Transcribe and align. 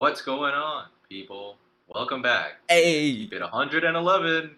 What's 0.00 0.22
going 0.22 0.54
on, 0.54 0.84
people? 1.08 1.56
Welcome 1.88 2.22
back. 2.22 2.60
Hey. 2.68 3.26
Bit 3.26 3.40
111, 3.40 4.54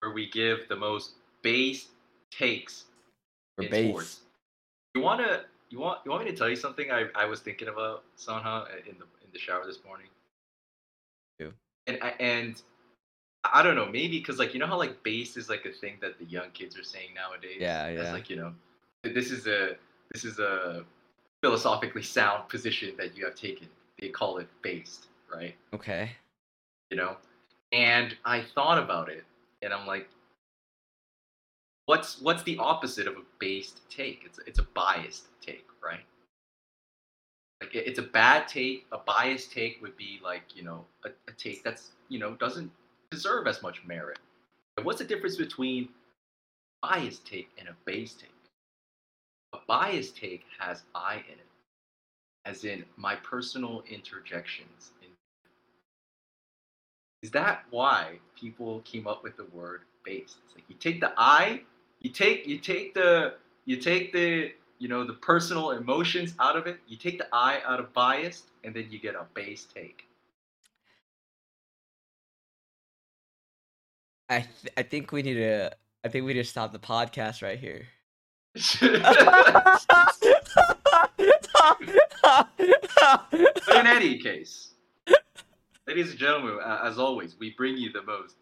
where 0.00 0.12
we 0.14 0.30
give 0.30 0.66
the 0.70 0.76
most 0.76 1.16
base 1.42 1.88
takes 2.30 2.84
For 3.56 3.64
in 3.64 3.70
base. 3.70 3.90
sports. 3.90 4.20
You 4.94 5.02
wanna 5.02 5.42
you 5.68 5.80
want 5.80 5.98
you 6.06 6.10
want 6.10 6.24
me 6.24 6.30
to 6.30 6.36
tell 6.36 6.48
you 6.48 6.56
something 6.56 6.90
I, 6.90 7.08
I 7.14 7.26
was 7.26 7.40
thinking 7.40 7.68
about 7.68 8.04
Sanha 8.16 8.64
in 8.88 8.96
the 8.96 9.04
in 9.22 9.30
the 9.34 9.38
shower 9.38 9.66
this 9.66 9.80
morning? 9.84 10.06
Yeah. 11.38 11.48
And 11.86 11.98
I 12.00 12.14
and 12.18 12.62
I 13.44 13.62
don't 13.62 13.76
know, 13.76 13.84
maybe 13.84 14.18
because 14.18 14.38
like 14.38 14.54
you 14.54 14.60
know 14.60 14.66
how 14.66 14.78
like 14.78 15.02
base 15.02 15.36
is 15.36 15.50
like 15.50 15.66
a 15.66 15.72
thing 15.72 15.98
that 16.00 16.18
the 16.18 16.24
young 16.24 16.48
kids 16.54 16.78
are 16.78 16.84
saying 16.84 17.10
nowadays. 17.14 17.58
Yeah, 17.60 17.90
yeah. 17.90 18.12
like 18.14 18.30
you 18.30 18.36
know, 18.36 18.54
this 19.02 19.30
is 19.30 19.46
a 19.46 19.76
this 20.10 20.24
is 20.24 20.38
a 20.38 20.86
philosophically 21.42 22.02
sound 22.02 22.48
position 22.48 22.94
that 22.96 23.14
you 23.14 23.26
have 23.26 23.34
taken. 23.34 23.68
They 24.00 24.08
call 24.08 24.38
it 24.38 24.48
based, 24.62 25.06
right? 25.32 25.54
Okay. 25.72 26.10
you 26.90 26.96
know? 26.96 27.16
And 27.72 28.16
i 28.24 28.40
thought 28.54 28.78
about 28.78 29.08
it 29.08 29.24
and 29.62 29.72
i'm 29.72 29.86
like 29.86 30.08
what's 31.86 32.20
what's 32.20 32.42
the 32.44 32.56
opposite 32.58 33.06
of 33.06 33.14
a 33.16 33.22
based 33.38 33.80
take? 33.90 34.22
It's 34.24 34.38
it's 34.46 34.58
a 34.58 34.66
biased 34.74 35.24
take 35.40 35.66
right? 35.84 36.04
Like 37.60 37.74
it- 37.74 37.86
it's 37.86 37.98
a 37.98 38.02
bad 38.02 38.46
take. 38.48 38.86
A 38.92 38.98
biased 38.98 39.52
take 39.52 39.80
would 39.82 39.96
be 39.96 40.20
like 40.22 40.44
you 40.56 40.62
know 40.62 40.84
a, 41.04 41.10
a 41.28 41.32
take 41.32 41.62
that's 41.64 41.90
you 42.08 42.18
know 42.18 42.34
doesn't 42.36 42.70
deserve 43.10 43.46
as 43.46 43.62
much 43.62 43.84
merit. 43.84 44.18
And 44.76 44.86
what's 44.86 44.98
the 44.98 45.04
difference 45.04 45.36
between 45.36 45.88
biased 46.82 47.26
take 47.26 47.50
and 47.58 47.68
a 47.68 47.76
base 47.84 48.14
take? 48.14 48.30
A 49.54 49.58
biased 49.66 50.16
take 50.16 50.44
has 50.58 50.82
i 50.94 51.16
in 51.16 51.38
it 51.38 51.43
as 52.44 52.64
in 52.64 52.84
my 52.96 53.16
personal 53.16 53.82
interjections 53.88 54.92
is 57.24 57.30
that 57.30 57.64
why 57.70 58.18
people 58.38 58.80
came 58.80 59.06
up 59.06 59.22
with 59.22 59.38
the 59.38 59.46
word 59.46 59.80
based? 60.04 60.36
It's 60.44 60.54
like 60.54 60.64
you 60.68 60.76
take 60.78 61.00
the 61.00 61.14
I, 61.16 61.62
you 62.00 62.10
take 62.10 62.46
you 62.46 62.58
take 62.58 62.92
the 62.92 63.36
you 63.64 63.78
take 63.78 64.12
the 64.12 64.52
you 64.78 64.88
know 64.88 65.04
the 65.04 65.14
personal 65.14 65.70
emotions 65.70 66.34
out 66.38 66.54
of 66.54 66.66
it, 66.66 66.80
you 66.86 66.98
take 66.98 67.16
the 67.16 67.26
I 67.32 67.62
out 67.64 67.80
of 67.80 67.94
biased, 67.94 68.50
and 68.62 68.76
then 68.76 68.88
you 68.90 68.98
get 68.98 69.14
a 69.14 69.24
base 69.32 69.66
take. 69.74 70.06
I 74.28 74.40
th- 74.40 74.74
I 74.76 74.82
think 74.82 75.10
we 75.10 75.22
need 75.22 75.36
to 75.36 75.70
I 76.04 76.08
think 76.08 76.26
we 76.26 76.34
need 76.34 76.42
to 76.42 76.44
stop 76.44 76.72
the 76.72 76.78
podcast 76.78 77.42
right 77.42 77.58
here. 77.58 77.86
but 82.22 83.76
in 83.76 83.86
any 83.86 84.18
case, 84.18 84.74
ladies 85.86 86.10
and 86.10 86.18
gentlemen, 86.18 86.58
uh, 86.64 86.80
as 86.84 86.98
always, 86.98 87.36
we 87.38 87.50
bring 87.56 87.76
you 87.76 87.92
the 87.92 88.02
most 88.02 88.36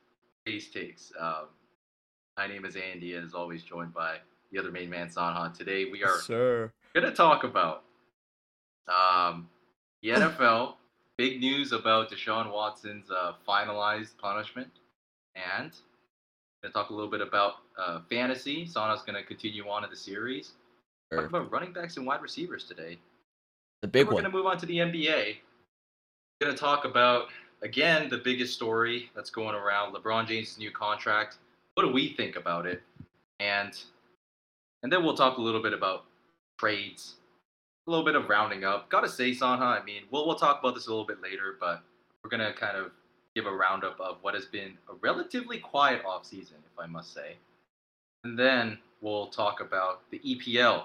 base 0.44 0.70
takes. 0.70 1.12
Um, 1.18 1.46
my 2.36 2.46
name 2.46 2.64
is 2.64 2.76
Andy, 2.76 3.14
and 3.14 3.24
as 3.24 3.34
always, 3.34 3.62
joined 3.62 3.92
by 3.94 4.16
the 4.50 4.58
other 4.58 4.70
main 4.72 4.90
man, 4.90 5.08
Sanhan. 5.08 5.56
Today, 5.56 5.86
we 5.90 6.02
are 6.02 6.18
Sir. 6.20 6.72
going 6.94 7.06
to 7.06 7.12
talk 7.14 7.44
about 7.44 7.84
um, 8.88 9.48
the 10.02 10.08
NFL. 10.10 10.74
Big 11.18 11.40
news 11.40 11.72
about 11.72 12.10
Deshaun 12.10 12.50
Watson's 12.50 13.10
uh, 13.10 13.32
finalized 13.46 14.16
punishment, 14.18 14.70
and 15.36 15.70
going 16.62 16.64
to 16.64 16.70
talk 16.72 16.90
a 16.90 16.94
little 16.94 17.10
bit 17.10 17.20
about 17.20 17.54
uh, 17.78 18.00
fantasy. 18.10 18.64
Sanha's 18.66 19.02
going 19.02 19.14
to 19.14 19.22
continue 19.22 19.68
on 19.68 19.84
in 19.84 19.90
the 19.90 19.96
series. 19.96 20.52
Talk 21.12 21.20
Sure. 21.20 21.26
about 21.26 21.52
running 21.52 21.72
backs 21.74 21.98
and 21.98 22.06
wide 22.06 22.22
receivers 22.22 22.64
today. 22.64 22.98
The 23.82 23.88
big 23.88 24.06
We're 24.06 24.14
one. 24.14 24.22
going 24.22 24.32
to 24.32 24.36
move 24.38 24.46
on 24.46 24.58
to 24.58 24.66
the 24.66 24.78
NBA. 24.78 25.36
We're 26.40 26.46
Going 26.46 26.54
to 26.54 26.60
talk 26.60 26.84
about 26.84 27.26
again 27.62 28.08
the 28.08 28.18
biggest 28.18 28.54
story 28.54 29.10
that's 29.14 29.28
going 29.30 29.56
around: 29.56 29.92
LeBron 29.92 30.26
James' 30.28 30.56
new 30.56 30.70
contract. 30.70 31.38
What 31.74 31.84
do 31.84 31.92
we 31.92 32.14
think 32.14 32.36
about 32.36 32.64
it? 32.64 32.80
And 33.40 33.76
and 34.84 34.92
then 34.92 35.02
we'll 35.02 35.16
talk 35.16 35.38
a 35.38 35.42
little 35.42 35.62
bit 35.62 35.72
about 35.72 36.04
trades, 36.60 37.16
a 37.88 37.90
little 37.90 38.04
bit 38.04 38.14
of 38.14 38.28
rounding 38.28 38.64
up. 38.64 38.88
Got 38.88 39.00
to 39.00 39.08
say, 39.08 39.32
Sanha. 39.32 39.80
I 39.80 39.84
mean, 39.84 40.02
we'll 40.12 40.26
we'll 40.28 40.36
talk 40.36 40.60
about 40.60 40.76
this 40.76 40.86
a 40.86 40.90
little 40.90 41.06
bit 41.06 41.20
later, 41.20 41.56
but 41.58 41.82
we're 42.22 42.30
gonna 42.30 42.52
kind 42.52 42.76
of 42.76 42.92
give 43.34 43.46
a 43.46 43.52
roundup 43.52 43.98
of 43.98 44.18
what 44.20 44.34
has 44.34 44.44
been 44.44 44.78
a 44.90 44.94
relatively 45.00 45.58
quiet 45.58 46.04
offseason, 46.04 46.60
if 46.70 46.78
I 46.78 46.86
must 46.86 47.12
say. 47.12 47.34
And 48.22 48.38
then 48.38 48.78
we'll 49.00 49.26
talk 49.26 49.60
about 49.60 50.02
the 50.12 50.20
EPL 50.20 50.84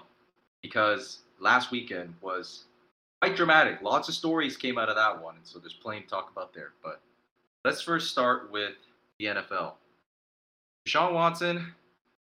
because 0.63 1.19
last 1.39 1.69
weekend 1.69 2.15
was 2.21 2.63
quite 3.21 3.35
dramatic. 3.35 3.81
Lots 3.81 4.09
of 4.09 4.15
stories 4.15 4.57
came 4.57 4.77
out 4.77 4.89
of 4.89 4.95
that 4.95 5.21
one, 5.21 5.35
and 5.35 5.45
so 5.45 5.59
there's 5.59 5.73
plenty 5.73 6.01
to 6.01 6.07
talk 6.07 6.31
about 6.31 6.53
there. 6.53 6.73
But 6.83 7.01
let's 7.65 7.81
first 7.81 8.11
start 8.11 8.51
with 8.51 8.73
the 9.19 9.25
NFL. 9.25 9.73
Deshaun 10.87 11.13
Watson 11.13 11.73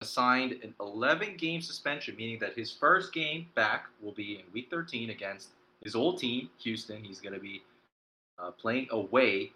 assigned 0.01 0.53
an 0.63 0.73
11 0.79 1.37
game 1.37 1.61
suspension, 1.61 2.15
meaning 2.15 2.39
that 2.39 2.53
his 2.55 2.71
first 2.71 3.13
game 3.13 3.47
back 3.55 3.85
will 4.01 4.13
be 4.13 4.35
in 4.35 4.53
week 4.53 4.67
13 4.69 5.09
against 5.09 5.49
his 5.83 5.95
old 5.95 6.19
team, 6.19 6.49
Houston. 6.59 7.03
He's 7.03 7.19
going 7.19 7.33
to 7.33 7.39
be 7.39 7.63
uh, 8.39 8.51
playing 8.51 8.87
away. 8.91 9.51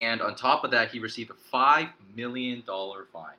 And 0.00 0.20
on 0.20 0.34
top 0.34 0.64
of 0.64 0.70
that, 0.72 0.90
he 0.90 0.98
received 0.98 1.30
a 1.30 1.56
$5 1.56 1.88
million 2.14 2.62
fine. 3.12 3.36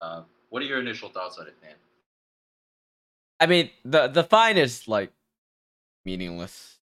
Uh, 0.00 0.22
what 0.50 0.62
are 0.62 0.66
your 0.66 0.80
initial 0.80 1.08
thoughts 1.08 1.38
on 1.38 1.46
it, 1.46 1.54
man? 1.62 1.74
I 3.38 3.46
mean, 3.46 3.70
the 3.84 4.08
the 4.08 4.24
fine 4.24 4.56
is 4.56 4.88
like 4.88 5.12
meaningless 6.06 6.78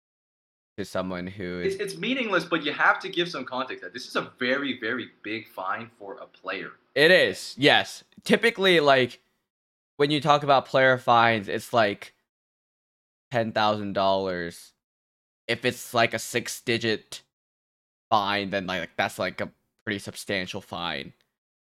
to 0.78 0.84
someone 0.84 1.28
who 1.28 1.60
It's, 1.60 1.76
is 1.76 1.80
it's 1.80 1.96
meaningless, 1.96 2.44
but 2.44 2.64
you 2.64 2.72
have 2.72 2.98
to 3.00 3.08
give 3.08 3.28
some 3.28 3.44
context. 3.44 3.84
That 3.84 3.92
this 3.92 4.08
is 4.08 4.16
a 4.16 4.32
very, 4.40 4.80
very 4.80 5.10
big 5.22 5.46
fine 5.46 5.90
for 5.98 6.14
a 6.14 6.26
player. 6.26 6.72
It 6.96 7.12
is, 7.12 7.54
yes. 7.56 8.02
Typically, 8.24 8.80
like 8.80 9.20
when 9.98 10.10
you 10.10 10.20
talk 10.20 10.42
about 10.42 10.66
player 10.66 10.98
fines, 10.98 11.46
it's 11.48 11.72
like 11.72 12.14
ten 13.30 13.52
thousand 13.52 13.92
dollars. 13.92 14.72
If 15.46 15.64
it's 15.64 15.94
like 15.94 16.14
a 16.14 16.18
six-digit 16.18 17.22
fine, 18.10 18.50
then 18.50 18.66
like 18.66 18.90
that's 18.96 19.18
like 19.18 19.40
a 19.40 19.50
pretty 19.84 19.98
substantial 19.98 20.60
fine. 20.60 21.12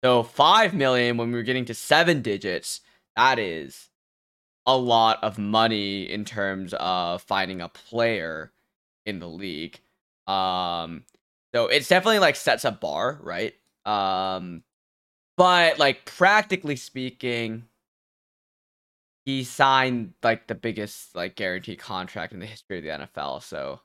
So 0.03 0.23
five 0.23 0.73
million 0.73 1.17
when 1.17 1.31
we're 1.31 1.43
getting 1.43 1.65
to 1.65 1.73
seven 1.73 2.21
digits, 2.21 2.81
that 3.15 3.37
is 3.37 3.89
a 4.65 4.77
lot 4.77 5.23
of 5.23 5.37
money 5.37 6.03
in 6.09 6.25
terms 6.25 6.73
of 6.79 7.21
finding 7.23 7.61
a 7.61 7.69
player 7.69 8.51
in 9.05 9.19
the 9.19 9.27
league. 9.27 9.79
Um, 10.27 11.03
so 11.53 11.67
it's 11.67 11.87
definitely 11.87 12.19
like 12.19 12.35
sets 12.35 12.65
a 12.65 12.71
bar, 12.71 13.19
right? 13.21 13.53
Um, 13.85 14.63
but 15.37 15.79
like 15.79 16.05
practically 16.05 16.75
speaking, 16.75 17.63
he 19.25 19.43
signed 19.43 20.13
like 20.23 20.47
the 20.47 20.55
biggest 20.55 21.15
like 21.15 21.35
guaranteed 21.35 21.79
contract 21.79 22.33
in 22.33 22.39
the 22.39 22.45
history 22.45 22.77
of 22.77 22.83
the 22.83 23.07
NFL. 23.07 23.43
So 23.43 23.81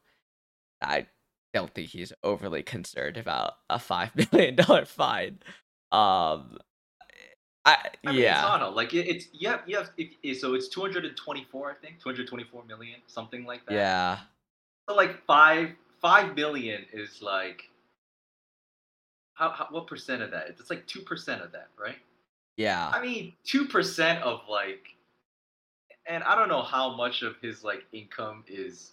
I 0.83 1.07
don't 1.55 1.73
think 1.75 1.91
he's 1.91 2.13
overly 2.23 2.63
concerned 2.63 3.17
about 3.17 3.55
a 3.71 3.79
five 3.79 4.11
million 4.33 4.57
dollar 4.57 4.85
fine. 4.85 5.39
Um, 5.93 6.59
I, 7.67 7.77
I 8.07 8.13
mean, 8.13 8.23
yeah, 8.23 8.55
it's 8.57 8.63
a- 8.63 8.71
like 8.71 8.95
it, 8.95 9.09
it's 9.09 9.27
yeah, 9.33 9.51
have 9.53 9.63
you 9.67 9.77
have 9.77 9.91
it, 9.97 10.11
it- 10.23 10.31
eh, 10.31 10.39
so 10.39 10.55
it's 10.55 10.69
224, 10.69 11.71
I 11.71 11.75
think, 11.75 12.01
224 12.01 12.65
million, 12.65 13.01
something 13.09 13.45
like 13.45 13.67
that. 13.67 13.75
yeah, 13.75 14.19
So 14.89 14.95
like 14.95 15.25
five 15.27 15.71
five 16.01 16.35
million 16.37 16.87
is 16.93 17.21
like 17.21 17.65
how, 19.35 19.51
how 19.51 19.67
what 19.71 19.87
percent 19.87 20.23
of 20.23 20.31
that? 20.31 20.47
It's 20.49 20.71
like 20.71 20.87
two 20.87 21.01
percent 21.01 21.43
of 21.43 21.53
that, 21.53 21.69
right? 21.79 21.97
yeah. 22.57 22.91
I 22.95 23.03
mean, 23.03 23.33
two 23.45 23.67
percent 23.67 24.23
of 24.23 24.41
like, 24.49 24.95
and 26.07 26.23
I 26.23 26.35
don't 26.37 26.49
know 26.49 26.63
how 26.63 26.97
much 26.97 27.23
of 27.23 27.37
his 27.43 27.65
like 27.65 27.85
income 27.93 28.45
is. 28.47 28.93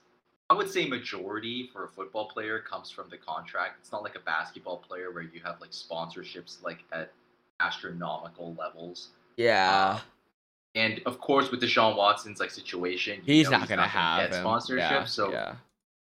I 0.50 0.56
would 0.56 0.70
say 0.70 0.86
majority 0.88 1.70
for 1.72 1.86
a 1.86 1.90
football 1.90 2.28
player 2.28 2.60
comes 2.60 2.92
from 2.92 3.10
the 3.10 3.18
contract. 3.18 3.76
It's 3.80 3.92
not 3.92 4.04
like 4.04 4.16
a 4.16 4.20
basketball 4.20 4.78
player 4.78 5.12
where 5.12 5.24
you 5.24 5.40
have 5.46 5.62
like 5.62 5.72
sponsorships 5.72 6.62
like 6.64 6.80
at 6.92 7.12
astronomical 7.64 8.54
levels. 8.56 9.10
Yeah, 9.38 9.98
uh, 9.98 10.00
And 10.76 11.02
of 11.06 11.20
course, 11.20 11.50
with 11.52 11.62
Deshaun 11.62 11.96
Watson's 11.96 12.40
like 12.40 12.52
situation, 12.52 13.22
you 13.26 13.36
he's 13.36 13.50
know 13.50 13.58
not 13.60 13.68
gonna 13.70 13.88
have 13.88 14.32
him. 14.32 14.42
sponsorship. 14.42 14.92
Yeah, 14.92 15.06
so 15.06 15.32
yeah, 15.32 15.56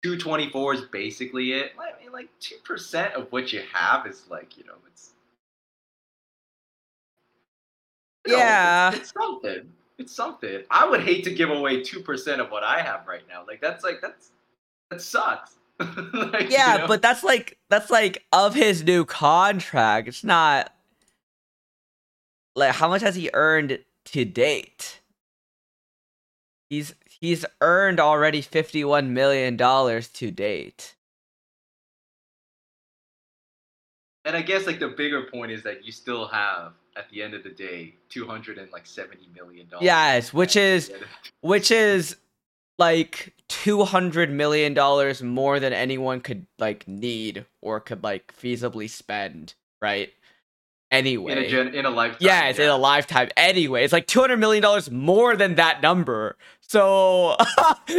224 0.03 0.73
is 0.73 0.81
basically 0.81 1.53
it. 1.53 1.71
I 1.79 2.01
mean, 2.01 2.11
like 2.11 2.29
two 2.39 2.57
percent 2.63 3.13
of 3.13 3.31
what 3.31 3.53
you 3.53 3.61
have 3.73 4.05
is 4.07 4.23
like 4.29 4.57
you 4.57 4.63
know 4.65 4.73
it's. 4.91 5.11
you 8.25 8.33
know, 8.33 8.39
it's- 8.39 8.47
Yeah. 8.47 8.95
it's, 8.95 9.11
something. 9.13 9.71
It's 9.97 10.13
something. 10.13 10.63
I 10.71 10.87
would 10.89 11.01
hate 11.01 11.23
to 11.25 11.33
give 11.33 11.49
away 11.49 11.83
two 11.83 12.01
percent 12.01 12.41
of 12.41 12.49
what 12.51 12.63
I 12.63 12.81
have 12.81 13.07
right 13.07 13.21
now. 13.29 13.43
Like 13.47 13.61
that's 13.61 13.83
like 13.83 14.01
that's 14.01 14.31
that 14.89 15.01
sucks. 15.01 15.55
Like, 15.79 16.43
you 16.43 16.49
yeah. 16.51 16.77
know? 16.77 16.87
But 16.87 17.01
that's 17.01 17.23
like 17.23 17.57
that's 17.69 17.89
like 17.89 18.23
of 18.31 18.53
his 18.55 18.83
new 18.83 19.05
contract. 19.05 20.07
It's 20.07 20.23
not 20.23 20.72
like 22.55 22.75
how 22.75 22.87
much 22.87 23.01
has 23.01 23.15
he 23.15 23.29
earned 23.33 23.79
to 24.05 24.25
date? 24.25 25.01
He's 26.69 26.95
he's 27.05 27.45
earned 27.61 27.99
already 27.99 28.41
$51 28.41 29.07
million 29.09 29.57
to 29.57 30.31
date. 30.31 30.95
And 34.25 34.37
I 34.37 34.41
guess 34.41 34.65
like 34.65 34.79
the 34.79 34.89
bigger 34.89 35.23
point 35.23 35.51
is 35.51 35.63
that 35.63 35.85
you 35.85 35.91
still 35.91 36.27
have 36.27 36.73
at 36.95 37.09
the 37.09 37.21
end 37.21 37.33
of 37.33 37.43
the 37.43 37.49
day 37.49 37.95
270 38.09 39.29
million 39.35 39.67
dollars. 39.67 39.83
Yes, 39.83 40.33
which 40.33 40.55
is 40.55 40.91
which 41.41 41.71
is 41.71 42.15
like 42.79 43.33
200 43.49 44.31
million 44.31 44.73
dollars 44.73 45.21
more 45.21 45.59
than 45.59 45.73
anyone 45.73 46.21
could 46.21 46.45
like 46.57 46.87
need 46.87 47.45
or 47.61 47.79
could 47.79 48.03
like 48.03 48.33
feasibly 48.35 48.89
spend, 48.89 49.53
right? 49.81 50.11
Anyway. 50.93 51.31
In 51.31 51.37
a, 51.39 51.49
gen- 51.49 51.73
in 51.73 51.85
a 51.85 51.89
lifetime. 51.89 52.19
Yeah, 52.21 52.49
it's 52.49 52.59
yeah. 52.59 52.65
in 52.65 52.71
a 52.71 52.77
lifetime. 52.77 53.29
Anyway, 53.35 53.83
it's 53.83 53.91
like 53.91 54.05
two 54.05 54.19
hundred 54.19 54.37
million 54.37 54.61
dollars 54.61 54.91
more 54.91 55.35
than 55.35 55.55
that 55.55 55.81
number. 55.81 56.37
So, 56.61 57.35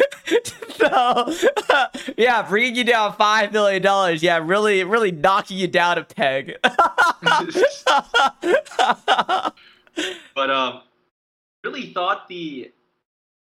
so 0.77 1.35
yeah, 2.17 2.49
bringing 2.49 2.77
you 2.77 2.85
down 2.85 3.17
five 3.17 3.53
million 3.53 3.83
dollars. 3.83 4.23
Yeah, 4.23 4.39
really, 4.41 4.85
really 4.85 5.11
knocking 5.11 5.59
you 5.59 5.67
down 5.67 5.99
a 5.99 6.05
peg. 6.05 6.55
but 10.37 10.51
um, 10.51 10.83
really 11.65 11.93
thought 11.93 12.29
the 12.29 12.71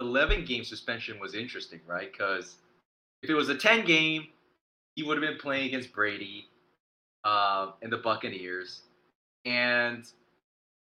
eleven 0.00 0.44
game 0.44 0.62
suspension 0.62 1.18
was 1.18 1.34
interesting, 1.34 1.80
right? 1.84 2.12
Because 2.12 2.58
if 3.24 3.30
it 3.30 3.34
was 3.34 3.48
a 3.48 3.56
ten 3.56 3.84
game, 3.84 4.28
he 4.94 5.02
would 5.02 5.20
have 5.20 5.28
been 5.28 5.40
playing 5.40 5.66
against 5.66 5.92
Brady, 5.92 6.46
uh, 7.24 7.72
and 7.82 7.92
the 7.92 7.98
Buccaneers 7.98 8.82
and 9.44 10.04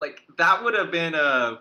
like 0.01 0.21
that 0.37 0.63
would 0.63 0.73
have 0.73 0.91
been 0.91 1.15
a 1.15 1.59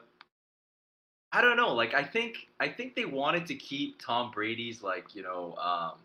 I 1.33 1.41
don't 1.43 1.57
know. 1.57 1.75
Like 1.75 1.95
I 1.95 2.05
think 2.05 2.49
I 2.61 2.69
think 2.69 2.95
they 2.95 3.05
wanted 3.05 3.47
to 3.47 3.55
keep 3.55 4.01
Tom 4.01 4.31
Brady's 4.31 4.83
like 4.83 5.15
you 5.15 5.23
know 5.23 5.55
um, 5.57 5.99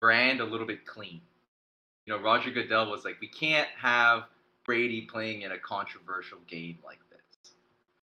brand 0.00 0.40
a 0.40 0.44
little 0.44 0.66
bit 0.66 0.86
clean. 0.86 1.20
You 2.06 2.16
know, 2.16 2.22
Roger 2.22 2.50
Goodell 2.50 2.90
was 2.90 3.04
like, 3.04 3.20
we 3.20 3.28
can't 3.28 3.68
have 3.78 4.24
Brady 4.64 5.02
playing 5.02 5.42
in 5.42 5.52
a 5.52 5.58
controversial 5.58 6.38
game 6.48 6.78
like 6.84 6.98
this. 7.10 7.52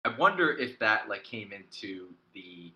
I 0.04 0.16
wonder 0.16 0.52
if 0.56 0.78
that 0.78 1.08
like 1.08 1.24
came 1.24 1.52
into 1.52 2.08
the 2.34 2.72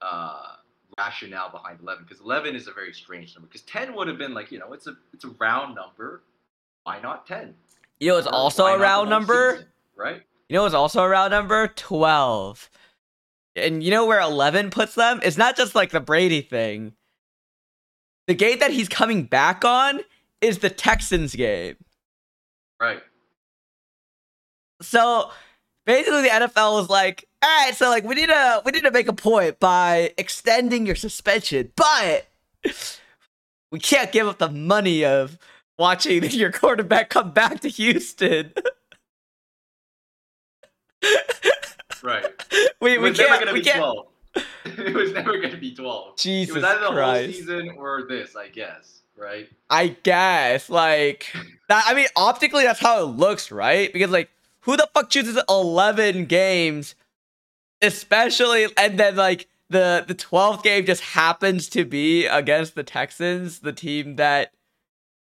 uh, 0.00 0.56
rationale 0.98 1.50
behind 1.50 1.80
11 1.80 2.04
because 2.04 2.20
11 2.20 2.56
is 2.56 2.66
a 2.66 2.72
very 2.72 2.92
strange 2.92 3.34
number 3.34 3.46
because 3.46 3.62
10 3.62 3.94
would 3.94 4.08
have 4.08 4.18
been 4.18 4.34
like 4.34 4.50
you 4.50 4.58
know 4.58 4.72
it's 4.72 4.86
a 4.86 4.96
it's 5.12 5.24
a 5.24 5.28
round 5.38 5.74
number 5.74 6.22
why 6.84 7.00
not 7.00 7.26
10 7.26 7.54
you 8.00 8.08
know, 8.08 8.18
it's 8.18 8.26
also 8.26 8.66
a 8.66 8.78
round 8.78 9.10
number, 9.10 9.52
season, 9.52 9.68
right? 9.96 10.22
You 10.48 10.54
know, 10.54 10.66
it's 10.66 10.74
also 10.74 11.02
a 11.02 11.08
round 11.08 11.30
number 11.30 11.68
twelve. 11.68 12.70
And 13.56 13.82
you 13.82 13.90
know 13.90 14.06
where 14.06 14.20
eleven 14.20 14.70
puts 14.70 14.94
them? 14.94 15.20
It's 15.22 15.36
not 15.36 15.56
just 15.56 15.74
like 15.74 15.90
the 15.90 16.00
Brady 16.00 16.42
thing. 16.42 16.92
The 18.26 18.34
game 18.34 18.58
that 18.60 18.70
he's 18.70 18.88
coming 18.88 19.24
back 19.24 19.64
on 19.64 20.00
is 20.40 20.58
the 20.58 20.70
Texans 20.70 21.34
game. 21.34 21.76
Right. 22.80 23.02
So 24.80 25.30
basically 25.86 26.22
the 26.22 26.28
NFL 26.28 26.74
was 26.74 26.88
like, 26.88 27.24
all 27.42 27.64
right, 27.64 27.74
so 27.74 27.88
like 27.88 28.04
we 28.04 28.14
need 28.14 28.28
to 28.28 28.62
we 28.64 28.72
need 28.72 28.84
to 28.84 28.90
make 28.90 29.08
a 29.08 29.12
point 29.12 29.58
by 29.58 30.12
extending 30.18 30.86
your 30.86 30.94
suspension, 30.94 31.72
but 31.74 32.28
we 33.72 33.78
can't 33.80 34.12
give 34.12 34.28
up 34.28 34.38
the 34.38 34.50
money 34.50 35.04
of 35.04 35.38
watching 35.78 36.24
your 36.30 36.52
quarterback 36.52 37.10
come 37.10 37.30
back 37.30 37.60
to 37.60 37.68
Houston. 37.68 38.52
right. 42.02 42.24
We, 42.80 42.92
it 42.94 43.00
we 43.00 43.12
can't. 43.12 43.40
gonna 43.40 43.52
we 43.52 43.58
be 43.58 43.64
can't. 43.64 43.78
twelve. 43.78 44.06
it 44.64 44.94
was 44.94 45.12
never 45.12 45.38
gonna 45.40 45.56
be 45.56 45.74
twelve. 45.74 46.16
Jesus 46.16 46.54
it 46.54 46.60
was 46.60 46.64
either 46.64 46.80
the 46.80 46.90
Christ. 46.92 47.24
whole 47.24 47.32
season 47.32 47.70
or 47.76 48.06
this, 48.08 48.36
I 48.36 48.46
guess. 48.48 49.02
Right. 49.16 49.48
I 49.68 49.88
guess 50.04 50.70
like 50.70 51.26
that. 51.68 51.84
I 51.88 51.94
mean, 51.94 52.06
optically, 52.14 52.62
that's 52.62 52.78
how 52.78 53.02
it 53.02 53.06
looks, 53.06 53.50
right? 53.50 53.92
Because 53.92 54.12
like, 54.12 54.30
who 54.60 54.76
the 54.76 54.88
fuck 54.94 55.10
chooses 55.10 55.40
eleven 55.48 56.26
games, 56.26 56.94
especially, 57.82 58.68
and 58.76 58.96
then 58.98 59.16
like 59.16 59.48
the 59.68 60.04
the 60.06 60.14
twelfth 60.14 60.62
game 60.62 60.86
just 60.86 61.02
happens 61.02 61.68
to 61.70 61.84
be 61.84 62.26
against 62.26 62.76
the 62.76 62.84
Texans, 62.84 63.58
the 63.58 63.72
team 63.72 64.14
that 64.16 64.52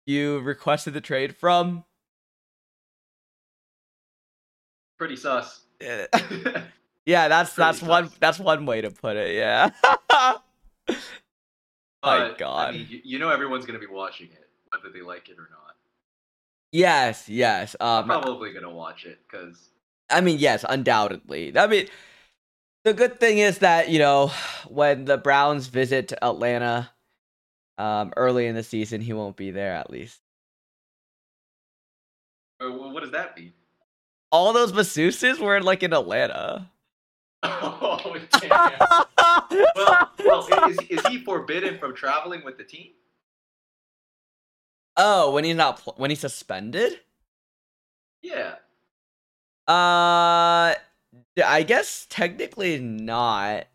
you 0.07 0.41
requested 0.41 0.95
the 0.95 1.01
trade 1.01 1.37
from? 1.37 1.85
Pretty 4.99 5.17
sus. 5.17 5.63
yeah, 5.81 6.07
that's 7.29 7.53
that's 7.55 7.81
sus. 7.81 7.83
one 7.83 8.11
that's 8.19 8.39
one 8.39 8.65
way 8.65 8.81
to 8.81 8.91
put 8.91 9.17
it. 9.17 9.35
Yeah. 9.35 9.71
My 12.03 12.33
God. 12.39 12.69
I 12.69 12.73
mean, 12.73 12.87
you, 12.89 13.01
you 13.05 13.19
know 13.19 13.29
everyone's 13.29 13.67
gonna 13.67 13.79
be 13.79 13.87
watching 13.87 14.29
it, 14.29 14.49
whether 14.71 14.91
they 14.93 15.03
like 15.03 15.29
it 15.29 15.39
or 15.39 15.49
not. 15.51 15.75
Yes, 16.73 17.29
yes. 17.29 17.77
Um, 17.81 18.07
probably 18.07 18.53
gonna 18.53 18.73
watch 18.73 19.05
it 19.05 19.19
because. 19.29 19.71
I 20.09 20.21
mean, 20.21 20.39
yes, 20.39 20.65
undoubtedly. 20.69 21.59
I 21.59 21.67
mean, 21.67 21.89
the 22.85 22.95
good 22.95 23.19
thing 23.19 23.39
is 23.39 23.59
that 23.59 23.89
you 23.91 23.99
know 23.99 24.31
when 24.69 25.05
the 25.05 25.19
Browns 25.19 25.67
visit 25.67 26.13
Atlanta 26.23 26.91
um, 27.79 28.13
early 28.17 28.47
in 28.47 28.55
the 28.55 28.63
season, 28.63 29.01
he 29.01 29.13
won't 29.13 29.37
be 29.37 29.51
there 29.51 29.75
at 29.75 29.91
least. 29.91 30.21
Uh, 32.61 32.71
what 32.71 33.03
does 33.03 33.13
that 33.13 33.37
mean? 33.37 33.53
All 34.33 34.53
those 34.53 34.73
masseuses 34.73 35.39
were 35.39 35.61
like 35.61 35.83
in 35.83 35.93
Atlanta. 35.93 36.71
Oh 37.49 38.17
damn! 38.41 38.51
well, 40.25 40.49
well, 40.51 40.69
is, 40.71 40.79
is 40.89 41.07
he 41.07 41.19
forbidden 41.19 41.79
from 41.79 41.95
traveling 41.95 42.43
with 42.45 42.59
the 42.59 42.65
team? 42.65 42.89
Oh, 44.97 45.33
when 45.33 45.45
he's 45.45 45.55
not 45.55 45.81
pl- 45.81 45.95
when 45.97 46.11
he's 46.11 46.21
suspended. 46.21 46.99
Yeah. 48.23 48.55
Uh, 49.69 50.75
I 51.45 51.63
guess 51.67 52.07
technically 52.09 52.81
not, 52.81 53.67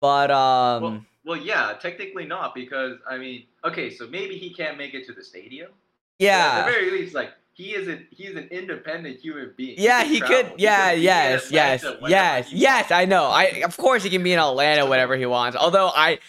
but 0.00 0.30
um. 0.30 0.82
Well, 0.82 1.04
well, 1.26 1.36
yeah, 1.36 1.74
technically 1.80 2.24
not 2.24 2.54
because 2.54 2.98
I 3.08 3.18
mean, 3.18 3.44
okay, 3.64 3.90
so 3.90 4.06
maybe 4.06 4.38
he 4.38 4.54
can't 4.54 4.78
make 4.78 4.94
it 4.94 5.06
to 5.08 5.12
the 5.12 5.24
stadium. 5.24 5.72
Yeah. 6.18 6.60
at 6.60 6.66
the 6.66 6.72
very 6.72 6.90
least, 6.92 7.14
like 7.14 7.30
he 7.52 7.74
is 7.74 7.88
an 7.88 8.06
he's 8.10 8.36
an 8.36 8.48
independent 8.50 9.18
human 9.18 9.52
being. 9.56 9.74
Yeah, 9.76 10.04
he, 10.04 10.14
he 10.14 10.20
could. 10.20 10.52
Yeah, 10.56 10.92
he 10.92 11.02
yes, 11.02 11.50
yes, 11.50 11.84
yes, 12.06 12.52
yes. 12.52 12.90
I 12.92 13.06
know. 13.06 13.24
I 13.24 13.62
of 13.64 13.76
course 13.76 14.04
he 14.04 14.10
can 14.10 14.22
be 14.22 14.32
in 14.32 14.38
Atlanta 14.38 14.86
whenever 14.86 15.16
he 15.16 15.26
wants. 15.26 15.56
Although 15.56 15.88
I, 15.88 16.20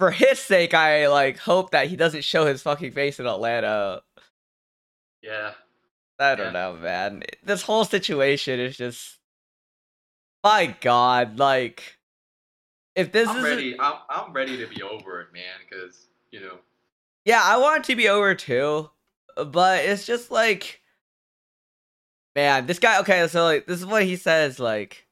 for 0.00 0.10
his 0.10 0.40
sake, 0.40 0.74
I 0.74 1.06
like 1.06 1.38
hope 1.38 1.70
that 1.70 1.86
he 1.86 1.94
doesn't 1.94 2.24
show 2.24 2.46
his 2.46 2.62
fucking 2.62 2.90
face 2.90 3.20
in 3.20 3.26
Atlanta. 3.26 4.02
Yeah. 5.22 5.52
I 6.18 6.34
don't 6.34 6.46
yeah. 6.46 6.52
know, 6.52 6.76
man. 6.76 7.22
This 7.44 7.62
whole 7.62 7.84
situation 7.84 8.60
is 8.60 8.76
just, 8.76 9.18
my 10.44 10.76
God, 10.80 11.38
like 11.38 11.96
if 12.94 13.12
this 13.12 13.28
I'm 13.28 13.38
is 13.38 13.44
ready, 13.44 13.80
I'm, 13.80 13.94
I'm 14.08 14.32
ready 14.32 14.56
to 14.58 14.66
be 14.66 14.82
over 14.82 15.20
it, 15.20 15.32
man. 15.32 15.42
Because 15.68 16.08
you 16.30 16.40
know. 16.40 16.58
Yeah, 17.24 17.42
I 17.42 17.58
want 17.58 17.80
it 17.80 17.92
to 17.92 17.96
be 17.96 18.08
over 18.08 18.34
too, 18.34 18.90
but 19.36 19.84
it's 19.84 20.06
just 20.06 20.30
like, 20.30 20.80
man, 22.34 22.66
this 22.66 22.78
guy. 22.78 23.00
Okay, 23.00 23.26
so 23.28 23.44
like, 23.44 23.66
this 23.66 23.78
is 23.78 23.86
what 23.86 24.04
he 24.04 24.16
says. 24.16 24.58
Like, 24.58 25.06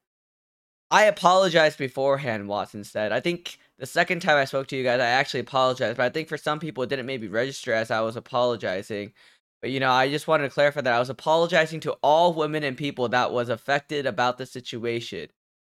I 0.90 1.04
apologized 1.04 1.78
beforehand. 1.78 2.48
Watson 2.48 2.84
said. 2.84 3.12
I 3.12 3.20
think 3.20 3.58
the 3.78 3.86
second 3.86 4.20
time 4.20 4.36
I 4.36 4.44
spoke 4.44 4.66
to 4.68 4.76
you 4.76 4.84
guys, 4.84 5.00
I 5.00 5.06
actually 5.06 5.40
apologized, 5.40 5.96
but 5.96 6.06
I 6.06 6.10
think 6.10 6.28
for 6.28 6.36
some 6.36 6.58
people 6.58 6.82
it 6.82 6.90
didn't 6.90 7.06
maybe 7.06 7.28
register 7.28 7.72
as 7.72 7.90
I 7.90 8.00
was 8.00 8.16
apologizing. 8.16 9.12
But 9.60 9.70
you 9.70 9.80
know, 9.80 9.90
I 9.90 10.08
just 10.08 10.28
wanted 10.28 10.44
to 10.44 10.54
clarify 10.54 10.80
that 10.82 10.92
I 10.92 10.98
was 10.98 11.10
apologizing 11.10 11.80
to 11.80 11.92
all 12.02 12.32
women 12.32 12.62
and 12.64 12.76
people 12.76 13.08
that 13.10 13.32
was 13.32 13.48
affected 13.48 14.06
about 14.06 14.38
the 14.38 14.46
situation 14.46 15.28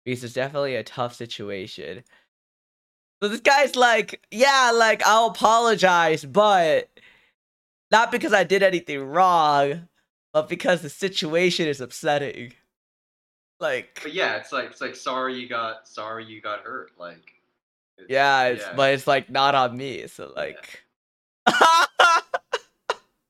because 0.05 0.25
it's 0.25 0.35
definitely 0.35 0.77
a 0.77 0.83
tough 0.83 1.15
situation. 1.15 2.05
So 3.23 3.29
this 3.29 3.41
guy's 3.41 3.77
like, 3.77 4.27
yeah, 4.31 4.73
like 4.75 5.03
I'll 5.07 5.29
apologize, 5.29 6.25
but 6.25 6.89
not 7.91 8.13
because 8.13 8.33
I 8.33 8.45
did 8.45 8.63
anything 8.63 9.03
wrong, 9.03 9.89
but 10.33 10.49
because 10.49 10.83
the 10.83 10.91
situation 10.91 11.69
is 11.69 11.81
upsetting. 11.81 12.53
Like, 13.61 14.01
but 14.03 14.13
yeah, 14.13 14.37
it's 14.37 14.53
like 14.53 14.71
it's 14.71 14.81
like 14.81 14.97
sorry 14.97 15.39
you 15.39 15.49
got 15.49 15.89
sorry 15.89 16.27
you 16.27 16.41
got 16.41 16.61
hurt. 16.61 16.91
Like, 16.99 17.33
it's, 17.97 18.11
yeah, 18.11 18.49
it's 18.49 18.65
yeah. 18.65 18.73
but 18.77 18.93
it's 18.93 19.07
like 19.07 19.31
not 19.31 19.55
on 19.55 19.77
me. 19.77 20.07
So 20.07 20.33
like. 20.37 20.85
Yeah. 21.49 21.85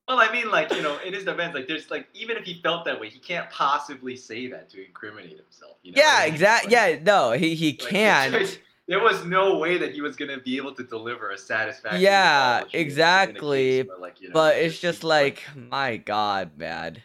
Well, 0.07 0.21
I 0.21 0.31
mean, 0.31 0.51
like 0.51 0.71
you 0.75 0.83
know, 0.83 0.99
in 0.99 1.15
his 1.15 1.25
defense, 1.25 1.55
like 1.55 1.67
there's 1.67 1.91
like 1.91 2.07
even 2.15 2.37
if 2.37 2.45
he 2.45 2.61
felt 2.63 2.85
that 2.85 3.01
way, 3.01 3.09
he 3.09 3.19
can't 3.19 3.49
possibly 3.51 4.17
say 4.17 4.47
that 4.49 4.69
to 4.71 4.85
incriminate 4.85 5.39
himself. 5.39 5.77
You 5.83 5.93
know? 5.93 6.03
Yeah, 6.03 6.25
exactly. 6.25 6.75
Like, 6.75 6.97
yeah, 6.97 7.03
no, 7.03 7.33
he 7.33 7.55
he 7.55 7.71
like, 7.71 7.91
can't. 7.91 8.61
There 8.87 9.01
was 9.01 9.25
no 9.25 9.57
way 9.57 9.79
that 9.79 9.93
he 9.95 10.03
was 10.03 10.15
gonna 10.15 10.39
be 10.39 10.59
able 10.59 10.75
to 10.75 10.85
deliver 10.85 11.31
a 11.31 11.39
satisfactory. 11.39 12.03
Yeah, 12.03 12.65
exactly. 12.75 13.83
Where, 13.83 13.97
like, 13.97 14.21
you 14.21 14.29
know, 14.29 14.35
but 14.35 14.57
it's 14.57 14.79
just 14.79 15.05
like, 15.05 15.43
like, 15.57 15.71
my 15.71 15.97
God, 15.97 16.59
man. 16.59 17.03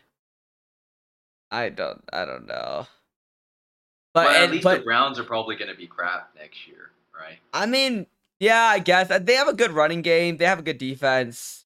I 1.51 1.69
don't, 1.69 2.03
I 2.11 2.25
don't 2.25 2.47
know. 2.47 2.85
But, 4.13 4.25
But, 4.25 4.35
at 4.35 4.43
and, 4.43 4.51
least 4.51 4.63
but 4.63 4.79
the 4.79 4.83
Browns 4.83 5.19
are 5.19 5.23
probably 5.23 5.55
going 5.55 5.71
to 5.71 5.77
be 5.77 5.87
crap 5.87 6.31
next 6.35 6.67
year, 6.67 6.91
right? 7.17 7.37
I 7.53 7.65
mean, 7.65 8.07
yeah, 8.39 8.61
I 8.61 8.79
guess 8.79 9.09
uh, 9.09 9.19
they 9.19 9.35
have 9.35 9.47
a 9.47 9.53
good 9.53 9.71
running 9.71 10.01
game. 10.01 10.37
They 10.37 10.45
have 10.45 10.59
a 10.59 10.63
good 10.63 10.77
defense. 10.77 11.58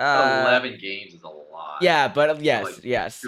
Uh, 0.00 0.46
Eleven 0.48 0.78
games 0.80 1.12
is 1.12 1.22
a 1.22 1.28
lot. 1.28 1.82
Yeah, 1.82 2.08
but 2.08 2.40
yes, 2.40 2.64
like, 2.64 2.84
yes. 2.84 3.24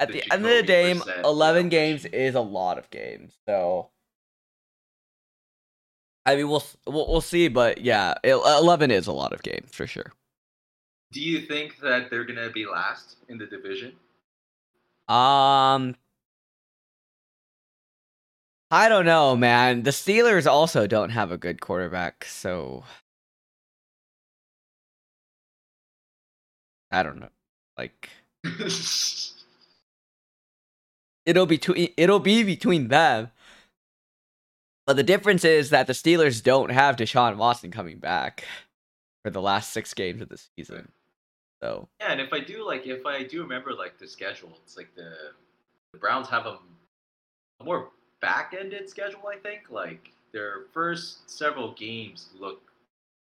At 0.00 0.10
the 0.10 0.22
end 0.32 0.44
of 0.44 0.50
the 0.50 0.62
day, 0.62 0.98
eleven 1.22 1.68
games 1.68 2.06
is 2.06 2.34
a 2.34 2.40
lot 2.40 2.78
of 2.78 2.88
games. 2.90 3.36
So, 3.46 3.90
I 6.24 6.36
mean, 6.36 6.48
we'll 6.48 6.64
we'll, 6.86 7.06
we'll 7.08 7.20
see, 7.20 7.48
but 7.48 7.82
yeah, 7.82 8.14
eleven 8.24 8.90
is 8.90 9.06
a 9.06 9.12
lot 9.12 9.34
of 9.34 9.42
games 9.42 9.74
for 9.74 9.86
sure. 9.86 10.12
Do 11.12 11.20
you 11.20 11.42
think 11.42 11.78
that 11.80 12.08
they're 12.10 12.24
going 12.24 12.38
to 12.38 12.50
be 12.50 12.64
last 12.66 13.16
in 13.28 13.36
the 13.38 13.46
division? 13.46 13.92
Um, 15.06 15.94
I 18.70 18.88
don't 18.88 19.04
know, 19.04 19.36
man. 19.36 19.82
The 19.82 19.90
Steelers 19.90 20.50
also 20.50 20.86
don't 20.86 21.10
have 21.10 21.30
a 21.30 21.36
good 21.38 21.60
quarterback, 21.60 22.24
so 22.24 22.82
I 26.94 27.02
don't 27.02 27.18
know. 27.18 27.28
Like, 27.76 28.08
it'll 31.26 31.46
be 31.46 31.58
tw- 31.58 31.92
it'll 31.96 32.20
be 32.20 32.44
between 32.44 32.88
them. 32.88 33.30
But 34.86 34.96
the 34.96 35.02
difference 35.02 35.44
is 35.44 35.70
that 35.70 35.86
the 35.86 35.92
Steelers 35.92 36.42
don't 36.42 36.70
have 36.70 36.96
Deshaun 36.96 37.36
Watson 37.36 37.70
coming 37.70 37.98
back 37.98 38.44
for 39.24 39.30
the 39.30 39.40
last 39.40 39.72
six 39.72 39.92
games 39.94 40.22
of 40.22 40.28
the 40.28 40.40
season. 40.56 40.92
So 41.62 41.88
Yeah, 42.00 42.12
and 42.12 42.20
if 42.20 42.32
I 42.32 42.40
do 42.40 42.64
like, 42.64 42.86
if 42.86 43.06
I 43.06 43.24
do 43.24 43.42
remember 43.42 43.72
like 43.72 43.98
the 43.98 44.06
schedule, 44.06 44.52
it's 44.62 44.76
like 44.76 44.94
the 44.94 45.12
the 45.94 45.98
Browns 45.98 46.28
have 46.28 46.46
a, 46.46 46.58
a 47.60 47.64
more 47.64 47.90
back-ended 48.20 48.88
schedule. 48.88 49.22
I 49.26 49.36
think 49.36 49.70
like 49.70 50.12
their 50.32 50.66
first 50.72 51.28
several 51.28 51.72
games 51.72 52.28
look 52.38 52.60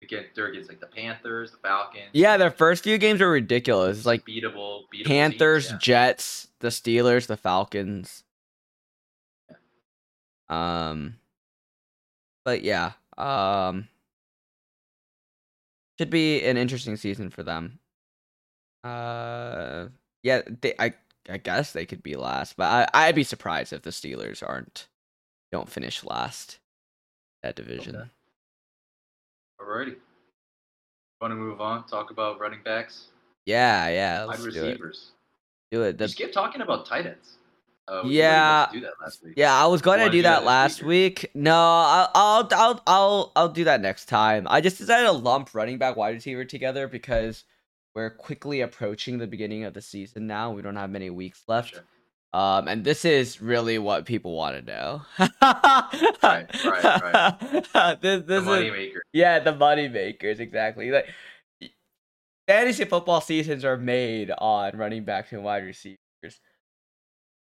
again 0.03 0.25
they're 0.35 0.47
against 0.47 0.69
like 0.69 0.79
the 0.79 0.87
Panthers, 0.87 1.51
the 1.51 1.57
Falcons. 1.57 2.09
yeah, 2.13 2.37
their 2.37 2.51
first 2.51 2.83
few 2.83 2.97
games 2.97 3.21
were 3.21 3.31
ridiculous. 3.31 3.97
It's 3.97 4.05
like 4.05 4.25
beatable, 4.25 4.83
beatable 4.93 5.05
Panthers, 5.05 5.69
teams, 5.69 5.81
Jets, 5.81 6.47
the 6.59 6.69
Steelers, 6.69 7.27
the 7.27 7.37
Falcons. 7.37 8.23
Yeah. 9.49 10.89
Um, 10.89 11.15
but 12.45 12.63
yeah, 12.63 12.93
um, 13.17 13.87
should 15.97 16.09
be 16.09 16.43
an 16.43 16.57
interesting 16.57 16.97
season 16.97 17.29
for 17.29 17.43
them. 17.43 17.79
Uh, 18.83 19.87
yeah, 20.23 20.41
they, 20.61 20.73
I 20.79 20.93
I 21.29 21.37
guess 21.37 21.71
they 21.71 21.85
could 21.85 22.03
be 22.03 22.15
last, 22.15 22.57
but 22.57 22.89
I 22.93 23.07
I'd 23.07 23.15
be 23.15 23.23
surprised 23.23 23.73
if 23.73 23.83
the 23.83 23.91
Steelers 23.91 24.43
aren't 24.45 24.87
don't 25.51 25.69
finish 25.69 26.03
last 26.03 26.59
that 27.43 27.55
division. 27.55 27.95
Okay. 27.95 28.09
Alrighty. 29.63 29.95
Want 31.21 31.31
to 31.31 31.35
move 31.35 31.61
on? 31.61 31.85
Talk 31.87 32.11
about 32.11 32.39
running 32.39 32.59
backs, 32.65 33.07
Yeah, 33.45 33.87
yeah, 33.89 34.25
wide 34.25 34.39
let's 34.39 34.43
do 34.43 34.49
it. 34.49 34.61
receivers. 34.67 35.11
Do 35.71 35.83
it. 35.83 36.09
Skipped 36.09 36.33
talking 36.33 36.61
about 36.61 36.85
tight 36.85 37.05
ends. 37.05 37.37
Uh, 37.87 38.01
Yeah. 38.05 38.67
do 38.71 38.79
that 38.81 38.93
last 39.01 39.23
week. 39.23 39.33
Yeah, 39.37 39.53
I 39.53 39.65
was 39.67 39.81
going 39.81 39.99
to 39.99 40.05
do 40.05 40.17
do 40.17 40.21
that 40.23 40.39
that 40.41 40.45
last 40.45 40.83
week, 40.83 41.21
week. 41.23 41.31
No, 41.35 41.53
I'll, 41.55 42.09
I'll 42.13 42.47
I'll 42.51 42.83
I'll 42.87 43.31
I'll 43.35 43.49
do 43.49 43.63
that 43.65 43.81
next 43.81 44.05
time. 44.05 44.47
I 44.49 44.61
just 44.61 44.77
decided 44.77 45.05
to 45.05 45.11
lump 45.13 45.53
running 45.53 45.77
back 45.77 45.95
wide 45.95 46.15
receiver 46.15 46.45
together 46.45 46.87
because 46.87 47.43
we're 47.95 48.09
quickly 48.09 48.61
approaching 48.61 49.17
the 49.17 49.27
beginning 49.27 49.63
of 49.65 49.73
the 49.73 49.81
season 49.81 50.27
now. 50.27 50.51
We 50.51 50.61
don't 50.61 50.75
have 50.75 50.89
many 50.89 51.09
weeks 51.09 51.43
left. 51.47 51.71
Sure. 51.75 51.83
Um, 52.33 52.67
and 52.67 52.83
this 52.83 53.05
is 53.05 53.41
really 53.41 53.77
what 53.77 54.05
people 54.05 54.35
want 54.35 54.55
to 54.57 54.61
know. 54.63 55.01
Right, 55.19 56.65
right, 56.65 56.83
right. 56.83 58.01
this 58.01 58.23
The 58.23 58.23
this 58.25 58.47
is 58.47 58.93
yeah, 59.13 59.39
the 59.39 59.55
money 59.55 59.87
makers 59.87 60.39
exactly. 60.39 60.89
Like 60.89 61.09
fantasy 62.47 62.85
football 62.85 63.21
seasons 63.21 63.63
are 63.63 63.77
made 63.77 64.31
on 64.37 64.75
running 64.77 65.03
backs 65.03 65.31
and 65.31 65.43
wide 65.43 65.63
receivers. 65.63 65.99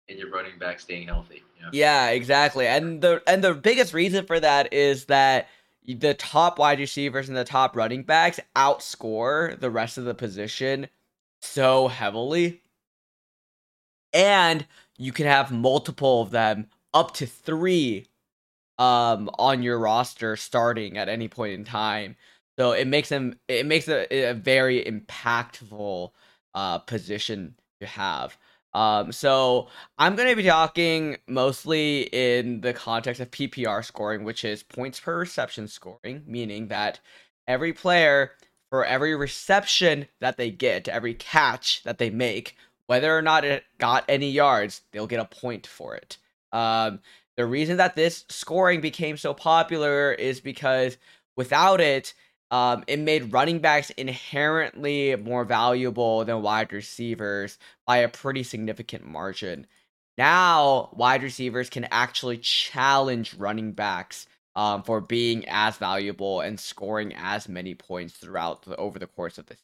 and 0.09 0.19
your 0.19 0.31
running 0.31 0.59
back 0.59 0.81
staying 0.81 1.07
healthy. 1.07 1.43
Yeah. 1.61 1.71
Yeah, 1.73 2.09
exactly. 2.11 2.66
And 2.66 3.00
the 3.00 3.23
and 3.28 3.45
the 3.45 3.54
biggest 3.54 3.95
reason 3.95 4.26
for 4.26 4.40
that 4.40 4.73
is 4.73 5.04
that 5.07 5.49
the 5.87 6.14
top 6.14 6.59
wide 6.59 6.78
receivers 6.81 7.28
and 7.28 7.37
the 7.37 7.45
top 7.45 7.76
running 7.76 8.02
backs 8.02 8.40
outscore 8.57 9.59
the 9.61 9.71
rest 9.71 9.99
of 9.99 10.04
the 10.04 10.14
position 10.14 10.88
so 11.40 11.88
heavily. 11.88 12.62
And 14.14 14.66
you 14.97 15.12
can 15.12 15.26
have 15.26 15.52
multiple 15.52 16.23
of 16.23 16.30
them 16.30 16.68
up 16.94 17.12
to 17.14 17.26
3 17.26 18.06
um 18.78 19.30
on 19.38 19.62
your 19.62 19.78
roster 19.78 20.37
starting 20.37 20.99
at 20.99 21.09
any 21.09 21.28
point 21.28 21.54
in 21.54 21.64
time. 21.64 22.16
So 22.59 22.73
it 22.73 22.87
makes 22.87 23.09
them 23.09 23.38
it 23.49 23.66
makes 23.66 23.88
it 23.88 24.09
a 24.11 24.35
very 24.35 24.85
impactful 24.85 26.11
uh 26.54 26.78
position 26.78 27.56
to 27.80 27.87
have. 27.87 28.37
Um, 28.75 29.12
so 29.12 29.68
I'm 29.99 30.16
going 30.16 30.28
to 30.28 30.37
be 30.37 30.42
talking 30.42 31.16
mostly 31.28 32.02
in 32.12 32.61
the 32.61 32.73
context 32.73 33.21
of 33.21 33.30
PPR 33.30 33.85
scoring, 33.85 34.25
which 34.25 34.44
is 34.44 34.64
points 34.64 34.99
per 34.99 35.16
reception 35.18 35.68
scoring, 35.68 36.25
meaning 36.26 36.68
that 36.68 36.99
every 37.47 37.73
player, 37.73 38.33
for 38.71 38.85
every 38.85 39.14
reception 39.14 40.09
that 40.21 40.37
they 40.37 40.50
get, 40.50 40.88
every 40.88 41.14
catch 41.14 41.85
that 41.85 41.99
they 41.99 42.11
make, 42.11 42.56
whether 42.86 43.16
or 43.16 43.22
not 43.22 43.44
it 43.44 43.64
got 43.78 44.04
any 44.08 44.30
yards, 44.30 44.82
they'll 44.92 45.06
get 45.06 45.20
a 45.20 45.24
point 45.24 45.66
for 45.66 45.94
it. 45.94 46.18
Um, 46.52 47.00
the 47.36 47.46
reason 47.46 47.78
that 47.78 47.96
this 47.96 48.24
scoring 48.28 48.80
became 48.80 49.16
so 49.16 49.34
popular 49.34 50.12
is 50.12 50.40
because 50.40 50.96
without 51.36 51.80
it, 51.80 52.14
um, 52.50 52.84
it 52.86 53.00
made 53.00 53.32
running 53.32 53.58
backs 53.58 53.90
inherently 53.90 55.16
more 55.16 55.44
valuable 55.44 56.24
than 56.24 56.42
wide 56.42 56.72
receivers 56.72 57.58
by 57.86 57.98
a 57.98 58.08
pretty 58.08 58.42
significant 58.42 59.04
margin. 59.04 59.66
Now, 60.16 60.90
wide 60.92 61.24
receivers 61.24 61.68
can 61.68 61.88
actually 61.90 62.38
challenge 62.38 63.34
running 63.34 63.72
backs 63.72 64.26
um, 64.54 64.84
for 64.84 65.00
being 65.00 65.44
as 65.48 65.76
valuable 65.78 66.40
and 66.40 66.60
scoring 66.60 67.12
as 67.16 67.48
many 67.48 67.74
points 67.74 68.14
throughout 68.14 68.62
the, 68.62 68.76
over 68.76 69.00
the 69.00 69.08
course 69.08 69.38
of 69.38 69.46
this. 69.46 69.58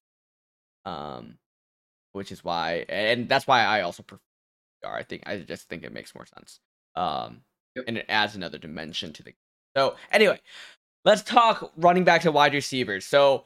Um, 0.84 1.38
which 2.12 2.33
is 2.33 2.45
why, 2.45 2.85
and 2.88 3.29
that's 3.29 3.47
why 3.47 3.64
I 3.64 3.83
also 3.83 4.02
prefer. 4.02 4.21
PPR. 4.85 4.95
I 4.95 5.02
think 5.02 5.23
I 5.26 5.37
just 5.38 5.69
think 5.69 5.83
it 5.85 5.93
makes 5.93 6.14
more 6.14 6.26
sense. 6.26 6.61
Um, 6.97 7.43
Yep. 7.76 7.85
and 7.87 7.99
it 7.99 8.07
adds 8.09 8.35
another 8.35 8.59
dimension 8.59 9.12
to 9.12 9.23
the. 9.23 9.35
So 9.76 9.95
anyway, 10.11 10.40
let's 11.05 11.23
talk 11.23 11.71
running 11.76 12.02
backs 12.05 12.25
and 12.25 12.35
wide 12.35 12.52
receivers. 12.55 13.05
So 13.07 13.45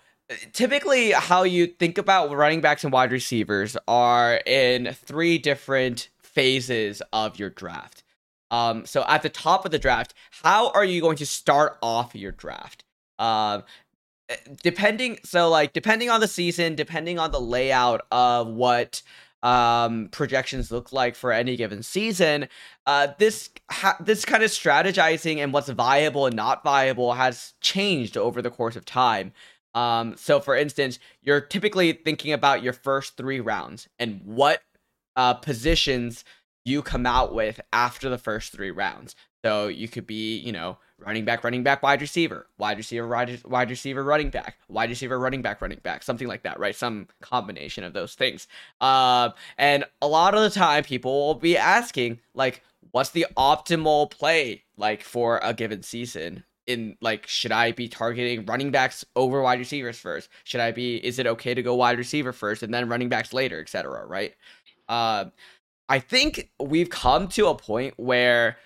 typically 0.53 1.11
how 1.13 1.43
you 1.43 1.67
think 1.67 1.99
about 1.99 2.31
running 2.31 2.61
backs 2.63 2.85
and 2.85 2.93
wide 2.93 3.13
receivers 3.13 3.77
are 3.87 4.37
in 4.47 4.95
three 4.95 5.37
different 5.37 6.09
phases 6.23 7.03
of 7.13 7.39
your 7.39 7.51
draft. 7.51 8.03
Um, 8.51 8.87
so 8.87 9.05
at 9.09 9.23
the 9.23 9.29
top 9.29 9.65
of 9.65 9.73
the 9.73 9.79
draft, 9.79 10.15
how 10.43 10.71
are 10.71 10.85
you 10.85 11.01
going 11.01 11.17
to 11.17 11.27
start 11.27 11.77
off 11.83 12.15
your 12.15 12.33
draft? 12.33 12.85
Um, 13.19 13.65
depending, 14.63 15.19
so 15.25 15.49
like 15.49 15.73
depending 15.73 16.11
on 16.11 16.21
the 16.21 16.29
season, 16.29 16.75
depending 16.75 17.19
on 17.19 17.31
the 17.31 17.41
layout 17.41 18.07
of 18.11 18.49
what 18.49 19.03
um 19.45 20.09
projections 20.11 20.71
look 20.71 20.91
like 20.91 21.15
for 21.15 21.31
any 21.31 21.55
given 21.55 21.83
season 21.83 22.49
uh 22.87 23.09
this 23.19 23.51
ha- 23.71 23.99
this 24.01 24.25
kind 24.25 24.43
of 24.43 24.51
strategizing 24.51 25.37
and 25.37 25.53
what's 25.53 25.69
viable 25.69 26.25
and 26.25 26.35
not 26.35 26.65
viable 26.65 27.13
has 27.13 27.53
changed 27.61 28.17
over 28.17 28.41
the 28.41 28.51
course 28.51 28.75
of 28.75 28.87
time. 28.87 29.33
Um 29.75 30.17
so 30.17 30.41
for 30.41 30.57
instance 30.57 30.99
you're 31.21 31.43
typically 31.43 31.93
thinking 31.93 32.33
about 32.33 32.63
your 32.63 32.73
first 32.73 33.19
3 33.19 33.39
rounds 33.41 33.87
and 33.99 34.23
what 34.25 34.63
uh 35.15 35.35
positions 35.35 36.25
you 36.65 36.81
come 36.81 37.05
out 37.05 37.35
with 37.35 37.61
after 37.71 38.09
the 38.09 38.17
first 38.17 38.51
3 38.51 38.71
rounds. 38.71 39.15
So 39.45 39.69
you 39.69 39.89
could 39.89 40.07
be 40.07 40.39
you 40.39 40.53
know 40.53 40.79
running 40.99 41.25
back 41.25 41.45
running 41.45 41.63
back 41.63 41.83
wide 41.83 42.01
receiver. 42.01 42.47
Wide 42.59 42.77
receiver 42.77 43.07
wide, 43.07 43.41
wide 43.45 43.71
receiver 43.71 44.03
running 44.03 44.31
back. 44.31 44.59
Wide 44.69 44.91
receiver 44.91 45.19
running 45.19 45.43
back 45.43 45.61
running 45.61 45.81
back. 45.83 46.03
Something 46.03 46.29
like 46.29 46.43
that 46.43 46.59
right? 46.59 46.75
Some 46.75 47.09
combination 47.21 47.85
of 47.85 47.93
those 47.93 48.15
things. 48.15 48.47
Uh, 48.81 49.31
and 49.59 49.85
a 50.01 50.09
lot 50.09 50.35
of 50.35 50.43
the 50.43 50.51
time 50.51 50.85
people 50.85 51.27
will 51.27 51.35
be 51.35 51.57
asking 51.57 52.21
like 52.35 52.63
what's 52.93 53.11
the 53.11 53.27
optimal 53.37 54.11
play 54.11 54.65
like 54.77 55.03
for 55.03 55.41
a 55.43 55.53
given 55.55 55.83
season? 55.83 56.45
In 56.67 56.97
like 57.03 57.27
should 57.27 57.53
i 57.53 57.73
be 57.73 57.89
targeting 57.89 58.47
running 58.47 58.71
backs 58.71 59.05
over 59.17 59.43
wide 59.43 59.59
receivers 59.59 59.99
first? 59.99 60.31
Should 60.45 60.61
i 60.61 60.73
be 60.73 60.97
is 61.05 61.19
it 61.19 61.27
okay 61.27 61.53
to 61.53 61.63
go 61.63 61.75
wide 61.75 61.99
receiver 61.99 62.33
first 62.33 62.63
and 62.63 62.73
then 62.73 62.89
running 62.89 63.11
backs 63.11 63.33
later 63.33 63.61
etc 63.61 64.07
right? 64.07 64.35
Uh, 64.89 65.27
i 65.89 65.99
think 65.99 66.51
we've 66.59 66.89
come 66.89 67.29
to 67.29 67.49
a 67.49 67.55
point 67.55 67.95
where 67.97 68.57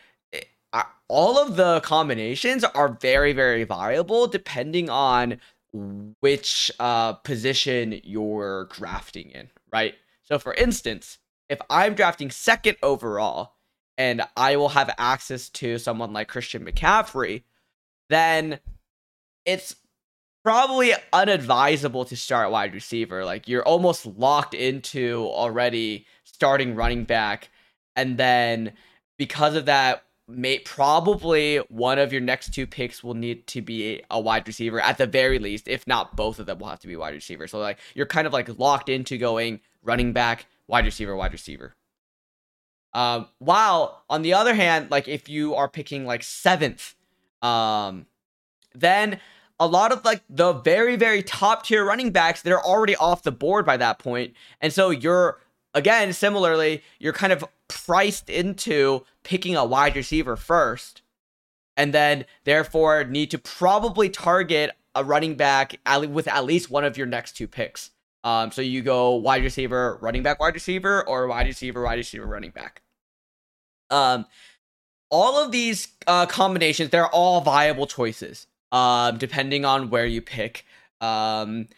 all 1.08 1.38
of 1.38 1.56
the 1.56 1.80
combinations 1.80 2.64
are 2.64 2.88
very 3.00 3.32
very 3.32 3.64
viable 3.64 4.26
depending 4.26 4.88
on 4.90 5.38
which 6.20 6.70
uh, 6.80 7.12
position 7.12 8.00
you're 8.02 8.68
drafting 8.72 9.30
in 9.30 9.48
right 9.72 9.94
so 10.22 10.38
for 10.38 10.54
instance 10.54 11.18
if 11.48 11.58
i'm 11.70 11.94
drafting 11.94 12.30
second 12.30 12.76
overall 12.82 13.54
and 13.98 14.22
I 14.36 14.56
will 14.56 14.70
have 14.70 14.94
access 14.96 15.48
to 15.50 15.76
someone 15.76 16.12
like 16.12 16.28
Christian 16.28 16.64
McCaffrey, 16.64 17.42
then 18.08 18.60
it's 19.44 19.74
probably 20.44 20.94
unadvisable 21.12 22.06
to 22.06 22.16
start 22.16 22.52
wide 22.52 22.72
receiver. 22.72 23.24
Like 23.24 23.48
you're 23.48 23.64
almost 23.64 24.06
locked 24.06 24.54
into 24.54 25.26
already 25.26 26.06
starting 26.22 26.76
running 26.76 27.04
back, 27.04 27.50
and 27.96 28.16
then 28.16 28.72
because 29.18 29.56
of 29.56 29.66
that, 29.66 30.04
may 30.28 30.58
probably 30.58 31.56
one 31.68 31.98
of 31.98 32.12
your 32.12 32.20
next 32.20 32.52
two 32.52 32.66
picks 32.66 33.02
will 33.02 33.14
need 33.14 33.46
to 33.46 33.62
be 33.62 34.02
a 34.10 34.20
wide 34.20 34.46
receiver 34.46 34.80
at 34.80 34.98
the 34.98 35.06
very 35.06 35.38
least, 35.38 35.66
if 35.66 35.86
not 35.86 36.16
both 36.16 36.38
of 36.38 36.46
them 36.46 36.58
will 36.58 36.68
have 36.68 36.80
to 36.80 36.86
be 36.86 36.96
wide 36.96 37.14
receiver. 37.14 37.46
So 37.46 37.58
like 37.58 37.78
you're 37.94 38.06
kind 38.06 38.26
of 38.26 38.32
like 38.32 38.58
locked 38.58 38.88
into 38.88 39.16
going 39.16 39.60
running 39.82 40.12
back, 40.12 40.46
wide 40.66 40.84
receiver, 40.84 41.16
wide 41.16 41.32
receiver. 41.32 41.74
Um, 42.92 43.28
while 43.38 44.04
on 44.10 44.22
the 44.22 44.34
other 44.34 44.54
hand, 44.54 44.90
like 44.90 45.08
if 45.08 45.28
you 45.28 45.54
are 45.54 45.68
picking 45.68 46.04
like 46.04 46.22
seventh, 46.22 46.94
um, 47.42 48.06
then 48.74 49.20
a 49.60 49.66
lot 49.66 49.92
of 49.92 50.04
like 50.04 50.22
the 50.28 50.52
very 50.52 50.96
very 50.96 51.22
top 51.22 51.64
tier 51.64 51.84
running 51.84 52.10
backs 52.12 52.42
they're 52.42 52.62
already 52.62 52.94
off 52.96 53.22
the 53.22 53.32
board 53.32 53.66
by 53.66 53.76
that 53.76 53.98
point, 53.98 54.34
and 54.60 54.72
so 54.72 54.90
you're 54.90 55.40
again 55.74 56.12
similarly 56.12 56.82
you're 56.98 57.12
kind 57.12 57.32
of 57.32 57.44
priced 57.68 58.30
into 58.30 59.04
picking 59.22 59.56
a 59.56 59.64
wide 59.64 59.94
receiver 59.94 60.36
first, 60.36 61.02
and 61.76 61.92
then 61.92 62.24
therefore 62.44 63.04
need 63.04 63.30
to 63.30 63.38
probably 63.38 64.08
target 64.08 64.72
a 64.94 65.04
running 65.04 65.34
back 65.34 65.78
with 66.08 66.26
at 66.26 66.44
least 66.44 66.70
one 66.70 66.84
of 66.84 66.96
your 66.96 67.06
next 67.06 67.36
two 67.36 67.46
picks. 67.46 67.90
Um, 68.24 68.50
so 68.50 68.62
you 68.62 68.82
go 68.82 69.14
wide 69.14 69.44
receiver, 69.44 69.98
running 70.00 70.22
back, 70.22 70.40
wide 70.40 70.54
receiver, 70.54 71.06
or 71.06 71.28
wide 71.28 71.46
receiver, 71.46 71.82
wide 71.84 71.98
receiver, 71.98 72.26
running 72.26 72.50
back. 72.50 72.82
Um, 73.90 74.26
all 75.10 75.42
of 75.42 75.52
these 75.52 75.88
uh, 76.06 76.26
combinations, 76.26 76.90
they're 76.90 77.08
all 77.08 77.40
viable 77.40 77.86
choices, 77.86 78.46
um, 78.72 79.18
depending 79.18 79.64
on 79.64 79.88
where 79.88 80.04
you 80.04 80.20
pick. 80.20 80.66
Um, 81.00 81.68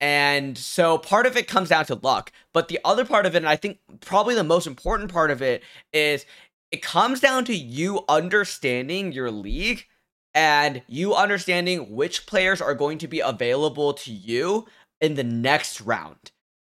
and 0.00 0.56
so 0.56 0.96
part 0.98 1.26
of 1.26 1.36
it 1.36 1.46
comes 1.46 1.68
down 1.68 1.84
to 1.86 1.94
luck. 1.94 2.32
But 2.52 2.68
the 2.68 2.78
other 2.84 3.04
part 3.04 3.26
of 3.26 3.34
it, 3.34 3.38
and 3.38 3.48
I 3.48 3.56
think 3.56 3.78
probably 4.00 4.34
the 4.34 4.44
most 4.44 4.66
important 4.66 5.12
part 5.12 5.30
of 5.30 5.42
it, 5.42 5.62
is 5.92 6.24
it 6.70 6.82
comes 6.82 7.20
down 7.20 7.44
to 7.46 7.54
you 7.54 8.04
understanding 8.08 9.12
your 9.12 9.30
league 9.30 9.86
and 10.34 10.82
you 10.86 11.14
understanding 11.14 11.94
which 11.94 12.26
players 12.26 12.60
are 12.60 12.74
going 12.74 12.98
to 12.98 13.08
be 13.08 13.20
available 13.20 13.92
to 13.92 14.12
you 14.12 14.66
in 15.00 15.14
the 15.14 15.24
next 15.24 15.80
round 15.80 16.30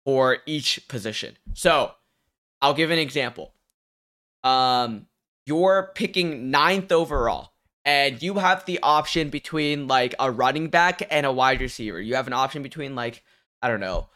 for 0.05 0.39
each 0.47 0.89
position. 0.89 1.37
So 1.55 1.93
I'll 2.61 2.75
give 2.75 2.91
an 2.91 2.99
example. 2.99 3.55
Um, 4.43 5.07
you're 5.47 5.93
picking 5.95 6.51
ninth 6.51 6.91
overall 6.91 7.52
and 7.85 8.23
you 8.23 8.35
have 8.35 8.65
the 8.65 8.79
option 8.83 9.29
between 9.29 9.89
like 9.89 10.15
a 10.19 10.31
running 10.31 10.69
back 10.69 11.03
and 11.11 11.27
a 11.27 11.33
wide 11.33 11.61
receiver. 11.61 12.01
You 12.01 12.15
have 12.15 12.27
an 12.27 12.33
option 12.33 12.63
between 12.63 12.95
like 12.95 13.23
I 13.61 13.69
don't 13.69 13.81
know, 13.81 14.09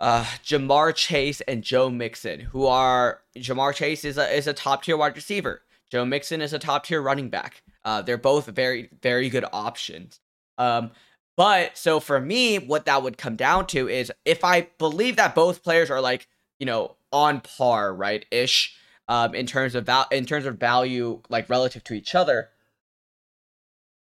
uh, 0.00 0.24
Ja'Marr 0.44 0.94
Chase 0.94 1.40
and 1.42 1.62
Joe 1.62 1.88
Mixon, 1.90 2.40
who 2.40 2.66
are 2.66 3.20
Ja'Marr 3.36 3.74
Chase 3.74 4.04
is 4.04 4.18
a 4.18 4.28
is 4.34 4.46
a 4.46 4.52
top 4.52 4.84
tier 4.84 4.96
wide 4.96 5.16
receiver. 5.16 5.62
Joe 5.90 6.04
Mixon 6.04 6.40
is 6.40 6.52
a 6.52 6.58
top 6.58 6.86
tier 6.86 7.02
running 7.02 7.30
back. 7.30 7.62
Uh, 7.84 8.02
they're 8.02 8.16
both 8.16 8.46
very 8.46 8.88
very 9.02 9.28
good 9.28 9.44
options. 9.52 10.20
Um, 10.58 10.92
but 11.36 11.76
so 11.76 11.98
for 11.98 12.20
me, 12.20 12.58
what 12.58 12.84
that 12.86 13.02
would 13.02 13.18
come 13.18 13.34
down 13.34 13.66
to 13.68 13.88
is 13.88 14.12
if 14.24 14.44
I 14.44 14.68
believe 14.78 15.16
that 15.16 15.34
both 15.34 15.64
players 15.64 15.90
are 15.90 16.00
like 16.00 16.28
you 16.60 16.66
know 16.66 16.96
on 17.12 17.40
par, 17.40 17.92
right 17.92 18.24
ish, 18.30 18.76
um, 19.08 19.34
in 19.34 19.46
terms 19.46 19.74
of 19.74 19.86
val- 19.86 20.08
in 20.12 20.26
terms 20.26 20.46
of 20.46 20.58
value, 20.58 21.22
like 21.28 21.50
relative 21.50 21.82
to 21.84 21.94
each 21.94 22.14
other 22.14 22.50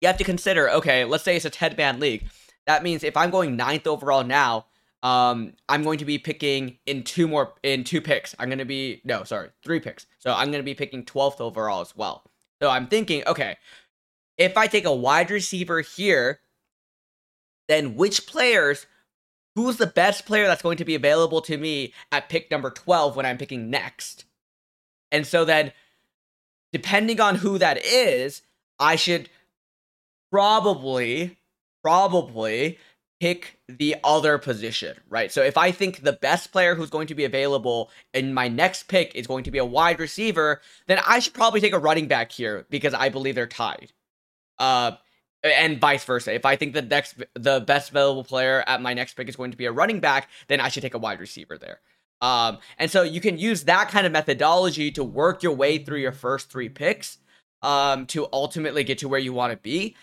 you 0.01 0.07
have 0.07 0.17
to 0.17 0.23
consider 0.23 0.69
okay, 0.69 1.05
let's 1.05 1.23
say 1.23 1.35
it's 1.35 1.45
a 1.45 1.49
10 1.49 1.75
man 1.77 1.99
league. 1.99 2.27
That 2.67 2.83
means 2.83 3.03
if 3.03 3.15
I'm 3.15 3.29
going 3.29 3.55
ninth 3.55 3.87
overall 3.87 4.23
now, 4.23 4.65
um, 5.03 5.53
I'm 5.67 5.83
going 5.83 5.97
to 5.99 6.05
be 6.05 6.17
picking 6.17 6.77
in 6.85 7.03
two 7.03 7.27
more 7.27 7.53
in 7.63 7.83
two 7.83 8.01
picks. 8.01 8.35
I'm 8.37 8.49
going 8.49 8.59
to 8.59 8.65
be 8.65 9.01
no, 9.03 9.23
sorry, 9.23 9.49
three 9.63 9.79
picks. 9.79 10.05
So 10.19 10.33
I'm 10.33 10.51
going 10.51 10.61
to 10.61 10.63
be 10.63 10.75
picking 10.75 11.05
12th 11.05 11.39
overall 11.39 11.81
as 11.81 11.95
well. 11.95 12.23
So 12.61 12.69
I'm 12.69 12.87
thinking, 12.87 13.23
okay, 13.25 13.57
if 14.37 14.57
I 14.57 14.67
take 14.67 14.85
a 14.85 14.93
wide 14.93 15.31
receiver 15.31 15.81
here, 15.81 16.41
then 17.67 17.95
which 17.95 18.27
players 18.27 18.85
who's 19.55 19.77
the 19.77 19.87
best 19.87 20.25
player 20.25 20.47
that's 20.47 20.61
going 20.61 20.77
to 20.77 20.85
be 20.85 20.95
available 20.95 21.41
to 21.41 21.57
me 21.57 21.93
at 22.11 22.29
pick 22.29 22.49
number 22.51 22.69
12 22.69 23.15
when 23.15 23.25
I'm 23.25 23.37
picking 23.37 23.69
next? 23.69 24.25
And 25.11 25.25
so 25.25 25.43
then 25.45 25.71
depending 26.71 27.19
on 27.19 27.35
who 27.35 27.57
that 27.57 27.83
is, 27.83 28.43
I 28.79 28.95
should 28.95 29.29
probably, 30.31 31.37
probably 31.83 32.79
pick 33.21 33.59
the 33.69 33.95
other 34.03 34.39
position, 34.39 34.97
right? 35.07 35.31
So 35.31 35.43
if 35.43 35.55
I 35.55 35.71
think 35.71 36.01
the 36.01 36.13
best 36.13 36.51
player 36.51 36.73
who's 36.73 36.89
going 36.89 37.05
to 37.05 37.15
be 37.15 37.23
available 37.23 37.91
in 38.15 38.33
my 38.33 38.47
next 38.47 38.87
pick 38.87 39.13
is 39.13 39.27
going 39.27 39.43
to 39.43 39.51
be 39.51 39.59
a 39.59 39.65
wide 39.65 39.99
receiver, 39.99 40.59
then 40.87 40.99
I 41.05 41.19
should 41.19 41.35
probably 41.35 41.61
take 41.61 41.73
a 41.73 41.79
running 41.79 42.07
back 42.07 42.31
here 42.31 42.65
because 42.71 42.95
I 42.95 43.09
believe 43.09 43.35
they're 43.35 43.45
tied. 43.45 43.93
Uh, 44.57 44.93
and 45.43 45.79
vice 45.79 46.03
versa. 46.03 46.33
If 46.33 46.45
I 46.45 46.55
think 46.55 46.73
the 46.73 46.81
next 46.81 47.21
the 47.35 47.59
best 47.61 47.91
available 47.91 48.23
player 48.23 48.63
at 48.65 48.81
my 48.81 48.93
next 48.93 49.13
pick 49.13 49.27
is 49.29 49.35
going 49.35 49.51
to 49.51 49.57
be 49.57 49.65
a 49.65 49.71
running 49.71 49.99
back, 49.99 50.29
then 50.47 50.59
I 50.59 50.69
should 50.69 50.83
take 50.83 50.93
a 50.93 50.99
wide 50.99 51.19
receiver 51.19 51.57
there. 51.57 51.79
Um, 52.21 52.59
and 52.77 52.89
so 52.89 53.01
you 53.01 53.21
can 53.21 53.37
use 53.37 53.63
that 53.63 53.89
kind 53.89 54.05
of 54.05 54.11
methodology 54.11 54.91
to 54.91 55.03
work 55.03 55.41
your 55.41 55.53
way 55.53 55.79
through 55.79 55.99
your 55.99 56.11
first 56.11 56.51
three 56.51 56.69
picks 56.69 57.17
um, 57.63 58.05
to 58.07 58.27
ultimately 58.31 58.83
get 58.83 58.99
to 58.99 59.09
where 59.09 59.19
you 59.19 59.33
want 59.33 59.51
to 59.51 59.57
be 59.57 59.95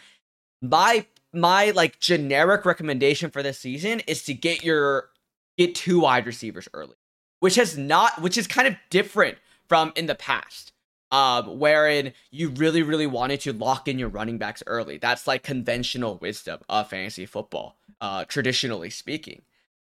my 0.62 1.06
my 1.32 1.70
like 1.70 2.00
generic 2.00 2.64
recommendation 2.64 3.30
for 3.30 3.42
this 3.42 3.58
season 3.58 4.00
is 4.06 4.22
to 4.24 4.34
get 4.34 4.64
your 4.64 5.10
get 5.56 5.74
two 5.74 6.00
wide 6.00 6.26
receivers 6.26 6.68
early, 6.72 6.96
which 7.40 7.56
has 7.56 7.76
not 7.76 8.20
which 8.22 8.36
is 8.36 8.46
kind 8.46 8.68
of 8.68 8.76
different 8.90 9.38
from 9.68 9.92
in 9.96 10.06
the 10.06 10.14
past. 10.14 10.72
Um, 11.10 11.58
wherein 11.58 12.12
you 12.30 12.50
really, 12.50 12.82
really 12.82 13.06
wanted 13.06 13.40
to 13.40 13.54
lock 13.54 13.88
in 13.88 13.98
your 13.98 14.10
running 14.10 14.36
backs 14.36 14.62
early. 14.66 14.98
That's 14.98 15.26
like 15.26 15.42
conventional 15.42 16.18
wisdom 16.18 16.60
of 16.68 16.90
fantasy 16.90 17.24
football, 17.24 17.78
uh, 18.02 18.26
traditionally 18.26 18.90
speaking. 18.90 19.40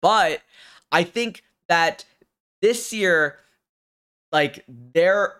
But 0.03 0.41
I 0.91 1.03
think 1.03 1.41
that 1.67 2.05
this 2.61 2.93
year, 2.93 3.39
like 4.31 4.63
there, 4.67 5.33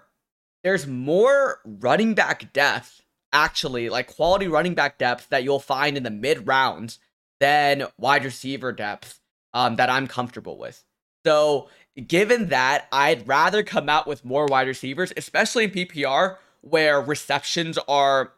there's 0.63 0.87
more 0.87 1.59
running 1.63 2.15
back 2.15 2.51
depth 2.51 3.03
actually 3.33 3.89
like 3.89 4.15
quality 4.15 4.47
running 4.47 4.73
back 4.73 4.97
depth 4.97 5.29
that 5.29 5.43
you'll 5.43 5.59
find 5.59 5.97
in 5.97 6.03
the 6.03 6.09
mid 6.09 6.47
rounds 6.47 6.99
than 7.39 7.85
wide 7.97 8.25
receiver 8.25 8.71
depth 8.71 9.19
um, 9.53 9.75
that 9.77 9.89
I'm 9.89 10.07
comfortable 10.07 10.57
with. 10.57 10.83
So, 11.25 11.69
given 12.07 12.49
that, 12.49 12.87
I'd 12.91 13.27
rather 13.27 13.63
come 13.63 13.89
out 13.89 14.07
with 14.07 14.25
more 14.25 14.45
wide 14.45 14.67
receivers, 14.67 15.11
especially 15.17 15.65
in 15.65 15.71
PPR 15.71 16.37
where 16.61 17.01
receptions 17.01 17.77
are 17.87 18.33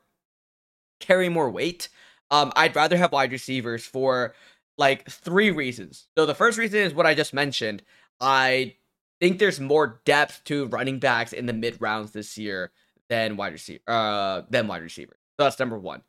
carry 1.00 1.30
more 1.30 1.50
weight. 1.50 1.90
Um, 2.30 2.52
I'd 2.56 2.76
rather 2.76 2.98
have 2.98 3.12
wide 3.12 3.32
receivers 3.32 3.86
for 3.86 4.34
like 4.78 5.10
three 5.10 5.52
reasons. 5.52 6.08
So, 6.18 6.26
the 6.26 6.36
first 6.36 6.58
reason 6.58 6.80
is 6.80 6.94
what 6.94 7.06
I 7.06 7.14
just 7.14 7.34
mentioned. 7.34 7.84
I 8.20 8.76
think 9.20 9.40
there's 9.40 9.60
more 9.60 10.02
depth 10.06 10.44
to 10.46 10.68
running 10.68 11.00
backs 11.00 11.34
in 11.34 11.46
the 11.46 11.54
mid 11.54 11.80
rounds 11.80 12.12
this 12.12 12.38
year 12.38 12.72
than 13.12 13.36
wide 13.36 13.52
receiver 13.52 13.82
uh 13.88 14.42
than 14.50 14.68
wide 14.68 14.82
receiver. 14.82 15.18
So 15.38 15.44
that's 15.44 15.60
number 15.60 15.78
one. 15.78 16.02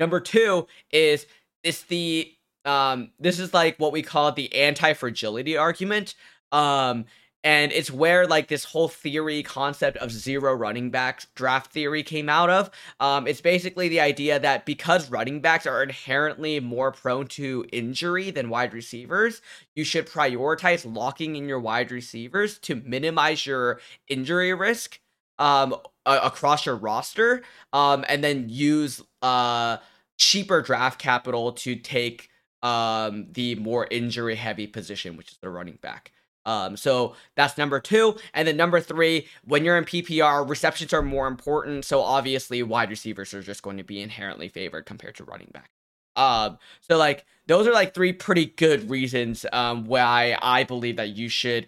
Number 0.00 0.18
two 0.18 0.66
is 0.90 1.26
it's 1.62 1.82
the 1.82 2.32
um 2.64 3.10
this 3.20 3.38
is 3.38 3.52
like 3.52 3.76
what 3.76 3.92
we 3.92 4.02
call 4.02 4.32
the 4.32 4.52
anti-fragility 4.54 5.58
argument. 5.58 6.14
Um 6.50 7.04
and 7.44 7.70
it's 7.70 7.90
where 7.90 8.26
like 8.26 8.48
this 8.48 8.64
whole 8.64 8.88
theory 8.88 9.42
concept 9.42 9.96
of 9.98 10.10
zero 10.10 10.54
running 10.54 10.90
backs 10.90 11.26
draft 11.34 11.70
theory 11.70 12.02
came 12.02 12.30
out 12.30 12.50
of 12.50 12.70
um, 12.98 13.28
it's 13.28 13.40
basically 13.40 13.88
the 13.88 14.00
idea 14.00 14.40
that 14.40 14.66
because 14.66 15.08
running 15.08 15.40
backs 15.40 15.66
are 15.66 15.82
inherently 15.82 16.58
more 16.58 16.90
prone 16.90 17.28
to 17.28 17.64
injury 17.72 18.30
than 18.32 18.48
wide 18.48 18.72
receivers 18.72 19.40
you 19.76 19.84
should 19.84 20.08
prioritize 20.08 20.90
locking 20.92 21.36
in 21.36 21.46
your 21.46 21.60
wide 21.60 21.92
receivers 21.92 22.58
to 22.58 22.74
minimize 22.74 23.46
your 23.46 23.80
injury 24.08 24.52
risk 24.52 24.98
um, 25.38 25.76
uh, 26.08 26.20
across 26.24 26.66
your 26.66 26.74
roster, 26.76 27.42
um, 27.72 28.04
and 28.08 28.24
then 28.24 28.46
use 28.48 29.02
uh 29.22 29.76
cheaper 30.16 30.62
draft 30.62 30.98
capital 31.00 31.52
to 31.52 31.76
take 31.76 32.30
um 32.62 33.26
the 33.32 33.54
more 33.56 33.86
injury 33.90 34.34
heavy 34.34 34.66
position, 34.66 35.16
which 35.16 35.32
is 35.32 35.38
the 35.42 35.50
running 35.50 35.78
back. 35.80 36.12
Um, 36.46 36.78
so 36.78 37.14
that's 37.36 37.58
number 37.58 37.78
two. 37.78 38.16
And 38.32 38.48
then 38.48 38.56
number 38.56 38.80
three, 38.80 39.26
when 39.44 39.64
you're 39.66 39.76
in 39.76 39.84
PPR, 39.84 40.48
receptions 40.48 40.94
are 40.94 41.02
more 41.02 41.26
important. 41.28 41.84
So 41.84 42.00
obviously, 42.00 42.62
wide 42.62 42.88
receivers 42.88 43.34
are 43.34 43.42
just 43.42 43.62
going 43.62 43.76
to 43.76 43.84
be 43.84 44.00
inherently 44.00 44.48
favored 44.48 44.86
compared 44.86 45.16
to 45.16 45.24
running 45.24 45.50
back. 45.52 45.70
Um, 46.16 46.58
so 46.80 46.96
like 46.96 47.26
those 47.46 47.66
are 47.66 47.72
like 47.72 47.94
three 47.94 48.12
pretty 48.12 48.46
good 48.46 48.90
reasons 48.90 49.46
um 49.52 49.84
why 49.84 50.36
I 50.40 50.64
believe 50.64 50.96
that 50.96 51.10
you 51.10 51.28
should, 51.28 51.66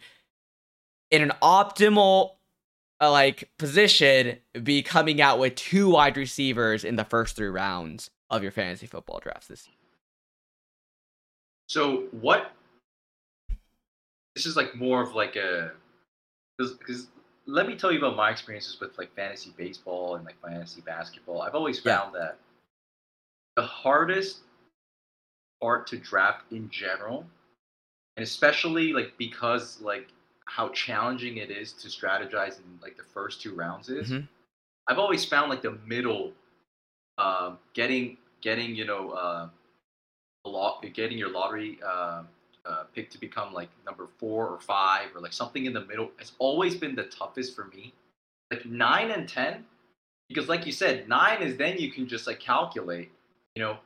in 1.10 1.22
an 1.22 1.32
optimal 1.42 2.36
uh, 3.00 3.10
like 3.10 3.50
position 3.58 4.38
be 4.62 4.82
coming 4.82 5.20
out 5.20 5.38
with 5.38 5.54
two 5.54 5.90
wide 5.90 6.16
receivers 6.16 6.84
in 6.84 6.96
the 6.96 7.04
first 7.04 7.36
three 7.36 7.48
rounds 7.48 8.10
of 8.28 8.42
your 8.42 8.52
fantasy 8.52 8.86
football 8.86 9.20
drafts 9.20 9.46
this 9.46 9.66
year. 9.66 9.76
So 11.68 12.04
what? 12.12 12.52
This 14.34 14.46
is 14.46 14.56
like 14.56 14.74
more 14.74 15.02
of 15.02 15.14
like 15.14 15.36
a 15.36 15.72
because 16.58 17.08
let 17.46 17.66
me 17.66 17.74
tell 17.74 17.90
you 17.90 17.98
about 17.98 18.16
my 18.16 18.30
experiences 18.30 18.78
with 18.80 18.96
like 18.98 19.14
fantasy 19.14 19.52
baseball 19.56 20.16
and 20.16 20.24
like 20.24 20.36
fantasy 20.42 20.82
basketball. 20.82 21.42
I've 21.42 21.54
always 21.54 21.80
found 21.80 22.12
yeah. 22.14 22.20
that 22.20 22.38
the 23.56 23.62
hardest 23.62 24.40
part 25.60 25.86
to 25.88 25.96
draft 25.96 26.52
in 26.52 26.70
general, 26.70 27.26
and 28.16 28.22
especially 28.24 28.92
like 28.92 29.14
because 29.18 29.80
like 29.80 30.08
how 30.50 30.68
challenging 30.70 31.36
it 31.36 31.48
is 31.48 31.72
to 31.72 31.86
strategize 31.86 32.58
in 32.58 32.64
like 32.82 32.96
the 32.96 33.04
first 33.14 33.40
two 33.40 33.54
rounds 33.54 33.88
is. 33.88 34.10
Mm-hmm. 34.10 34.26
I've 34.88 34.98
always 34.98 35.24
found 35.24 35.48
like 35.48 35.62
the 35.62 35.78
middle, 35.86 36.32
um, 37.18 37.58
getting 37.72 38.16
getting 38.40 38.74
you 38.74 38.84
know 38.84 39.10
uh, 39.10 39.48
a 40.44 40.48
lot 40.48 40.84
getting 40.92 41.16
your 41.16 41.30
lottery 41.30 41.78
uh, 41.86 42.24
uh, 42.66 42.84
pick 42.94 43.10
to 43.10 43.18
become 43.18 43.52
like 43.52 43.68
number 43.86 44.08
four 44.18 44.48
or 44.48 44.58
five 44.58 45.14
or 45.14 45.20
like 45.20 45.32
something 45.32 45.66
in 45.66 45.72
the 45.72 45.84
middle 45.84 46.10
has 46.16 46.32
always 46.40 46.74
been 46.74 46.96
the 46.96 47.04
toughest 47.04 47.54
for 47.54 47.66
me. 47.66 47.94
Like 48.50 48.66
nine 48.66 49.12
and 49.12 49.28
ten, 49.28 49.64
because 50.28 50.48
like 50.48 50.66
you 50.66 50.72
said, 50.72 51.08
nine 51.08 51.42
is 51.42 51.56
then 51.58 51.78
you 51.78 51.92
can 51.92 52.08
just 52.08 52.26
like 52.26 52.40
calculate, 52.40 53.12
you 53.54 53.62
know, 53.62 53.78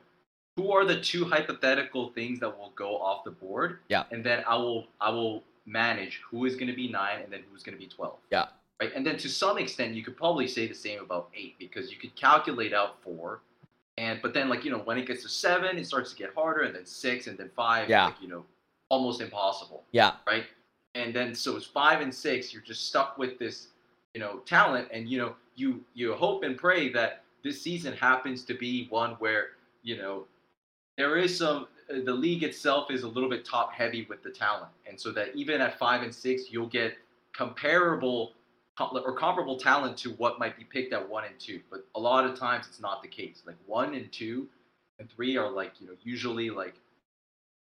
who 0.57 0.71
are 0.71 0.83
the 0.83 0.99
two 0.99 1.25
hypothetical 1.25 2.09
things 2.09 2.39
that 2.39 2.57
will 2.57 2.71
go 2.75 2.97
off 2.97 3.23
the 3.23 3.29
board. 3.29 3.79
Yeah. 3.87 4.05
And 4.11 4.23
then 4.23 4.43
I 4.47 4.55
will 4.55 4.87
I 4.99 5.11
will 5.11 5.43
manage 5.65 6.21
who 6.29 6.45
is 6.45 6.55
going 6.55 6.67
to 6.67 6.75
be 6.75 6.87
nine 6.87 7.21
and 7.21 7.31
then 7.31 7.41
who's 7.51 7.63
going 7.63 7.77
to 7.77 7.83
be 7.83 7.89
twelve. 7.89 8.17
Yeah. 8.31 8.45
Right. 8.79 8.91
And 8.93 9.05
then 9.05 9.17
to 9.17 9.29
some 9.29 9.57
extent, 9.57 9.95
you 9.95 10.03
could 10.03 10.17
probably 10.17 10.47
say 10.47 10.67
the 10.67 10.75
same 10.75 10.99
about 10.99 11.29
eight 11.35 11.55
because 11.57 11.91
you 11.91 11.97
could 11.97 12.15
calculate 12.15 12.73
out 12.73 13.01
four. 13.01 13.41
And 13.97 14.21
but 14.21 14.33
then 14.33 14.49
like 14.49 14.65
you 14.65 14.71
know 14.71 14.79
when 14.79 14.97
it 14.97 15.07
gets 15.07 15.23
to 15.23 15.29
seven, 15.29 15.77
it 15.77 15.87
starts 15.87 16.11
to 16.11 16.17
get 16.17 16.33
harder, 16.35 16.61
and 16.61 16.75
then 16.75 16.85
six, 16.85 17.27
and 17.27 17.37
then 17.37 17.49
five. 17.55 17.89
Yeah. 17.89 18.05
Like, 18.05 18.21
you 18.21 18.27
know, 18.27 18.43
almost 18.89 19.21
impossible. 19.21 19.83
Yeah. 19.91 20.13
Right. 20.27 20.45
And 20.93 21.13
then 21.13 21.33
so 21.33 21.55
it's 21.55 21.65
five 21.65 22.01
and 22.01 22.13
six. 22.13 22.53
You're 22.53 22.61
just 22.61 22.87
stuck 22.87 23.17
with 23.17 23.39
this, 23.39 23.67
you 24.13 24.19
know, 24.19 24.39
talent, 24.39 24.89
and 24.91 25.09
you 25.09 25.17
know, 25.17 25.35
you 25.55 25.83
you 25.93 26.13
hope 26.13 26.43
and 26.43 26.57
pray 26.57 26.91
that 26.93 27.23
this 27.43 27.61
season 27.61 27.93
happens 27.93 28.43
to 28.45 28.53
be 28.53 28.87
one 28.89 29.11
where 29.19 29.49
you 29.83 29.97
know 29.97 30.25
there 30.97 31.17
is 31.17 31.37
some. 31.37 31.67
Uh, 31.89 32.03
the 32.03 32.13
league 32.13 32.43
itself 32.43 32.91
is 32.91 33.03
a 33.03 33.07
little 33.07 33.29
bit 33.29 33.45
top 33.45 33.73
heavy 33.73 34.05
with 34.09 34.23
the 34.23 34.29
talent, 34.29 34.71
and 34.87 34.99
so 34.99 35.11
that 35.11 35.35
even 35.35 35.61
at 35.61 35.77
five 35.77 36.01
and 36.01 36.13
six, 36.13 36.51
you'll 36.51 36.67
get 36.67 36.97
comparable 37.33 38.33
or 38.79 39.15
comparable 39.15 39.57
talent 39.57 39.95
to 39.97 40.09
what 40.11 40.37
might 40.37 40.57
be 40.57 40.63
picked 40.65 40.91
at 40.93 41.09
one 41.09 41.23
and 41.23 41.39
two. 41.39 41.61
But 41.69 41.85
a 41.95 41.99
lot 41.99 42.25
of 42.25 42.37
times 42.37 42.67
it's 42.67 42.81
not 42.81 43.01
the 43.01 43.07
case. 43.07 43.43
Like 43.45 43.55
one 43.65 43.93
and 43.93 44.11
two 44.11 44.47
and 44.99 45.09
three 45.09 45.37
are 45.37 45.49
like 45.49 45.73
you 45.79 45.87
know 45.87 45.93
usually 46.03 46.49
like 46.49 46.75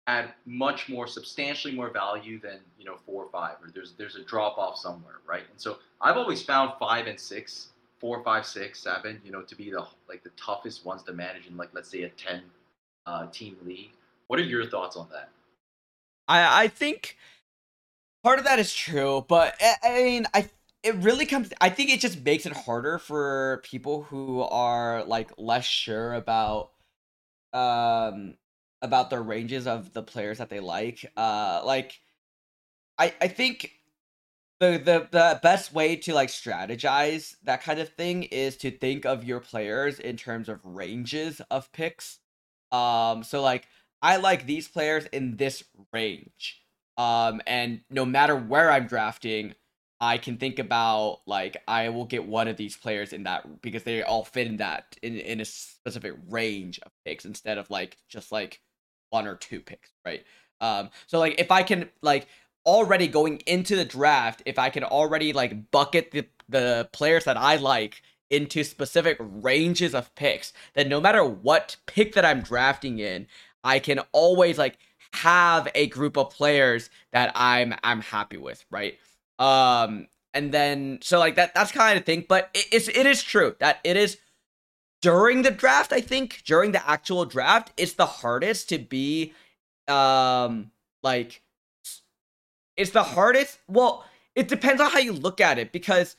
add 0.07 0.33
much 0.47 0.89
more 0.89 1.07
substantially 1.07 1.75
more 1.75 1.91
value 1.91 2.41
than 2.41 2.59
you 2.79 2.85
know 2.85 2.97
four 3.07 3.25
or 3.25 3.31
five 3.31 3.55
or 3.63 3.71
there's 3.73 3.93
there's 3.93 4.17
a 4.17 4.25
drop 4.25 4.59
off 4.59 4.77
somewhere 4.77 5.21
right 5.27 5.45
and 5.51 5.61
so 5.61 5.79
i've 6.01 6.17
always 6.17 6.43
found 6.43 6.73
five 6.81 7.07
and 7.07 7.19
six 7.19 7.69
four 8.01 8.23
five 8.25 8.45
six 8.45 8.81
seven 8.81 9.21
you 9.25 9.31
know 9.31 9.43
to 9.43 9.55
be 9.55 9.71
the 9.71 9.85
like 10.09 10.23
the 10.25 10.31
toughest 10.31 10.85
ones 10.85 11.03
to 11.05 11.13
manage 11.13 11.47
in 11.47 11.57
like 11.57 11.69
let's 11.73 11.89
say 11.89 12.03
a 12.03 12.09
10 12.09 12.43
uh, 13.07 13.27
team 13.29 13.57
league 13.65 13.93
what 14.33 14.41
are 14.41 14.45
your 14.45 14.65
thoughts 14.65 14.97
on 14.97 15.07
that 15.13 15.29
i 16.27 16.65
i 16.65 16.69
think 16.69 17.19
part 18.25 18.39
of 18.39 18.47
that 18.47 18.59
is 18.59 18.75
true 18.75 19.25
but 19.29 19.55
i, 19.61 19.75
I 19.83 20.03
mean 20.03 20.27
i 20.33 20.49
it 20.83 20.95
really 20.97 21.27
comes 21.27 21.53
i 21.61 21.69
think 21.69 21.91
it 21.91 22.01
just 22.01 22.25
makes 22.25 22.47
it 22.47 22.53
harder 22.57 22.99
for 22.99 23.61
people 23.63 24.05
who 24.05 24.41
are 24.41 25.05
like 25.05 25.31
less 25.37 25.67
sure 25.67 26.15
about 26.15 26.71
um 27.53 28.35
about 28.83 29.11
the 29.11 29.21
ranges 29.21 29.67
of 29.67 29.93
the 29.93 30.03
players 30.03 30.39
that 30.39 30.51
they 30.51 30.61
like. 30.61 31.11
Uh, 31.17 31.63
like, 31.65 32.01
I 32.99 33.15
I 33.21 33.29
think 33.29 33.73
the 34.61 34.79
the 34.79 35.09
the 35.11 35.41
best 35.43 35.73
way 35.73 35.97
to 35.97 36.15
like 36.15 36.29
strategize 36.29 37.37
that 37.45 37.63
kind 37.63 37.81
of 37.81 37.91
thing 37.91 38.25
is 38.25 38.57
to 38.59 38.71
think 38.71 39.05
of 39.07 39.25
your 39.25 39.41
players 39.41 40.01
in 40.01 40.17
terms 40.17 40.49
of 40.49 40.65
ranges 40.65 41.41
of 41.51 41.73
picks. 41.73 42.19
Um, 42.73 43.25
so 43.25 43.43
like 43.43 43.69
I 44.03 44.17
like 44.17 44.47
these 44.47 44.69
players 44.69 45.07
in 45.07 45.37
this 45.37 45.63
range. 45.93 46.61
Um, 46.99 47.41
and 47.47 47.81
no 47.89 48.05
matter 48.05 48.37
where 48.37 48.71
I'm 48.71 48.87
drafting, 48.87 49.55
I 50.01 50.19
can 50.19 50.37
think 50.37 50.59
about 50.59 51.21
like 51.27 51.57
I 51.69 51.89
will 51.91 52.07
get 52.07 52.27
one 52.27 52.49
of 52.49 52.57
these 52.57 52.77
players 52.77 53.13
in 53.13 53.23
that 53.23 53.63
because 53.63 53.85
they 53.85 54.03
all 54.03 54.25
fit 54.25 54.49
in 54.49 54.57
that 54.57 54.97
in 55.01 55.17
in 55.17 55.41
a 55.41 55.45
specific 55.45 56.15
range 56.29 56.81
of 56.81 56.91
picks 57.05 57.25
instead 57.25 57.57
of 57.57 57.71
like 57.71 57.97
just 58.09 58.33
like 58.33 58.61
one 59.11 59.29
or 59.29 59.37
two 59.37 59.61
picks, 59.61 59.91
right? 60.05 60.25
Um, 60.61 60.91
so 61.07 61.21
like 61.21 61.41
if 61.41 61.53
I 61.53 61.63
can 61.63 61.89
like 62.03 62.27
already 62.67 63.07
going 63.07 63.39
into 63.47 63.77
the 63.77 63.85
draft, 63.85 64.43
if 64.45 64.59
I 64.59 64.71
can 64.71 64.83
already 64.83 65.33
like 65.33 65.71
bucket 65.71 66.11
the 66.11 66.27
the 66.49 66.89
players 66.93 67.25
that 67.25 67.37
I 67.37 67.57
like 67.57 68.03
into 68.29 68.65
specific 68.65 69.19
ranges 69.21 69.95
of 69.95 70.13
picks, 70.17 70.53
then 70.75 70.89
no 70.89 71.01
matter 71.01 71.25
what 71.25 71.77
pick 71.87 72.15
that 72.15 72.25
I'm 72.25 72.41
drafting 72.41 72.99
in, 72.99 73.29
I 73.65 73.79
can 73.79 74.01
always 74.13 74.59
like 74.59 74.79
have 75.15 75.69
a 75.75 75.87
group 75.89 76.17
of 76.17 76.31
players 76.31 76.91
that 77.13 77.33
I'm 77.35 77.75
I'm 77.85 78.01
happy 78.01 78.37
with, 78.37 78.65
right? 78.71 78.99
Um 79.39 80.07
and 80.35 80.53
then 80.53 80.99
so 81.03 81.19
like 81.19 81.37
that 81.37 81.55
that's 81.55 81.73
kind 81.73 81.99
of 81.99 82.05
thing, 82.05 82.25
but 82.29 82.51
it's 82.55 82.89
it 82.89 83.07
is 83.07 83.23
true 83.23 83.57
that 83.61 83.79
it 83.85 83.97
is 83.97 84.19
during 85.01 85.43
the 85.43 85.51
draft, 85.51 85.93
I 85.93 86.01
think 86.01 86.43
during 86.45 86.73
the 86.73 86.89
actual 86.89 87.25
draft, 87.25 87.73
it's 87.77 87.95
the 87.95 88.07
hardest 88.07 88.69
to 88.71 88.79
be 88.79 89.33
um 89.89 90.71
like 91.03 91.43
it's 92.77 92.91
the 92.91 93.03
hardest. 93.03 93.59
Well, 93.69 94.05
it 94.35 94.49
depends 94.49 94.81
on 94.81 94.91
how 94.91 94.99
you 94.99 95.13
look 95.13 95.41
at 95.41 95.59
it 95.59 95.73
because 95.73 96.17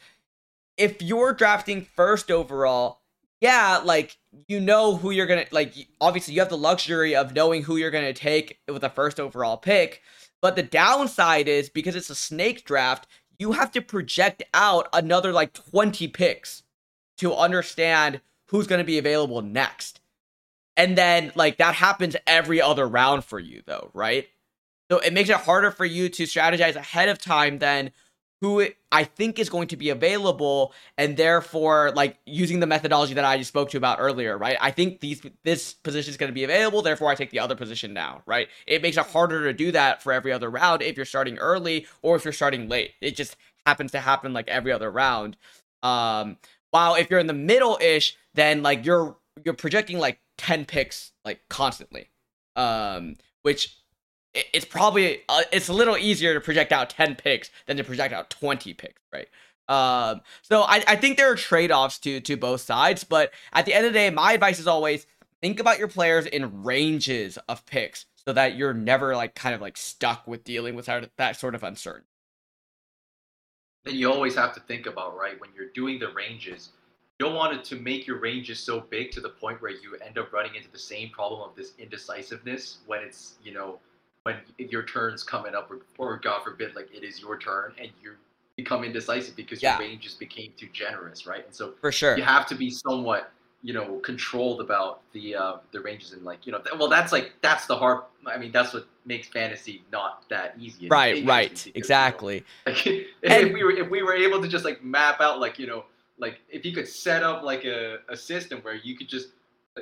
if 0.78 1.02
you're 1.02 1.34
drafting 1.34 1.82
first 1.82 2.32
overall, 2.32 3.00
yeah, 3.44 3.82
like 3.84 4.18
you 4.48 4.62
know 4.62 4.96
who 4.96 5.12
you're 5.12 5.28
to 5.28 5.46
like 5.52 5.74
obviously 6.00 6.34
you 6.34 6.40
have 6.40 6.48
the 6.48 6.58
luxury 6.58 7.14
of 7.14 7.36
knowing 7.36 7.62
who 7.62 7.76
you're 7.76 7.92
to 7.92 8.14
take 8.14 8.58
with 8.70 8.86
a 8.86 8.90
first 8.90 9.20
overall 9.20 9.58
pick, 9.58 10.02
but 10.42 10.56
the 10.56 10.64
downside 10.64 11.50
is 11.50 11.70
because 11.70 11.94
it's 11.94 12.10
a 12.10 12.16
snake 12.16 12.64
draft, 12.64 13.06
you 13.38 13.52
have 13.52 13.70
to 13.74 13.82
project 13.82 14.44
out 14.54 14.88
another 14.94 15.34
like 15.34 15.52
20 15.52 16.08
picks 16.08 16.64
to 17.18 17.34
understand 17.36 18.22
who's 18.48 18.66
going 18.66 18.80
to 18.80 18.86
be 18.86 18.98
available 18.98 19.42
next. 19.42 20.00
And 20.78 20.98
then, 20.98 21.34
like, 21.36 21.58
that 21.58 21.76
happens 21.76 22.16
every 22.26 22.62
other 22.62 22.88
round 22.88 23.26
for 23.26 23.40
you, 23.40 23.62
though, 23.66 23.92
right? 23.94 24.28
So 24.90 25.00
it 25.00 25.14
makes 25.14 25.30
it 25.30 25.36
harder 25.36 25.70
for 25.70 25.86
you 25.86 26.08
to 26.08 26.24
strategize 26.24 26.76
ahead 26.76 27.10
of 27.10 27.20
time 27.20 27.60
than 27.60 27.92
who 28.44 28.68
I 28.92 29.06
think 29.06 29.40
is 29.40 29.50
going 29.50 29.70
to 29.70 29.78
be 29.78 29.90
available, 29.90 30.74
and 30.98 31.16
therefore, 31.16 31.94
like, 31.96 32.18
using 32.26 32.60
the 32.60 32.68
methodology 32.68 33.14
that 33.14 33.24
I 33.24 33.38
just 33.38 33.48
spoke 33.48 33.70
to 33.70 33.78
about 33.78 34.00
earlier, 34.02 34.38
right? 34.38 34.58
I 34.60 34.70
think 34.70 35.00
these 35.00 35.22
this 35.46 35.76
position 35.76 36.12
is 36.12 36.18
going 36.18 36.30
to 36.30 36.34
be 36.34 36.44
available, 36.44 36.82
therefore, 36.82 37.10
I 37.10 37.16
take 37.16 37.30
the 37.30 37.40
other 37.40 37.56
position 37.56 37.94
now, 37.94 38.22
right? 38.26 38.50
It 38.68 38.82
makes 38.82 38.98
it 38.98 39.06
harder 39.06 39.46
to 39.46 39.54
do 39.54 39.72
that 39.72 40.04
for 40.04 40.12
every 40.12 40.34
other 40.34 40.50
round 40.50 40.82
if 40.82 40.98
you're 40.98 41.06
starting 41.06 41.38
early 41.38 41.88
or 42.02 42.18
if 42.18 42.26
you're 42.26 42.34
starting 42.34 42.68
late. 42.68 42.92
It 43.00 43.16
just 43.16 43.38
happens 43.66 43.94
to 43.94 44.02
happen 44.02 44.34
like 44.34 44.50
every 44.50 44.74
other 44.74 44.92
round. 44.92 45.38
Um, 45.82 46.36
while 46.72 46.96
if 46.96 47.10
you're 47.10 47.22
in 47.22 47.28
the 47.28 47.34
middle 47.34 47.80
ish, 47.82 48.18
then 48.34 48.62
like 48.62 48.86
you're 48.86 49.16
you're 49.46 49.54
projecting 49.54 50.00
like 50.00 50.20
10 50.38 50.66
picks 50.66 51.14
like 51.24 51.40
constantly. 51.50 52.10
Um, 52.58 53.16
which 53.44 53.78
it's 54.34 54.66
probably 54.66 55.22
uh, 55.30 55.44
it's 55.52 55.70
a 55.70 55.74
little 55.74 55.98
easier 55.98 56.34
to 56.34 56.42
project 56.42 56.72
out 56.72 56.90
10 56.90 57.16
picks 57.16 57.50
than 57.68 57.78
to 57.78 57.84
project 57.84 58.14
out 58.14 58.30
20 58.30 58.74
picks, 58.74 59.02
right? 59.12 59.28
Um, 59.70 60.22
so 60.42 60.62
I, 60.64 60.84
I 60.88 60.96
think 60.96 61.18
there 61.18 61.32
are 61.32 61.36
trade-offs 61.36 62.00
to 62.00 62.20
to 62.20 62.36
both 62.38 62.62
sides, 62.62 63.04
but 63.04 63.32
at 63.54 63.66
the 63.66 63.74
end 63.74 63.86
of 63.86 63.94
the 63.94 64.00
day, 64.00 64.10
my 64.10 64.34
advice 64.34 64.60
is 64.60 64.68
always 64.68 65.06
think 65.42 65.60
about 65.60 65.78
your 65.78 65.88
players 65.88 66.26
in 66.26 66.64
ranges 66.64 67.38
of 67.50 67.66
picks 67.66 68.06
so 68.26 68.34
that 68.34 68.56
you're 68.56 68.74
never 68.74 69.16
like 69.16 69.36
kind 69.36 69.54
of 69.54 69.62
like 69.62 69.78
stuck 69.78 70.28
with 70.28 70.44
dealing 70.44 70.76
with 70.76 70.86
that, 71.18 71.36
sort 71.38 71.56
of 71.56 71.64
uncertainty 71.64 72.08
then 73.84 73.96
you 73.96 74.10
always 74.10 74.36
have 74.36 74.54
to 74.54 74.62
think 74.62 74.86
about 74.86 75.18
right 75.18 75.40
when 75.42 75.50
you're 75.56 75.72
doing 75.74 76.00
the 76.00 76.10
ranges 76.14 76.70
you 77.20 77.26
don't 77.26 77.36
want 77.36 77.54
it 77.54 77.64
to 77.66 77.76
make 77.76 78.08
your 78.08 78.20
ranges 78.20 78.60
so 78.60 78.80
big 78.80 79.12
to 79.12 79.20
the 79.20 79.30
point 79.30 79.62
where 79.62 79.72
you 79.72 79.98
end 80.06 80.18
up 80.18 80.32
running 80.32 80.56
into 80.56 80.72
the 80.72 80.80
same 80.80 81.10
problem 81.10 81.42
of 81.42 81.56
this 81.56 81.74
indecisiveness 81.78 82.78
when 82.86 83.02
it's 83.04 83.36
you 83.44 83.54
know 83.54 83.80
when 84.24 84.38
your 84.58 84.84
turn's 84.84 85.24
coming 85.24 85.54
up 85.56 85.70
or, 85.70 85.80
or 85.98 86.18
god 86.18 86.44
forbid 86.44 86.76
like 86.76 86.90
it 86.94 87.04
is 87.04 87.20
your 87.20 87.38
turn 87.38 87.74
and 87.80 87.90
you 88.02 88.14
become 88.56 88.84
indecisive 88.84 89.36
because 89.36 89.62
yeah. 89.62 89.78
your 89.78 89.88
ranges 89.88 90.14
became 90.14 90.52
too 90.58 90.68
generous 90.74 91.26
right 91.26 91.46
and 91.46 91.54
so 91.54 91.74
for 91.82 91.92
sure 91.92 92.18
you 92.18 92.24
have 92.24 92.46
to 92.46 92.56
be 92.56 92.70
somewhat 92.70 93.32
you 93.64 93.74
know 93.74 93.98
controlled 94.00 94.62
about 94.62 95.02
the 95.14 95.34
uh, 95.36 95.58
the 95.72 95.80
ranges 95.80 96.12
and 96.12 96.24
like 96.24 96.46
you 96.46 96.52
know 96.52 96.60
th- 96.60 96.78
well 96.78 96.90
that's 96.90 97.12
like 97.12 97.34
that's 97.42 97.66
the 97.66 97.76
hard 97.76 98.02
I 98.28 98.38
mean 98.38 98.52
that's 98.52 98.74
what 98.74 98.88
makes 99.06 99.28
fantasy 99.28 99.84
not 99.92 100.28
that 100.30 100.56
easy. 100.60 100.88
Right, 100.88 101.26
right, 101.26 101.50
because, 101.50 101.72
exactly. 101.76 102.44
You 102.66 102.74
know, 102.74 102.78
like, 102.78 102.88
if 103.24 103.54
we 103.54 103.64
were 103.64 103.72
if 103.72 103.90
we 103.90 104.04
were 104.04 104.14
able 104.14 104.42
to 104.42 104.48
just 104.48 104.66
like 104.66 104.84
map 104.84 105.22
out 105.22 105.40
like 105.40 105.60
you 105.60 105.68
know 105.68 105.86
like 106.18 106.40
if 106.50 106.66
you 106.66 106.74
could 106.74 106.88
set 106.88 107.24
up 107.24 107.44
like 107.44 107.66
a, 107.66 108.00
a 108.10 108.16
system 108.16 108.60
where 108.62 108.76
you 108.76 108.96
could 108.96 109.10
just 109.10 109.30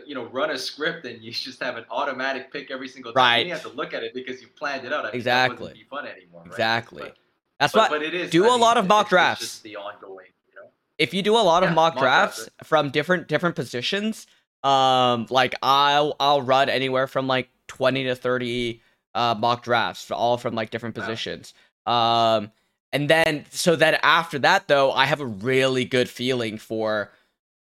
you 0.05 0.15
know 0.15 0.25
run 0.27 0.51
a 0.51 0.57
script 0.57 1.05
and 1.05 1.21
you 1.23 1.31
just 1.31 1.61
have 1.61 1.77
an 1.77 1.85
automatic 1.89 2.51
pick 2.51 2.71
every 2.71 2.87
single 2.87 3.11
time. 3.13 3.17
Right. 3.17 3.45
You 3.45 3.53
have 3.53 3.63
to 3.63 3.69
look 3.69 3.93
at 3.93 4.03
it 4.03 4.13
because 4.13 4.41
you 4.41 4.47
planned 4.47 4.85
it 4.85 4.93
out. 4.93 5.01
I 5.05 5.07
mean, 5.09 5.15
exactly. 5.15 5.67
That 5.67 5.73
be 5.75 5.83
fun 5.83 6.07
anymore. 6.07 6.41
Right? 6.41 6.47
Exactly. 6.51 7.03
But, 7.03 7.17
That's 7.59 7.73
but, 7.73 7.91
what. 7.91 7.99
But 7.99 8.03
it 8.03 8.13
is. 8.13 8.29
Do 8.29 8.45
I 8.45 8.47
a 8.47 8.51
mean, 8.51 8.61
lot 8.61 8.77
of 8.77 8.87
mock 8.87 9.09
drafts. 9.09 9.41
Just 9.45 9.63
the 9.63 9.75
ongoing. 9.77 10.27
You 10.49 10.55
know. 10.55 10.67
If 10.97 11.13
you 11.13 11.21
do 11.21 11.35
a 11.35 11.39
lot 11.39 11.63
of 11.63 11.69
mock 11.69 11.95
mock 11.95 12.01
drafts 12.03 12.37
drafts, 12.37 12.67
from 12.67 12.89
different 12.89 13.27
different 13.27 13.55
positions, 13.55 14.27
um, 14.63 15.27
like 15.29 15.55
I'll 15.61 16.15
I'll 16.19 16.41
run 16.41 16.69
anywhere 16.69 17.07
from 17.07 17.27
like 17.27 17.49
twenty 17.67 18.03
to 18.05 18.15
thirty 18.15 18.81
uh 19.13 19.35
mock 19.37 19.63
drafts, 19.63 20.09
all 20.11 20.37
from 20.37 20.55
like 20.55 20.69
different 20.69 20.95
Wow. 20.97 21.03
positions. 21.03 21.53
Um, 21.85 22.51
and 22.93 23.09
then 23.09 23.45
so 23.49 23.75
then 23.75 23.97
after 24.03 24.39
that 24.39 24.67
though, 24.67 24.91
I 24.91 25.05
have 25.05 25.19
a 25.21 25.25
really 25.25 25.85
good 25.85 26.09
feeling 26.09 26.57
for 26.57 27.11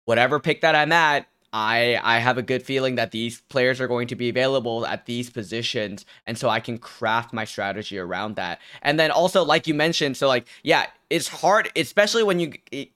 whatever 0.05 0.39
pick 0.39 0.61
that 0.61 0.75
I'm 0.75 0.91
at. 0.91 1.27
I 1.55 2.01
I 2.03 2.19
have 2.19 2.37
a 2.37 2.41
good 2.41 2.63
feeling 2.63 2.95
that 2.95 3.11
these 3.11 3.39
players 3.47 3.79
are 3.79 3.87
going 3.87 4.09
to 4.09 4.15
be 4.15 4.27
available 4.27 4.85
at 4.85 5.05
these 5.05 5.29
positions, 5.29 6.05
and 6.27 6.37
so 6.37 6.49
I 6.49 6.59
can 6.59 6.77
craft 6.77 7.31
my 7.31 7.45
strategy 7.45 7.97
around 7.97 8.35
that. 8.35 8.59
And 8.81 8.99
then 8.99 9.09
also, 9.09 9.41
like 9.45 9.65
you 9.65 9.73
mentioned, 9.73 10.17
so 10.17 10.27
like 10.27 10.45
yeah, 10.63 10.87
it's 11.09 11.29
hard, 11.29 11.71
especially 11.77 12.23
when 12.23 12.41
you 12.41 12.53
g- 12.71 12.91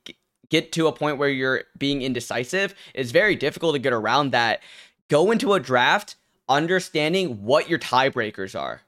get 0.50 0.74
to 0.74 0.88
a 0.88 0.92
point 0.92 1.18
where 1.18 1.30
you're 1.30 1.64
being 1.78 2.02
indecisive. 2.02 2.76
It's 2.94 3.12
very 3.12 3.38
difficult 3.38 3.76
to 3.76 3.80
get 3.80 3.94
around 3.94 4.32
that. 4.32 4.60
Go 5.08 5.32
into 5.32 5.54
a 5.54 5.60
draft 5.62 6.18
understanding 6.50 7.46
what 7.46 7.70
your 7.70 7.80
tiebreakers 7.80 8.60
are, 8.60 8.82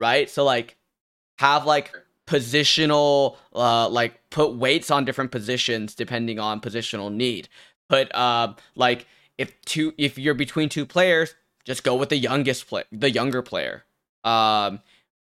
right? 0.00 0.28
So 0.28 0.42
like 0.42 0.76
have 1.38 1.64
like 1.64 1.94
positional 2.26 3.36
uh 3.54 3.88
like 3.88 4.18
put 4.30 4.54
weights 4.54 4.90
on 4.90 5.04
different 5.04 5.32
positions 5.32 5.94
depending 5.94 6.38
on 6.38 6.60
positional 6.60 7.12
need 7.12 7.48
put 7.92 8.14
um 8.14 8.56
like 8.74 9.06
if 9.36 9.60
two 9.66 9.92
if 9.98 10.18
you're 10.18 10.34
between 10.34 10.68
two 10.70 10.86
players 10.86 11.34
just 11.66 11.84
go 11.84 11.94
with 11.94 12.08
the 12.08 12.16
youngest 12.16 12.66
play 12.66 12.84
the 12.90 13.10
younger 13.10 13.42
player. 13.42 13.84
Um 14.24 14.80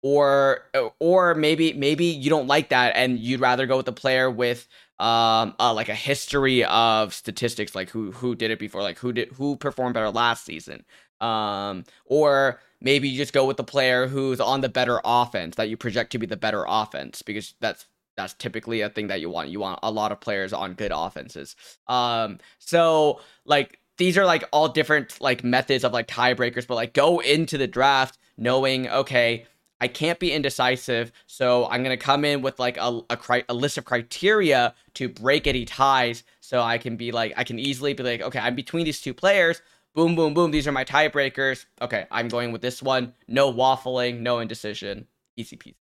or 0.04 0.66
or 1.00 1.34
maybe 1.36 1.74
maybe 1.74 2.06
you 2.06 2.30
don't 2.30 2.48
like 2.48 2.70
that 2.70 2.94
and 2.96 3.20
you'd 3.20 3.40
rather 3.40 3.66
go 3.66 3.78
with 3.78 3.86
the 3.88 3.92
player 3.92 4.30
with 4.30 4.68
um 5.00 5.56
uh, 5.60 5.74
like 5.74 5.90
a 5.90 5.96
history 5.96 6.64
of 6.66 7.14
statistics 7.14 7.76
like 7.76 7.90
who 7.90 8.12
who 8.12 8.36
did 8.36 8.52
it 8.52 8.60
before 8.60 8.82
like 8.84 9.00
who 9.00 9.12
did 9.12 9.30
who 9.34 9.56
performed 9.56 9.96
better 9.96 10.12
last 10.12 10.46
season. 10.46 10.84
Um 11.20 11.84
or 12.06 12.60
maybe 12.80 13.10
you 13.10 13.18
just 13.18 13.34
go 13.34 13.46
with 13.46 13.58
the 13.58 13.64
player 13.64 14.08
who's 14.08 14.40
on 14.40 14.62
the 14.62 14.70
better 14.70 15.02
offense 15.04 15.56
that 15.56 15.70
you 15.70 15.78
project 15.78 16.12
to 16.12 16.20
be 16.20 16.28
the 16.28 16.38
better 16.38 16.64
offense 16.68 17.24
because 17.24 17.56
that's 17.60 17.86
that's 18.18 18.34
typically 18.34 18.82
a 18.82 18.90
thing 18.90 19.08
that 19.08 19.22
you 19.22 19.30
want. 19.30 19.50
You 19.50 19.60
want 19.60 19.80
a 19.84 19.92
lot 19.92 20.12
of 20.12 20.20
players 20.20 20.54
on 20.54 20.74
good 20.74 20.92
offenses. 20.94 21.56
Um, 21.88 22.40
so 22.60 23.22
like 23.46 23.80
these 23.98 24.18
are 24.18 24.26
like 24.26 24.44
all 24.52 24.68
different 24.68 25.20
like 25.22 25.44
methods 25.44 25.84
of 25.84 25.94
like 25.94 26.08
tiebreakers, 26.08 26.68
but 26.68 26.76
like 26.76 26.94
go 26.94 27.20
into 27.20 27.58
the 27.58 27.68
draft 27.68 28.18
knowing 28.38 28.90
okay, 28.90 29.46
I 29.80 29.88
can't 29.88 30.20
be 30.20 30.32
indecisive, 30.32 31.12
so 31.26 31.68
I'm 31.70 31.84
gonna 31.84 31.98
come 31.98 32.26
in 32.26 32.42
with 32.42 32.60
like 32.60 32.78
a 32.78 33.02
a, 33.10 33.18
cri- 33.18 33.46
a 33.50 33.54
list 33.54 33.78
of 33.78 33.86
criteria 33.86 34.76
to 34.96 35.10
break 35.10 35.48
any 35.48 35.66
ties, 35.66 36.24
so 36.40 36.62
I 36.62 36.78
can 36.78 36.98
be 36.98 37.12
like 37.12 37.34
I 37.38 37.44
can 37.44 37.60
easily 37.60 37.94
be 37.94 38.04
like 38.04 38.22
okay, 38.22 38.40
I'm 38.40 38.56
between 38.56 38.86
these 38.86 39.02
two 39.02 39.14
players. 39.14 39.62
Boom, 39.94 40.16
boom, 40.16 40.34
boom. 40.34 40.52
These 40.52 40.68
are 40.68 40.72
my 40.72 40.86
tiebreakers. 40.86 41.66
Okay, 41.82 42.06
I'm 42.12 42.30
going 42.30 42.52
with 42.54 42.62
this 42.62 42.82
one. 42.82 43.14
No 43.28 43.52
waffling, 43.52 44.22
no 44.22 44.40
indecision. 44.40 45.08
Easy 45.36 45.58
peasy. 45.58 45.76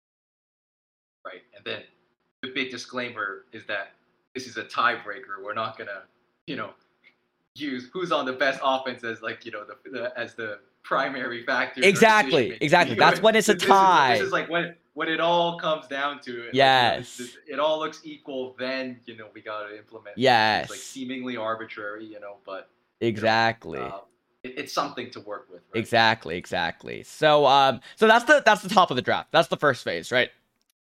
Right. 1.24 1.42
And 1.56 1.64
then 1.64 1.82
the 2.42 2.50
big 2.54 2.70
disclaimer 2.70 3.44
is 3.52 3.64
that 3.66 3.92
this 4.34 4.46
is 4.46 4.56
a 4.56 4.64
tiebreaker. 4.64 5.42
We're 5.42 5.54
not 5.54 5.78
gonna, 5.78 6.02
you 6.46 6.56
know, 6.56 6.70
use 7.54 7.88
who's 7.92 8.12
on 8.12 8.26
the 8.26 8.32
best 8.32 8.60
offense 8.62 9.02
as 9.04 9.22
like 9.22 9.44
you 9.44 9.52
know 9.52 9.64
the, 9.64 9.90
the 9.90 10.18
as 10.18 10.34
the 10.34 10.58
primary 10.82 11.44
factor. 11.44 11.80
for 11.82 11.88
Exactly, 11.88 12.30
decision-making. 12.50 12.64
exactly. 12.64 12.94
That's 12.98 13.20
when 13.22 13.34
it's 13.36 13.48
a 13.48 13.54
This 13.54 13.62
is- 13.62 13.68
this 13.68 13.76
is- 13.76 13.80
tie. 13.82 14.12
This 14.18 14.26
is 14.26 14.32
like 14.32 14.48
when 14.50 14.74
when 14.94 15.08
it 15.08 15.20
all 15.20 15.58
comes 15.58 15.86
down 15.88 16.20
to 16.20 16.30
it. 16.30 16.36
like, 16.46 16.54
you 16.54 16.60
know, 16.60 16.64
Yes. 16.64 17.20
it 17.46 17.58
all 17.58 17.78
looks 17.78 18.00
equal. 18.04 18.54
Then 18.58 19.00
you 19.06 19.16
know 19.16 19.26
we 19.34 19.40
gotta 19.40 19.76
implement. 19.76 20.16
Yes. 20.18 20.64
It's 20.64 20.70
like 20.70 20.80
seemingly 20.80 21.36
arbitrary, 21.36 22.04
you 22.04 22.20
know, 22.20 22.36
but 22.46 22.68
Exactly. 23.00 23.78
uh, 23.80 23.98
it's 24.42 24.72
something 24.72 25.10
to 25.10 25.20
work 25.20 25.48
with. 25.50 25.62
Right? 25.74 25.80
Exactly, 25.80 26.36
exactly. 26.36 27.02
So 27.02 27.46
um 27.46 27.80
so 27.96 28.06
that's 28.06 28.24
the 28.26 28.42
that's 28.44 28.62
the 28.62 28.68
top 28.68 28.90
of 28.90 28.96
the 28.96 29.02
draft. 29.02 29.32
That's 29.32 29.48
the 29.48 29.56
first 29.56 29.82
phase, 29.84 30.12
right? 30.12 30.30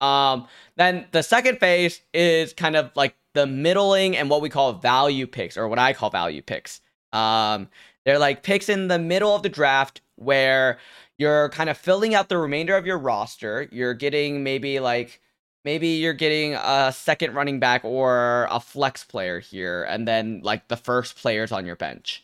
Um 0.01 0.47
then 0.75 1.05
the 1.11 1.23
second 1.23 1.59
phase 1.59 2.01
is 2.13 2.53
kind 2.53 2.75
of 2.75 2.91
like 2.95 3.15
the 3.33 3.47
middling 3.47 4.15
and 4.15 4.29
what 4.29 4.41
we 4.41 4.49
call 4.49 4.73
value 4.73 5.27
picks 5.27 5.57
or 5.57 5.67
what 5.67 5.79
I 5.79 5.93
call 5.93 6.09
value 6.09 6.41
picks. 6.41 6.81
Um 7.13 7.69
they're 8.05 8.19
like 8.19 8.43
picks 8.43 8.69
in 8.69 8.87
the 8.87 8.99
middle 8.99 9.35
of 9.35 9.43
the 9.43 9.49
draft 9.49 10.01
where 10.15 10.77
you're 11.17 11.49
kind 11.49 11.69
of 11.69 11.77
filling 11.77 12.13
out 12.13 12.29
the 12.29 12.37
remainder 12.37 12.75
of 12.75 12.85
your 12.85 12.97
roster. 12.97 13.67
You're 13.71 13.93
getting 13.93 14.43
maybe 14.43 14.79
like 14.79 15.21
maybe 15.63 15.87
you're 15.87 16.13
getting 16.13 16.53
a 16.55 16.91
second 16.95 17.33
running 17.33 17.59
back 17.59 17.83
or 17.83 18.47
a 18.51 18.59
flex 18.59 19.03
player 19.03 19.39
here 19.39 19.83
and 19.83 20.07
then 20.07 20.41
like 20.43 20.67
the 20.67 20.77
first 20.77 21.17
players 21.17 21.51
on 21.51 21.65
your 21.65 21.75
bench. 21.75 22.23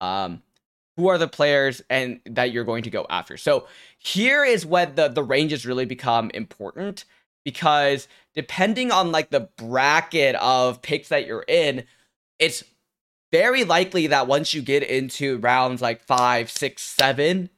Um 0.00 0.42
who 0.96 1.08
are 1.08 1.18
the 1.18 1.28
players 1.28 1.82
and 1.90 2.20
that 2.26 2.52
you're 2.52 2.64
going 2.64 2.84
to 2.84 2.90
go 2.90 3.06
after. 3.10 3.36
So 3.36 3.66
here 3.98 4.44
is 4.44 4.64
when 4.64 4.94
the 4.94 5.08
the 5.08 5.22
ranges 5.22 5.66
really 5.66 5.86
become 5.86 6.30
important 6.34 7.04
because 7.44 8.08
depending 8.34 8.90
on 8.90 9.12
like 9.12 9.30
the 9.30 9.48
bracket 9.56 10.34
of 10.36 10.82
picks 10.82 11.08
that 11.08 11.26
you're 11.26 11.44
in, 11.46 11.84
it's 12.38 12.64
very 13.32 13.64
likely 13.64 14.06
that 14.06 14.26
once 14.26 14.54
you 14.54 14.62
get 14.62 14.82
into 14.82 15.38
rounds 15.38 15.82
like 15.82 16.00
five, 16.00 16.50
six, 16.50 16.82
seven, 16.82 17.50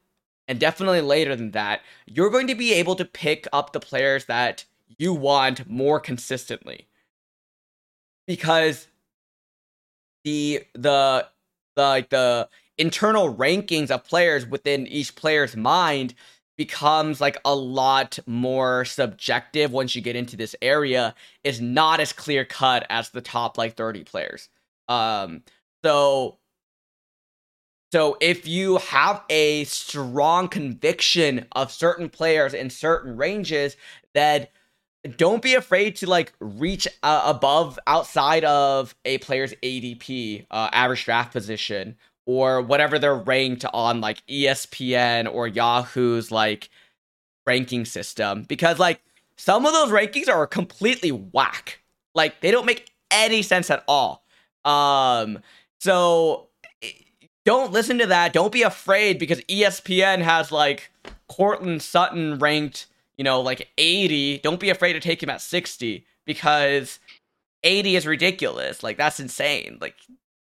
and 0.49 0.59
definitely 0.59 1.01
later 1.01 1.37
than 1.37 1.51
that, 1.53 1.83
you're 2.07 2.31
going 2.31 2.47
to 2.47 2.55
be 2.55 2.73
able 2.73 2.97
to 2.97 3.05
pick 3.05 3.47
up 3.53 3.73
the 3.73 3.81
players 3.81 4.25
that 4.27 4.65
you 4.99 5.13
want 5.13 5.69
more 5.69 6.01
consistently. 6.01 6.87
Because 8.27 8.89
the 10.25 10.65
the 10.75 11.29
the 11.77 11.83
like 11.83 12.09
the 12.09 12.49
internal 12.79 13.35
rankings 13.35 13.91
of 13.91 14.05
players 14.05 14.47
within 14.47 14.87
each 14.87 15.15
player's 15.15 15.57
mind 15.57 16.15
becomes 16.57 17.21
like 17.21 17.37
a 17.45 17.55
lot 17.55 18.19
more 18.27 18.85
subjective 18.85 19.73
once 19.73 19.95
you 19.95 20.03
get 20.03 20.17
into 20.17 20.37
this 20.37 20.57
area. 20.63 21.15
Is 21.45 21.61
not 21.61 22.01
as 22.01 22.13
clear 22.13 22.45
cut 22.45 22.87
as 22.91 23.11
the 23.11 23.21
top 23.21 23.59
like 23.59 23.77
30 23.77 24.05
players. 24.05 24.49
Um 24.89 25.43
so 25.85 26.39
so 27.93 28.17
if 28.21 28.47
you 28.49 28.79
have 28.79 29.23
a 29.31 29.65
strong 29.65 30.49
conviction 30.49 31.47
of 31.53 31.71
certain 31.71 32.09
players 32.09 32.53
in 32.55 32.71
certain 32.71 33.17
ranges 33.17 33.77
then 34.15 34.49
don't 35.17 35.43
be 35.43 35.55
afraid 35.55 35.95
to 35.97 36.09
like 36.09 36.33
reach 36.41 36.89
uh, 37.03 37.23
above 37.27 37.79
outside 37.87 38.45
of 38.45 38.95
a 39.05 39.19
player's 39.19 39.55
ADP 39.63 40.47
uh, 40.51 40.69
average 40.73 41.05
draft 41.05 41.33
position 41.33 41.97
or 42.27 42.61
whatever 42.61 42.99
they're 42.99 43.15
ranked 43.15 43.65
on 43.73 44.01
like 44.01 44.27
ESPN 44.27 45.33
or 45.33 45.47
Yahoo's 45.47 46.31
like 46.31 46.69
ranking 47.47 47.85
system 47.85 48.43
because 48.43 48.79
like 48.79 49.01
some 49.37 49.65
of 49.65 49.73
those 49.73 49.91
rankings 49.91 50.29
are 50.29 50.47
completely 50.47 51.13
whack. 51.13 51.81
Like 52.15 52.41
they 52.41 52.51
don't 52.51 52.67
make 52.67 52.91
any 53.11 53.43
sense 53.43 53.71
at 53.71 53.85
all. 53.87 54.25
Um 54.65 55.39
so 55.79 56.49
don't 57.45 57.73
listen 57.73 57.99
to 57.99 58.07
that. 58.07 58.33
Don't 58.33 58.53
be 58.53 58.63
afraid 58.63 59.21
because 59.21 59.41
ESPN 59.43 60.21
has 60.21 60.51
like 60.51 60.91
Courtland 61.29 61.81
Sutton 61.81 62.39
ranked, 62.39 62.87
you 63.17 63.23
know, 63.23 63.41
like 63.41 63.69
80. 63.79 64.39
Don't 64.39 64.59
be 64.59 64.71
afraid 64.71 64.95
to 64.95 65.01
take 65.01 65.23
him 65.23 65.31
at 65.31 65.41
60 65.41 66.05
because 66.25 66.99
80 67.63 67.97
is 67.97 68.07
ridiculous. 68.07 68.83
Like 68.83 68.97
that's 68.97 69.21
insane. 69.21 69.79
Like 69.81 69.95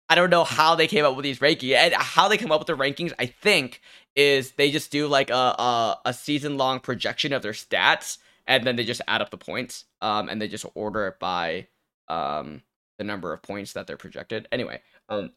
I 0.08 0.14
don't 0.14 0.30
know 0.30 0.44
how 0.44 0.74
they 0.74 0.86
came 0.86 1.04
up 1.04 1.16
with 1.16 1.22
these 1.24 1.38
rankings 1.40 1.74
and 1.74 1.94
how 1.94 2.28
they 2.28 2.38
come 2.38 2.50
up 2.52 2.60
with 2.60 2.66
the 2.66 2.76
rankings. 2.76 3.12
I 3.18 3.26
think 3.26 3.80
is 4.16 4.52
they 4.52 4.70
just 4.70 4.90
do 4.90 5.06
like 5.06 5.30
a 5.30 5.34
a, 5.34 5.98
a 6.06 6.12
season 6.14 6.56
long 6.56 6.80
projection 6.80 7.32
of 7.32 7.42
their 7.42 7.52
stats 7.52 8.18
and 8.46 8.64
then 8.64 8.76
they 8.76 8.84
just 8.84 9.02
add 9.06 9.20
up 9.20 9.30
the 9.30 9.36
points. 9.38 9.84
Um, 10.00 10.28
and 10.28 10.40
they 10.40 10.48
just 10.48 10.64
order 10.74 11.06
it 11.08 11.18
by 11.18 11.66
um 12.08 12.62
the 12.98 13.04
number 13.04 13.32
of 13.32 13.42
points 13.42 13.74
that 13.74 13.86
they're 13.86 13.96
projected. 13.98 14.48
Anyway, 14.50 14.80
um, 15.08 15.30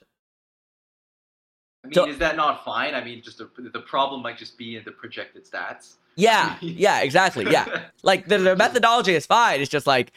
I 1.84 1.88
mean, 1.88 1.94
So- 1.94 2.08
is 2.08 2.18
that 2.20 2.36
not 2.36 2.64
fine? 2.66 2.94
I 2.96 3.04
mean, 3.04 3.22
just 3.22 3.38
the, 3.40 3.50
the 3.74 3.80
problem 3.82 4.22
might 4.22 4.38
just 4.38 4.58
be 4.58 4.78
in 4.78 4.84
the 4.84 4.92
projected 4.92 5.46
stats. 5.46 5.96
yeah, 6.16 6.58
yeah, 6.62 7.02
exactly, 7.02 7.46
yeah. 7.52 7.84
Like 8.04 8.28
the, 8.28 8.38
the 8.38 8.56
methodology 8.56 9.14
is 9.14 9.26
fine. 9.26 9.62
It's 9.62 9.70
just 9.70 9.86
like, 9.88 10.12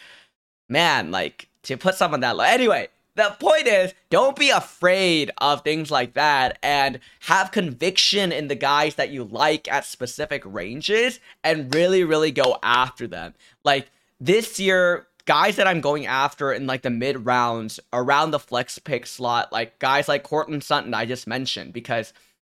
man, 0.69 1.11
like 1.11 1.49
to 1.65 1.77
put 1.77 1.95
someone 1.97 2.21
that 2.21 2.37
low. 2.37 2.45
Anyway, 2.45 2.89
the 3.17 3.37
point 3.39 3.67
is, 3.67 3.95
don't 4.11 4.37
be 4.37 4.51
afraid 4.51 5.31
of 5.39 5.63
things 5.63 5.91
like 5.91 6.15
that 6.15 6.59
and 6.63 6.99
have 7.21 7.53
conviction 7.53 8.33
in 8.33 8.49
the 8.49 8.55
guys 8.55 8.97
that 8.97 9.11
you 9.11 9.25
like 9.25 9.71
at 9.71 9.85
specific 9.85 10.43
ranges 10.45 11.21
and 11.43 11.73
really, 11.75 12.03
really 12.03 12.33
go 12.33 12.59
after 12.63 13.07
them. 13.07 13.35
Like 13.65 13.91
this 14.21 14.59
year, 14.59 15.07
guys 15.27 15.57
that 15.57 15.67
I'm 15.67 15.81
going 15.81 16.07
after 16.07 16.53
in 16.53 16.67
like 16.67 16.83
the 16.83 16.91
mid 16.91 17.25
rounds 17.25 17.79
around 17.93 18.33
the 18.33 18.39
flex 18.39 18.79
pick 18.79 19.07
slot, 19.07 19.53
like 19.53 19.79
guys 19.79 20.09
like 20.09 20.23
Courtland 20.23 20.65
Sutton, 20.65 20.93
I 20.93 21.05
just 21.05 21.27
mentioned, 21.27 21.73
because 21.73 22.13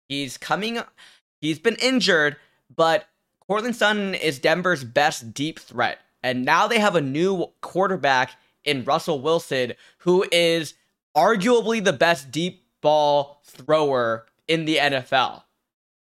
he's 0.07 0.37
coming, 0.37 0.79
he's 1.41 1.59
been 1.59 1.75
injured, 1.75 2.37
but 2.73 3.07
Courtland 3.45 3.75
Sutton 3.75 4.15
is 4.15 4.39
Denver's 4.39 4.83
best 4.83 5.33
deep 5.33 5.59
threat. 5.59 5.99
And 6.23 6.43
now 6.43 6.67
they 6.67 6.79
have 6.79 6.95
a 6.95 7.01
new 7.01 7.47
quarterback 7.61 8.31
in 8.65 8.84
Russell 8.84 9.19
Wilson, 9.19 9.73
who 9.99 10.25
is 10.32 10.73
arguably 11.15 11.84
the 11.84 11.93
best 11.93 12.32
deep 12.32 12.65
ball 12.82 13.41
thrower 13.43 14.25
in 14.47 14.65
the 14.65 14.78
NFL. 14.78 15.43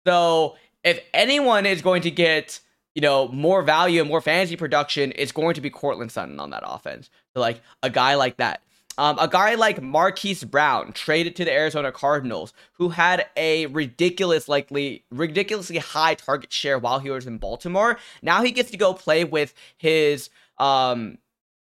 So 0.06 0.56
if 0.84 1.00
anyone 1.14 1.66
is 1.66 1.82
going 1.82 2.02
to 2.02 2.12
get, 2.12 2.60
you 2.96 3.02
know, 3.02 3.28
more 3.30 3.62
value 3.62 4.02
and 4.02 4.10
more 4.10 4.22
fantasy 4.22 4.56
production, 4.56 5.14
it's 5.16 5.32
going 5.32 5.56
to 5.56 5.62
be 5.62 5.70
Courtland 5.70 6.12
Sutton 6.12 6.40
on 6.40 6.50
that 6.50 6.64
offense. 6.66 7.10
So 7.34 7.40
like 7.40 7.62
a 7.82 7.90
guy 7.90 8.16
like 8.16 8.38
that. 8.38 8.62
Um, 8.98 9.18
a 9.18 9.28
guy 9.28 9.56
like 9.56 9.82
Marquise 9.82 10.44
Brown 10.44 10.94
traded 10.94 11.36
to 11.38 11.46
the 11.46 11.52
Arizona 11.52 11.92
Cardinals, 11.92 12.54
who 12.74 12.90
had 12.90 13.26
a 13.36 13.66
ridiculous, 13.68 14.48
likely, 14.48 15.04
ridiculously 15.10 15.78
high 15.80 16.14
target 16.14 16.54
share 16.54 16.78
while 16.78 17.00
he 17.00 17.10
was 17.10 17.26
in 17.26 17.40
Baltimore. 17.40 17.98
Now 18.22 18.44
he 18.44 18.52
gets 18.52 18.70
to 18.70 18.78
go 18.78 18.94
play 18.94 19.24
with 19.24 19.56
his 19.78 20.30
um, 20.60 21.18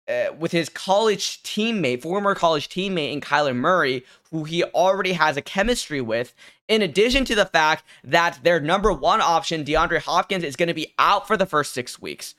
uh, 0.09 0.33
with 0.39 0.53
his 0.53 0.69
college 0.69 1.43
teammate, 1.43 2.03
former 2.03 2.35
college 2.35 2.69
teammate 2.69 3.13
in 3.13 3.21
Kyler 3.21 3.55
Murray, 3.55 4.05
who 4.31 4.45
he 4.45 4.65
already 4.65 5.13
has 5.13 5.37
a 5.37 5.43
chemistry 5.43 6.01
with, 6.01 6.35
in 6.67 6.83
addition 6.83 7.25
to 7.27 7.35
the 7.35 7.47
fact 7.47 7.85
that 8.03 8.41
their 8.43 8.61
number 8.61 8.93
one 8.93 9.21
option, 9.21 9.65
DeAndre 9.65 10.01
Hopkins, 10.01 10.45
is 10.45 10.57
going 10.57 10.69
to 10.69 10.75
be 10.75 10.95
out 10.99 11.27
for 11.27 11.37
the 11.37 11.47
first 11.47 11.73
six 11.73 12.01
weeks. 12.01 12.35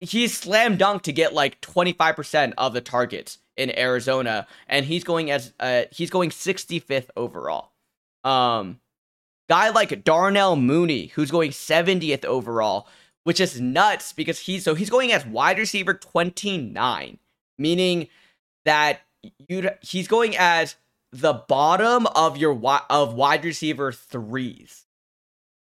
He's 0.00 0.36
slam 0.36 0.76
dunk 0.76 1.02
to 1.02 1.12
get 1.12 1.32
like 1.32 1.60
25% 1.62 2.52
of 2.58 2.74
the 2.74 2.80
targets 2.82 3.38
in 3.56 3.76
Arizona, 3.78 4.46
and 4.68 4.84
he's 4.84 5.04
going 5.04 5.30
as 5.30 5.54
uh, 5.58 5.84
he's 5.90 6.10
going 6.10 6.30
65th 6.30 7.08
overall. 7.16 7.72
Um, 8.22 8.80
guy 9.48 9.70
like 9.70 10.04
Darnell 10.04 10.56
Mooney, 10.56 11.06
who's 11.06 11.30
going 11.30 11.52
70th 11.52 12.24
overall, 12.24 12.88
which 13.26 13.40
is 13.40 13.60
nuts 13.60 14.12
because 14.12 14.38
he's 14.38 14.62
so 14.62 14.76
he's 14.76 14.88
going 14.88 15.10
as 15.10 15.26
wide 15.26 15.58
receiver 15.58 15.92
29, 15.92 17.18
meaning 17.58 18.06
that 18.64 19.00
you 19.48 19.68
he's 19.80 20.06
going 20.06 20.36
as 20.38 20.76
the 21.10 21.32
bottom 21.32 22.06
of 22.14 22.36
your 22.36 22.56
of 22.88 23.14
wide 23.14 23.44
receiver 23.44 23.90
threes. 23.90 24.86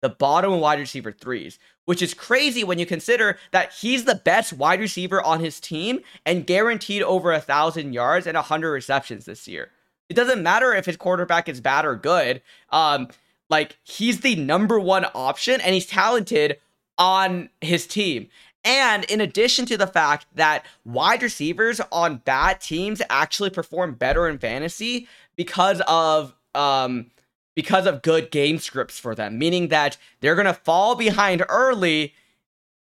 The 0.03 0.09
bottom 0.09 0.59
wide 0.59 0.77
receiver 0.77 1.11
threes, 1.11 1.57
which 1.85 2.03
is 2.03 2.13
crazy 2.13 2.63
when 2.63 2.77
you 2.77 2.85
consider 2.85 3.39
that 3.49 3.73
he's 3.73 4.05
the 4.05 4.21
best 4.23 4.53
wide 4.53 4.79
receiver 4.79 5.19
on 5.23 5.39
his 5.39 5.59
team 5.59 6.01
and 6.27 6.45
guaranteed 6.45 7.01
over 7.01 7.33
a 7.33 7.41
thousand 7.41 7.91
yards 7.91 8.27
and 8.27 8.35
100 8.35 8.69
receptions 8.69 9.25
this 9.25 9.47
year. 9.47 9.71
It 10.09 10.13
doesn't 10.13 10.43
matter 10.43 10.75
if 10.75 10.85
his 10.85 10.95
quarterback 10.95 11.49
is 11.49 11.59
bad 11.59 11.85
or 11.85 11.95
good. 11.95 12.43
Um, 12.69 13.07
like 13.49 13.79
he's 13.81 14.19
the 14.19 14.35
number 14.35 14.79
one 14.79 15.07
option 15.15 15.59
and 15.59 15.73
he's 15.73 15.87
talented 15.87 16.59
on 16.97 17.49
his 17.61 17.87
team. 17.87 18.27
And 18.63 19.05
in 19.05 19.21
addition 19.21 19.65
to 19.67 19.77
the 19.77 19.87
fact 19.87 20.25
that 20.35 20.65
wide 20.83 21.23
receivers 21.23 21.79
on 21.91 22.17
bad 22.17 22.59
teams 22.59 23.01
actually 23.09 23.49
perform 23.49 23.93
better 23.93 24.27
in 24.27 24.37
fantasy 24.39 25.07
because 25.35 25.81
of 25.87 26.35
um 26.53 27.11
because 27.55 27.87
of 27.87 28.03
good 28.03 28.29
game 28.29 28.59
scripts 28.59 28.99
for 28.99 29.15
them, 29.15 29.39
meaning 29.39 29.69
that 29.69 29.97
they're 30.19 30.35
going 30.35 30.45
to 30.45 30.53
fall 30.53 30.93
behind 30.93 31.43
early, 31.49 32.13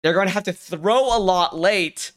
they're 0.03 0.13
going 0.13 0.27
to 0.27 0.33
have 0.33 0.43
to 0.43 0.53
throw 0.53 1.15
a 1.15 1.17
lot 1.17 1.57
late. 1.57 2.11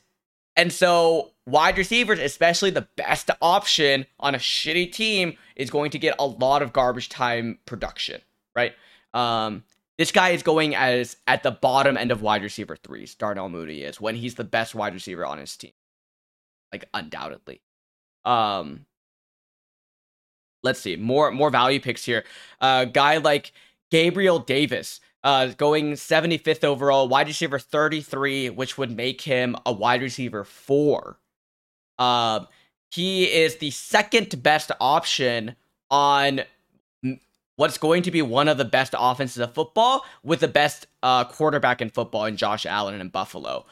And 0.56 0.70
so 0.70 1.30
wide 1.46 1.78
receivers, 1.78 2.18
especially 2.18 2.68
the 2.68 2.86
best 2.96 3.30
option 3.40 4.04
on 4.18 4.34
a 4.34 4.38
shitty 4.38 4.92
team, 4.92 5.38
is 5.56 5.70
going 5.70 5.90
to 5.92 5.98
get 5.98 6.14
a 6.18 6.26
lot 6.26 6.60
of 6.60 6.74
garbage 6.74 7.08
time 7.08 7.58
production, 7.64 8.20
right? 8.54 8.74
Um, 9.14 9.64
this 10.00 10.12
guy 10.12 10.30
is 10.30 10.42
going 10.42 10.74
as 10.74 11.18
at 11.26 11.42
the 11.42 11.50
bottom 11.50 11.98
end 11.98 12.10
of 12.10 12.22
wide 12.22 12.42
receiver 12.42 12.74
threes. 12.74 13.14
Darnell 13.14 13.50
Mooney 13.50 13.82
is 13.82 14.00
when 14.00 14.14
he's 14.14 14.34
the 14.34 14.44
best 14.44 14.74
wide 14.74 14.94
receiver 14.94 15.26
on 15.26 15.36
his 15.36 15.54
team, 15.58 15.72
like 16.72 16.88
undoubtedly. 16.94 17.60
Um, 18.24 18.86
let's 20.62 20.80
see 20.80 20.96
more 20.96 21.30
more 21.32 21.50
value 21.50 21.80
picks 21.80 22.02
here. 22.02 22.24
A 22.62 22.64
uh, 22.64 22.84
guy 22.86 23.18
like 23.18 23.52
Gabriel 23.90 24.38
Davis, 24.38 25.00
uh, 25.22 25.48
going 25.48 25.92
75th 25.92 26.64
overall, 26.64 27.06
wide 27.06 27.26
receiver 27.26 27.58
33, 27.58 28.48
which 28.48 28.78
would 28.78 28.96
make 28.96 29.20
him 29.20 29.54
a 29.66 29.72
wide 29.72 30.00
receiver 30.00 30.44
four. 30.44 31.18
Um, 31.98 32.46
he 32.90 33.24
is 33.24 33.56
the 33.56 33.70
second 33.70 34.42
best 34.42 34.72
option 34.80 35.56
on 35.90 36.40
what's 37.60 37.76
going 37.76 38.02
to 38.02 38.10
be 38.10 38.22
one 38.22 38.48
of 38.48 38.56
the 38.56 38.64
best 38.64 38.94
offenses 38.98 39.36
of 39.36 39.52
football 39.52 40.06
with 40.22 40.40
the 40.40 40.48
best 40.48 40.86
uh, 41.02 41.24
quarterback 41.24 41.82
in 41.82 41.90
football 41.90 42.24
in 42.24 42.34
Josh 42.34 42.64
Allen 42.64 42.98
in 42.98 43.08
Buffalo. 43.10 43.66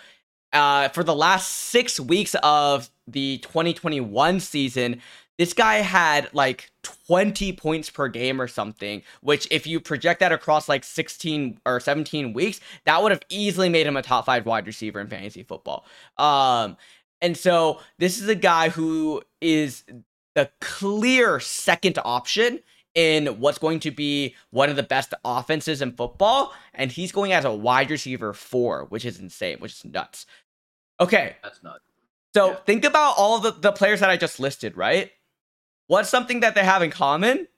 Uh, 0.52 0.90
for 0.90 1.02
the 1.02 1.14
last 1.14 1.48
six 1.48 1.98
weeks 1.98 2.36
of 2.42 2.90
the 3.06 3.38
2021 3.38 4.40
season, 4.40 5.00
this 5.38 5.54
guy 5.54 5.76
had 5.76 6.28
like 6.34 6.70
20 7.06 7.54
points 7.54 7.88
per 7.88 8.08
game 8.08 8.42
or 8.42 8.46
something, 8.46 9.02
which 9.22 9.48
if 9.50 9.66
you 9.66 9.80
project 9.80 10.20
that 10.20 10.32
across 10.32 10.68
like 10.68 10.84
16 10.84 11.58
or 11.64 11.80
17 11.80 12.34
weeks, 12.34 12.60
that 12.84 13.02
would 13.02 13.10
have 13.10 13.22
easily 13.30 13.70
made 13.70 13.86
him 13.86 13.96
a 13.96 14.02
top 14.02 14.26
five 14.26 14.44
wide 14.44 14.66
receiver 14.66 15.00
in 15.00 15.06
fantasy 15.06 15.44
football. 15.44 15.86
Um, 16.18 16.76
and 17.22 17.38
so 17.38 17.80
this 17.98 18.20
is 18.20 18.28
a 18.28 18.34
guy 18.34 18.68
who 18.68 19.22
is 19.40 19.82
the 20.34 20.50
clear 20.60 21.40
second 21.40 21.98
option 22.04 22.60
in 22.94 23.26
what's 23.40 23.58
going 23.58 23.80
to 23.80 23.90
be 23.90 24.34
one 24.50 24.70
of 24.70 24.76
the 24.76 24.82
best 24.82 25.14
offenses 25.24 25.82
in 25.82 25.92
football, 25.92 26.52
and 26.74 26.90
he's 26.90 27.12
going 27.12 27.32
as 27.32 27.44
a 27.44 27.54
wide 27.54 27.90
receiver 27.90 28.32
four, 28.32 28.86
which 28.86 29.04
is 29.04 29.20
insane, 29.20 29.58
which 29.58 29.72
is 29.72 29.84
nuts. 29.84 30.26
Okay. 31.00 31.36
That's 31.42 31.62
nuts. 31.62 31.84
So 32.34 32.50
yeah. 32.50 32.56
think 32.66 32.84
about 32.84 33.14
all 33.16 33.38
the, 33.38 33.52
the 33.52 33.72
players 33.72 34.00
that 34.00 34.10
I 34.10 34.16
just 34.16 34.40
listed, 34.40 34.76
right? 34.76 35.10
What's 35.86 36.10
something 36.10 36.40
that 36.40 36.54
they 36.54 36.64
have 36.64 36.82
in 36.82 36.90
common? 36.90 37.48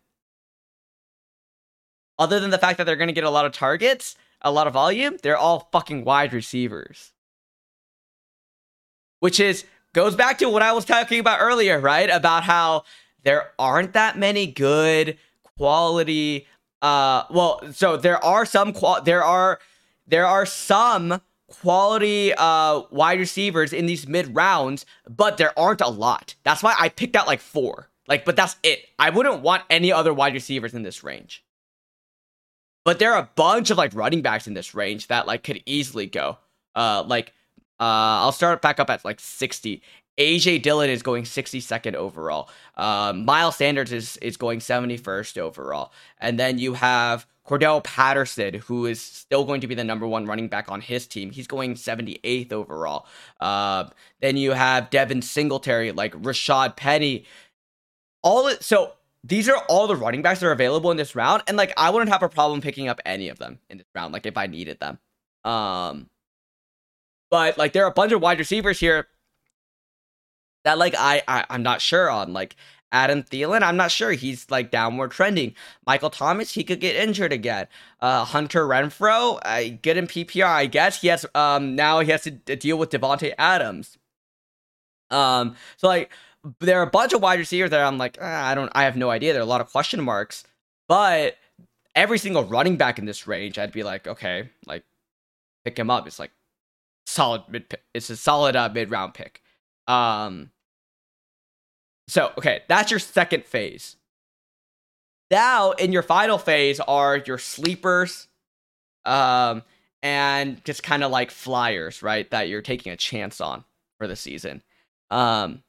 Other 2.18 2.38
than 2.38 2.50
the 2.50 2.58
fact 2.58 2.78
that 2.78 2.84
they're 2.84 2.96
going 2.96 3.08
to 3.08 3.14
get 3.14 3.24
a 3.24 3.30
lot 3.30 3.46
of 3.46 3.52
targets, 3.52 4.14
a 4.42 4.52
lot 4.52 4.66
of 4.66 4.74
volume, 4.74 5.16
they're 5.22 5.36
all 5.36 5.68
fucking 5.72 6.04
wide 6.04 6.32
receivers. 6.32 7.12
Which 9.20 9.40
is 9.40 9.64
goes 9.92 10.14
back 10.14 10.38
to 10.38 10.48
what 10.48 10.62
I 10.62 10.72
was 10.72 10.84
talking 10.84 11.18
about 11.18 11.40
earlier, 11.40 11.80
right? 11.80 12.08
About 12.08 12.44
how 12.44 12.84
there 13.24 13.50
aren't 13.59 13.92
that 13.92 14.18
many 14.18 14.46
good 14.46 15.18
quality 15.56 16.46
uh 16.83 17.24
well 17.30 17.61
so 17.72 17.96
there 17.96 18.22
are 18.24 18.46
some 18.46 18.72
qual 18.72 19.02
there 19.02 19.22
are 19.22 19.59
there 20.06 20.26
are 20.26 20.46
some 20.46 21.20
quality 21.48 22.33
uh 22.35 22.83
wide 22.90 23.18
receivers 23.18 23.72
in 23.72 23.87
these 23.87 24.06
mid 24.06 24.35
rounds 24.35 24.87
but 25.09 25.37
there 25.37 25.59
aren't 25.59 25.80
a 25.80 25.88
lot. 25.88 26.35
That's 26.44 26.62
why 26.62 26.74
i 26.78 26.88
picked 26.88 27.16
out 27.16 27.26
like 27.26 27.40
four. 27.40 27.88
Like 28.09 28.24
but 28.24 28.37
that's 28.37 28.56
it. 28.62 28.87
I 28.98 29.11
wouldn't 29.11 29.42
want 29.42 29.64
any 29.68 29.92
other 29.92 30.14
wide 30.14 30.35
receivers 30.35 30.74
in 30.74 30.83
this 30.83 31.04
range. 31.04 31.44
But 32.85 32.98
there 32.98 33.12
are 33.12 33.20
a 33.20 33.30
bunch 33.35 33.70
of 33.70 33.76
like 33.76 33.94
running 33.94 34.22
backs 34.22 34.46
in 34.46 34.54
this 34.54 34.74
range 34.74 35.09
that 35.09 35.26
like 35.26 35.42
could 35.42 35.62
easily 35.66 36.06
go. 36.06 36.38
Uh 36.74 37.04
like 37.06 37.35
uh 37.78 38.24
i'll 38.24 38.33
start 38.33 38.62
back 38.62 38.78
up 38.78 38.90
at 38.90 39.04
like 39.04 39.18
60 39.20 39.83
AJ 40.20 40.61
Dillon 40.61 40.90
is 40.90 41.02
going 41.02 41.24
62nd 41.24 41.94
overall. 41.94 42.50
Um, 42.76 43.24
Miles 43.24 43.56
Sanders 43.56 43.90
is, 43.90 44.18
is 44.18 44.37
going 44.37 44.59
71st 44.59 45.38
overall. 45.38 45.92
And 46.18 46.38
then 46.38 46.59
you 46.59 46.74
have 46.74 47.26
Cordarrelle 47.48 47.83
Patterson, 47.83 48.54
who 48.54 48.85
is 48.85 49.00
still 49.00 49.46
going 49.46 49.62
to 49.62 49.66
be 49.66 49.74
the 49.74 49.83
number 49.83 50.06
one 50.06 50.26
running 50.26 50.48
back 50.48 50.70
on 50.70 50.83
his 50.83 51.06
team. 51.06 51.30
He's 51.30 51.46
going 51.46 51.74
78th 51.74 52.52
overall. 52.52 53.06
Uh, 53.40 53.85
then 54.20 54.37
you 54.37 54.52
have 54.52 54.90
Devin 54.90 55.22
Singletary, 55.22 55.90
like 55.92 56.12
Rashaad 56.12 56.76
Penny. 56.76 57.24
All 58.22 58.51
so 58.61 58.92
these 59.24 59.49
are 59.49 59.57
all 59.70 59.86
the 59.86 59.97
running 59.97 60.20
backs 60.20 60.40
that 60.40 60.47
are 60.47 60.53
available 60.53 60.90
in 60.90 60.99
this 60.99 61.16
round, 61.16 61.42
and 61.49 61.57
like 61.57 61.72
I 61.78 61.88
wouldn't 61.88 62.11
have 62.11 62.22
a 62.22 62.28
problem 62.28 62.61
picking 62.61 62.88
up 62.88 63.01
any 63.07 63.30
of 63.30 63.38
them 63.38 63.59
in 63.70 63.78
this 63.78 63.86
round, 63.94 64.12
like 64.12 64.26
if 64.26 64.36
I 64.36 64.47
needed 64.47 64.78
them. 64.78 64.99
Um, 65.51 66.11
but 67.30 67.57
like 67.57 67.72
there 67.72 67.84
are 67.84 67.90
a 67.90 67.94
bunch 67.94 68.12
of 68.12 68.20
wide 68.20 68.38
receivers 68.38 68.78
here 68.78 69.07
that 70.64 70.78
like 70.78 70.94
I, 70.98 71.22
I 71.28 71.44
I'm 71.50 71.62
not 71.62 71.80
sure 71.80 72.11
on 72.11 72.32
like 72.32 72.56
Adam 72.92 73.22
Thielen, 73.22 73.62
I'm 73.62 73.76
not 73.76 73.90
sure. 73.90 74.12
He's 74.12 74.50
like 74.50 74.70
downward 74.70 75.12
trending. 75.12 75.54
Michael 75.86 76.11
Thomas, 76.11 76.52
he 76.52 76.64
could 76.64 76.80
get 76.80 76.96
injured 76.96 77.32
again. 77.32 77.68
Uh, 78.00 78.24
Hunter 78.24 78.66
Renfrow, 78.66 79.38
I 79.44 79.68
get 79.68 79.96
in 79.96 80.06
PPR. 80.06 80.46
I 80.46 80.66
guess 80.66 81.00
he 81.00 81.08
has 81.08 81.24
um 81.34 81.76
now 81.76 82.00
he 82.00 82.11
has 82.11 82.22
to 82.22 82.30
deal 82.30 82.78
with 82.78 82.90
Davante 82.90 83.32
Adams. 83.38 83.98
Um, 85.11 85.56
so 85.76 85.88
like 85.88 86.11
there 86.61 86.78
are 86.80 86.82
a 86.82 86.90
bunch 86.90 87.12
of 87.12 87.22
wide 87.22 87.38
receivers 87.38 87.70
that 87.70 87.80
I'm 87.80 87.98
like, 87.98 88.18
ah, 88.20 88.48
I 88.48 88.54
don't, 88.54 88.70
I 88.74 88.84
have 88.84 88.96
no 88.96 89.11
idea. 89.11 89.32
There 89.32 89.42
are 89.42 89.44
a 89.44 89.48
lot 89.48 89.61
of 89.61 89.70
question 89.70 90.00
marks, 90.00 90.44
but 90.88 91.36
every 91.94 92.18
single 92.18 92.44
running 92.44 92.76
back 92.76 92.98
in 92.98 93.04
this 93.04 93.26
range, 93.26 93.58
I'd 93.58 93.72
be 93.72 93.82
like, 93.82 94.06
okay, 94.06 94.50
like 94.66 94.84
pick 95.64 95.78
him 95.78 95.90
up. 95.90 96.06
It's 96.06 96.18
like 96.18 96.30
solid 97.06 97.42
mid. 97.48 97.76
It's 97.94 98.11
a 98.11 98.16
solid 98.16 98.56
uh, 98.56 98.70
mid 98.72 98.90
round 98.90 99.14
pick. 99.14 99.42
Um. 99.91 100.51
So 102.07 102.32
okay, 102.38 102.62
that's 102.68 102.91
your 102.91 103.01
second 103.01 103.45
phase. 103.45 103.97
Now 105.30 105.72
in 105.72 105.93
your 105.93 106.03
final 106.03 106.38
phase 106.38 106.80
are 106.80 107.16
your 107.16 107.38
sleepers, 107.38 108.28
um, 109.05 109.62
and 110.03 110.64
just 110.64 110.82
kind 110.82 111.03
of 111.03 111.11
like 111.11 111.30
flyers, 111.30 112.03
right? 112.03 112.30
That 112.30 112.49
you're 112.49 112.62
taking 112.62 112.93
a 112.93 112.97
chance 112.97 113.41
on 113.41 113.64
for 113.99 114.07
the 114.07 114.16
season. 114.16 114.62
Um. 115.11 115.62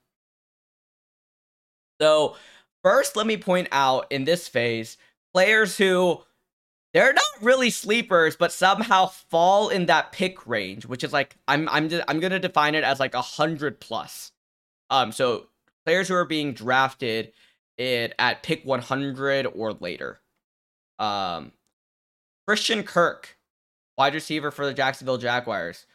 So 1.99 2.35
first, 2.83 3.15
let 3.15 3.25
me 3.25 3.37
point 3.37 3.69
out 3.71 4.05
in 4.11 4.25
this 4.25 4.47
phase 4.47 4.97
players 5.33 5.77
who 5.77 6.21
they're 6.93 7.13
not 7.13 7.23
really 7.41 7.69
sleepers, 7.69 8.35
but 8.35 8.51
somehow 8.51 9.07
fall 9.07 9.69
in 9.69 9.85
that 9.85 10.11
pick 10.11 10.45
range, 10.45 10.85
which 10.85 11.03
is 11.03 11.13
like 11.13 11.37
I'm 11.47 11.69
I'm 11.69 11.89
I'm 12.07 12.19
gonna 12.19 12.39
define 12.39 12.75
it 12.75 12.83
as 12.83 12.99
like 12.99 13.13
a 13.13 13.21
hundred 13.21 13.79
plus. 13.79 14.31
Um, 14.89 15.11
so 15.11 15.47
players 15.85 16.07
who 16.09 16.15
are 16.15 16.25
being 16.25 16.53
drafted 16.53 17.31
it 17.77 18.13
at 18.19 18.43
pick 18.43 18.63
100 18.65 19.47
or 19.47 19.73
later. 19.73 20.19
Um, 20.99 21.53
Christian 22.45 22.83
Kirk, 22.83 23.37
wide 23.97 24.13
receiver 24.13 24.51
for 24.51 24.65
the 24.65 24.73
Jacksonville 24.73 25.17
Jaguars, 25.17 25.85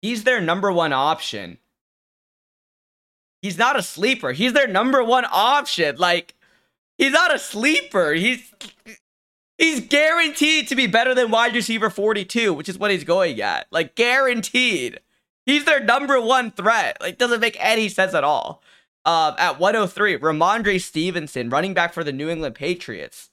he's 0.00 0.24
their 0.24 0.40
number 0.40 0.72
one 0.72 0.92
option. 0.92 1.58
He's 3.42 3.58
not 3.58 3.78
a 3.78 3.82
sleeper. 3.82 4.32
He's 4.32 4.52
their 4.52 4.66
number 4.68 5.02
one 5.04 5.26
option. 5.30 5.96
Like 5.96 6.34
he's 6.98 7.12
not 7.12 7.34
a 7.34 7.38
sleeper. 7.38 8.12
He's 8.14 8.52
He's 9.58 9.80
guaranteed 9.80 10.68
to 10.68 10.76
be 10.76 10.86
better 10.86 11.14
than 11.14 11.30
wide 11.30 11.54
receiver 11.54 11.88
42, 11.88 12.52
which 12.52 12.68
is 12.68 12.78
what 12.78 12.90
he's 12.90 13.04
going 13.04 13.40
at. 13.40 13.66
Like, 13.70 13.94
guaranteed. 13.94 15.00
He's 15.46 15.64
their 15.64 15.82
number 15.82 16.20
one 16.20 16.50
threat. 16.50 16.98
Like, 17.00 17.16
doesn't 17.16 17.40
make 17.40 17.56
any 17.58 17.88
sense 17.88 18.12
at 18.12 18.24
all. 18.24 18.62
Um, 19.06 19.34
at 19.38 19.58
103, 19.58 20.18
Rhamondre 20.18 20.80
Stevenson, 20.80 21.48
running 21.48 21.74
back 21.74 21.94
for 21.94 22.04
the 22.04 22.12
New 22.12 22.28
England 22.28 22.54
Patriots. 22.56 23.30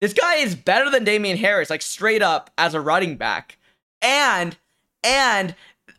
This 0.00 0.14
guy 0.14 0.36
is 0.36 0.54
better 0.54 0.88
than 0.90 1.04
Damien 1.04 1.36
Harris, 1.36 1.68
like 1.68 1.82
straight 1.82 2.22
up 2.22 2.50
as 2.56 2.72
a 2.72 2.80
running 2.80 3.16
back. 3.16 3.58
And, 4.00 4.56
and 5.04 5.54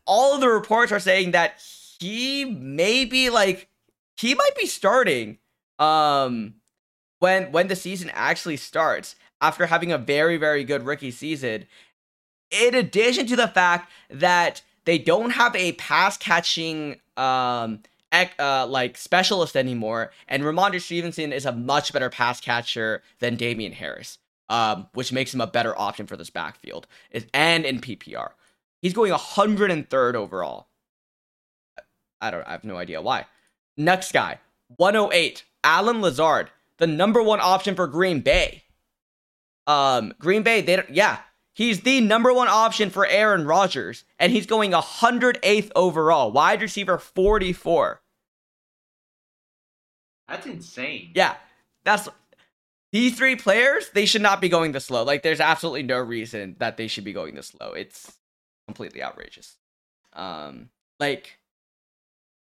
all 0.08 0.34
of 0.34 0.42
the 0.42 0.50
reports 0.50 0.92
are 0.92 1.00
saying 1.00 1.32
that 1.32 1.62
he 2.00 2.46
may 2.46 3.06
be 3.06 3.30
like, 3.30 3.68
he 4.18 4.34
might 4.34 4.56
be 4.58 4.66
starting 4.66 5.38
um 5.80 6.54
when 7.20 7.52
when 7.52 7.68
the 7.68 7.76
season 7.76 8.12
actually 8.14 8.58
starts 8.58 9.16
after 9.42 9.66
having 9.66 9.92
a 9.92 9.98
very, 9.98 10.38
very 10.38 10.64
good 10.64 10.86
rookie 10.86 11.12
season. 11.12 11.66
In 12.52 12.76
addition 12.76 13.26
to 13.28 13.36
the 13.36 13.48
fact 13.48 13.92
that 14.10 14.62
they 14.86 14.98
don't 14.98 15.32
have 15.32 15.56
a 15.56 15.74
pass 15.74 16.18
catching 16.18 17.00
um 17.18 17.80
uh, 18.40 18.68
like 18.68 18.98
specialist 18.98 19.56
anymore, 19.56 20.12
and 20.28 20.44
Rhamondre 20.44 20.82
Stevenson 20.82 21.32
is 21.32 21.46
a 21.46 21.52
much 21.52 21.94
better 21.94 22.10
pass 22.10 22.42
catcher 22.42 23.04
than 23.20 23.36
Damien 23.36 23.72
Harris, 23.72 24.18
um, 24.50 24.88
which 24.94 25.14
makes 25.14 25.34
him 25.34 25.42
a 25.42 25.48
better 25.48 25.78
option 25.80 26.08
for 26.08 26.18
this 26.18 26.30
backfield. 26.30 26.88
And 27.34 27.66
in 27.66 27.80
PPR, 27.80 28.32
he's 28.82 28.94
going 28.94 29.14
103rd 29.14 30.16
overall. 30.16 30.68
I 32.20 32.32
don't. 32.32 32.46
I 32.46 32.52
have 32.52 32.64
no 32.64 32.78
idea 32.78 33.02
why. 33.02 33.26
Next 33.78 34.12
guy, 34.12 34.40
108, 34.78 35.44
Allen 35.64 36.02
Lazard, 36.02 36.50
the 36.78 36.88
number 36.88 37.24
one 37.24 37.40
option 37.42 37.76
for 37.76 37.88
Green 37.88 38.20
Bay. 38.20 38.64
Um, 39.68 40.14
Green 40.20 40.44
Bay, 40.44 40.62
they 40.62 40.78
don't, 40.78 40.90
yeah, 40.90 41.20
he's 41.54 41.82
the 41.82 42.02
number 42.02 42.34
one 42.34 42.48
option 42.48 42.90
for 42.90 43.06
Aaron 43.06 43.46
Rodgers, 43.46 44.04
and 44.20 44.32
he's 44.32 44.46
going 44.46 44.72
108th 44.72 45.72
overall, 45.76 46.32
wide 46.32 46.62
receiver 46.62 46.98
44. 46.98 48.02
That's 50.28 50.46
insane. 50.46 51.12
Yeah, 51.14 51.36
that's 51.84 52.08
these 52.92 53.16
three 53.18 53.36
players. 53.36 53.90
They 53.94 54.06
should 54.06 54.22
not 54.22 54.42
be 54.42 54.50
going 54.50 54.72
this 54.72 54.86
slow. 54.86 55.04
Like, 55.04 55.24
there's 55.24 55.40
absolutely 55.42 55.84
no 55.84 56.00
reason 56.00 56.56
that 56.60 56.78
they 56.78 56.88
should 56.88 57.04
be 57.04 57.14
going 57.14 57.36
this 57.36 57.48
slow. 57.48 57.74
It's 57.74 58.14
completely 58.68 59.04
outrageous. 59.04 59.58
Um, 60.14 60.70
like, 61.00 61.40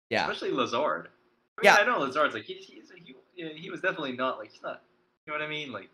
yeah, 0.10 0.30
especially 0.30 0.51
Lazard. 0.51 1.10
I 1.57 1.62
mean, 1.62 1.66
yeah, 1.66 1.76
I 1.76 1.86
know 1.86 1.99
Lazard's 1.99 2.34
like 2.34 2.43
he, 2.43 2.55
he's, 2.55 2.91
he, 3.36 3.47
he 3.49 3.70
was 3.70 3.82
definitely 3.82 4.14
not 4.14 4.38
like 4.38 4.51
he's 4.51 4.62
not. 4.62 4.82
You 5.26 5.34
know 5.34 5.39
what 5.39 5.45
I 5.45 5.49
mean? 5.49 5.72
Like 5.72 5.89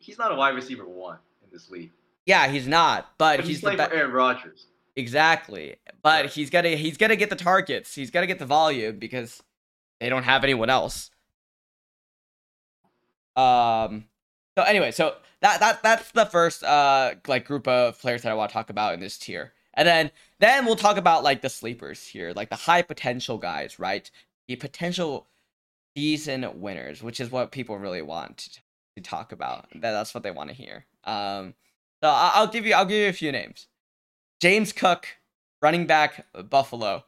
he's 0.00 0.18
not 0.18 0.32
a 0.32 0.34
wide 0.34 0.56
receiver 0.56 0.84
one 0.84 1.18
in 1.44 1.50
this 1.52 1.70
league. 1.70 1.92
Yeah, 2.26 2.48
he's 2.48 2.66
not, 2.66 3.12
but, 3.18 3.36
but 3.36 3.44
he's, 3.44 3.56
he's 3.56 3.60
playing 3.60 3.78
the 3.78 3.84
be- 3.84 3.90
for 3.90 3.96
Aaron 3.96 4.12
Rodgers. 4.12 4.66
Exactly, 4.96 5.76
but 6.02 6.24
right. 6.24 6.30
he's 6.30 6.50
gotta 6.50 6.70
he's 6.70 6.96
gotta 6.96 7.16
get 7.16 7.30
the 7.30 7.36
targets. 7.36 7.94
He's 7.94 8.10
gotta 8.10 8.26
get 8.26 8.38
the 8.38 8.46
volume 8.46 8.98
because 8.98 9.42
they 10.00 10.08
don't 10.08 10.24
have 10.24 10.42
anyone 10.42 10.68
else. 10.68 11.10
Um. 13.36 14.04
So 14.58 14.64
anyway, 14.64 14.90
so 14.90 15.14
that 15.40 15.60
that 15.60 15.82
that's 15.82 16.10
the 16.10 16.26
first 16.26 16.64
uh 16.64 17.14
like 17.28 17.46
group 17.46 17.68
of 17.68 17.98
players 18.00 18.22
that 18.22 18.32
I 18.32 18.34
want 18.34 18.50
to 18.50 18.54
talk 18.54 18.68
about 18.68 18.94
in 18.94 19.00
this 19.00 19.16
tier, 19.16 19.52
and 19.74 19.86
then 19.86 20.10
then 20.40 20.66
we'll 20.66 20.76
talk 20.76 20.96
about 20.96 21.22
like 21.22 21.40
the 21.40 21.48
sleepers 21.48 22.04
here, 22.04 22.32
like 22.34 22.50
the 22.50 22.56
high 22.56 22.82
potential 22.82 23.38
guys, 23.38 23.78
right? 23.78 24.10
The 24.48 24.56
potential 24.56 25.28
season 25.96 26.60
winners, 26.60 27.02
which 27.02 27.20
is 27.20 27.30
what 27.30 27.52
people 27.52 27.78
really 27.78 28.02
want 28.02 28.60
to 29.02 29.10
talk 29.10 29.32
about. 29.32 29.68
That 29.74 29.92
that's 29.92 30.14
what 30.14 30.22
they 30.22 30.30
want 30.30 30.50
to 30.50 30.54
hear. 30.54 30.86
Um, 31.04 31.54
so 32.02 32.10
I'll, 32.10 32.46
give 32.46 32.66
you 32.66 32.74
I'll 32.74 32.84
give 32.84 33.02
you 33.02 33.08
a 33.08 33.12
few 33.12 33.32
names. 33.32 33.66
James 34.40 34.72
Cook, 34.72 35.06
running 35.60 35.86
back, 35.86 36.26
Buffalo. 36.48 37.04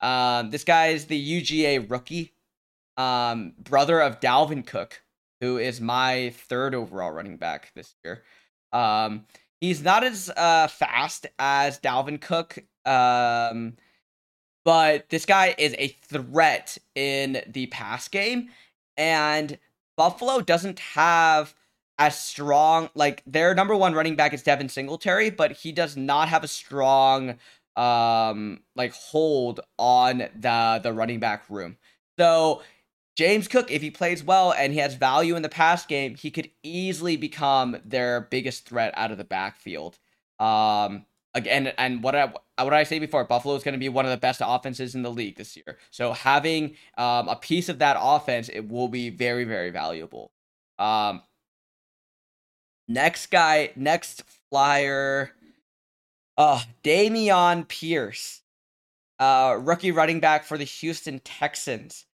Um, 0.00 0.50
this 0.50 0.64
guy 0.64 0.88
is 0.88 1.06
the 1.06 1.42
UGA 1.42 1.90
rookie, 1.90 2.34
um, 2.96 3.54
brother 3.58 4.00
of 4.00 4.20
Dalvin 4.20 4.66
Cook, 4.66 5.02
who 5.40 5.56
is 5.56 5.80
my 5.80 6.34
third 6.36 6.74
overall 6.74 7.10
running 7.10 7.38
back 7.38 7.72
this 7.74 7.94
year. 8.04 8.22
Um, 8.72 9.24
he's 9.60 9.82
not 9.82 10.04
as 10.04 10.30
uh, 10.36 10.66
fast 10.66 11.26
as 11.38 11.80
Dalvin 11.80 12.20
Cook, 12.20 12.58
um, 12.84 13.76
but 14.64 15.08
this 15.08 15.24
guy 15.24 15.54
is 15.56 15.74
a 15.78 15.88
threat 15.88 16.76
in 16.94 17.42
the 17.46 17.66
pass 17.66 18.08
game. 18.08 18.50
And 18.96 19.58
Buffalo 19.96 20.40
doesn't 20.40 20.78
have 20.78 21.54
as 21.98 22.18
strong 22.18 22.90
like 22.94 23.22
their 23.26 23.54
number 23.54 23.76
one 23.76 23.94
running 23.94 24.16
back 24.16 24.32
is 24.34 24.42
Devin 24.42 24.68
Singletary, 24.68 25.30
but 25.30 25.52
he 25.52 25.72
does 25.72 25.96
not 25.96 26.28
have 26.28 26.44
a 26.44 26.48
strong 26.48 27.38
um 27.76 28.60
like 28.76 28.92
hold 28.92 29.60
on 29.78 30.18
the 30.18 30.80
the 30.82 30.92
running 30.92 31.20
back 31.20 31.48
room. 31.48 31.76
So 32.18 32.62
James 33.16 33.46
Cook, 33.46 33.70
if 33.70 33.80
he 33.80 33.90
plays 33.90 34.24
well 34.24 34.52
and 34.52 34.72
he 34.72 34.80
has 34.80 34.94
value 34.94 35.36
in 35.36 35.42
the 35.42 35.48
pass 35.48 35.86
game, 35.86 36.16
he 36.16 36.30
could 36.30 36.50
easily 36.62 37.16
become 37.16 37.76
their 37.84 38.22
biggest 38.22 38.68
threat 38.68 38.92
out 38.96 39.12
of 39.12 39.18
the 39.18 39.24
backfield. 39.24 39.98
Um, 40.40 41.06
again, 41.34 41.72
and 41.78 42.02
what 42.02 42.14
I 42.14 42.32
what 42.62 42.72
I 42.72 42.84
say 42.84 42.98
before, 42.98 43.24
Buffalo 43.24 43.54
is 43.54 43.62
going 43.62 43.74
to 43.74 43.78
be 43.78 43.88
one 43.88 44.04
of 44.04 44.10
the 44.10 44.16
best 44.16 44.40
offenses 44.44 44.94
in 44.94 45.02
the 45.02 45.10
league 45.10 45.36
this 45.36 45.56
year. 45.56 45.78
So 45.90 46.12
having 46.12 46.76
um, 46.96 47.28
a 47.28 47.36
piece 47.36 47.68
of 47.68 47.78
that 47.80 47.96
offense, 48.00 48.48
it 48.48 48.68
will 48.68 48.88
be 48.88 49.10
very 49.10 49.44
very 49.44 49.70
valuable. 49.70 50.32
Um, 50.78 51.22
next 52.88 53.30
guy, 53.30 53.70
next 53.76 54.22
flyer, 54.50 55.32
uh, 56.36 56.60
Dameon 56.82 57.66
Pierce, 57.68 58.42
uh, 59.18 59.58
rookie 59.60 59.92
running 59.92 60.20
back 60.20 60.44
for 60.44 60.58
the 60.58 60.64
Houston 60.64 61.18
Texans 61.20 62.06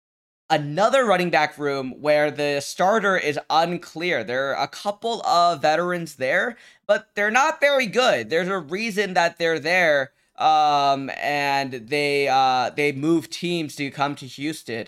another 0.50 1.06
running 1.06 1.30
back 1.30 1.58
room 1.58 1.94
where 2.02 2.32
the 2.32 2.60
starter 2.62 3.18
is 3.18 3.40
unclear. 3.50 4.24
There 4.24 4.50
are 4.52 4.64
a 4.64 4.68
couple 4.68 5.22
of 5.26 5.62
veterans 5.62 6.16
there, 6.16 6.58
but 6.88 7.10
they're 7.16 7.32
not 7.32 7.60
very 7.60 7.86
good. 7.86 8.30
There's 8.30 8.48
a 8.48 8.60
reason 8.60 9.14
that 9.14 9.38
they're 9.38 9.60
there. 9.60 10.12
Um, 10.38 11.12
and 11.18 11.74
they 11.74 12.30
uh 12.30 12.70
they 12.70 12.94
move 12.94 13.30
teams 13.30 13.76
to 13.76 13.92
come 13.92 14.16
to 14.16 14.26
Houston. 14.26 14.88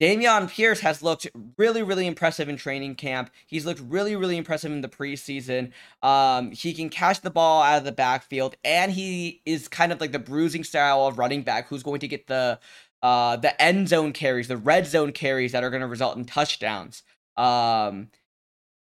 Dameon 0.00 0.48
Pierce 0.50 0.80
has 0.80 1.02
looked 1.02 1.26
really, 1.58 1.82
really 1.82 2.06
impressive 2.06 2.48
in 2.48 2.56
training 2.56 2.94
camp. 2.94 3.30
He's 3.46 3.66
looked 3.66 3.80
really, 3.80 4.16
really 4.16 4.38
impressive 4.38 4.72
in 4.72 4.80
the 4.80 4.88
preseason. 4.88 5.72
Um, 6.02 6.52
he 6.52 6.72
can 6.72 6.88
catch 6.88 7.20
the 7.20 7.30
ball 7.30 7.62
out 7.62 7.78
of 7.78 7.84
the 7.84 7.92
backfield, 7.92 8.56
and 8.64 8.90
he 8.92 9.42
is 9.44 9.68
kind 9.68 9.92
of 9.92 10.00
like 10.00 10.12
the 10.12 10.18
bruising 10.18 10.64
style 10.64 11.06
of 11.06 11.18
running 11.18 11.42
back 11.42 11.68
who's 11.68 11.82
going 11.82 12.00
to 12.00 12.08
get 12.08 12.28
the 12.28 12.58
uh, 13.02 13.36
the 13.36 13.60
end 13.60 13.88
zone 13.88 14.12
carries, 14.12 14.48
the 14.48 14.56
red 14.56 14.86
zone 14.86 15.12
carries 15.12 15.52
that 15.52 15.64
are 15.64 15.70
going 15.70 15.80
to 15.80 15.86
result 15.86 16.16
in 16.16 16.24
touchdowns. 16.24 17.02
Um, 17.36 18.08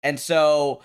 and 0.03 0.19
so, 0.19 0.81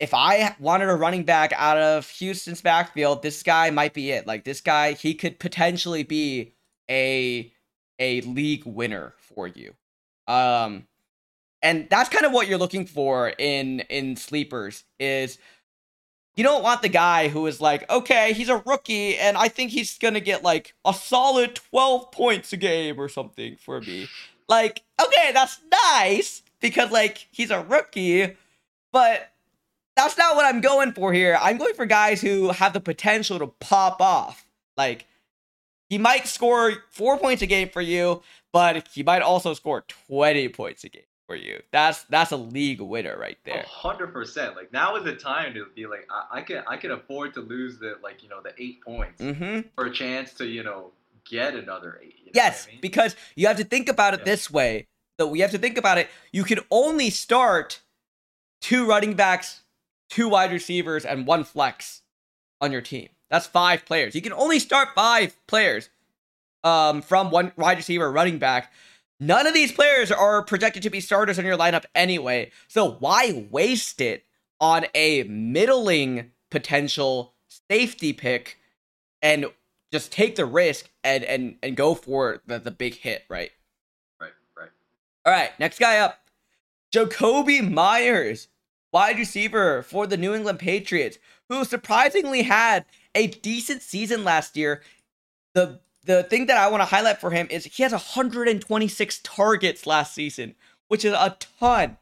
if 0.00 0.14
I 0.14 0.56
wanted 0.58 0.88
a 0.88 0.94
running 0.94 1.24
back 1.24 1.52
out 1.54 1.76
of 1.76 2.08
Houston's 2.10 2.62
backfield, 2.62 3.22
this 3.22 3.42
guy 3.42 3.70
might 3.70 3.92
be 3.92 4.10
it. 4.10 4.26
Like 4.26 4.44
this 4.44 4.60
guy, 4.60 4.92
he 4.92 5.14
could 5.14 5.38
potentially 5.38 6.02
be 6.02 6.54
a 6.90 7.52
a 7.98 8.22
league 8.22 8.64
winner 8.64 9.14
for 9.18 9.46
you. 9.46 9.74
Um, 10.26 10.86
and 11.62 11.86
that's 11.90 12.08
kind 12.08 12.24
of 12.24 12.32
what 12.32 12.48
you're 12.48 12.58
looking 12.58 12.86
for 12.86 13.28
in 13.38 13.80
in 13.90 14.16
sleepers 14.16 14.84
is 14.98 15.38
you 16.36 16.44
don't 16.44 16.62
want 16.62 16.82
the 16.82 16.88
guy 16.88 17.28
who 17.28 17.46
is 17.46 17.60
like, 17.60 17.88
okay, 17.90 18.32
he's 18.32 18.48
a 18.48 18.62
rookie, 18.64 19.16
and 19.16 19.36
I 19.36 19.48
think 19.48 19.70
he's 19.70 19.98
gonna 19.98 20.20
get 20.20 20.42
like 20.42 20.74
a 20.84 20.94
solid 20.94 21.54
12 21.54 22.12
points 22.12 22.52
a 22.52 22.56
game 22.56 22.98
or 22.98 23.08
something 23.08 23.56
for 23.56 23.80
me. 23.80 24.08
Like, 24.48 24.82
okay, 25.00 25.32
that's 25.32 25.60
nice 25.92 26.42
because 26.60 26.90
like 26.90 27.28
he's 27.30 27.50
a 27.50 27.62
rookie, 27.62 28.36
but 28.92 29.30
that's 29.96 30.16
not 30.16 30.36
what 30.36 30.46
I'm 30.46 30.60
going 30.60 30.92
for 30.92 31.12
here. 31.12 31.36
I'm 31.40 31.58
going 31.58 31.74
for 31.74 31.86
guys 31.86 32.20
who 32.20 32.50
have 32.50 32.72
the 32.72 32.80
potential 32.80 33.38
to 33.38 33.48
pop 33.48 34.00
off. 34.00 34.46
Like, 34.76 35.06
he 35.88 35.98
might 35.98 36.26
score 36.26 36.72
four 36.90 37.18
points 37.18 37.42
a 37.42 37.46
game 37.46 37.68
for 37.68 37.82
you, 37.82 38.22
but 38.52 38.88
he 38.88 39.02
might 39.02 39.22
also 39.22 39.52
score 39.52 39.84
20 40.08 40.48
points 40.48 40.84
a 40.84 40.88
game 40.88 41.02
for 41.30 41.36
you. 41.36 41.62
That's 41.70 42.02
that's 42.04 42.32
a 42.32 42.36
league 42.36 42.80
winner 42.80 43.16
right 43.16 43.38
there. 43.44 43.64
hundred 43.68 44.08
percent. 44.08 44.56
Like 44.56 44.72
now 44.72 44.96
is 44.96 45.04
the 45.04 45.14
time 45.14 45.54
to 45.54 45.66
be 45.76 45.86
like, 45.86 46.08
I, 46.10 46.38
I, 46.38 46.42
can 46.42 46.64
I 46.66 46.76
can 46.76 46.90
afford 46.90 47.34
to 47.34 47.40
lose 47.40 47.78
the 47.78 47.98
like 48.02 48.24
you 48.24 48.28
know 48.28 48.40
the 48.42 48.52
eight 48.58 48.82
points 48.82 49.22
mm-hmm. 49.22 49.68
for 49.76 49.86
a 49.86 49.92
chance 49.92 50.32
to 50.34 50.46
you 50.46 50.64
know 50.64 50.90
get 51.24 51.54
another 51.54 52.00
eight. 52.02 52.16
You 52.18 52.26
know 52.26 52.32
yes, 52.34 52.66
I 52.66 52.72
mean? 52.72 52.80
because 52.80 53.14
you 53.36 53.46
have 53.46 53.58
to 53.58 53.64
think 53.64 53.88
about 53.88 54.14
it 54.14 54.20
Yeah. 54.20 54.24
this 54.24 54.50
way. 54.50 54.88
Though 55.18 55.28
we 55.28 55.38
have 55.40 55.52
to 55.52 55.58
think 55.58 55.78
about 55.78 55.98
it. 55.98 56.08
You 56.32 56.42
can 56.42 56.58
only 56.68 57.10
start 57.10 57.80
two 58.60 58.84
running 58.88 59.14
backs, 59.14 59.60
two 60.08 60.28
wide 60.28 60.50
receivers, 60.50 61.04
and 61.04 61.28
one 61.28 61.44
flex 61.44 62.02
on 62.60 62.72
your 62.72 62.80
team. 62.80 63.08
That's 63.28 63.46
five 63.46 63.84
players. 63.84 64.16
You 64.16 64.22
can 64.22 64.32
only 64.32 64.58
start 64.58 64.88
five 64.96 65.36
players 65.46 65.90
um, 66.64 67.02
from 67.02 67.30
one 67.30 67.52
wide 67.56 67.76
receiver, 67.76 68.10
running 68.10 68.38
back. 68.38 68.72
None 69.20 69.46
of 69.46 69.52
these 69.52 69.70
players 69.70 70.10
are 70.10 70.42
projected 70.42 70.82
to 70.84 70.90
be 70.90 71.00
starters 71.00 71.38
in 71.38 71.44
your 71.44 71.58
lineup 71.58 71.84
anyway. 71.94 72.50
So 72.68 72.92
why 72.92 73.46
waste 73.50 74.00
it 74.00 74.24
on 74.58 74.86
a 74.94 75.24
middling 75.24 76.32
potential 76.50 77.34
safety 77.68 78.14
pick 78.14 78.58
and 79.20 79.46
just 79.92 80.10
take 80.10 80.36
the 80.36 80.46
risk 80.46 80.88
and 81.04 81.22
and 81.24 81.56
and 81.62 81.76
go 81.76 81.94
for 81.94 82.40
the, 82.46 82.58
the 82.58 82.70
big 82.70 82.94
hit, 82.94 83.24
right? 83.28 83.50
right, 84.20 84.32
right. 84.56 84.70
All 85.26 85.32
right, 85.32 85.50
next 85.58 85.78
guy 85.78 85.98
up. 85.98 86.18
Jakobi 86.94 87.68
Meyers, 87.68 88.48
wide 88.92 89.18
receiver 89.18 89.82
for 89.82 90.06
the 90.06 90.16
New 90.16 90.34
England 90.34 90.58
Patriots, 90.58 91.18
who 91.48 91.64
surprisingly 91.64 92.42
had 92.42 92.86
a 93.14 93.26
decent 93.26 93.82
season 93.82 94.24
last 94.24 94.56
year. 94.56 94.82
The 95.54 95.80
the 96.04 96.22
thing 96.24 96.46
that 96.46 96.56
I 96.56 96.68
want 96.68 96.80
to 96.80 96.86
highlight 96.86 97.20
for 97.20 97.30
him 97.30 97.46
is 97.50 97.64
he 97.64 97.82
has 97.82 97.92
126 97.92 99.20
targets 99.22 99.86
last 99.86 100.14
season, 100.14 100.54
which 100.88 101.04
is 101.04 101.12
a 101.12 101.36
ton. 101.58 101.98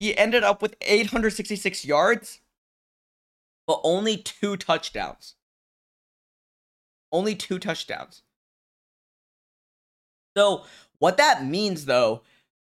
He 0.00 0.16
ended 0.16 0.42
up 0.42 0.62
with 0.62 0.74
866 0.80 1.84
yards, 1.84 2.40
but 3.66 3.80
only 3.84 4.16
two 4.16 4.56
touchdowns. 4.56 5.34
Only 7.12 7.34
two 7.34 7.58
touchdowns. 7.58 8.22
So, 10.36 10.64
what 10.98 11.18
that 11.18 11.44
means 11.44 11.84
though, 11.84 12.22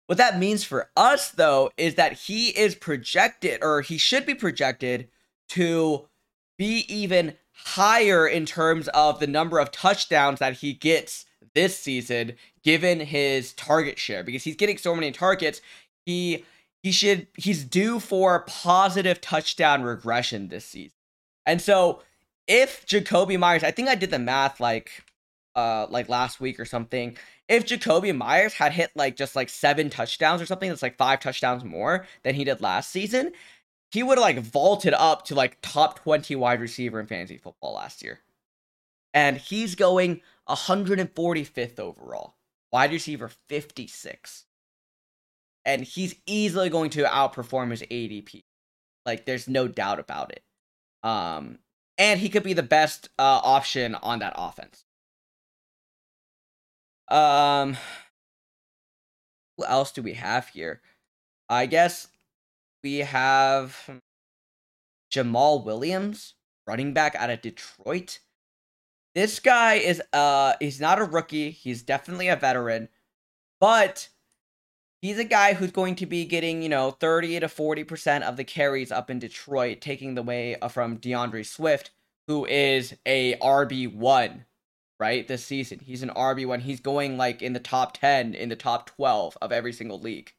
what 0.07 0.17
that 0.17 0.39
means 0.39 0.63
for 0.63 0.89
us 0.95 1.29
though, 1.29 1.71
is 1.77 1.95
that 1.95 2.13
he 2.13 2.49
is 2.57 2.73
projected, 2.73 3.61
or 3.61 3.81
he 3.81 3.97
should 3.97 4.25
be 4.25 4.33
projected, 4.33 5.09
to 5.49 6.07
be 6.57 6.85
even 6.87 7.35
higher 7.65 8.27
in 8.27 8.45
terms 8.45 8.87
of 8.89 9.19
the 9.19 9.27
number 9.27 9.59
of 9.59 9.71
touchdowns 9.71 10.39
that 10.39 10.57
he 10.57 10.73
gets 10.73 11.25
this 11.53 11.77
season, 11.77 12.33
given 12.63 12.99
his 12.99 13.53
target 13.53 13.99
share, 13.99 14.23
because 14.23 14.43
he's 14.43 14.55
getting 14.55 14.77
so 14.77 14.95
many 14.95 15.11
targets. 15.11 15.61
He 16.05 16.45
he 16.83 16.91
should 16.91 17.27
he's 17.35 17.63
due 17.63 17.99
for 17.99 18.41
positive 18.47 19.19
touchdown 19.21 19.83
regression 19.83 20.47
this 20.47 20.65
season. 20.65 20.93
And 21.45 21.61
so 21.61 22.01
if 22.47 22.85
Jakobi 22.85 23.37
Meyers, 23.37 23.63
I 23.63 23.71
think 23.71 23.89
I 23.89 23.95
did 23.95 24.11
the 24.11 24.19
math 24.19 24.59
like 24.59 25.03
uh 25.55 25.87
like 25.89 26.09
last 26.09 26.39
week 26.39 26.59
or 26.59 26.65
something. 26.65 27.17
If 27.47 27.65
Jakobi 27.65 28.15
Meyers 28.15 28.53
had 28.53 28.71
hit 28.73 28.91
like 28.95 29.15
just 29.15 29.35
like 29.35 29.49
seven 29.49 29.89
touchdowns 29.89 30.41
or 30.41 30.45
something, 30.45 30.69
that's 30.69 30.83
like 30.83 30.97
five 30.97 31.19
touchdowns 31.19 31.63
more 31.63 32.05
than 32.23 32.35
he 32.35 32.43
did 32.43 32.61
last 32.61 32.91
season, 32.91 33.33
he 33.91 34.03
would 34.03 34.17
have 34.17 34.23
like 34.23 34.39
vaulted 34.39 34.93
up 34.93 35.25
to 35.25 35.35
like 35.35 35.57
top 35.61 35.99
20 35.99 36.35
wide 36.35 36.61
receiver 36.61 36.99
in 36.99 37.07
fantasy 37.07 37.37
football 37.37 37.73
last 37.73 38.03
year. 38.03 38.19
And 39.13 39.37
he's 39.37 39.75
going 39.75 40.21
145th 40.47 41.79
overall. 41.79 42.35
Wide 42.71 42.91
receiver 42.91 43.31
56. 43.47 44.45
And 45.65 45.83
he's 45.83 46.15
easily 46.25 46.69
going 46.69 46.91
to 46.91 47.03
outperform 47.03 47.71
his 47.71 47.81
ADP. 47.81 48.43
Like 49.05 49.25
there's 49.25 49.47
no 49.47 49.67
doubt 49.67 49.99
about 49.99 50.31
it. 50.31 50.43
Um 51.03 51.59
and 51.99 52.19
he 52.21 52.29
could 52.29 52.43
be 52.43 52.53
the 52.53 52.63
best 52.63 53.09
uh, 53.19 53.41
option 53.43 53.93
on 53.95 54.19
that 54.19 54.33
offense. 54.37 54.85
Um, 57.09 57.75
who 59.57 59.65
else 59.65 59.91
do 59.91 60.01
we 60.01 60.13
have 60.13 60.47
here? 60.47 60.81
I 61.49 61.65
guess 61.65 62.07
we 62.83 62.97
have 62.97 64.01
Jamaal 65.11 65.63
Williams, 65.63 66.35
running 66.67 66.93
back 66.93 67.15
out 67.15 67.29
of 67.29 67.41
Detroit. 67.41 68.19
This 69.15 69.39
guy 69.39 69.75
is 69.75 70.01
uh 70.13 70.53
he's 70.59 70.79
not 70.79 70.99
a 70.99 71.03
rookie, 71.03 71.51
he's 71.51 71.81
definitely 71.81 72.27
a 72.27 72.35
veteran, 72.35 72.89
but 73.59 74.09
he's 75.01 75.17
a 75.17 75.23
guy 75.23 75.53
who's 75.53 75.71
going 75.71 75.95
to 75.95 76.05
be 76.05 76.25
getting, 76.25 76.61
you 76.61 76.69
know, 76.69 76.91
30 76.91 77.39
to 77.41 77.47
40% 77.47 78.21
of 78.21 78.37
the 78.37 78.43
carries 78.43 78.91
up 78.91 79.09
in 79.09 79.19
Detroit, 79.19 79.81
taking 79.81 80.15
the 80.15 80.23
way 80.23 80.55
uh, 80.59 80.67
from 80.67 80.97
D'Andre 80.97 81.43
Swift, 81.43 81.91
who 82.27 82.45
is 82.45 82.95
a 83.05 83.35
RB1, 83.37 84.45
right? 84.99 85.27
This 85.27 85.45
season. 85.45 85.79
He's 85.79 86.03
an 86.03 86.09
RB1. 86.11 86.61
He's 86.61 86.79
going 86.79 87.17
like 87.17 87.41
in 87.41 87.53
the 87.53 87.59
top 87.59 87.97
10, 87.97 88.33
in 88.35 88.49
the 88.49 88.55
top 88.55 88.85
12 88.87 89.37
of 89.41 89.51
every 89.51 89.73
single 89.73 89.99
league. 89.99 90.33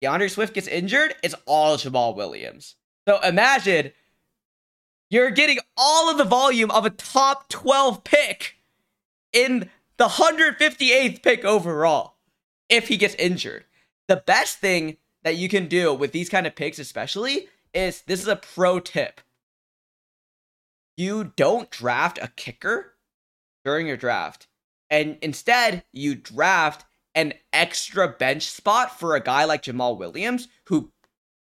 D'Andre 0.00 0.28
Swift 0.28 0.54
gets 0.54 0.68
injured, 0.68 1.14
it's 1.22 1.34
all 1.46 1.76
Jamaal 1.76 2.14
Williams. 2.14 2.76
So 3.06 3.20
imagine 3.20 3.92
you're 5.10 5.30
getting 5.30 5.58
all 5.76 6.10
of 6.10 6.18
the 6.18 6.24
volume 6.24 6.70
of 6.70 6.84
a 6.84 6.90
top 6.90 7.48
12 7.48 8.04
pick 8.04 8.56
in 9.32 9.70
the 9.96 10.08
158th 10.08 11.22
pick 11.22 11.44
overall 11.44 12.14
if 12.68 12.88
he 12.88 12.96
gets 12.96 13.14
injured. 13.14 13.64
The 14.06 14.22
best 14.26 14.58
thing 14.58 14.96
that 15.22 15.36
you 15.36 15.48
can 15.48 15.66
do 15.66 15.92
with 15.92 16.12
these 16.12 16.28
kind 16.28 16.46
of 16.46 16.54
picks, 16.54 16.78
especially, 16.78 17.48
is 17.74 18.02
this 18.02 18.20
is 18.20 18.28
a 18.28 18.36
pro 18.36 18.80
tip. 18.80 19.20
You 20.96 21.32
don't 21.36 21.70
draft 21.70 22.18
a 22.20 22.28
kicker 22.28 22.94
during 23.64 23.86
your 23.86 23.96
draft, 23.96 24.48
and 24.90 25.18
instead 25.20 25.84
you 25.92 26.14
draft 26.14 26.84
an 27.18 27.34
extra 27.52 28.06
bench 28.06 28.48
spot 28.48 28.96
for 28.96 29.16
a 29.16 29.20
guy 29.20 29.42
like 29.42 29.64
Jamaal 29.64 29.98
Williams 29.98 30.46
who 30.66 30.92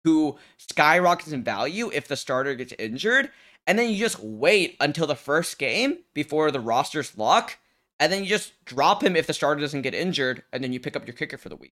who 0.04 0.36
skyrockets 0.58 1.32
in 1.32 1.44
value 1.44 1.92
if 1.94 2.08
the 2.08 2.16
starter 2.16 2.56
gets 2.56 2.74
injured, 2.80 3.30
and 3.68 3.78
then 3.78 3.92
you 3.92 3.98
just 3.98 4.20
wait 4.20 4.76
until 4.80 5.06
the 5.06 5.16
first 5.16 5.60
game 5.60 6.00
before 6.16 6.50
the 6.50 6.60
roster's 6.60 7.16
lock, 7.16 7.60
and 8.00 8.12
then 8.12 8.24
you 8.24 8.30
just 8.30 8.54
drop 8.66 9.04
him 9.04 9.16
if 9.16 9.28
the 9.28 9.34
starter 9.34 9.62
doesn't 9.62 9.84
get 9.84 9.94
injured, 9.94 10.42
and 10.52 10.64
then 10.64 10.74
you 10.74 10.80
pick 10.80 10.96
up 10.96 11.06
your 11.06 11.14
kicker 11.14 11.38
for 11.38 11.50
the 11.50 11.56
week. 11.56 11.74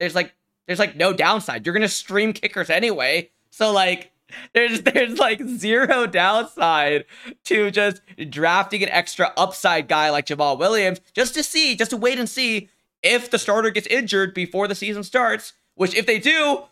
There's 0.00 0.14
like 0.14 0.34
there's 0.66 0.78
like 0.78 0.96
no 0.96 1.12
downside. 1.12 1.66
You're 1.66 1.74
gonna 1.74 1.88
stream 1.88 2.32
kickers 2.32 2.70
anyway, 2.70 3.28
so 3.50 3.70
like 3.70 4.11
there's 4.54 4.82
there's 4.82 5.18
like 5.18 5.42
zero 5.42 6.06
downside 6.06 7.04
to 7.44 7.70
just 7.70 8.00
drafting 8.30 8.82
an 8.82 8.88
extra 8.90 9.32
upside 9.36 9.88
guy 9.88 10.10
like 10.10 10.26
Jamaal 10.26 10.58
Williams 10.58 11.00
just 11.14 11.34
to 11.34 11.42
see, 11.42 11.74
just 11.76 11.90
to 11.90 11.96
wait 11.96 12.18
and 12.18 12.28
see 12.28 12.68
if 13.02 13.30
the 13.30 13.38
starter 13.38 13.70
gets 13.70 13.86
injured 13.86 14.34
before 14.34 14.68
the 14.68 14.74
season 14.74 15.02
starts. 15.02 15.52
Which 15.74 15.94
if 15.94 16.06
they 16.06 16.18
do, 16.18 16.64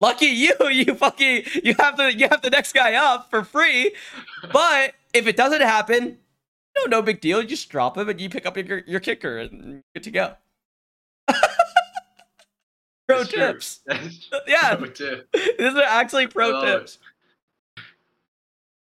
lucky 0.00 0.26
you, 0.26 0.54
you 0.70 0.94
fucking 0.94 1.44
you 1.62 1.74
have 1.78 1.96
the 1.96 2.14
you 2.14 2.28
have 2.28 2.42
the 2.42 2.50
next 2.50 2.72
guy 2.72 2.94
up 2.94 3.30
for 3.30 3.44
free. 3.44 3.94
But 4.52 4.94
if 5.12 5.26
it 5.26 5.36
doesn't 5.36 5.62
happen, 5.62 6.18
no, 6.76 6.84
no 6.86 7.02
big 7.02 7.20
deal. 7.20 7.40
You 7.42 7.48
just 7.48 7.68
drop 7.68 7.96
him 7.96 8.08
and 8.08 8.20
you 8.20 8.28
pick 8.28 8.46
up 8.46 8.56
your 8.56 8.78
your 8.86 9.00
kicker 9.00 9.38
and 9.38 9.82
good 9.94 10.04
to 10.04 10.10
go. 10.10 10.34
Pro 13.06 13.24
That's 13.24 13.30
tips. 13.30 13.80
Yeah, 14.46 14.76
pro 14.76 14.88
tip. 14.88 15.28
these 15.32 15.74
are 15.74 15.82
actually 15.82 16.26
pro 16.26 16.48
I 16.48 16.52
love 16.52 16.68
it. 16.68 16.78
tips. 16.80 16.98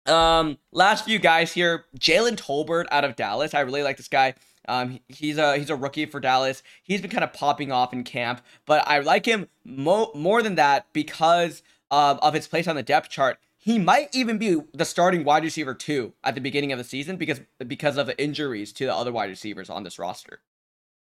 Um, 0.07 0.59
last 0.73 1.05
few 1.05 1.19
guys 1.19 1.53
here. 1.53 1.85
Jalen 1.99 2.37
Tolbert 2.37 2.87
out 2.91 3.05
of 3.05 3.15
Dallas. 3.17 3.55
I 3.55 3.61
really 3.61 3.83
like 3.83 3.97
this 3.97 4.09
guy. 4.09 4.35
Um, 4.69 5.01
he's 5.09 5.39
a 5.39 5.57
he's 5.59 5.71
a 5.71 5.77
rookie 5.77 6.07
for 6.07 6.21
Dallas. 6.21 6.63
He's 6.83 7.01
been 7.01 7.11
kind 7.11 7.25
of 7.25 7.33
popping 7.33 7.73
off 7.73 7.93
in 7.93 8.05
camp, 8.05 8.43
but 8.67 8.87
I 8.87 9.01
like 9.01 9.27
him 9.27 9.49
mo- 9.65 10.11
more 10.15 10.43
than 10.43 10.55
that 10.57 10.87
because 10.93 11.63
um, 11.91 12.19
of 12.23 12.35
his 12.35 12.47
place 12.49 12.67
on 12.69 12.77
the 12.77 12.83
depth 12.83 13.11
chart. 13.11 13.39
he 13.59 13.79
might 13.79 14.09
even 14.15 14.39
be 14.39 14.57
the 14.73 14.85
starting 14.85 15.25
wide 15.25 15.43
receiver 15.45 15.75
two 15.75 16.13
at 16.25 16.35
the 16.35 16.41
beginning 16.41 16.73
of 16.73 16.79
the 16.79 16.85
season 16.85 17.17
because 17.17 17.41
because 17.67 17.97
of 17.97 18.07
the 18.07 18.21
injuries 18.23 18.73
to 18.75 18.87
the 18.87 18.95
other 18.95 19.13
wide 19.13 19.31
receivers 19.31 19.69
on 19.71 19.83
this 19.85 19.99
roster. 19.99 20.41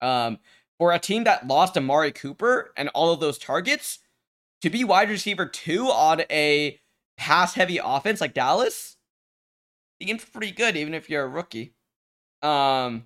Um, 0.00 0.38
for 0.82 0.92
a 0.92 0.98
team 0.98 1.22
that 1.22 1.46
lost 1.46 1.76
Amari 1.76 2.10
Cooper 2.10 2.72
and 2.76 2.88
all 2.88 3.12
of 3.12 3.20
those 3.20 3.38
targets, 3.38 4.00
to 4.62 4.68
be 4.68 4.82
wide 4.82 5.08
receiver 5.08 5.46
two 5.46 5.86
on 5.86 6.22
a 6.28 6.80
pass 7.16 7.54
heavy 7.54 7.78
offense 7.78 8.20
like 8.20 8.34
Dallas 8.34 8.96
seems 10.02 10.24
pretty 10.24 10.50
good, 10.50 10.76
even 10.76 10.92
if 10.92 11.08
you're 11.08 11.22
a 11.22 11.28
rookie. 11.28 11.74
Um, 12.42 13.04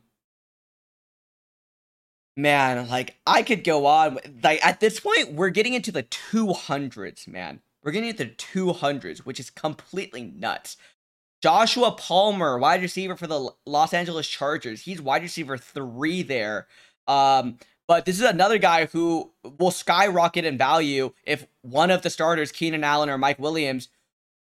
man, 2.34 2.88
like 2.88 3.16
I 3.26 3.42
could 3.42 3.62
go 3.62 3.84
on. 3.84 4.20
Like 4.42 4.64
at 4.64 4.80
this 4.80 4.98
point, 4.98 5.34
we're 5.34 5.50
getting 5.50 5.74
into 5.74 5.92
the 5.92 6.04
200s, 6.04 7.28
man. 7.28 7.60
We're 7.84 7.92
getting 7.92 8.08
into 8.08 8.24
the 8.24 8.30
200s, 8.30 9.18
which 9.18 9.38
is 9.38 9.50
completely 9.50 10.22
nuts. 10.34 10.78
Joshua 11.42 11.92
Palmer, 11.92 12.58
wide 12.58 12.80
receiver 12.80 13.16
for 13.16 13.26
the 13.26 13.50
Los 13.66 13.92
Angeles 13.92 14.26
Chargers. 14.26 14.80
He's 14.80 15.02
wide 15.02 15.20
receiver 15.20 15.58
three 15.58 16.22
there. 16.22 16.68
Um, 17.06 17.58
but 17.86 18.04
this 18.04 18.16
is 18.16 18.26
another 18.26 18.58
guy 18.58 18.86
who 18.86 19.30
will 19.58 19.70
skyrocket 19.70 20.44
in 20.44 20.58
value 20.58 21.12
if 21.24 21.46
one 21.62 21.90
of 21.90 22.02
the 22.02 22.10
starters, 22.10 22.52
Keenan 22.52 22.84
Allen 22.84 23.08
or 23.08 23.18
Mike 23.18 23.38
Williams, 23.38 23.88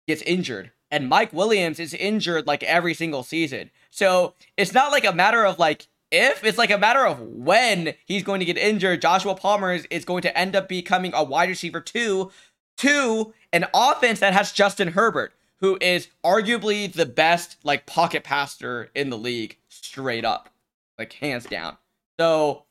gets 0.08 0.22
injured. 0.24 0.72
And 0.92 1.08
Mike 1.08 1.32
Williams 1.32 1.80
is 1.80 1.94
injured 1.94 2.48
like 2.48 2.64
every 2.64 2.94
single 2.94 3.24
season. 3.24 3.70
So 3.92 4.34
it's 4.58 4.74
not 4.74 4.92
like 4.92 5.06
a 5.06 5.14
matter 5.14 5.46
of 5.46 5.60
like 5.60 5.88
if, 6.12 6.44
it's 6.44 6.58
like 6.58 6.72
a 6.72 6.78
matter 6.78 7.06
of 7.06 7.20
when 7.22 7.94
he's 8.06 8.24
going 8.24 8.40
to 8.40 8.46
get 8.46 8.58
injured. 8.58 9.02
Joshua 9.02 9.36
Palmer 9.36 9.74
is, 9.74 9.88
is 9.92 10.06
going 10.06 10.24
to 10.24 10.38
end 10.38 10.56
up 10.56 10.68
becoming 10.68 11.14
a 11.14 11.24
wide 11.24 11.50
receiver 11.50 11.80
two 11.80 12.32
to 12.78 13.34
an 13.54 13.66
offense 13.74 14.20
that 14.20 14.34
has 14.34 14.52
Justin 14.52 14.90
Herbert, 14.90 15.34
who 15.58 15.78
is 15.80 16.08
arguably 16.24 16.92
the 16.92 17.06
best 17.06 17.58
like 17.64 17.86
pocket 17.86 18.24
passer 18.24 18.90
in 18.96 19.10
the 19.10 19.18
league, 19.18 19.58
straight 19.68 20.26
up, 20.26 20.50
like 20.98 21.14
hands 21.14 21.46
down. 21.46 21.78
So 22.20 22.66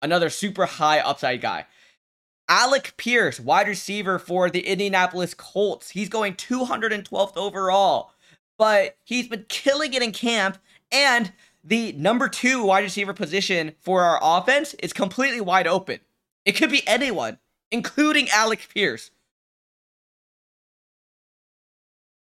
another 0.00 0.30
super 0.30 0.64
high 0.64 1.00
upside 1.00 1.42
guy. 1.42 1.66
Alec 2.48 2.94
Pierce, 2.96 3.38
wide 3.38 3.68
receiver 3.68 4.18
for 4.18 4.48
the 4.50 4.66
Indianapolis 4.66 5.34
Colts. 5.34 5.90
He's 5.90 6.08
going 6.08 6.34
212th 6.34 7.36
overall, 7.36 8.12
but 8.58 8.96
he's 9.04 9.28
been 9.28 9.44
killing 9.48 9.92
it 9.92 10.02
in 10.02 10.12
camp. 10.12 10.58
And 10.90 11.32
the 11.62 11.92
number 11.92 12.28
two 12.28 12.64
wide 12.64 12.82
receiver 12.82 13.12
position 13.12 13.72
for 13.80 14.02
our 14.02 14.18
offense 14.22 14.74
is 14.74 14.94
completely 14.94 15.42
wide 15.42 15.66
open. 15.66 16.00
It 16.46 16.52
could 16.52 16.70
be 16.70 16.86
anyone, 16.88 17.38
including 17.70 18.30
Alec 18.30 18.66
Pierce. 18.74 19.10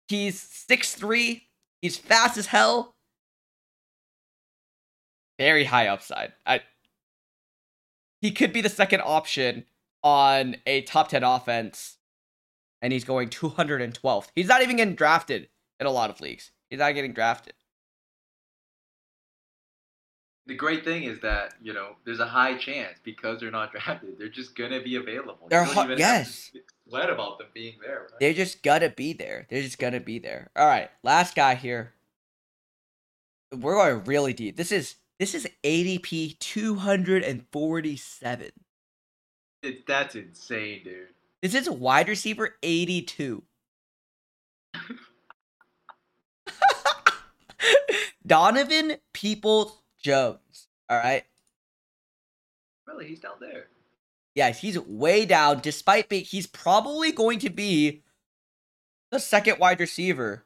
He's 0.07 0.39
6'3, 0.69 1.43
he's 1.81 1.97
fast 1.97 2.37
as 2.37 2.47
hell. 2.49 2.92
Very 5.39 5.65
high 5.65 5.89
upside. 5.89 6.33
I 6.47 6.61
he 8.21 8.31
could 8.31 8.53
be 8.53 8.61
the 8.61 8.69
second 8.69 9.03
option 9.05 9.65
on 10.03 10.57
a 10.67 10.83
top 10.83 11.09
10 11.09 11.25
offense 11.25 11.99
and 12.81 12.93
he's 12.93 13.05
going 13.05 13.29
212th. 13.29 14.29
He's 14.35 14.49
not 14.49 14.63
even 14.63 14.77
getting 14.77 14.95
drafted 14.95 15.49
in 15.81 15.87
a 15.87 15.91
lot 15.91 16.11
of 16.11 16.21
leagues. 16.21 16.51
He's 16.71 16.79
not 16.79 16.95
getting 16.95 17.13
drafted. 17.13 17.55
The 20.47 20.55
great 20.55 20.85
thing 20.85 21.05
is 21.05 21.21
that, 21.21 21.55
you 21.63 21.73
know, 21.73 21.97
there's 22.05 22.19
a 22.19 22.27
high 22.27 22.57
chance 22.57 22.99
because 23.05 23.41
they're 23.41 23.51
not 23.51 23.73
drafted, 23.73 24.19
they're 24.19 24.29
just 24.29 24.57
going 24.57 24.73
to 24.73 24.81
be 24.81 24.97
available. 24.97 25.47
They're 25.49 25.65
hot, 25.65 25.97
yes. 25.99 26.53
Sweat 26.89 27.11
about 27.11 27.39
them 27.39 27.49
being 27.55 27.75
there. 27.81 28.01
Right? 28.01 28.21
They're 28.21 28.35
just 28.35 28.63
gonna 28.63 28.91
be 28.91 29.13
there. 29.13 29.47
They're 29.49 29.63
just 29.63 29.79
gonna 29.79 30.01
be 30.01 30.19
there. 30.19 30.51
All 30.57 30.67
right, 30.67 30.91
last 31.03 31.35
guy 31.35 31.55
here. 31.55 31.95
We're 33.51 33.75
going 33.75 34.05
really 34.05 34.33
deep. 34.33 34.57
This 34.57 34.73
is 34.73 34.97
this 35.23 35.35
is 35.37 35.47
ADP 35.63 36.37
247. 36.41 38.51
It, 39.63 39.87
that's 39.87 40.17
insane, 40.17 40.81
dude. 40.83 41.07
This 41.41 41.55
is 41.55 41.71
wide 41.71 42.09
receiver 42.09 42.57
82. 42.61 43.45
Donovan 48.27 48.97
Peoples 49.13 49.81
Jones. 50.03 50.67
All 50.91 50.99
right. 50.99 51.23
Really, 52.89 53.07
he's 53.07 53.21
down 53.21 53.37
there. 53.39 53.69
Yes, 54.35 54.59
he's 54.59 54.81
way 54.81 55.25
down, 55.25 55.61
despite 55.61 56.09
being 56.09 56.25
he's 56.25 56.49
probably 56.49 57.13
going 57.13 57.39
to 57.39 57.51
be 57.51 58.03
the 59.13 59.21
second 59.21 59.61
wide 59.61 59.79
receiver 59.79 60.45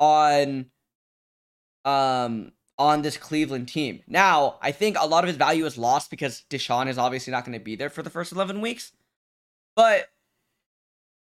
on 0.00 0.70
um 1.84 2.52
on 2.78 3.02
this 3.02 3.16
Cleveland 3.16 3.68
team. 3.68 4.02
Now, 4.06 4.58
I 4.60 4.72
think 4.72 4.96
a 4.98 5.06
lot 5.06 5.24
of 5.24 5.28
his 5.28 5.36
value 5.36 5.64
is 5.64 5.78
lost 5.78 6.10
because 6.10 6.44
Deshaun 6.50 6.88
is 6.88 6.98
obviously 6.98 7.30
not 7.30 7.44
going 7.44 7.58
to 7.58 7.64
be 7.64 7.76
there 7.76 7.90
for 7.90 8.02
the 8.02 8.10
first 8.10 8.32
11 8.32 8.60
weeks. 8.60 8.92
But 9.76 10.08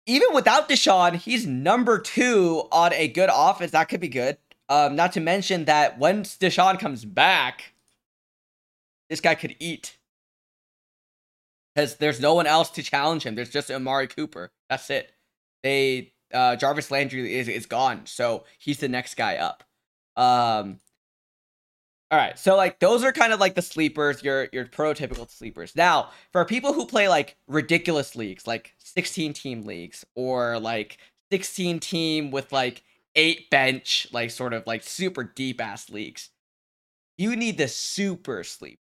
even 0.07 0.29
without 0.33 0.69
Deshaun, 0.69 1.15
he's 1.15 1.47
number 1.47 1.99
two 1.99 2.69
on 2.71 2.93
a 2.93 3.09
good 3.09 3.31
offense. 3.33 3.73
That 3.73 3.89
could 3.89 4.01
be 4.01 4.09
good. 4.09 4.39
Um, 4.69 4.95
not 4.95 5.13
to 5.13 5.21
mention 5.21 5.65
that 5.65 5.99
once 5.99 6.37
Deshaun 6.37 6.79
comes 6.79 7.05
back, 7.05 7.75
this 9.09 9.21
guy 9.21 9.35
could 9.35 9.57
eat. 9.59 9.99
Because 11.75 11.97
there's 11.97 12.21
no 12.21 12.35
one 12.35 12.47
else 12.47 12.71
to 12.71 12.83
challenge 12.83 13.25
him. 13.25 13.35
There's 13.35 13.51
just 13.51 13.71
Amari 13.71 14.07
Cooper. 14.07 14.53
That's 14.69 14.91
it. 14.91 15.13
They 15.63 16.13
uh, 16.33 16.57
Jarvis 16.57 16.91
Landry 16.91 17.35
is 17.35 17.49
is 17.49 17.67
gone, 17.67 18.07
so 18.07 18.45
he's 18.59 18.79
the 18.79 18.89
next 18.89 19.15
guy 19.17 19.37
up. 19.37 19.65
Um, 20.17 20.79
all 22.11 22.19
right, 22.19 22.37
so 22.37 22.57
like 22.57 22.81
those 22.81 23.05
are 23.05 23.13
kind 23.13 23.33
of 23.33 23.39
like 23.39 23.55
the 23.55 23.63
sleepers, 23.63 24.23
your 24.23 24.49
your 24.53 24.65
prototypical 24.65 25.31
sleepers. 25.31 25.77
Now, 25.77 26.11
for 26.33 26.45
people 26.45 26.73
who 26.73 26.85
play 26.87 27.09
like 27.09 27.37
ridiculous 27.47 28.17
leagues, 28.17 28.49
like 28.49 28.75
16 28.79 29.33
team 29.33 29.63
leagues 29.63 30.05
or 30.17 30.59
like 30.59 30.99
16 31.31 31.79
team 31.79 32.33
with 32.33 32.51
like 32.51 32.83
eight 33.15 33.49
bench, 33.51 34.09
like 34.13 34.31
sort 34.33 34.53
of 34.53 34.67
like 34.67 34.83
super 34.83 35.23
deep 35.23 35.61
ass 35.61 35.89
leagues, 35.89 36.31
you 37.17 37.37
need 37.37 37.59
the 37.59 37.69
super 37.69 38.43
sleep. 38.43 38.81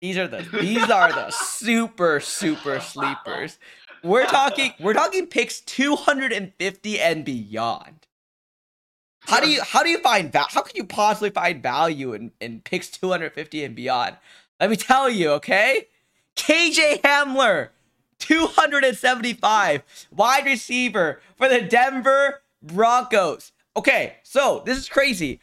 These 0.00 0.16
are 0.16 0.28
the 0.28 0.46
these 0.60 0.90
are 0.90 1.12
the 1.12 1.30
super 1.30 2.20
super 2.20 2.78
sleepers. 2.78 3.58
We're 4.04 4.26
talking 4.26 4.74
we're 4.78 4.94
talking 4.94 5.26
picks 5.26 5.60
250 5.60 7.00
and 7.00 7.24
beyond. 7.24 8.06
How 9.32 9.40
do 9.40 9.48
you 9.48 9.62
how 9.62 9.82
do 9.82 9.88
you 9.88 9.98
find 9.98 10.30
that? 10.32 10.48
How 10.50 10.60
could 10.60 10.76
you 10.76 10.84
possibly 10.84 11.30
find 11.30 11.62
value 11.62 12.12
in, 12.12 12.32
in 12.38 12.60
picks 12.60 12.90
250 12.90 13.64
and 13.64 13.74
beyond? 13.74 14.16
Let 14.60 14.68
me 14.68 14.76
tell 14.76 15.08
you, 15.08 15.30
okay? 15.30 15.88
KJ 16.36 17.00
Hamler, 17.00 17.70
275, 18.18 19.82
wide 20.10 20.44
receiver 20.44 21.22
for 21.34 21.48
the 21.48 21.62
Denver 21.62 22.42
Broncos. 22.62 23.52
Okay, 23.74 24.16
so 24.22 24.62
this 24.66 24.76
is 24.76 24.90
crazy. 24.90 25.40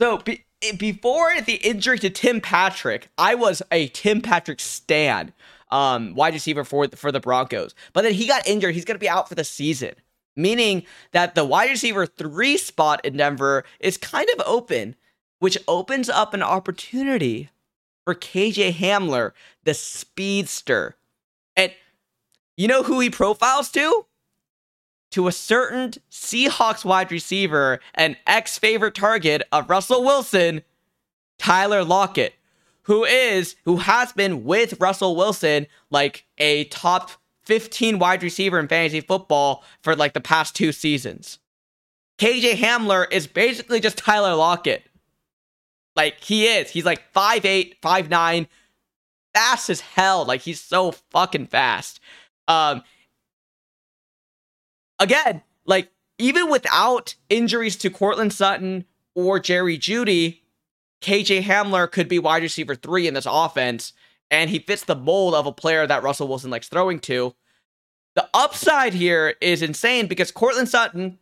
So 0.00 0.16
be, 0.16 0.44
before 0.78 1.42
the 1.42 1.56
injury 1.56 1.98
to 1.98 2.08
Tim 2.08 2.40
Patrick, 2.40 3.10
I 3.18 3.34
was 3.34 3.60
a 3.70 3.88
Tim 3.88 4.22
Patrick 4.22 4.60
stan, 4.60 5.34
um, 5.70 6.14
wide 6.14 6.32
receiver 6.32 6.64
for 6.64 6.88
for 6.88 7.12
the 7.12 7.20
Broncos. 7.20 7.74
But 7.92 8.02
then 8.02 8.14
he 8.14 8.26
got 8.26 8.48
injured. 8.48 8.74
He's 8.74 8.86
going 8.86 8.96
to 8.96 8.98
be 8.98 9.10
out 9.10 9.28
for 9.28 9.34
the 9.34 9.44
season 9.44 9.92
meaning 10.40 10.84
that 11.12 11.34
the 11.34 11.44
wide 11.44 11.70
receiver 11.70 12.06
three 12.06 12.56
spot 12.56 13.04
in 13.04 13.16
Denver 13.16 13.64
is 13.78 13.96
kind 13.96 14.28
of 14.36 14.46
open, 14.46 14.96
which 15.38 15.58
opens 15.68 16.08
up 16.08 16.34
an 16.34 16.42
opportunity 16.42 17.50
for 18.04 18.14
KJ 18.14 18.74
Hamler, 18.74 19.32
the 19.64 19.74
speedster. 19.74 20.96
And 21.56 21.72
you 22.56 22.68
know 22.68 22.82
who 22.82 23.00
he 23.00 23.10
profiles 23.10 23.70
to? 23.72 24.06
To 25.12 25.28
a 25.28 25.32
certain 25.32 25.92
Seahawks 26.10 26.84
wide 26.84 27.10
receiver 27.10 27.80
and 27.94 28.16
ex 28.26 28.58
favorite 28.58 28.94
target 28.94 29.42
of 29.50 29.68
Russell 29.68 30.04
Wilson, 30.04 30.62
Tyler 31.38 31.84
Lockett, 31.84 32.34
who 32.82 33.04
is, 33.04 33.56
who 33.64 33.78
has 33.78 34.12
been 34.12 34.44
with 34.44 34.80
Russell 34.80 35.16
Wilson 35.16 35.66
like 35.90 36.26
a 36.38 36.64
top 36.64 37.10
15 37.50 37.98
wide 37.98 38.22
receiver 38.22 38.60
in 38.60 38.68
fantasy 38.68 39.00
football 39.00 39.64
for 39.82 39.96
like 39.96 40.12
the 40.12 40.20
past 40.20 40.54
two 40.54 40.70
seasons. 40.70 41.40
KJ 42.18 42.52
Hamler 42.52 43.10
is 43.10 43.26
basically 43.26 43.80
just 43.80 43.98
Tyler 43.98 44.36
Lockett. 44.36 44.84
Like 45.96 46.22
he 46.22 46.46
is. 46.46 46.70
He's 46.70 46.84
like 46.84 47.12
5'8, 47.12 47.80
5'9, 47.80 48.46
fast 49.34 49.68
as 49.68 49.80
hell. 49.80 50.24
Like 50.24 50.42
he's 50.42 50.60
so 50.60 50.92
fucking 50.92 51.48
fast. 51.48 51.98
Um 52.46 52.84
again, 55.00 55.42
like 55.66 55.90
even 56.18 56.50
without 56.50 57.16
injuries 57.28 57.74
to 57.78 57.90
Courtland 57.90 58.32
Sutton 58.32 58.84
or 59.16 59.40
Jerry 59.40 59.76
Jeudy, 59.76 60.42
KJ 61.02 61.42
Hamler 61.42 61.90
could 61.90 62.08
be 62.08 62.20
wide 62.20 62.42
receiver 62.42 62.76
three 62.76 63.08
in 63.08 63.14
this 63.14 63.26
offense, 63.28 63.92
and 64.30 64.50
he 64.50 64.60
fits 64.60 64.84
the 64.84 64.94
mold 64.94 65.34
of 65.34 65.46
a 65.46 65.52
player 65.52 65.86
that 65.86 66.02
Russell 66.04 66.28
Wilson 66.28 66.50
likes 66.50 66.68
throwing 66.68 67.00
to. 67.00 67.34
The 68.14 68.28
upside 68.34 68.94
here 68.94 69.34
is 69.40 69.62
insane 69.62 70.06
because 70.06 70.30
Courtland 70.30 70.68
Sutton 70.68 71.18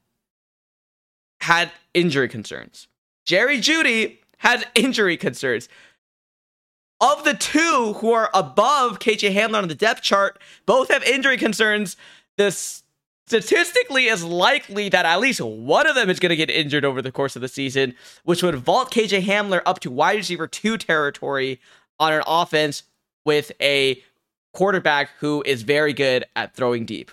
had 1.40 1.70
injury 1.94 2.28
concerns. 2.28 2.88
Jerry 3.24 3.58
Jeudy 3.58 4.18
has 4.38 4.64
injury 4.74 5.16
concerns. 5.16 5.68
Of 7.00 7.24
the 7.24 7.34
two 7.34 7.94
who 7.98 8.10
are 8.12 8.30
above 8.34 8.98
KJ 8.98 9.32
Hamler 9.32 9.62
on 9.62 9.68
the 9.68 9.74
depth 9.74 10.02
chart, 10.02 10.40
both 10.66 10.88
have 10.90 11.04
injury 11.04 11.36
concerns. 11.36 11.96
This 12.36 12.82
statistically 13.28 14.06
is 14.06 14.24
likely 14.24 14.88
that 14.88 15.06
at 15.06 15.20
least 15.20 15.40
one 15.40 15.86
of 15.86 15.94
them 15.94 16.10
is 16.10 16.18
going 16.18 16.30
to 16.30 16.36
get 16.36 16.50
injured 16.50 16.84
over 16.84 17.00
the 17.00 17.12
course 17.12 17.36
of 17.36 17.42
the 17.42 17.48
season, 17.48 17.94
which 18.24 18.42
would 18.42 18.56
vault 18.56 18.90
KJ 18.90 19.22
Hamler 19.22 19.60
up 19.64 19.78
to 19.80 19.90
wide 19.90 20.16
receiver 20.16 20.48
two 20.48 20.76
territory 20.76 21.60
on 22.00 22.12
an 22.12 22.22
offense 22.26 22.84
with 23.24 23.52
a 23.60 24.02
quarterback 24.52 25.10
who 25.20 25.42
is 25.44 25.62
very 25.62 25.92
good 25.92 26.24
at 26.36 26.54
throwing 26.54 26.84
deep. 26.84 27.10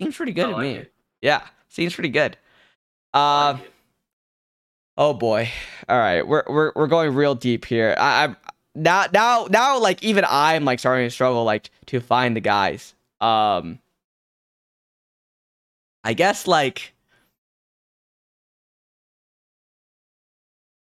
Seems 0.00 0.16
pretty 0.16 0.32
good 0.32 0.50
to 0.50 0.58
me. 0.58 0.74
It. 0.74 0.92
Yeah, 1.22 1.42
seems 1.68 1.94
pretty 1.94 2.10
good. 2.10 2.36
Uh, 3.14 3.54
like 3.58 3.72
oh 4.98 5.14
boy. 5.14 5.50
All 5.88 5.98
right, 5.98 6.26
we're 6.26 6.44
we're 6.46 6.72
we're 6.74 6.86
going 6.86 7.14
real 7.14 7.34
deep 7.34 7.64
here. 7.64 7.94
I, 7.98 8.24
I'm 8.24 8.36
now 8.74 9.06
now 9.12 9.46
now 9.50 9.78
like 9.78 10.02
even 10.02 10.24
I'm 10.28 10.64
like 10.64 10.78
starting 10.78 11.06
to 11.06 11.10
struggle 11.10 11.44
like 11.44 11.70
to 11.86 12.00
find 12.00 12.36
the 12.36 12.40
guys. 12.40 12.94
Um, 13.20 13.78
I 16.04 16.12
guess 16.12 16.46
like 16.46 16.94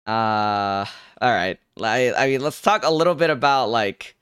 uh 0.07 0.85
all 1.19 1.31
right. 1.31 1.59
I, 1.81 2.13
I 2.13 2.27
mean, 2.27 2.41
let's 2.41 2.61
talk 2.61 2.83
a 2.83 2.91
little 2.91 3.15
bit 3.15 3.29
about 3.29 3.69
like 3.69 4.15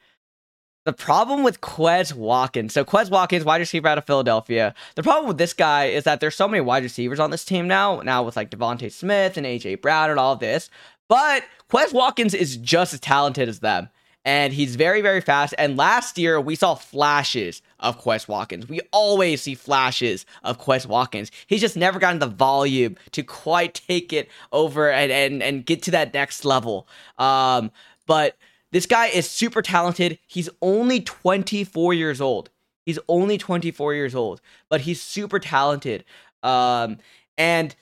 the 0.86 0.94
problem 0.94 1.44
with 1.44 1.62
Quez 1.62 2.14
Watkins. 2.14 2.74
So 2.74 2.86
Quez 2.86 3.10
Watkins, 3.10 3.44
wide 3.44 3.60
receiver 3.60 3.88
out 3.88 3.98
of 3.98 4.06
Philadelphia. 4.06 4.74
The 4.96 5.04
problem 5.04 5.28
with 5.28 5.38
this 5.38 5.54
guy 5.54 5.86
is 5.86 6.04
that 6.06 6.20
there's 6.20 6.36
so 6.36 6.48
many 6.48 6.62
wide 6.62 6.84
receivers 6.84 7.20
on 7.20 7.32
this 7.32 7.44
team 7.44 7.68
now. 7.68 8.02
Now 8.02 8.24
with 8.24 8.36
like 8.36 8.52
DeVonta 8.52 8.92
Smith 8.92 9.38
and 9.38 9.46
AJ 9.46 9.82
Brown 9.82 10.10
and 10.10 10.20
all 10.20 10.34
of 10.34 10.40
this, 10.40 10.70
but 11.08 11.44
Quez 11.70 11.94
Watkins 11.94 12.34
is 12.34 12.58
just 12.58 12.94
as 12.94 13.00
talented 13.00 13.50
as 13.50 13.60
them 13.60 13.90
and 14.26 14.52
he's 14.52 14.76
very, 14.76 15.02
very 15.02 15.22
fast. 15.22 15.54
And 15.58 15.78
last 15.78 16.18
year, 16.18 16.42
we 16.42 16.56
saw 16.56 16.74
flashes 16.74 17.62
of 17.80 18.02
Quez 18.02 18.28
Watkins. 18.28 18.68
We 18.68 18.82
always 18.92 19.42
see 19.42 19.56
flashes 19.56 20.26
of 20.44 20.60
Quez 20.60 20.86
Watkins. 20.86 21.32
He's 21.48 21.62
just 21.62 21.78
never 21.78 22.00
gotten 22.00 22.20
the 22.20 22.28
volume 22.28 22.96
to 23.12 23.24
quite 23.24 23.74
take 23.88 24.14
it 24.14 24.30
over 24.52 24.92
and, 24.92 25.12
and, 25.12 25.44
and 25.44 25.66
get 25.66 25.84
to 25.84 25.92
that 25.92 26.14
next 26.14 26.46
level. 26.46 26.88
Um, 27.18 27.72
but 28.06 28.38
this 28.72 28.86
guy 28.86 29.08
is 29.08 29.30
super 29.30 29.62
talented. 29.62 30.20
He's 30.28 30.50
only 30.62 31.02
24 31.02 31.94
years 31.94 32.22
old. 32.22 32.50
He's 32.86 33.00
only 33.08 33.38
24 33.38 33.94
years 33.96 34.14
old, 34.14 34.42
but 34.70 34.82
he's 34.82 35.02
super 35.02 35.40
talented. 35.40 36.06
Um, 36.44 37.00
and 37.38 37.76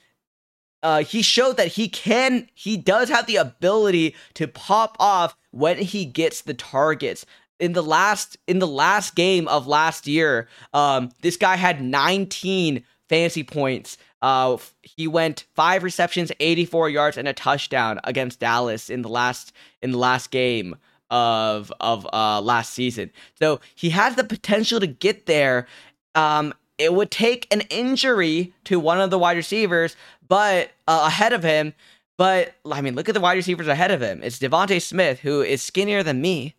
uh, 0.82 1.02
he 1.02 1.22
showed 1.22 1.56
that 1.56 1.68
he 1.68 1.88
can, 1.88 2.48
he 2.54 2.76
does 2.76 3.08
have 3.08 3.26
the 3.26 3.36
ability 3.36 4.14
to 4.34 4.48
pop 4.48 4.96
off 4.98 5.36
when 5.50 5.78
he 5.78 6.04
gets 6.04 6.42
the 6.42 6.54
targets. 6.54 7.26
In 7.60 7.72
the 7.72 7.82
last 7.82 8.36
in 8.46 8.58
the 8.58 8.66
last 8.66 9.14
game 9.14 9.46
of 9.48 9.66
last 9.66 10.06
year, 10.06 10.48
um, 10.72 11.10
this 11.22 11.36
guy 11.36 11.56
had 11.56 11.82
19 11.82 12.84
fantasy 13.08 13.44
points. 13.44 13.96
Uh, 14.22 14.56
he 14.82 15.06
went 15.06 15.44
five 15.54 15.82
receptions, 15.82 16.32
84 16.40 16.88
yards, 16.88 17.16
and 17.16 17.28
a 17.28 17.32
touchdown 17.32 18.00
against 18.04 18.40
Dallas 18.40 18.90
in 18.90 19.02
the 19.02 19.08
last 19.08 19.52
in 19.82 19.92
the 19.92 19.98
last 19.98 20.30
game 20.30 20.76
of 21.10 21.72
of 21.80 22.06
uh, 22.12 22.40
last 22.40 22.72
season. 22.72 23.10
So 23.38 23.60
he 23.74 23.90
has 23.90 24.16
the 24.16 24.24
potential 24.24 24.80
to 24.80 24.86
get 24.86 25.26
there. 25.26 25.66
Um, 26.14 26.54
it 26.78 26.92
would 26.92 27.10
take 27.10 27.46
an 27.52 27.60
injury 27.62 28.52
to 28.64 28.80
one 28.80 29.00
of 29.00 29.10
the 29.10 29.18
wide 29.18 29.36
receivers, 29.36 29.96
but 30.26 30.70
uh, 30.88 31.04
ahead 31.06 31.32
of 31.32 31.42
him. 31.42 31.74
But 32.16 32.54
I 32.70 32.80
mean, 32.80 32.94
look 32.94 33.08
at 33.08 33.14
the 33.14 33.20
wide 33.20 33.34
receivers 33.34 33.68
ahead 33.68 33.90
of 33.90 34.00
him. 34.00 34.22
It's 34.22 34.38
DeVonta 34.38 34.80
Smith, 34.80 35.20
who 35.20 35.42
is 35.42 35.62
skinnier 35.62 36.02
than 36.02 36.20
me, 36.20 36.56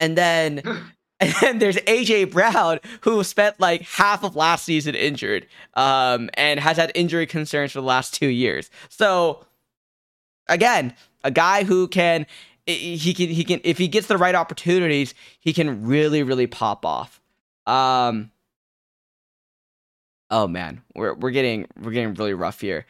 and 0.00 0.16
then 0.16 0.62
and 1.20 1.34
then 1.40 1.58
there's 1.58 1.76
AJ 1.76 2.32
Brown, 2.32 2.80
who 3.02 3.22
spent 3.22 3.60
like 3.60 3.82
half 3.82 4.24
of 4.24 4.34
last 4.34 4.64
season 4.64 4.94
injured, 4.94 5.46
um, 5.74 6.30
and 6.34 6.58
has 6.58 6.76
had 6.76 6.90
injury 6.94 7.26
concerns 7.26 7.72
for 7.72 7.80
the 7.80 7.86
last 7.86 8.14
two 8.14 8.28
years. 8.28 8.70
So 8.88 9.44
again, 10.48 10.94
a 11.22 11.30
guy 11.30 11.64
who 11.64 11.88
can 11.88 12.26
he 12.66 13.14
can 13.14 13.28
he 13.28 13.44
can 13.44 13.60
if 13.64 13.78
he 13.78 13.88
gets 13.88 14.06
the 14.06 14.18
right 14.18 14.34
opportunities, 14.34 15.14
he 15.40 15.52
can 15.52 15.86
really 15.86 16.22
really 16.22 16.46
pop 16.46 16.84
off. 16.84 17.20
Um, 17.66 18.30
oh 20.30 20.46
man, 20.46 20.82
we're 20.94 21.14
we're 21.14 21.30
getting 21.30 21.66
we're 21.80 21.92
getting 21.92 22.14
really 22.14 22.34
rough 22.34 22.60
here. 22.60 22.86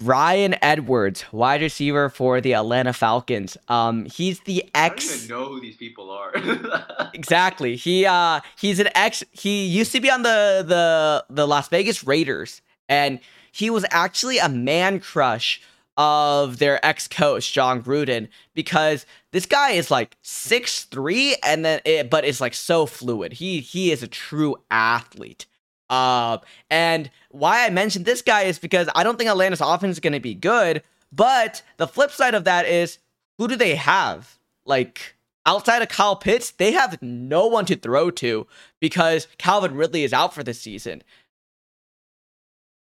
Bryan 0.00 0.56
Edwards, 0.62 1.24
wide 1.30 1.60
receiver 1.60 2.08
for 2.08 2.40
the 2.40 2.54
Atlanta 2.54 2.92
Falcons. 2.92 3.56
Um, 3.68 4.06
he's 4.06 4.40
the 4.40 4.64
ex. 4.74 5.06
I 5.06 5.08
don't 5.08 5.24
even 5.24 5.28
know 5.28 5.52
who 5.52 5.60
these 5.60 5.76
people 5.76 6.10
are. 6.10 6.32
exactly. 7.14 7.76
He 7.76 8.06
uh, 8.06 8.40
he's 8.58 8.78
an 8.80 8.88
ex. 8.94 9.22
He 9.32 9.66
used 9.66 9.92
to 9.92 10.00
be 10.00 10.10
on 10.10 10.22
the 10.22 10.64
the 10.66 11.24
the 11.28 11.46
Las 11.46 11.68
Vegas 11.68 12.02
Raiders, 12.02 12.62
and 12.88 13.20
he 13.52 13.68
was 13.68 13.84
actually 13.90 14.38
a 14.38 14.48
man 14.48 15.00
crush 15.00 15.60
of 15.98 16.58
their 16.58 16.84
ex 16.84 17.06
coach 17.06 17.52
Jon 17.52 17.82
Gruden 17.82 18.28
because 18.54 19.04
this 19.32 19.44
guy 19.44 19.72
is 19.72 19.90
like 19.90 20.16
six 20.22 20.84
three, 20.84 21.36
and 21.44 21.62
then 21.62 21.80
it, 21.84 22.08
but 22.08 22.24
it's 22.24 22.40
like 22.40 22.54
so 22.54 22.86
fluid. 22.86 23.34
He 23.34 23.60
he 23.60 23.92
is 23.92 24.02
a 24.02 24.08
true 24.08 24.56
athlete. 24.70 25.44
Uh, 25.90 26.38
and 26.70 27.10
why 27.30 27.66
I 27.66 27.70
mentioned 27.70 28.04
this 28.06 28.22
guy 28.22 28.42
is 28.42 28.58
because 28.58 28.88
I 28.94 29.02
don't 29.02 29.18
think 29.18 29.28
Atlanta's 29.28 29.60
offense 29.60 29.96
is 29.96 30.00
going 30.00 30.12
to 30.12 30.20
be 30.20 30.34
good. 30.34 30.82
But 31.12 31.62
the 31.76 31.88
flip 31.88 32.12
side 32.12 32.34
of 32.34 32.44
that 32.44 32.66
is 32.66 32.98
who 33.36 33.48
do 33.48 33.56
they 33.56 33.74
have? 33.74 34.38
Like 34.64 35.16
outside 35.44 35.82
of 35.82 35.88
Kyle 35.88 36.14
Pitts, 36.14 36.52
they 36.52 36.72
have 36.72 37.02
no 37.02 37.48
one 37.48 37.64
to 37.66 37.76
throw 37.76 38.10
to 38.12 38.46
because 38.78 39.26
Calvin 39.36 39.74
Ridley 39.74 40.04
is 40.04 40.12
out 40.12 40.32
for 40.32 40.44
the 40.44 40.54
season. 40.54 41.02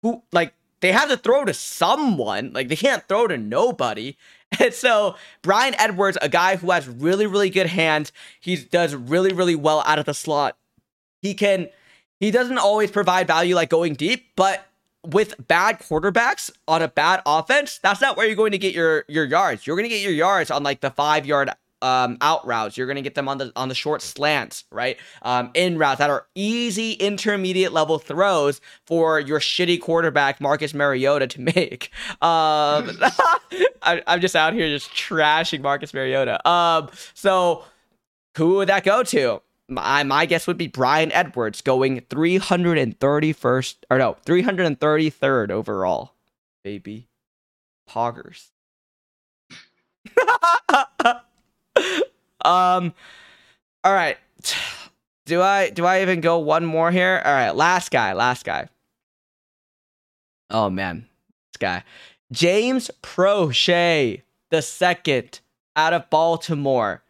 Who 0.04 0.22
like 0.32 0.54
they 0.82 0.92
have 0.92 1.10
to 1.10 1.18
throw 1.18 1.46
to 1.46 1.54
someone. 1.54 2.52
Like 2.54 2.68
they 2.68 2.76
can't 2.76 3.08
throw 3.08 3.28
to 3.28 3.38
nobody. 3.38 4.16
And 4.60 4.74
so 4.74 5.16
Bryan 5.44 5.76
Edwards, 5.78 6.18
a 6.24 6.28
guy 6.28 6.56
who 6.56 6.72
has 6.72 6.88
really, 6.88 7.28
really 7.28 7.52
good 7.52 7.68
hands, 7.68 8.12
he 8.40 8.56
does 8.56 8.96
really, 8.96 9.32
really 9.32 9.56
well 9.56 9.84
out 9.86 10.00
of 10.00 10.06
the 10.06 10.14
slot. 10.16 10.58
He 11.22 11.36
can 11.36 11.70
he 12.20 12.32
doesn't 12.32 12.58
always 12.58 12.92
provide 12.92 13.28
value 13.28 13.56
like 13.56 13.70
going 13.70 13.94
deep, 13.94 14.32
but 14.36 14.66
with 15.06 15.36
bad 15.48 15.80
quarterbacks 15.80 16.52
on 16.68 16.82
a 16.82 16.88
bad 16.88 17.22
offense, 17.26 17.80
that's 17.82 18.02
not 18.02 18.18
where 18.18 18.28
you're 18.28 18.36
going 18.36 18.52
to 18.52 18.58
get 18.58 18.74
your 18.74 19.06
your 19.08 19.26
yards. 19.26 19.66
You're 19.66 19.76
going 19.76 19.90
to 19.90 19.96
get 19.96 20.02
your 20.02 20.14
yards 20.14 20.52
on 20.52 20.64
like 20.64 20.82
the 20.82 20.92
five 20.92 21.26
yard 21.26 21.52
um, 21.82 22.18
out 22.22 22.46
routes. 22.46 22.78
You're 22.78 22.88
going 22.88 22.98
to 22.98 23.02
get 23.02 23.16
them 23.16 23.30
on 23.30 23.38
the 23.38 23.52
on 23.56 23.70
the 23.70 23.76
short 23.76 24.02
slants, 24.02 24.66
right? 24.72 24.98
Um, 25.22 25.52
in 25.54 25.78
routes 25.78 26.00
that 26.00 26.10
are 26.10 26.26
easy 26.36 26.94
intermediate 26.94 27.72
level 27.72 28.00
throws 28.00 28.62
for 28.86 29.20
your 29.20 29.40
shitty 29.40 29.80
quarterback 29.80 30.42
Marcus 30.42 30.74
Mariota 30.74 31.28
to 31.28 31.42
make. 31.42 31.92
Um, 32.22 33.00
I, 33.82 34.02
am 34.08 34.20
just 34.20 34.36
out 34.36 34.54
here 34.54 34.68
just 34.68 34.92
trashing 34.92 35.62
Marcus 35.62 35.94
Mariota. 35.94 36.46
Um, 36.48 36.90
so 37.14 37.64
who 38.36 38.56
would 38.56 38.68
that 38.68 38.84
go 38.84 39.04
to? 39.04 39.42
My, 39.70 40.04
my 40.04 40.26
guess 40.26 40.48
would 40.48 40.58
be 40.58 40.68
Bryan 40.68 41.12
Edwards 41.12 41.62
going 41.62 42.02
331st 42.02 43.76
or 43.90 43.98
no 43.98 44.18
333rd 44.26 45.52
overall. 45.52 46.14
Baby 46.64 47.08
poggers. 47.90 48.48
Um 52.46 52.94
all 53.84 53.94
right. 53.94 54.18
Do 55.26 55.42
i 55.42 55.70
do 55.70 55.86
i 55.86 56.02
even 56.02 56.22
go 56.22 56.40
one 56.40 56.66
more 56.66 56.92
here? 56.92 57.22
All 57.24 57.34
right 57.34 57.52
last 57.52 57.92
guy 57.92 58.14
last 58.14 58.46
guy. 58.46 58.70
Oh 60.50 60.70
man. 60.70 61.08
This 61.52 61.58
guy. 61.60 61.84
James 62.32 62.90
proche 63.04 64.22
the 64.50 64.62
second 64.62 65.42
out 65.76 65.94
of 65.94 66.10
baltimore 66.10 67.04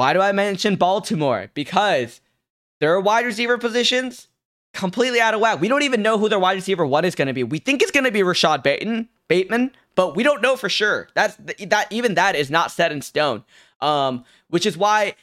why 0.00 0.14
do 0.14 0.20
I 0.22 0.32
mention 0.32 0.76
Baltimore? 0.76 1.50
Because 1.52 2.22
their 2.80 2.98
wide 2.98 3.26
receiver 3.26 3.58
positions 3.58 4.28
completely 4.72 5.20
out 5.20 5.34
of 5.34 5.40
whack. 5.40 5.60
We 5.60 5.68
don't 5.68 5.82
even 5.82 6.00
know 6.00 6.16
who 6.16 6.30
their 6.30 6.38
wide 6.38 6.54
receiver 6.54 6.86
one 6.86 7.04
is 7.04 7.14
going 7.14 7.28
to 7.28 7.34
be. 7.34 7.44
We 7.44 7.58
think 7.58 7.82
it's 7.82 7.90
going 7.90 8.04
to 8.04 8.10
be 8.10 8.22
Rashod 8.22 8.62
Bateman, 8.62 9.10
Bateman, 9.28 9.72
but 9.96 10.16
we 10.16 10.22
don't 10.22 10.40
know 10.40 10.56
for 10.56 10.70
sure. 10.70 11.08
That's 11.14 11.36
that 11.66 11.86
even 11.90 12.14
that 12.14 12.34
is 12.34 12.50
not 12.50 12.70
set 12.70 12.92
in 12.92 13.02
stone. 13.02 13.44
Um, 13.82 14.24
which 14.48 14.64
is 14.64 14.74
why 14.74 15.16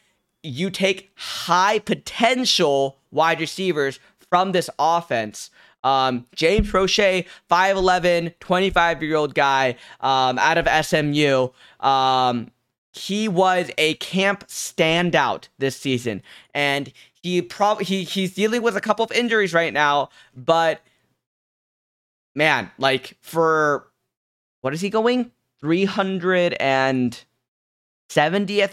you 0.43 0.69
take 0.69 1.09
high 1.15 1.79
potential 1.79 2.99
wide 3.09 3.39
receivers 3.39 3.99
from 4.29 4.51
this 4.51 4.69
offense. 4.77 5.49
Um, 5.83 6.27
James 6.35 6.71
Proche, 6.71 7.25
5'11, 7.49 8.35
25 8.39 9.01
year 9.01 9.15
old 9.15 9.33
guy 9.33 9.75
um, 10.01 10.37
out 10.37 10.59
of 10.59 10.85
SMU. 10.85 11.47
Um, 11.79 12.51
he 12.97 13.27
was 13.27 13.69
a 13.77 13.93
camp 13.95 14.47
standout 14.47 15.47
this 15.57 15.77
season, 15.77 16.21
and 16.53 16.91
he 17.21 17.41
probably 17.41 17.85
he 17.85 18.03
he's 18.03 18.33
dealing 18.33 18.61
with 18.61 18.75
a 18.77 18.81
couple 18.81 19.05
of 19.05 19.11
injuries 19.11 19.53
right 19.53 19.73
now, 19.73 20.09
but 20.35 20.81
man, 22.35 22.71
like 22.77 23.17
for 23.21 23.87
what 24.61 24.73
is 24.73 24.81
he 24.81 24.89
going? 24.89 25.31
370th 25.63 27.15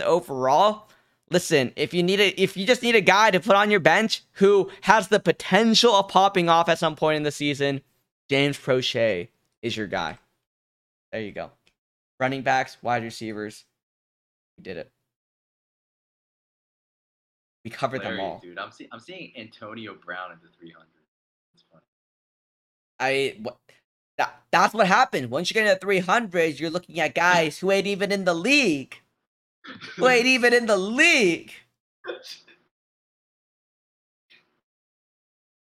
overall. 0.03 0.89
Listen, 1.31 1.73
if 1.75 1.95
you 1.95 2.03
need 2.03 2.21
a 2.21 2.41
if 2.41 2.57
you 2.57 2.67
just 2.67 2.83
need 2.83 2.95
a 2.95 3.01
guy 3.01 3.31
to 3.31 3.41
put 3.41 3.57
on 3.57 3.71
your 3.71 3.81
bench 3.81 4.23
who 4.33 4.71
has 4.83 5.09
the 5.09 5.21
potential 5.21 5.95
of 5.95 6.09
popping 6.09 6.49
off 6.49 6.69
at 6.69 6.79
some 6.79 6.95
point 6.95 7.17
in 7.17 7.23
the 7.23 7.33
season, 7.33 7.81
James 8.29 8.59
Proche 8.59 9.29
is 9.63 9.77
your 9.77 9.87
guy. 9.87 10.19
There 11.13 11.23
you 11.23 11.33
go. 11.33 11.51
Running 12.21 12.43
backs, 12.43 12.77
wide 12.83 13.03
receivers. 13.03 13.65
We 14.59 14.63
did 14.63 14.77
it. 14.77 14.91
We 17.65 17.71
covered 17.71 18.03
them 18.03 18.21
all. 18.21 18.41
Dude, 18.43 18.59
I'm 18.59 18.71
seeing 18.73 18.91
I'm 18.93 19.01
seeing 19.01 19.33
Antonio 19.37 19.95
Brown 19.95 20.33
in 20.33 20.39
the 20.43 20.49
300. 20.59 20.87
It's 21.55 21.65
funny. 21.71 21.83
I 23.01 23.39
what 23.43 23.57
that, 24.19 24.43
that's 24.51 24.75
what 24.75 24.87
happened. 24.87 25.31
Once 25.31 25.51
you 25.51 25.55
get 25.55 25.67
into 25.67 25.81
300, 25.81 26.61
you're 26.61 26.71
looking 26.71 27.01
at 27.01 27.15
guys 27.15 27.59
who 27.59 27.71
ain't 27.71 27.87
even 27.87 28.13
in 28.13 28.25
the 28.25 28.35
league. 28.35 28.97
who 29.97 30.07
ain't 30.07 30.27
even 30.27 30.53
in 30.53 30.67
the 30.67 30.77
league. 30.77 31.53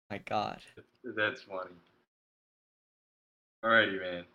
My 0.09 0.17
God. 0.25 0.59
That's 1.15 1.43
funny. 1.43 1.69
Alrighty, 3.63 3.99
man. 4.01 4.25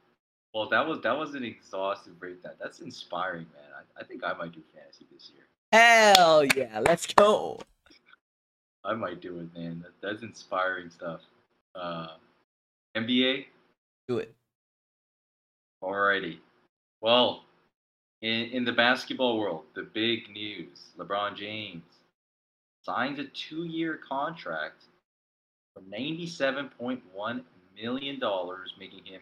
Well, 0.57 0.71
that 0.71 0.89
was 0.89 1.03
that 1.03 1.19
was 1.19 1.35
an 1.35 1.45
exhaustive 1.45 2.19
breakdown. 2.19 2.55
That's 2.59 2.81
inspiring, 2.81 3.45
man. 3.53 3.65
I, 3.77 4.01
I 4.01 4.05
think 4.05 4.25
I 4.25 4.33
might 4.33 4.53
do 4.53 4.63
fantasy 4.75 5.05
this 5.13 5.31
year. 5.35 5.45
Hell 5.71 6.47
yeah, 6.57 6.81
let's 6.81 7.07
go. 7.13 7.61
I 8.83 8.95
might 8.95 9.21
do 9.21 9.39
it, 9.41 9.55
man. 9.55 9.85
That, 9.85 9.93
that's 10.01 10.23
inspiring 10.23 10.89
stuff. 10.89 11.21
Uh, 11.75 12.07
NBA. 12.97 13.45
Do 14.09 14.17
it. 14.17 14.33
Alrighty. 15.85 16.39
Well, 17.03 17.45
in 18.23 18.47
in 18.47 18.65
the 18.65 18.73
basketball 18.73 19.39
world, 19.39 19.65
the 19.75 19.83
big 19.83 20.31
news: 20.31 20.85
LeBron 20.97 21.37
James 21.37 21.85
signs 22.83 23.19
a 23.19 23.25
two-year 23.25 24.01
contract 24.09 24.85
for 25.75 25.83
ninety-seven 25.87 26.71
point 26.79 27.03
one 27.13 27.45
million 27.79 28.19
dollars, 28.19 28.73
making 28.79 29.05
him 29.05 29.21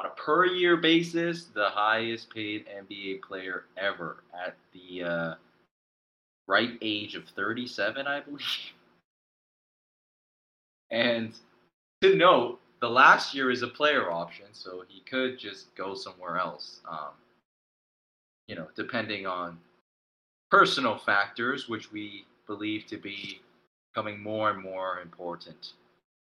on 0.00 0.06
a 0.06 0.10
per 0.10 0.46
year 0.46 0.78
basis 0.78 1.46
the 1.54 1.68
highest 1.68 2.32
paid 2.32 2.64
NBA 2.66 3.20
player 3.22 3.64
ever 3.76 4.22
at 4.34 4.56
the 4.72 5.04
uh, 5.04 5.34
right 6.46 6.78
age 6.80 7.14
of 7.14 7.24
37, 7.36 8.06
I 8.06 8.20
believe. 8.20 8.40
And 10.90 11.34
to 12.00 12.16
note, 12.16 12.60
the 12.80 12.88
last 12.88 13.34
year 13.34 13.50
is 13.50 13.62
a 13.62 13.68
player 13.68 14.10
option, 14.10 14.46
so 14.52 14.84
he 14.88 15.00
could 15.00 15.38
just 15.38 15.74
go 15.74 15.94
somewhere 15.94 16.38
else. 16.38 16.80
Um, 16.90 17.12
you 18.48 18.56
know, 18.56 18.68
depending 18.74 19.26
on 19.26 19.58
personal 20.50 20.96
factors, 20.96 21.68
which 21.68 21.92
we 21.92 22.24
believe 22.46 22.86
to 22.86 22.96
be 22.96 23.40
becoming 23.92 24.20
more 24.20 24.50
and 24.50 24.62
more 24.62 25.00
important 25.00 25.74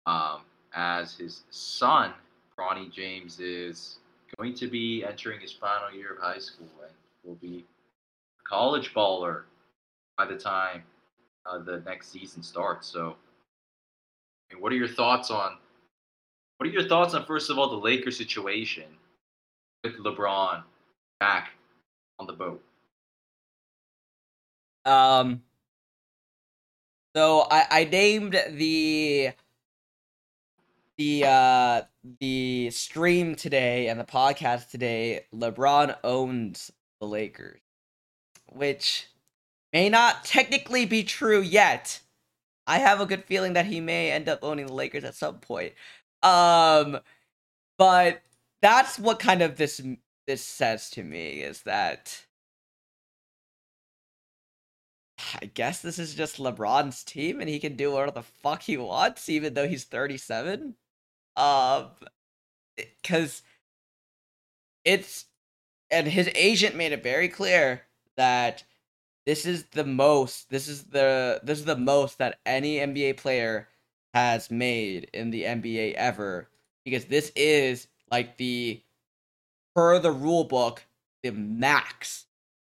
um, 0.07 0.43
as 0.75 1.17
his 1.17 1.43
son, 1.51 2.13
Bronny 2.59 2.91
James, 2.91 3.41
is 3.41 3.99
going 4.39 4.55
to 4.55 4.67
be 4.69 5.05
entering 5.05 5.41
his 5.41 5.53
final 5.53 5.93
year 5.93 6.15
of 6.15 6.23
high 6.23 6.39
school 6.39 6.69
and 6.83 6.93
will 7.25 7.37
be 7.37 7.65
a 8.41 8.49
college 8.49 8.93
baller 8.95 9.43
by 10.17 10.27
the 10.27 10.37
time 10.37 10.83
uh, 11.47 11.59
the 11.59 11.83
next 11.85 12.11
season 12.11 12.43
starts. 12.43 12.87
So, 12.87 13.17
I 14.51 14.55
mean, 14.55 14.63
what 14.63 14.73
are 14.73 14.77
your 14.77 14.89
thoughts 14.89 15.31
on? 15.31 15.57
What 16.59 16.69
are 16.69 16.73
your 16.73 16.89
thoughts 16.89 17.15
on 17.15 17.25
first 17.27 17.51
of 17.51 17.59
all 17.59 17.69
the 17.69 17.77
Lakers 17.77 18.17
situation 18.17 18.85
with 19.83 19.97
LeBron 19.99 20.63
back 21.21 21.51
on 22.19 22.27
the 22.27 22.33
boat? 22.33 22.63
Um. 24.85 25.43
So 27.17 27.47
I 27.51 27.67
I 27.71 27.85
named 27.85 28.41
the 28.51 29.33
the 30.97 31.25
uh 31.27 31.83
the 32.21 32.71
stream 32.71 33.35
today 33.35 33.89
and 33.89 33.99
the 33.99 34.05
podcast 34.05 34.71
today 34.71 35.27
LeBron 35.35 35.97
owns 36.05 36.71
the 37.01 37.07
Lakers, 37.07 37.61
which 38.53 39.09
may 39.73 39.89
not 39.89 40.25
technically 40.25 40.87
be 40.87 41.03
true 41.03 41.41
yet. 41.41 42.01
I 42.67 42.79
have 42.79 43.01
a 43.01 43.07
good 43.07 43.25
feeling 43.25 43.55
that 43.55 43.67
he 43.67 43.81
may 43.81 44.11
end 44.11 44.29
up 44.29 44.41
owning 44.43 44.67
the 44.67 44.73
Lakers 44.73 45.05
at 45.05 45.15
some 45.15 45.39
point. 45.41 45.75
Um 46.23 46.99
but 47.79 48.23
that's 48.63 48.99
what 48.99 49.19
kind 49.19 49.43
of 49.43 49.57
this 49.57 49.81
this 50.27 50.43
says 50.43 50.91
to 50.91 51.03
me 51.03 51.41
is 51.43 51.63
that 51.63 52.25
I 55.41 55.47
guess 55.47 55.81
this 55.81 55.99
is 55.99 56.15
just 56.15 56.39
LeBron's 56.39 57.03
team 57.05 57.41
and 57.41 57.49
he 57.49 57.59
can 57.61 57.77
do 57.77 57.93
whatever 57.93 58.11
the 58.13 58.23
fuck 58.23 58.63
he 58.63 58.77
wants 58.77 59.29
even 59.29 59.55
though 59.55 59.69
he's 59.69 59.85
37. 59.85 60.77
Um 61.37 61.91
cuz 63.03 63.43
it's 64.85 65.27
and 65.91 66.09
his 66.09 66.31
agent 66.35 66.77
made 66.77 66.93
it 66.93 67.05
very 67.05 67.29
clear 67.29 67.83
that 68.19 68.65
this 69.27 69.47
is 69.47 69.67
the 69.73 69.85
most 69.85 70.51
this 70.51 70.69
is 70.69 70.85
the 70.87 71.41
this 71.45 71.61
is 71.61 71.67
the 71.67 71.77
most 71.77 72.19
that 72.19 72.41
any 72.47 72.77
NBA 72.79 73.15
player 73.19 73.69
has 74.15 74.51
made 74.51 75.11
in 75.15 75.31
the 75.31 75.45
NBA 75.45 75.95
ever 75.95 76.51
because 76.85 77.07
this 77.07 77.33
is 77.37 77.89
like 78.11 78.39
the 78.39 78.83
per 79.77 80.01
the 80.01 80.13
rule 80.13 80.45
book 80.45 80.85
the 81.25 81.33
max 81.33 82.27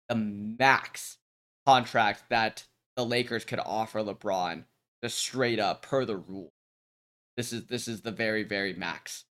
the 0.09 0.17
max 0.17 1.19
contract 1.67 2.25
that 2.31 2.65
the 2.97 3.07
Lakers 3.07 3.45
could 3.45 3.61
offer 3.61 4.01
LeBron 4.03 4.65
just 5.05 5.19
straight 5.19 5.61
up 5.61 5.83
per 5.83 6.07
the 6.07 6.17
rule 6.17 6.54
this 7.37 7.53
is 7.53 7.67
this 7.67 7.89
is 7.89 8.03
the 8.03 8.13
very 8.13 8.43
very 8.43 8.73
max 8.73 9.25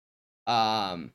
um 0.47 1.11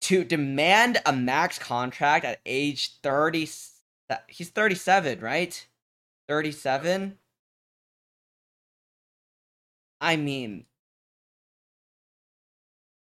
to 0.00 0.24
demand 0.24 1.00
a 1.06 1.12
max 1.12 1.58
contract 1.58 2.24
at 2.24 2.40
age 2.44 3.00
30 3.02 3.46
he's 4.28 4.50
37, 4.50 5.20
right? 5.20 5.66
37? 6.28 7.18
I 10.00 10.16
mean, 10.16 10.66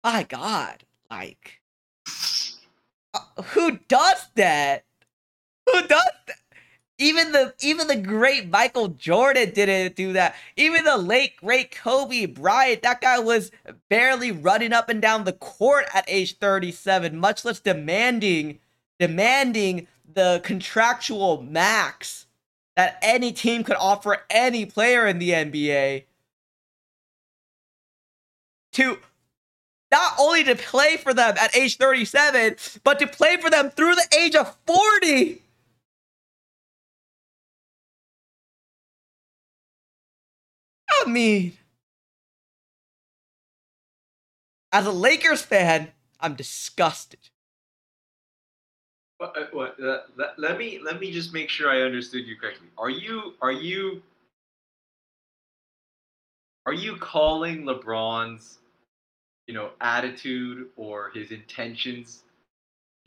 my 0.03 0.23
God, 0.23 0.83
like, 1.11 1.61
uh, 3.13 3.41
who 3.43 3.79
does 3.89 4.27
that? 4.35 4.85
Who 5.65 5.81
does 5.81 6.09
that? 6.27 6.37
Even 6.99 7.31
the 7.31 7.53
even 7.61 7.87
the 7.87 7.95
great 7.95 8.49
Michael 8.49 8.87
Jordan 8.87 9.51
didn't 9.51 9.95
do 9.95 10.13
that. 10.13 10.35
Even 10.55 10.83
the 10.83 10.97
late 10.97 11.37
great 11.37 11.69
Kobe 11.71 12.25
Bryant, 12.25 12.81
that 12.81 13.01
guy 13.01 13.19
was 13.19 13.51
barely 13.87 14.31
running 14.31 14.73
up 14.73 14.89
and 14.89 15.01
down 15.01 15.23
the 15.23 15.33
court 15.33 15.85
at 15.93 16.05
age 16.07 16.37
37, 16.37 17.17
much 17.17 17.45
less 17.45 17.59
demanding 17.59 18.59
demanding 18.99 19.87
the 20.11 20.41
contractual 20.43 21.41
max 21.43 22.25
that 22.75 22.97
any 23.01 23.31
team 23.31 23.63
could 23.63 23.75
offer 23.75 24.23
any 24.29 24.65
player 24.65 25.05
in 25.05 25.19
the 25.19 25.29
NBA 25.31 26.05
to 28.73 28.97
not 29.91 30.13
only 30.19 30.43
to 30.43 30.55
play 30.55 30.97
for 30.97 31.13
them 31.13 31.35
at 31.39 31.55
age 31.55 31.77
37, 31.77 32.55
but 32.83 32.99
to 32.99 33.07
play 33.07 33.37
for 33.37 33.49
them 33.49 33.69
through 33.69 33.95
the 33.95 34.17
age 34.17 34.35
of 34.35 34.55
40. 34.65 35.41
I 41.05 41.09
mean, 41.09 41.53
as 44.71 44.85
a 44.85 44.91
Lakers 44.91 45.41
fan, 45.41 45.91
I'm 46.19 46.35
disgusted. 46.35 47.19
What, 49.17 49.35
uh, 49.37 49.45
what, 49.51 49.83
uh, 49.83 50.01
let, 50.15 50.37
let 50.37 50.57
me 50.57 50.79
let 50.83 50.99
me 50.99 51.11
just 51.11 51.33
make 51.33 51.49
sure 51.49 51.69
I 51.69 51.81
understood 51.81 52.27
you 52.27 52.35
correctly. 52.35 52.67
Are 52.77 52.89
you 52.89 53.33
are 53.41 53.51
you 53.51 54.03
are 56.67 56.73
you 56.73 56.97
calling 56.97 57.63
LeBron's 57.63 58.59
you 59.47 59.55
know 59.55 59.71
attitude 59.81 60.67
or 60.75 61.09
his 61.15 61.31
intentions 61.31 62.23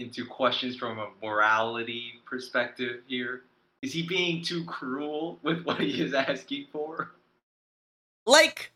into 0.00 0.26
questions 0.26 0.76
from 0.76 0.98
a 0.98 1.10
morality 1.22 2.14
perspective 2.24 3.02
here? 3.06 3.42
Is 3.82 3.92
he 3.92 4.02
being 4.02 4.42
too 4.42 4.64
cruel 4.64 5.38
with 5.42 5.62
what 5.64 5.80
he 5.80 6.02
is 6.02 6.12
asking 6.12 6.66
for? 6.72 7.12
Like 8.26 8.72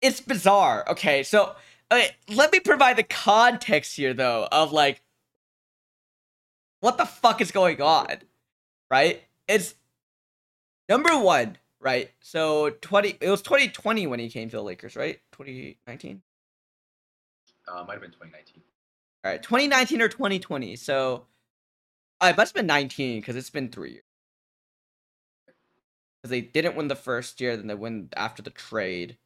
it's 0.00 0.20
bizarre. 0.20 0.84
Okay, 0.88 1.22
so 1.22 1.54
okay, 1.90 2.10
let 2.28 2.52
me 2.52 2.60
provide 2.60 2.96
the 2.96 3.02
context 3.02 3.96
here 3.96 4.14
though 4.14 4.48
of 4.50 4.72
like 4.72 5.02
what 6.80 6.98
the 6.98 7.06
fuck 7.06 7.40
is 7.40 7.50
going 7.50 7.80
on, 7.80 8.18
right? 8.90 9.22
It's 9.48 9.74
number 10.88 11.18
one, 11.18 11.58
right? 11.80 12.10
So 12.20 12.70
twenty, 12.70 13.16
it 13.20 13.30
was 13.30 13.42
twenty 13.42 13.68
twenty 13.68 14.06
when 14.06 14.20
he 14.20 14.28
came 14.28 14.48
to 14.50 14.56
the 14.56 14.62
Lakers, 14.62 14.96
right? 14.96 15.20
Twenty 15.32 15.78
nineteen. 15.86 16.22
Uh, 17.68 17.84
might 17.86 17.94
have 17.94 18.02
been 18.02 18.12
2019. 18.12 18.62
All 19.24 19.32
right, 19.32 19.42
2019 19.42 20.00
or 20.00 20.08
2020. 20.08 20.76
So 20.76 21.26
uh, 22.20 22.28
it 22.28 22.36
must 22.36 22.50
have 22.54 22.60
been 22.60 22.66
19 22.66 23.20
because 23.20 23.34
it's 23.34 23.50
been 23.50 23.70
three 23.70 23.92
years. 23.92 24.05
Because 26.26 26.30
they 26.30 26.40
didn't 26.40 26.74
win 26.74 26.88
the 26.88 26.96
first 26.96 27.40
year, 27.40 27.56
then 27.56 27.68
they 27.68 27.74
win 27.76 28.08
after 28.16 28.42
the 28.42 28.50
trade, 28.50 29.16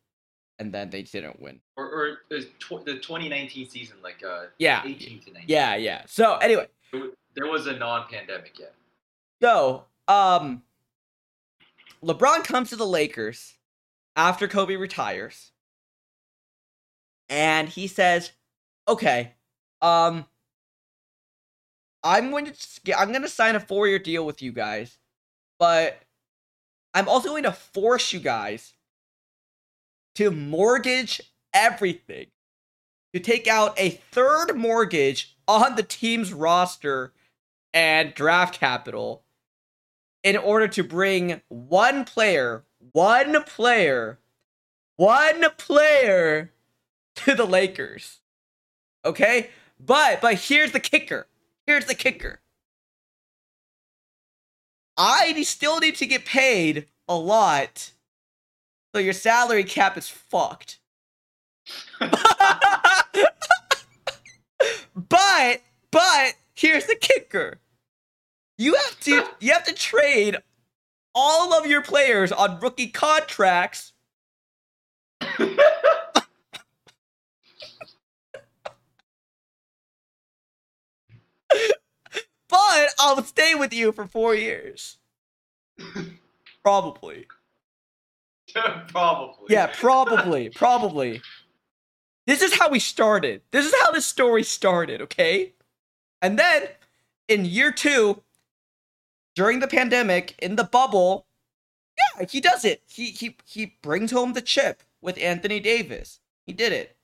and 0.59 0.71
then 0.75 0.91
they 0.91 1.01
didn't 1.01 1.41
win. 1.41 1.61
Or, 1.79 1.87
or 1.87 2.19
the 2.29 2.43
2019 2.59 3.71
season, 3.71 3.97
like 4.03 4.23
uh, 4.23 4.47
Yeah, 4.59 4.83
18 4.85 5.21
to 5.21 5.33
19. 5.33 5.45
yeah, 5.49 5.77
yeah. 5.77 6.03
So 6.07 6.37
anyway, 6.37 6.67
There 6.93 7.47
was 7.47 7.67
a 7.69 7.73
non-pandemic 7.73 8.59
yet. 8.59 8.75
so 9.41 9.87
um, 10.09 10.63
LeBron 12.05 12.45
comes 12.45 12.69
to 12.69 12.77
the 12.77 12.87
Lakers 12.87 13.55
after 14.15 14.47
Kobe 14.47 14.77
retires, 14.77 15.53
and 17.31 17.67
he 17.67 17.87
says, 17.87 18.33
"Okay, 18.87 19.33
um, 19.81 20.27
I'm 22.05 22.31
going 22.31 22.45
to 22.45 22.99
I'm 22.99 23.09
going 23.09 23.23
to 23.23 23.29
sign 23.29 23.55
a 23.57 23.61
four 23.61 23.89
year 23.89 23.99
deal 23.99 24.27
with 24.27 24.43
you 24.43 24.53
guys, 24.53 24.99
but 25.59 26.03
I'm 26.95 27.09
also 27.09 27.28
going 27.28 27.45
to 27.45 27.53
force 27.53 28.12
you 28.12 28.20
guys 28.20 28.74
to 30.16 30.30
mortgage 30.30 31.20
everything, 31.55 32.26
to 33.14 33.20
take 33.20 33.47
out 33.47 33.78
a 33.78 33.91
third 33.91 34.57
mortgage 34.57 35.36
on 35.47 35.76
the 35.76 35.82
team's 35.82 36.32
roster 36.32 37.12
and 37.72 38.14
draft 38.14 38.59
capital 38.59 39.22
in 40.22 40.36
order 40.36 40.68
to 40.68 40.82
bring 40.82 41.41
one 41.49 42.05
player, 42.05 42.64
one 42.93 43.43
player, 43.45 44.18
one 44.97 45.45
player 45.57 46.53
to 47.14 47.34
the 47.34 47.47
Lakers. 47.47 48.20
Okay? 49.05 49.51
But 49.78 50.20
but 50.20 50.34
here's 50.34 50.72
the 50.72 50.80
kicker. 50.80 51.26
Here's 51.66 51.86
the 51.86 51.95
kicker. 51.95 52.39
I 55.03 55.43
still 55.45 55.81
need 55.81 55.97
to 55.97 56.07
get 56.07 56.27
paid 56.27 56.87
a 57.09 57.17
lot. 57.17 57.93
So 58.95 59.01
your 59.01 59.15
salary 59.15 59.65
cap 59.65 59.97
is 59.97 60.11
fucked. 60.11 60.79
but 62.01 62.11
but 65.91 66.35
here's 66.55 66.85
the 66.85 66.97
kicker. 67.01 67.61
You 68.59 68.75
have 68.75 69.01
to 69.01 69.27
you 69.41 69.53
have 69.55 69.65
to 69.65 69.75
trade 69.75 70.37
all 71.15 71.55
of 71.55 71.65
your 71.67 71.81
players 71.81 72.31
on 72.31 72.61
rookie 72.61 72.89
contracts 72.89 73.95
but 82.69 82.95
I'll 82.99 83.23
stay 83.23 83.55
with 83.55 83.73
you 83.73 83.93
for 83.93 84.07
four 84.07 84.35
years. 84.35 84.99
Probably. 86.63 87.27
Probably. 88.89 89.47
Yeah, 89.49 89.69
probably. 89.69 90.51
probably. 90.51 91.23
This 92.27 92.43
is 92.43 92.59
how 92.59 92.69
we 92.69 92.81
started. 92.81 93.43
This 93.53 93.65
is 93.65 93.75
how 93.83 93.93
this 93.93 94.07
story 94.07 94.43
started, 94.43 95.01
okay? 95.03 95.53
And 96.21 96.39
then 96.39 96.65
in 97.29 97.45
year 97.45 97.71
two, 97.71 98.23
during 99.37 99.61
the 99.61 99.69
pandemic, 99.69 100.35
in 100.41 100.57
the 100.57 100.65
bubble, 100.65 101.27
yeah, 101.97 102.27
he 102.27 102.41
does 102.41 102.65
it. 102.65 102.83
He 102.89 103.07
he 103.07 103.37
he 103.47 103.77
brings 103.83 104.11
home 104.11 104.33
the 104.33 104.43
chip 104.43 104.83
with 105.01 105.17
Anthony 105.19 105.61
Davis. 105.61 106.21
He 106.45 106.53
did 106.53 106.73
it. 106.73 106.97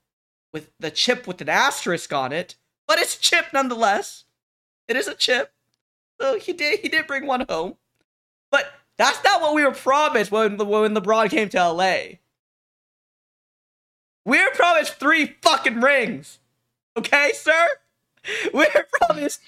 With 0.53 0.71
the 0.81 0.91
chip 0.91 1.27
with 1.27 1.41
an 1.41 1.49
asterisk 1.49 2.13
on 2.13 2.33
it, 2.33 2.57
but 2.89 2.99
it's 2.99 3.17
a 3.17 3.21
chip 3.21 3.47
nonetheless. 3.53 4.26
It 4.89 4.97
is 4.97 5.09
a 5.09 5.15
chip. 5.15 5.53
So 6.21 6.39
he 6.39 6.53
did 6.53 6.81
he 6.81 6.89
did 6.89 7.07
bring 7.07 7.27
one 7.27 7.45
home. 7.49 7.77
But 8.51 8.73
that's 8.97 9.23
not 9.25 9.41
what 9.41 9.55
we 9.55 9.65
were 9.65 9.73
promised 9.73 10.31
when 10.31 10.57
when 10.57 10.95
LeBron 10.95 11.31
came 11.31 11.49
to 11.51 11.59
LA. 11.73 12.19
We 14.25 14.43
were 14.43 14.51
promised 14.55 14.95
three 14.95 15.37
fucking 15.43 15.81
rings. 15.81 16.39
Okay, 16.97 17.33
sir? 17.35 17.69
We 18.53 18.67
were 18.75 18.87
promised 19.01 19.41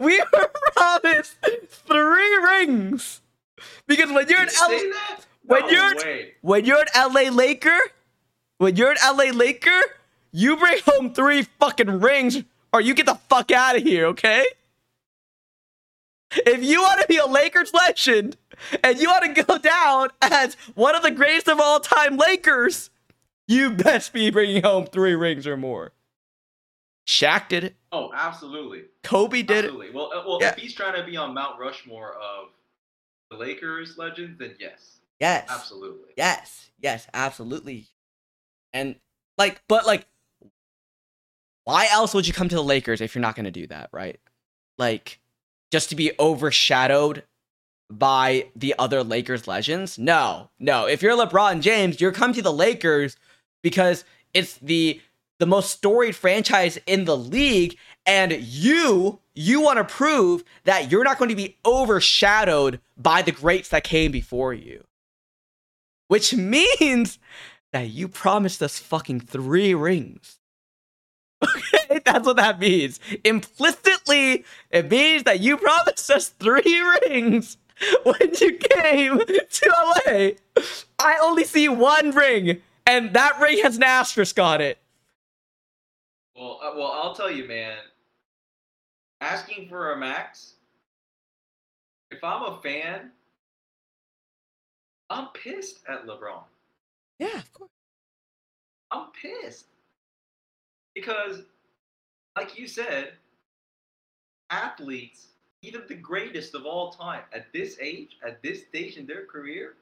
we 0.00 0.18
were 0.32 0.50
promised 0.74 1.36
three 1.68 2.36
rings. 2.38 3.20
Because 3.86 4.10
when 4.10 4.28
you're 4.28 4.40
an 4.42 4.48
LA 4.60 4.78
when 5.46 5.60
no 5.62 5.68
you're- 5.68 5.94
way. 6.04 6.34
when 6.40 6.64
you're 6.64 6.80
an 6.80 7.12
LA 7.12 7.30
Laker, 7.30 7.78
when 8.58 8.74
you're 8.76 8.90
an 8.90 8.96
LA 9.04 9.30
Laker, 9.32 9.80
you 10.32 10.56
bring 10.56 10.80
home 10.86 11.12
three 11.14 11.42
fucking 11.60 12.00
rings 12.00 12.42
or 12.72 12.80
you 12.80 12.94
get 12.94 13.06
the 13.06 13.14
fuck 13.28 13.52
out 13.52 13.76
of 13.76 13.82
here, 13.84 14.06
okay? 14.06 14.44
If 16.36 16.62
you 16.62 16.82
want 16.82 17.00
to 17.00 17.06
be 17.06 17.16
a 17.18 17.26
Lakers 17.26 17.72
legend 17.72 18.36
and 18.82 18.98
you 18.98 19.08
want 19.08 19.34
to 19.34 19.42
go 19.42 19.58
down 19.58 20.08
as 20.22 20.54
one 20.74 20.94
of 20.94 21.02
the 21.02 21.10
greatest 21.10 21.48
of 21.48 21.60
all 21.60 21.80
time 21.80 22.16
Lakers, 22.16 22.90
you 23.46 23.70
best 23.70 24.12
be 24.12 24.30
bringing 24.30 24.62
home 24.62 24.86
three 24.86 25.14
rings 25.14 25.46
or 25.46 25.56
more. 25.56 25.92
Shaq 27.06 27.48
did 27.48 27.64
it. 27.64 27.76
Oh, 27.92 28.10
absolutely. 28.14 28.84
Kobe 29.02 29.42
did 29.42 29.66
it. 29.66 29.94
Well, 29.94 30.10
uh, 30.14 30.22
well, 30.26 30.38
Yeah. 30.40 30.50
if 30.50 30.56
he's 30.56 30.74
trying 30.74 30.94
to 30.94 31.04
be 31.04 31.16
on 31.16 31.34
Mount 31.34 31.58
Rushmore 31.60 32.14
of 32.14 32.48
the 33.30 33.36
Lakers 33.36 33.98
legends, 33.98 34.38
then 34.38 34.54
yes, 34.58 34.98
Yes. 35.20 35.46
absolutely. 35.50 36.12
Yes, 36.16 36.70
yes, 36.80 37.06
absolutely. 37.12 37.88
And 38.72 38.96
like, 39.36 39.60
but 39.68 39.84
like, 39.86 40.06
why 41.64 41.88
else 41.90 42.14
would 42.14 42.26
you 42.26 42.32
come 42.32 42.48
to 42.48 42.54
the 42.54 42.62
Lakers 42.64 43.00
if 43.00 43.14
you're 43.14 43.22
not 43.22 43.36
going 43.36 43.44
to 43.44 43.50
do 43.50 43.66
that, 43.66 43.90
right? 43.92 44.18
Like, 44.78 45.20
just 45.74 45.88
to 45.90 45.96
be 45.96 46.12
overshadowed 46.20 47.24
by 47.90 48.46
the 48.54 48.74
other 48.78 49.02
Lakers 49.02 49.48
legends? 49.48 49.98
No, 49.98 50.50
no. 50.58 50.86
If 50.86 51.02
you're 51.02 51.16
LeBron 51.16 51.60
James, 51.60 52.00
you're 52.00 52.12
come 52.12 52.32
to 52.32 52.42
the 52.42 52.52
Lakers 52.52 53.16
because 53.62 54.04
it's 54.32 54.56
the 54.58 55.00
the 55.40 55.46
most 55.46 55.72
storied 55.72 56.14
franchise 56.14 56.78
in 56.86 57.06
the 57.06 57.16
league, 57.16 57.76
and 58.06 58.32
you 58.32 59.18
you 59.34 59.60
want 59.60 59.78
to 59.78 59.84
prove 59.84 60.44
that 60.62 60.92
you're 60.92 61.02
not 61.02 61.18
going 61.18 61.30
to 61.30 61.34
be 61.34 61.56
overshadowed 61.66 62.80
by 62.96 63.20
the 63.20 63.32
greats 63.32 63.70
that 63.70 63.82
came 63.82 64.12
before 64.12 64.54
you 64.54 64.84
which 66.08 66.34
means 66.80 67.18
that 67.72 67.90
you 67.90 68.08
promised 68.08 68.62
us 68.62 68.78
fucking 68.78 69.20
three 69.20 69.74
rings. 69.74 70.38
Okay, 71.44 72.00
that's 72.04 72.26
what 72.26 72.36
that 72.36 72.58
means. 72.58 73.00
Implicitly, 73.24 74.44
it 74.70 74.90
means 74.90 75.24
that 75.24 75.40
you 75.40 75.56
promised 75.56 76.10
us 76.10 76.28
three 76.28 76.80
rings 77.10 77.56
when 78.04 78.30
you 78.40 78.56
came 78.58 79.18
to 79.18 79.74
LA. 80.06 80.30
I 80.98 81.18
only 81.22 81.44
see 81.44 81.68
one 81.68 82.10
ring, 82.10 82.62
and 82.86 83.12
that 83.14 83.38
ring 83.40 83.60
has 83.62 83.76
an 83.76 83.82
asterisk 83.82 84.38
on 84.38 84.60
it. 84.60 84.78
Well, 86.36 86.60
uh, 86.62 86.72
well, 86.76 86.92
I'll 86.92 87.14
tell 87.14 87.30
you, 87.30 87.46
man. 87.46 87.76
Asking 89.20 89.68
for 89.68 89.92
a 89.92 89.98
max. 89.98 90.54
If 92.10 92.22
I'm 92.22 92.42
a 92.42 92.60
fan, 92.62 93.10
I'm 95.10 95.28
pissed 95.28 95.80
at 95.88 96.06
LeBron. 96.06 96.42
Yeah, 97.18 97.38
of 97.38 97.52
course. 97.52 97.70
I'm 98.90 99.06
pissed 99.20 99.66
because, 100.94 101.42
like 102.36 102.58
you 102.58 102.66
said, 102.66 103.12
athletes, 104.50 105.28
even 105.62 105.82
the 105.88 105.94
greatest 105.94 106.54
of 106.54 106.66
all 106.66 106.90
time, 106.90 107.22
at 107.32 107.52
this 107.52 107.78
age, 107.80 108.16
at 108.26 108.42
this 108.42 108.62
stage 108.62 108.96
in 108.96 109.06
their 109.06 109.24
career, 109.24 109.74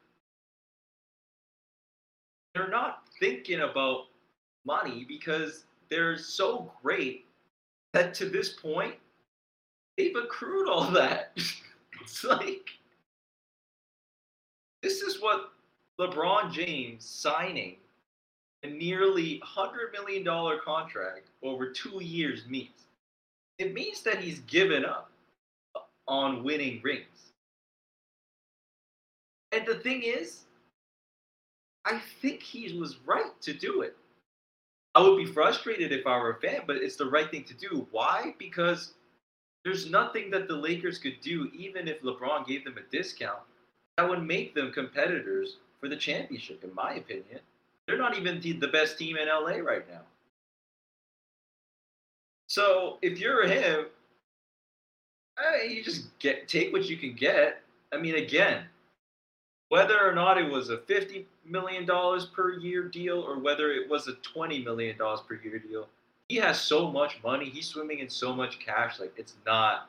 they're 2.54 2.68
not 2.68 3.02
thinking 3.18 3.60
about 3.60 4.06
money 4.64 5.04
because 5.06 5.64
they're 5.88 6.18
so 6.18 6.72
great 6.82 7.26
that 7.92 8.14
to 8.14 8.26
this 8.26 8.50
point, 8.50 8.94
they've 9.96 10.16
accrued 10.16 10.68
all 10.68 10.90
that. 10.90 11.32
it's 12.00 12.24
like, 12.24 12.70
this 14.82 15.02
is 15.02 15.20
what 15.20 15.52
LeBron 16.00 16.52
James 16.52 17.04
signing 17.04 17.76
a 18.62 18.68
nearly 18.68 19.40
$100 19.44 19.92
million 19.92 20.24
contract 20.64 21.28
over 21.42 21.70
two 21.70 22.02
years 22.02 22.46
means. 22.48 22.86
It 23.58 23.74
means 23.74 24.02
that 24.02 24.18
he's 24.18 24.40
given 24.40 24.84
up 24.84 25.10
on 26.06 26.42
winning 26.42 26.80
rings. 26.82 27.32
And 29.52 29.66
the 29.66 29.76
thing 29.76 30.02
is, 30.02 30.40
I 31.84 32.00
think 32.20 32.42
he 32.42 32.78
was 32.78 32.98
right 33.04 33.40
to 33.42 33.52
do 33.52 33.82
it. 33.82 33.96
I 34.94 35.02
would 35.02 35.16
be 35.16 35.26
frustrated 35.26 35.90
if 35.92 36.06
I 36.06 36.18
were 36.18 36.32
a 36.32 36.40
fan, 36.40 36.62
but 36.66 36.76
it's 36.76 36.96
the 36.96 37.08
right 37.08 37.30
thing 37.30 37.44
to 37.44 37.54
do. 37.54 37.86
Why? 37.90 38.34
Because 38.38 38.94
there's 39.64 39.90
nothing 39.90 40.30
that 40.30 40.48
the 40.48 40.56
Lakers 40.56 40.98
could 40.98 41.20
do, 41.20 41.50
even 41.54 41.88
if 41.88 42.02
LeBron 42.02 42.46
gave 42.46 42.64
them 42.64 42.76
a 42.78 42.90
discount, 42.94 43.40
that 43.96 44.08
would 44.08 44.22
make 44.22 44.54
them 44.54 44.72
competitors 44.72 45.56
for 45.80 45.88
the 45.88 45.96
championship, 45.96 46.62
in 46.64 46.74
my 46.74 46.94
opinion. 46.94 47.40
They're 47.86 47.98
not 47.98 48.16
even 48.16 48.40
the 48.60 48.68
best 48.68 48.98
team 48.98 49.16
in 49.16 49.28
LA 49.28 49.56
right 49.56 49.88
now. 49.90 50.02
So 52.46 52.98
if 53.02 53.18
you're 53.18 53.46
him, 53.46 53.86
hey, 55.38 55.72
you 55.72 55.82
just 55.82 56.16
get 56.18 56.48
take 56.48 56.72
what 56.72 56.88
you 56.88 56.96
can 56.96 57.14
get. 57.14 57.60
I 57.92 57.96
mean, 57.96 58.16
again, 58.16 58.64
whether 59.68 59.98
or 60.06 60.14
not 60.14 60.38
it 60.38 60.50
was 60.50 60.68
a 60.68 60.78
fifty 60.78 61.26
million 61.44 61.86
dollars 61.86 62.26
per 62.26 62.52
year 62.52 62.88
deal 62.88 63.20
or 63.20 63.38
whether 63.38 63.72
it 63.72 63.88
was 63.88 64.06
a 64.06 64.14
twenty 64.16 64.62
million 64.62 64.96
dollars 64.96 65.20
per 65.26 65.34
year 65.42 65.58
deal, 65.58 65.88
he 66.28 66.36
has 66.36 66.60
so 66.60 66.90
much 66.90 67.18
money. 67.24 67.48
He's 67.48 67.66
swimming 67.66 67.98
in 67.98 68.08
so 68.08 68.34
much 68.34 68.58
cash. 68.58 69.00
Like 69.00 69.14
it's 69.16 69.34
not, 69.44 69.88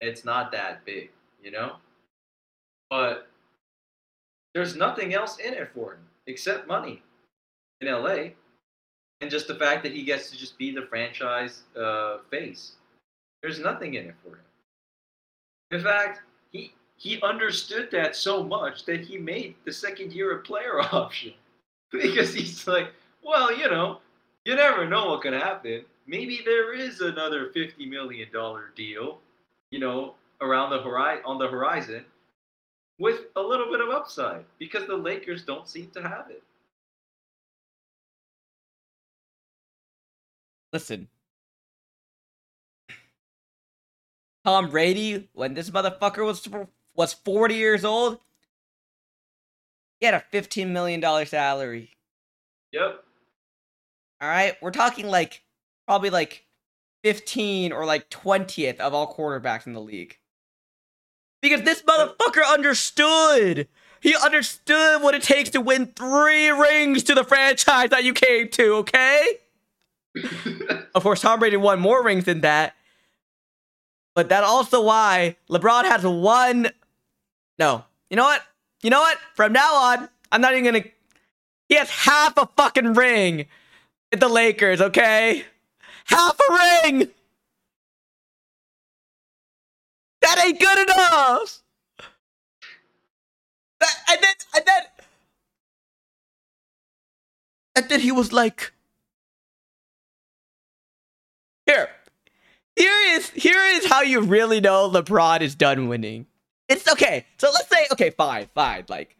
it's 0.00 0.24
not 0.24 0.52
that 0.52 0.84
big, 0.84 1.10
you 1.42 1.50
know. 1.50 1.76
But 2.90 3.28
there's 4.54 4.76
nothing 4.76 5.14
else 5.14 5.38
in 5.38 5.52
it 5.52 5.70
for 5.74 5.94
him 5.94 6.00
except 6.26 6.68
money 6.68 7.02
in 7.80 7.88
LA, 7.88 8.30
and 9.20 9.30
just 9.30 9.48
the 9.48 9.54
fact 9.54 9.82
that 9.82 9.92
he 9.92 10.02
gets 10.02 10.30
to 10.30 10.36
just 10.36 10.58
be 10.58 10.74
the 10.74 10.86
franchise 10.86 11.62
uh, 11.78 12.18
face. 12.30 12.72
There's 13.42 13.58
nothing 13.58 13.94
in 13.94 14.06
it 14.06 14.14
for 14.22 14.30
him. 14.30 14.44
In 15.70 15.82
fact, 15.82 16.20
he 16.52 16.72
he 16.96 17.20
understood 17.22 17.90
that 17.92 18.16
so 18.16 18.42
much 18.42 18.84
that 18.86 19.00
he 19.00 19.18
made 19.18 19.54
the 19.64 19.72
second 19.72 20.12
year 20.12 20.38
a 20.38 20.42
player 20.42 20.80
option 20.92 21.32
because 21.92 22.32
he's 22.32 22.66
like, 22.66 22.88
well, 23.22 23.56
you 23.56 23.68
know, 23.68 24.00
you 24.44 24.54
never 24.56 24.88
know 24.88 25.10
what 25.10 25.22
can 25.22 25.34
happen. 25.34 25.84
Maybe 26.06 26.40
there 26.44 26.72
is 26.72 27.00
another 27.00 27.50
fifty 27.52 27.86
million 27.86 28.28
dollar 28.32 28.72
deal, 28.74 29.20
you 29.70 29.78
know, 29.78 30.14
around 30.40 30.70
the 30.70 30.82
horizon 30.82 31.22
on 31.24 31.38
the 31.38 31.48
horizon, 31.48 32.04
with 32.98 33.26
a 33.36 33.40
little 33.40 33.70
bit 33.70 33.80
of 33.80 33.90
upside 33.90 34.44
because 34.58 34.86
the 34.86 34.96
Lakers 34.96 35.44
don't 35.44 35.68
seem 35.68 35.90
to 35.90 36.02
have 36.02 36.30
it. 36.30 36.42
Listen, 40.72 41.08
Tom 44.44 44.70
Brady, 44.70 45.28
when 45.32 45.54
this 45.54 45.70
motherfucker 45.70 46.24
was 46.24 46.46
was 46.94 47.12
40 47.12 47.54
years 47.54 47.84
old, 47.84 48.18
he 50.00 50.06
had 50.06 50.14
a 50.14 50.20
15 50.30 50.72
million 50.72 51.00
dollar 51.00 51.24
salary. 51.24 51.90
Yep. 52.72 53.04
All 54.20 54.28
right, 54.28 54.56
we're 54.62 54.70
talking 54.70 55.08
like 55.08 55.42
probably 55.86 56.10
like 56.10 56.44
15 57.04 57.72
or 57.72 57.84
like 57.84 58.10
20th 58.10 58.78
of 58.78 58.94
all 58.94 59.14
quarterbacks 59.14 59.66
in 59.66 59.72
the 59.72 59.80
league. 59.80 60.18
Because 61.42 61.62
this 61.62 61.82
motherfucker 61.82 62.44
understood. 62.48 63.68
He 64.00 64.14
understood 64.14 65.02
what 65.02 65.14
it 65.14 65.22
takes 65.22 65.50
to 65.50 65.60
win 65.60 65.86
three 65.96 66.50
rings 66.50 67.02
to 67.04 67.14
the 67.14 67.24
franchise 67.24 67.90
that 67.90 68.04
you 68.04 68.12
came 68.12 68.48
to, 68.50 68.74
okay? 68.76 69.26
of 70.94 71.02
course, 71.02 71.20
Tom 71.20 71.40
Brady 71.40 71.56
won 71.56 71.80
more 71.80 72.02
rings 72.04 72.24
than 72.24 72.40
that. 72.42 72.74
But 74.14 74.28
that's 74.28 74.46
also 74.46 74.82
why 74.82 75.36
LeBron 75.50 75.84
has 75.84 76.04
one. 76.04 76.70
No. 77.58 77.84
You 78.08 78.16
know 78.16 78.24
what? 78.24 78.42
You 78.82 78.90
know 78.90 79.00
what? 79.00 79.18
From 79.34 79.52
now 79.52 79.74
on, 79.74 80.08
I'm 80.32 80.40
not 80.40 80.52
even 80.52 80.64
gonna. 80.64 80.84
He 81.68 81.74
has 81.74 81.90
half 81.90 82.36
a 82.36 82.48
fucking 82.56 82.94
ring 82.94 83.46
at 84.12 84.20
the 84.20 84.28
Lakers, 84.28 84.80
okay? 84.80 85.44
Half 86.06 86.38
a 86.38 86.52
ring! 86.84 87.08
That 90.26 90.44
ain't 90.44 90.58
good 90.58 90.78
enough! 90.90 91.62
That, 93.80 93.94
and 94.10 94.18
then, 94.22 94.34
and 94.56 94.64
then. 94.66 94.82
And 97.76 97.88
then 97.88 98.00
he 98.00 98.10
was 98.10 98.32
like, 98.32 98.72
Here, 101.66 101.88
here 102.76 102.92
is 103.08 103.30
here 103.30 103.60
is 103.74 103.86
how 103.86 104.02
you 104.02 104.20
really 104.20 104.60
know 104.60 104.88
LeBron 104.88 105.40
is 105.40 105.56
done 105.56 105.88
winning. 105.88 106.26
It's 106.68 106.90
okay. 106.90 107.26
So 107.38 107.48
let's 107.52 107.68
say, 107.68 107.86
okay, 107.92 108.10
fine, 108.10 108.48
fine. 108.54 108.84
Like, 108.88 109.16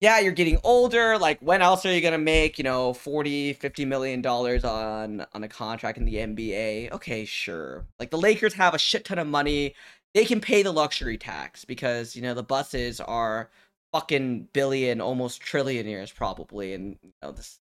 yeah, 0.00 0.20
you're 0.20 0.32
getting 0.32 0.58
older. 0.62 1.18
Like, 1.18 1.40
when 1.40 1.62
else 1.62 1.84
are 1.84 1.92
you 1.92 2.00
gonna 2.00 2.18
make, 2.18 2.58
you 2.58 2.64
know, 2.64 2.92
40, 2.92 3.54
50 3.54 3.84
million 3.84 4.22
dollars 4.22 4.62
on 4.64 5.26
on 5.34 5.42
a 5.42 5.48
contract 5.48 5.98
in 5.98 6.04
the 6.04 6.14
NBA? 6.14 6.92
Okay, 6.92 7.24
sure. 7.24 7.84
Like 7.98 8.10
the 8.10 8.18
Lakers 8.18 8.54
have 8.54 8.74
a 8.74 8.78
shit 8.78 9.04
ton 9.04 9.18
of 9.18 9.26
money. 9.26 9.74
They 10.16 10.24
can 10.24 10.40
pay 10.40 10.62
the 10.62 10.72
luxury 10.72 11.18
tax 11.18 11.66
because, 11.66 12.16
you 12.16 12.22
know, 12.22 12.32
the 12.32 12.42
buses 12.42 13.02
are 13.02 13.50
fucking 13.92 14.48
billion, 14.54 15.02
almost 15.02 15.42
trillionaires 15.42 16.14
probably, 16.14 16.72
and 16.72 16.96
you 17.02 17.12
know, 17.20 17.32
this 17.32 17.60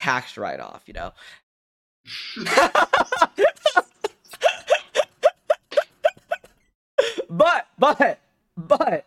tax 0.00 0.38
write 0.38 0.60
off, 0.60 0.84
you 0.86 0.94
know. 0.94 1.12
but 7.28 7.66
but 7.78 8.18
but 8.56 9.04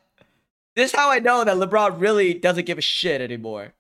this 0.76 0.92
is 0.92 0.96
how 0.96 1.10
I 1.10 1.18
know 1.18 1.44
that 1.44 1.58
LeBron 1.58 2.00
really 2.00 2.36
doesn't 2.36 2.68
give 2.68 2.78
a 2.78 2.82
shit 2.82 3.22
anymore. 3.22 3.74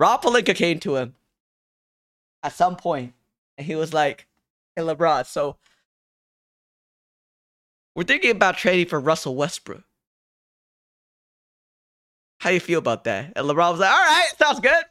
Rob 0.00 0.22
Pelinka 0.22 0.56
came 0.56 0.80
to 0.80 0.96
him 0.96 1.14
at 2.42 2.54
some 2.54 2.74
point, 2.74 3.14
and 3.56 3.64
he 3.64 3.76
was 3.76 3.94
like, 3.94 4.26
"Hey 4.74 4.82
LeBron, 4.82 5.24
so 5.24 5.58
we're 7.98 8.04
thinking 8.04 8.30
about 8.30 8.56
trading 8.56 8.86
for 8.86 9.00
Russell 9.00 9.34
Westbrook. 9.34 9.82
How 12.38 12.50
do 12.50 12.54
you 12.54 12.60
feel 12.60 12.78
about 12.78 13.02
that?" 13.04 13.32
And 13.34 13.44
LeBron 13.44 13.72
was 13.72 13.80
like, 13.80 13.90
"All 13.90 13.98
right, 13.98 14.28
sounds 14.38 14.60
good." 14.60 14.84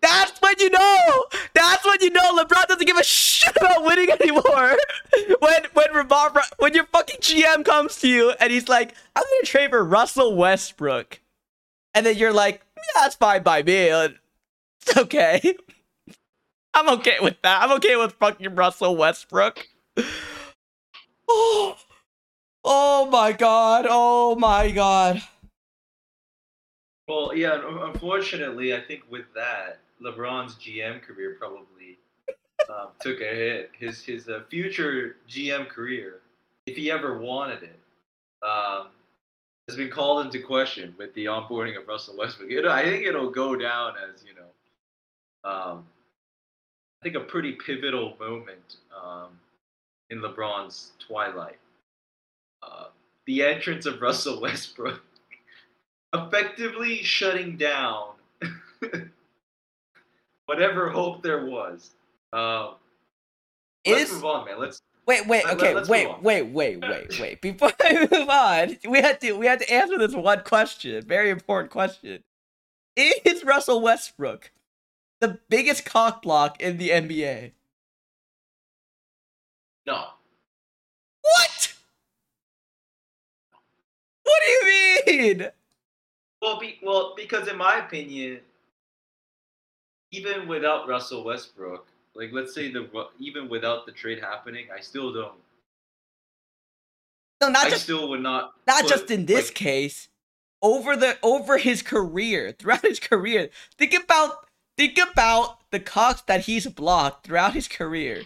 That's 0.00 0.40
when 0.40 0.54
you 0.58 0.70
know. 0.70 1.24
That's 1.52 1.84
when 1.84 1.98
you 2.00 2.08
know 2.08 2.38
LeBron 2.38 2.68
doesn't 2.68 2.86
give 2.86 2.96
a 2.96 3.04
shit 3.04 3.54
about 3.54 3.84
winning 3.84 4.10
anymore. 4.10 4.42
when 5.40 5.62
when 5.74 5.86
Rebar, 5.88 6.34
when 6.56 6.72
your 6.72 6.86
fucking 6.86 7.20
GM 7.20 7.62
comes 7.62 7.96
to 7.96 8.08
you 8.08 8.30
and 8.40 8.50
he's 8.50 8.66
like, 8.66 8.94
"I'm 9.14 9.22
gonna 9.22 9.44
trade 9.44 9.68
for 9.68 9.84
Russell 9.84 10.34
Westbrook," 10.36 11.20
and 11.92 12.06
then 12.06 12.16
you're 12.16 12.32
like, 12.32 12.62
"Yeah, 12.78 13.02
that's 13.02 13.14
fine 13.14 13.42
by 13.42 13.62
me. 13.62 13.90
It's 13.90 14.96
okay. 14.96 15.54
I'm 16.72 16.88
okay 17.00 17.18
with 17.20 17.36
that. 17.42 17.62
I'm 17.62 17.72
okay 17.72 17.96
with 17.96 18.14
fucking 18.14 18.54
Russell 18.54 18.96
Westbrook." 18.96 19.68
Oh, 21.32 21.76
oh 22.64 23.06
my 23.06 23.32
god. 23.32 23.86
Oh 23.88 24.34
my 24.34 24.70
god. 24.70 25.22
Well, 27.06 27.34
yeah. 27.34 27.60
Unfortunately, 27.84 28.74
I 28.74 28.80
think 28.80 29.02
with 29.10 29.26
that, 29.34 29.78
LeBron's 30.02 30.56
GM 30.56 31.02
career 31.02 31.36
probably 31.38 31.98
um, 32.68 32.88
took 33.00 33.20
a 33.20 33.24
hit. 33.24 33.70
His 33.78 34.02
his 34.02 34.28
uh, 34.28 34.42
future 34.48 35.16
GM 35.28 35.68
career, 35.68 36.20
if 36.66 36.76
he 36.76 36.90
ever 36.90 37.18
wanted 37.18 37.62
it, 37.62 37.78
um, 38.42 38.88
has 39.68 39.76
been 39.76 39.90
called 39.90 40.26
into 40.26 40.40
question 40.40 40.94
with 40.98 41.14
the 41.14 41.26
onboarding 41.26 41.80
of 41.80 41.86
Russell 41.86 42.16
Westbrook. 42.16 42.50
It, 42.50 42.64
I 42.64 42.82
think 42.82 43.06
it'll 43.06 43.30
go 43.30 43.56
down 43.56 43.94
as 44.12 44.24
you 44.24 44.34
know, 44.34 45.50
um, 45.50 45.84
I 47.00 47.04
think 47.04 47.16
a 47.16 47.20
pretty 47.20 47.52
pivotal 47.52 48.16
moment 48.18 48.76
um, 48.94 49.28
in 50.10 50.20
LeBron's 50.20 50.92
twilight. 51.06 51.58
Uh, 52.62 52.86
the 53.26 53.42
entrance 53.42 53.86
of 53.86 54.00
Russell 54.00 54.40
Westbrook 54.40 55.02
effectively 56.14 57.02
shutting 57.02 57.56
down 57.56 58.12
whatever 60.46 60.90
hope 60.90 61.22
there 61.22 61.46
was. 61.46 61.90
Uh, 62.32 62.72
let's 63.86 64.02
Is- 64.04 64.12
move 64.12 64.24
on, 64.24 64.46
man. 64.46 64.58
Let's. 64.60 64.82
Wait, 65.06 65.26
wait, 65.26 65.44
Let- 65.44 65.54
okay, 65.54 65.74
wait, 65.88 66.22
wait, 66.22 66.42
wait, 66.52 66.80
wait, 66.80 67.18
wait. 67.20 67.40
Before 67.40 67.72
I 67.80 68.06
move 68.10 68.28
on, 68.28 68.76
we 68.88 69.00
had 69.00 69.20
to 69.22 69.32
we 69.32 69.46
had 69.46 69.58
to 69.60 69.72
answer 69.72 69.98
this 69.98 70.14
one 70.14 70.42
question. 70.44 71.04
Very 71.06 71.30
important 71.30 71.72
question. 71.72 72.22
Is 72.96 73.44
Russell 73.44 73.80
Westbrook 73.80 74.52
the 75.20 75.38
biggest 75.48 75.84
cock 75.84 76.22
block 76.22 76.60
in 76.60 76.76
the 76.76 76.90
NBA? 76.90 77.52
No. 79.86 80.08
What? 81.22 81.74
What 84.22 84.40
do 84.44 84.50
you 84.50 85.02
mean? 85.06 85.48
Well, 86.40 86.58
be, 86.58 86.78
well, 86.82 87.14
because 87.16 87.48
in 87.48 87.56
my 87.56 87.78
opinion, 87.84 88.40
even 90.12 90.48
without 90.48 90.88
Russell 90.88 91.24
Westbrook, 91.24 91.86
like 92.14 92.30
let's 92.32 92.54
say 92.54 92.70
the 92.70 92.88
even 93.18 93.48
without 93.48 93.86
the 93.86 93.92
trade 93.92 94.20
happening, 94.20 94.66
I 94.74 94.80
still 94.80 95.12
don't. 95.12 95.34
No, 97.40 97.48
not 97.48 97.66
I 97.66 97.70
just 97.70 97.84
still 97.84 98.08
would 98.08 98.22
not. 98.22 98.54
not 98.66 98.82
put, 98.82 98.90
just 98.90 99.10
in 99.10 99.26
this 99.26 99.48
like, 99.48 99.54
case. 99.54 100.08
over 100.62 100.96
the 100.96 101.18
over 101.22 101.58
his 101.58 101.82
career, 101.82 102.52
throughout 102.58 102.82
his 102.82 103.00
career. 103.00 103.50
Think 103.78 103.94
about 103.94 104.46
think 104.76 104.98
about 104.98 105.58
the 105.70 105.80
cocks 105.80 106.22
that 106.22 106.42
he's 106.42 106.66
blocked 106.66 107.26
throughout 107.26 107.54
his 107.54 107.68
career. 107.68 108.24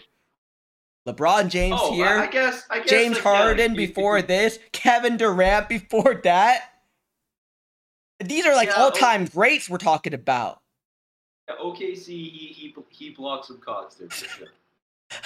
LeBron 1.07 1.49
James 1.49 1.79
Oh, 1.81 1.93
here, 1.93 2.05
I, 2.07 2.27
guess. 2.27 2.63
I 2.69 2.79
guess 2.79 2.89
James 2.89 3.15
like, 3.17 3.23
yeah, 3.25 3.35
Harden 3.37 3.75
you- 3.75 3.81
you- 3.81 3.87
before 3.87 4.21
this, 4.21 4.57
Kevin 4.71 5.17
Durant 5.17 5.69
before 5.69 6.15
that. 6.23 6.71
These 8.23 8.45
are 8.45 8.55
like 8.55 8.69
Yeah, 8.69 8.75
oh. 8.77 8.83
all-time 8.85 9.25
greats 9.25 9.69
we're 9.69 9.77
talking 9.77 10.13
about. 10.13 10.61
Yeah, 11.47 11.55
OKC, 11.61 12.05
he 12.07 12.27
he 12.55 12.75
he 12.89 13.09
blocks 13.11 13.47
some 13.49 13.59
cocks 13.59 13.95
there 13.95 14.09
for 14.09 14.25
sure. 14.27 14.47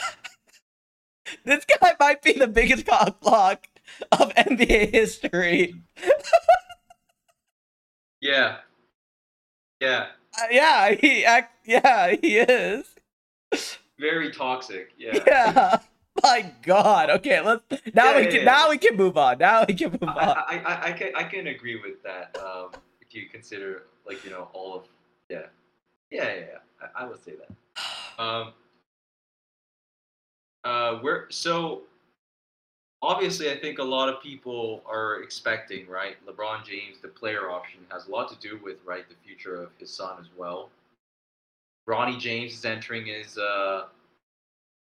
This 1.45 1.63
guy 1.63 1.93
might 1.99 2.23
be 2.23 2.33
the 2.33 2.47
biggest 2.47 2.87
cock 2.87 3.21
block 3.21 3.67
of 4.11 4.33
NBA 4.35 4.91
history. 4.91 5.75
Yeah. 8.21 8.57
Yeah. 9.79 10.07
Uh, 10.37 10.47
yeah, 10.51 10.91
he 10.91 11.23
act, 11.23 11.55
yeah, 11.65 12.15
he 12.21 12.37
is. 12.37 12.85
Very 13.99 14.31
toxic. 14.31 14.93
Yeah. 14.97 15.19
Yeah. 15.27 15.77
My 16.23 16.51
God. 16.63 17.09
Okay, 17.11 17.39
let's 17.39 17.63
now 17.93 18.11
Yeah, 18.11 18.17
we 18.17 18.23
yeah, 18.23 18.29
can 18.29 18.39
yeah. 18.39 18.43
now 18.43 18.69
we 18.69 18.77
can 18.77 18.97
move 18.97 19.17
on. 19.17 19.37
Now 19.37 19.63
we 19.65 19.73
can 19.73 19.91
move 19.91 20.03
I, 20.03 20.07
on. 20.07 20.37
I, 20.37 20.59
I, 20.65 20.87
I 20.87 20.91
can 20.91 21.15
I 21.15 21.23
can 21.23 21.47
agree 21.47 21.79
with 21.79 22.01
that. 22.03 22.37
Um, 22.43 22.71
if 22.99 23.13
you 23.13 23.29
consider 23.29 23.83
like 24.05 24.23
you 24.25 24.29
know 24.31 24.49
all 24.53 24.75
of 24.75 24.83
yeah, 25.29 25.43
yeah, 26.11 26.25
yeah, 26.25 26.35
yeah. 26.35 26.87
I, 26.95 27.03
I 27.03 27.07
would 27.07 27.23
say 27.23 27.33
that. 27.39 28.21
Um, 28.21 28.53
uh, 30.65 30.99
we're 31.01 31.29
so 31.29 31.83
obviously 33.01 33.49
I 33.51 33.57
think 33.57 33.79
a 33.79 33.83
lot 33.83 34.09
of 34.09 34.21
people 34.21 34.83
are 34.85 35.21
expecting 35.21 35.87
right. 35.87 36.15
LeBron 36.27 36.65
James, 36.65 36.99
the 37.01 37.07
player 37.07 37.49
option, 37.49 37.79
has 37.91 38.07
a 38.07 38.11
lot 38.11 38.29
to 38.29 38.35
do 38.45 38.59
with 38.63 38.77
right 38.85 39.07
the 39.07 39.15
future 39.25 39.55
of 39.55 39.69
his 39.79 39.89
son 39.89 40.17
as 40.19 40.27
well. 40.37 40.69
Bronny 41.89 42.19
James 42.19 42.53
is 42.53 42.65
entering 42.65 43.07
his 43.07 43.37
uh, 43.37 43.85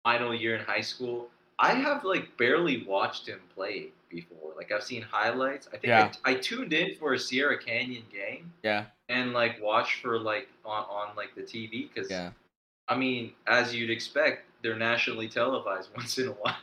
final 0.04 0.36
year 0.36 0.58
in 0.58 0.66
high 0.66 0.82
school. 0.82 1.30
I 1.58 1.74
have 1.74 2.04
like 2.04 2.36
barely 2.38 2.84
watched 2.84 3.28
him 3.28 3.40
play 3.56 3.90
before. 4.10 4.52
Like 4.58 4.72
I've 4.74 4.84
seen 4.84 5.02
highlights. 5.02 5.68
I 5.68 5.72
think 5.72 5.86
Yeah. 5.86 6.12
I, 6.26 6.32
I 6.32 6.34
tuned 6.36 6.74
in 6.74 6.96
for 6.96 7.14
a 7.14 7.20
Sierra 7.20 7.58
Canyon 7.58 8.04
game 8.12 8.52
yeah, 8.62 8.86
and 9.08 9.32
like 9.32 9.62
watched 9.62 10.02
for 10.02 10.20
like 10.20 10.50
on, 10.66 10.84
on 10.90 11.16
like 11.16 11.34
the 11.34 11.44
TV 11.44 11.88
because 11.94 12.12
yeah. 12.12 12.32
I 12.90 12.98
mean, 12.98 13.32
as 13.48 13.74
you'd 13.74 13.90
expect, 13.90 14.44
they're 14.62 14.76
nationally 14.76 15.30
televised 15.30 15.92
once 15.96 16.18
in 16.18 16.28
a 16.28 16.32
while, 16.32 16.58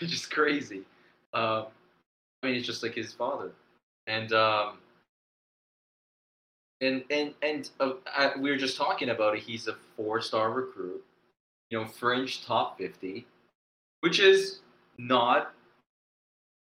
which 0.00 0.12
is 0.12 0.24
crazy. 0.24 0.84
Um, 1.34 1.66
I 2.42 2.46
mean, 2.46 2.56
it's 2.56 2.66
just 2.66 2.82
like 2.84 2.94
his 2.94 3.12
father, 3.12 3.50
and 4.06 4.32
um, 4.32 4.78
and 6.80 7.04
and 7.10 7.34
and 7.42 7.70
uh, 7.80 7.92
I, 8.06 8.32
we 8.38 8.50
were 8.50 8.56
just 8.56 8.76
talking 8.76 9.10
about 9.10 9.36
it. 9.36 9.42
He's 9.42 9.68
a 9.68 9.76
four-star 9.96 10.50
recruit, 10.52 11.02
you 11.70 11.78
know, 11.78 11.86
fringe 11.86 12.44
top 12.44 12.78
fifty, 12.78 13.26
which 14.00 14.20
is 14.20 14.60
not. 14.98 15.52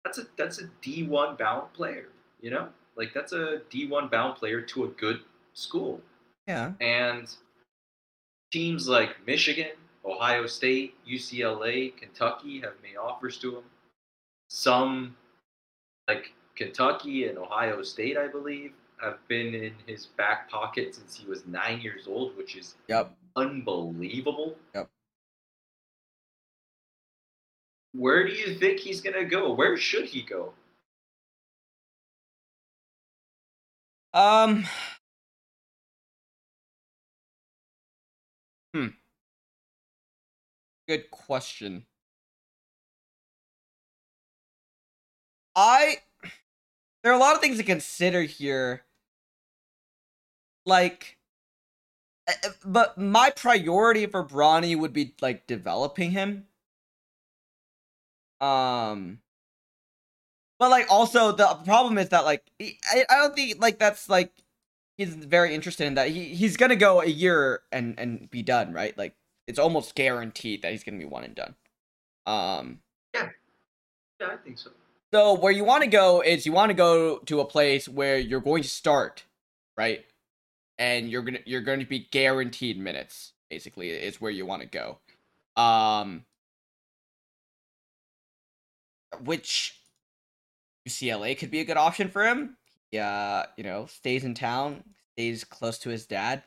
That's 0.03 0.18
a 0.18 0.23
that's 0.38 0.60
a 0.60 0.69
D 0.82 1.03
one 1.03 1.36
bound 1.36 1.73
player, 1.73 2.10
you 2.41 2.49
know, 2.49 2.69
like 2.95 3.14
that's 3.14 3.34
a 3.34 3.61
D 3.69 3.88
one 3.88 4.07
bound 4.07 4.36
player 4.36 4.61
to 4.61 4.86
a 4.86 4.88
good 4.88 5.22
school. 5.53 6.02
Yeah. 6.48 6.72
And 6.82 7.34
teams 8.52 8.88
like 8.88 9.15
Michigan, 9.28 9.72
Ohio 10.03 10.48
State, 10.48 10.95
UCLA, 11.07 11.95
Kentucky 11.95 12.60
have 12.61 12.73
made 12.82 12.98
offers 12.98 13.38
to 13.38 13.57
him. 13.57 13.64
Some, 14.49 15.15
like 16.07 16.34
Kentucky 16.56 17.28
and 17.28 17.38
Ohio 17.38 17.84
State, 17.84 18.18
I 18.18 18.28
believe, 18.28 18.73
have 19.02 19.18
been 19.28 19.53
in 19.53 19.73
his 19.88 20.06
back 20.06 20.49
pocket 20.49 20.95
since 20.95 21.15
he 21.15 21.26
was 21.28 21.45
nine 21.45 21.82
years 21.82 22.07
old, 22.07 22.38
which 22.38 22.56
is 22.56 22.76
Yep. 22.88 23.15
unbelievable. 23.36 24.57
Yep. 24.76 24.90
Where 27.94 28.26
do 28.26 28.34
you 28.34 28.56
think 28.57 28.80
he's 28.80 29.02
going 29.02 29.15
to 29.15 29.26
go? 29.26 29.53
Where 29.53 29.76
should 29.78 30.06
he 30.06 30.22
go? 30.22 30.53
Um. 34.14 34.65
Hmm. 38.73 38.88
Good 40.88 41.10
question. 41.11 41.86
I 45.56 45.98
there 47.03 47.11
are 47.11 47.15
a 47.15 47.19
lot 47.19 47.36
of 47.36 47.41
things 47.41 47.57
to 47.57 47.64
consider 47.64 48.23
here. 48.23 48.84
Like 50.66 51.18
eh, 52.28 52.34
eh, 52.44 52.50
but 52.66 52.98
my 52.98 53.30
priority 53.32 54.06
for 54.06 54.24
Bronny 54.26 54.78
would 54.78 54.94
be 54.94 55.14
like 55.22 55.48
developing 55.48 56.12
him. 56.12 56.48
Um 58.40 59.20
but 60.60 60.70
like 60.70 60.88
also 60.90 61.32
the 61.32 61.48
problem 61.66 61.98
is 61.98 62.10
that 62.10 62.26
like 62.26 62.44
I, 62.62 63.06
I 63.10 63.16
don't 63.18 63.36
think 63.36 63.62
like 63.62 63.80
that's 63.80 64.10
like 64.10 64.32
he's 64.98 65.14
very 65.16 65.54
interested 65.56 65.88
in 65.88 65.96
that. 65.96 66.10
He 66.10 66.26
he's 66.36 66.58
gonna 66.58 66.76
go 66.76 67.02
a 67.02 67.08
year 67.08 67.62
and 67.72 67.98
and 68.00 68.30
be 68.30 68.44
done, 68.44 68.74
right? 68.74 68.98
Like 68.98 69.16
it's 69.48 69.60
almost 69.60 69.96
guaranteed 69.96 70.62
that 70.62 70.72
he's 70.72 70.84
gonna 70.84 70.98
be 70.98 71.06
one 71.06 71.24
and 71.24 71.36
done. 71.36 71.56
Um 72.26 72.80
yeah. 73.16 73.30
Yeah, 74.20 74.28
I 74.28 74.38
think 74.38 74.60
so. 74.60 74.70
so 75.14 75.34
where 75.34 75.52
you 75.52 75.64
want 75.64 75.84
to 75.84 75.90
go 75.90 76.22
is 76.22 76.46
you 76.46 76.52
want 76.52 76.70
to 76.70 76.76
go 76.76 77.18
to 77.20 77.40
a 77.40 77.46
place 77.46 77.90
where 77.90 78.20
you're 78.20 78.40
going 78.40 78.62
to 78.64 78.70
start, 78.70 79.24
right? 79.76 80.06
And 80.77 81.10
you're 81.10 81.22
gonna 81.22 81.39
you're 81.45 81.61
going 81.61 81.80
to 81.80 81.85
be 81.85 82.07
guaranteed 82.11 82.80
minutes. 82.80 83.34
Basically, 83.49 83.89
is 83.89 84.22
where 84.22 84.31
you 84.31 84.45
want 84.45 84.61
to 84.61 84.68
go. 84.68 84.99
Um, 85.61 86.26
which 89.23 89.80
UCLA 90.88 91.38
could 91.38 91.52
be 91.52 91.60
a 91.60 91.65
good 91.65 91.77
option 91.77 92.10
for 92.10 92.26
him. 92.26 92.57
Yeah, 92.91 93.45
you 93.57 93.64
know, 93.64 93.85
stays 93.85 94.23
in 94.23 94.34
town, 94.34 94.84
stays 95.14 95.43
close 95.43 95.77
to 95.80 95.89
his 95.89 96.06
dad. 96.06 96.43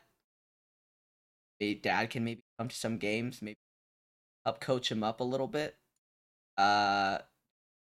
His 1.59 1.77
dad 1.81 2.09
can 2.09 2.23
maybe 2.23 2.43
come 2.59 2.67
to 2.67 2.75
some 2.75 2.97
games, 2.97 3.41
maybe 3.41 3.57
help 4.45 4.59
coach 4.59 4.91
him 4.91 5.03
up 5.03 5.19
a 5.19 5.23
little 5.23 5.47
bit. 5.47 5.75
Uh, 6.57 7.19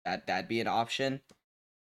that 0.05 0.27
that'd 0.27 0.49
be 0.49 0.61
an 0.61 0.69
option. 0.69 1.21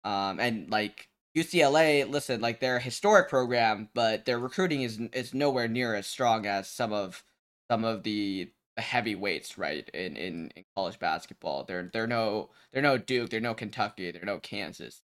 Um, 0.04 0.40
and 0.40 0.70
like 0.70 1.09
UCLA, 1.38 2.10
listen, 2.10 2.42
like 2.42 2.60
they're 2.60 2.78
a 2.78 2.82
historic 2.82 3.30
program, 3.30 3.90
but 3.94 4.26
their 4.26 4.40
recruiting 4.40 4.82
is 4.82 5.00
is 5.14 5.34
nowhere 5.34 5.68
near 5.68 5.96
as 5.96 6.08
strong 6.08 6.46
as 6.46 6.70
some 6.70 6.94
of 6.94 7.24
some 7.70 7.84
of 7.84 8.04
the 8.04 8.52
heavyweights, 8.78 9.58
right? 9.58 9.88
In 9.94 10.18
in, 10.18 10.52
in 10.56 10.66
college 10.76 11.00
basketball, 11.00 11.64
they're 11.66 11.90
they're 11.94 12.08
no 12.08 12.50
they're 12.72 12.82
no 12.82 12.98
Duke, 12.98 13.30
they're 13.30 13.40
no 13.40 13.54
Kentucky, 13.54 14.12
they're 14.12 14.26
no 14.26 14.40
Kansas. 14.40 15.02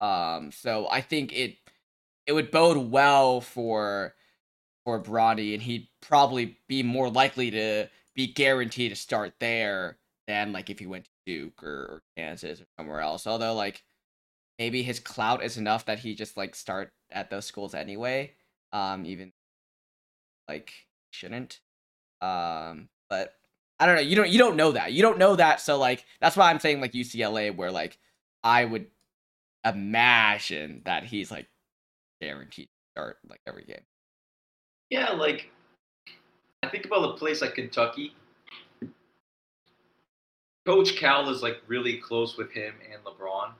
Um, 0.00 0.52
so 0.52 0.88
I 0.90 1.00
think 1.00 1.32
it 1.32 1.56
it 2.26 2.32
would 2.32 2.50
bode 2.50 2.90
well 2.90 3.40
for 3.40 4.14
for 4.84 5.02
Bronny, 5.02 5.54
and 5.54 5.62
he'd 5.62 5.88
probably 6.02 6.58
be 6.68 6.82
more 6.82 7.10
likely 7.10 7.50
to 7.50 7.88
be 8.14 8.28
guaranteed 8.28 8.90
to 8.92 8.96
start 8.96 9.34
there 9.40 9.98
than 10.28 10.52
like 10.52 10.70
if 10.70 10.78
he 10.78 10.86
went 10.86 11.04
to 11.06 11.10
Duke 11.26 11.62
or, 11.62 11.68
or 11.68 12.02
Kansas 12.16 12.60
or 12.60 12.66
somewhere 12.78 13.00
else. 13.00 13.26
Although 13.26 13.54
like 13.54 13.82
maybe 14.58 14.82
his 14.82 15.00
clout 15.00 15.42
is 15.42 15.56
enough 15.56 15.86
that 15.86 15.98
he 15.98 16.14
just 16.14 16.36
like 16.36 16.54
start 16.54 16.92
at 17.10 17.30
those 17.30 17.46
schools 17.46 17.74
anyway. 17.74 18.32
Um, 18.72 19.06
even 19.06 19.32
like 20.48 20.72
shouldn't. 21.10 21.60
Um, 22.20 22.88
but 23.08 23.34
I 23.78 23.86
don't 23.86 23.96
know. 23.96 24.02
You 24.02 24.16
don't 24.16 24.28
you 24.28 24.38
don't 24.38 24.56
know 24.56 24.72
that. 24.72 24.92
You 24.92 25.02
don't 25.02 25.18
know 25.18 25.36
that. 25.36 25.60
So 25.60 25.78
like 25.78 26.04
that's 26.20 26.36
why 26.36 26.50
I'm 26.50 26.60
saying 26.60 26.80
like 26.80 26.92
UCLA, 26.92 27.54
where 27.54 27.70
like 27.70 27.98
I 28.42 28.64
would 28.64 28.86
imagine 29.64 30.82
that 30.84 31.04
he's 31.04 31.30
like 31.30 31.48
guaranteed 32.20 32.66
to 32.66 33.00
start 33.00 33.18
like 33.28 33.40
every 33.46 33.64
game. 33.64 33.82
Yeah, 34.90 35.10
like 35.10 35.50
I 36.62 36.68
think 36.68 36.84
about 36.86 37.14
a 37.14 37.16
place 37.16 37.40
like 37.42 37.54
Kentucky. 37.54 38.14
Coach 40.66 40.96
Cal 40.96 41.28
is 41.28 41.42
like 41.42 41.58
really 41.66 41.98
close 41.98 42.36
with 42.38 42.50
him 42.50 42.74
and 42.90 43.02
LeBron. 43.04 43.50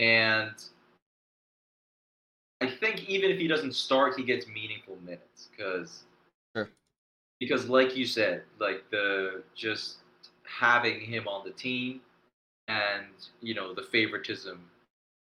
And 0.00 0.54
I 2.62 2.66
think 2.66 3.08
even 3.08 3.30
if 3.30 3.38
he 3.38 3.46
doesn't 3.46 3.74
start, 3.74 4.16
he 4.16 4.24
gets 4.24 4.46
meaningful 4.48 4.96
minutes 5.04 5.48
because 5.50 6.04
Sure. 6.56 6.68
because 7.38 7.68
like 7.68 7.96
you 7.96 8.06
said, 8.06 8.44
like 8.58 8.88
the 8.90 9.42
just 9.54 9.98
having 10.44 11.00
him 11.00 11.28
on 11.28 11.44
the 11.44 11.52
team 11.52 12.00
and 12.68 13.06
you 13.40 13.54
know 13.54 13.74
the 13.74 13.82
favoritism, 13.82 14.68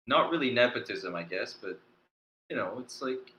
not 0.07 0.31
really 0.31 0.51
nepotism, 0.53 1.15
I 1.17 1.23
guess, 1.23 1.55
but 1.55 1.81
you 2.51 2.57
know 2.57 2.79
it's 2.79 3.01
like 3.03 3.33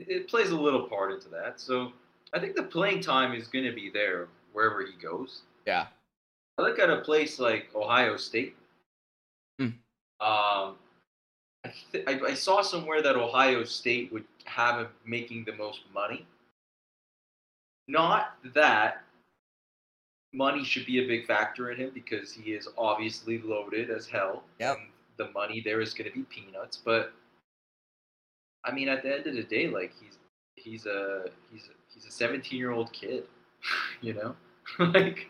it- 0.00 0.08
it 0.08 0.28
plays 0.28 0.50
a 0.50 0.56
little 0.58 0.88
part 0.88 1.12
into 1.12 1.28
that. 1.28 1.60
So 1.60 1.92
I 2.32 2.40
think 2.40 2.56
the 2.56 2.64
playing 2.64 3.00
time 3.00 3.32
is 3.34 3.46
going 3.46 3.64
to 3.64 3.72
be 3.72 3.88
there 3.90 4.28
wherever 4.52 4.84
he 4.84 4.92
goes. 4.94 5.42
Yeah. 5.66 5.86
I 6.58 6.62
look 6.62 6.78
at 6.80 6.90
a 6.90 7.00
place 7.02 7.38
like 7.38 7.72
Ohio 7.74 8.16
State. 8.16 8.56
Um, 10.20 10.76
th- 11.92 12.04
I, 12.06 12.20
I 12.20 12.34
saw 12.34 12.62
somewhere 12.62 13.02
that 13.02 13.16
Ohio 13.16 13.64
State 13.64 14.12
would 14.12 14.24
have 14.44 14.80
him 14.80 14.88
making 15.06 15.44
the 15.44 15.54
most 15.54 15.80
money. 15.92 16.26
Not 17.88 18.36
that 18.54 19.02
money 20.32 20.64
should 20.64 20.86
be 20.86 21.04
a 21.04 21.06
big 21.06 21.26
factor 21.26 21.70
in 21.70 21.78
him 21.78 21.90
because 21.94 22.32
he 22.32 22.52
is 22.52 22.68
obviously 22.76 23.38
loaded 23.38 23.90
as 23.90 24.06
hell. 24.06 24.42
Yep. 24.58 24.76
And 24.76 24.86
the 25.16 25.32
money 25.32 25.60
there 25.64 25.80
is 25.80 25.94
going 25.94 26.10
to 26.10 26.16
be 26.16 26.24
peanuts, 26.24 26.76
but 26.76 27.12
I 28.64 28.72
mean, 28.72 28.88
at 28.88 29.02
the 29.02 29.14
end 29.14 29.26
of 29.26 29.34
the 29.34 29.42
day, 29.42 29.68
like 29.68 29.92
he's 30.00 30.18
he's 30.56 30.86
a 30.86 31.26
he's 31.52 31.64
a, 31.64 31.92
he's 31.92 32.06
a 32.06 32.10
17 32.10 32.58
year 32.58 32.72
old 32.72 32.92
kid, 32.92 33.24
you 34.00 34.14
know, 34.14 34.34
like 34.92 35.26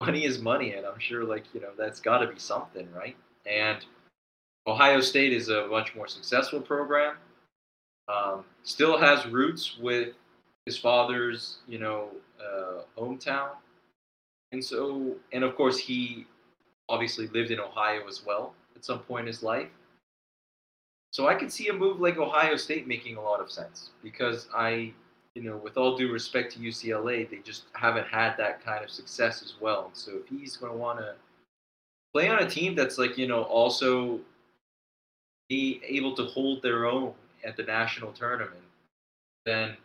money 0.00 0.24
is 0.24 0.40
money, 0.40 0.74
and 0.74 0.86
I'm 0.86 0.98
sure 0.98 1.24
like 1.24 1.44
you 1.54 1.60
know 1.60 1.70
that's 1.76 2.00
got 2.00 2.18
to 2.18 2.28
be 2.28 2.38
something, 2.38 2.88
right? 2.92 3.16
And 3.46 3.84
Ohio 4.66 5.00
State 5.00 5.32
is 5.32 5.48
a 5.48 5.66
much 5.68 5.94
more 5.94 6.08
successful 6.08 6.60
program. 6.60 7.16
Um, 8.08 8.44
still 8.62 8.98
has 8.98 9.26
roots 9.26 9.78
with 9.78 10.14
his 10.64 10.76
father's, 10.76 11.58
you 11.66 11.78
know, 11.78 12.08
uh, 12.40 12.82
hometown, 12.98 13.50
and 14.52 14.64
so, 14.64 15.16
and 15.32 15.44
of 15.44 15.56
course, 15.56 15.78
he 15.78 16.26
obviously 16.88 17.26
lived 17.28 17.50
in 17.50 17.60
Ohio 17.60 18.06
as 18.06 18.24
well 18.24 18.54
at 18.76 18.84
some 18.84 19.00
point 19.00 19.22
in 19.22 19.26
his 19.26 19.42
life. 19.42 19.68
So 21.10 21.26
I 21.26 21.34
could 21.34 21.52
see 21.52 21.68
a 21.68 21.72
move 21.72 22.00
like 22.00 22.18
Ohio 22.18 22.56
State 22.56 22.86
making 22.86 23.16
a 23.16 23.22
lot 23.22 23.40
of 23.40 23.50
sense 23.50 23.90
because 24.02 24.48
I, 24.54 24.92
you 25.34 25.42
know, 25.42 25.56
with 25.56 25.76
all 25.76 25.96
due 25.96 26.12
respect 26.12 26.52
to 26.52 26.58
UCLA, 26.58 27.28
they 27.28 27.38
just 27.38 27.64
haven't 27.72 28.06
had 28.06 28.36
that 28.36 28.64
kind 28.64 28.84
of 28.84 28.90
success 28.90 29.42
as 29.42 29.54
well. 29.60 29.90
So 29.94 30.12
if 30.16 30.28
he's 30.28 30.56
going 30.56 30.72
to 30.72 30.78
want 30.78 30.98
to 30.98 31.14
play 32.12 32.28
on 32.28 32.42
a 32.42 32.48
team 32.48 32.74
that's 32.74 32.98
like, 32.98 33.16
you 33.16 33.26
know, 33.26 33.42
also 33.44 34.20
be 35.48 35.80
able 35.86 36.14
to 36.16 36.24
hold 36.24 36.62
their 36.62 36.86
own 36.86 37.12
at 37.44 37.56
the 37.56 37.62
national 37.62 38.12
tournament, 38.12 38.62
then 39.44 39.76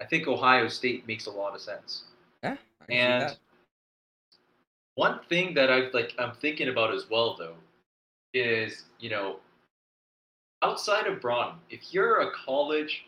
I 0.00 0.04
think 0.04 0.28
Ohio 0.28 0.68
State 0.68 1.06
makes 1.06 1.26
a 1.26 1.30
lot 1.30 1.54
of 1.54 1.60
sense. 1.60 2.04
Yeah. 2.42 2.56
And 2.88 3.36
one 4.94 5.20
thing 5.28 5.54
that 5.54 5.70
I 5.70 5.90
like 5.92 6.14
I'm 6.18 6.34
thinking 6.36 6.68
about 6.68 6.94
as 6.94 7.08
well 7.10 7.36
though 7.38 7.54
is, 8.34 8.84
you 8.98 9.10
know, 9.10 9.36
outside 10.62 11.06
of 11.06 11.20
Bronny, 11.20 11.54
if 11.70 11.92
you're 11.92 12.20
a 12.20 12.32
college 12.32 13.06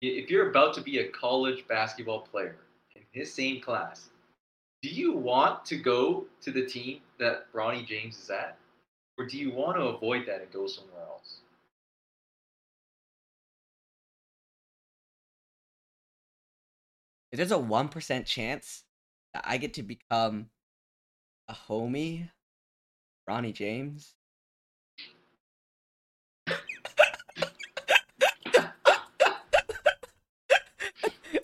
if 0.00 0.30
you're 0.30 0.50
about 0.50 0.74
to 0.74 0.82
be 0.82 0.98
a 0.98 1.08
college 1.08 1.66
basketball 1.66 2.20
player 2.20 2.56
in 2.94 3.02
his 3.12 3.32
same 3.32 3.60
class, 3.60 4.10
do 4.82 4.90
you 4.90 5.12
want 5.12 5.64
to 5.64 5.76
go 5.76 6.26
to 6.42 6.50
the 6.50 6.66
team 6.66 7.00
that 7.18 7.50
Bronny 7.52 7.86
James 7.86 8.18
is 8.18 8.28
at? 8.28 8.58
Or 9.16 9.26
do 9.26 9.38
you 9.38 9.52
want 9.52 9.76
to 9.76 9.82
avoid 9.82 10.26
that 10.26 10.40
and 10.40 10.50
go 10.52 10.66
somewhere 10.66 11.02
else? 11.02 11.40
if 17.34 17.36
there's 17.36 17.50
a 17.50 17.58
one 17.58 17.88
percent 17.88 18.26
chance 18.26 18.84
that 19.32 19.42
I 19.44 19.56
get 19.56 19.74
to 19.74 19.82
become 19.82 20.50
a 21.48 21.52
homie, 21.52 22.30
Bronny 23.28 23.52
James. 23.52 24.14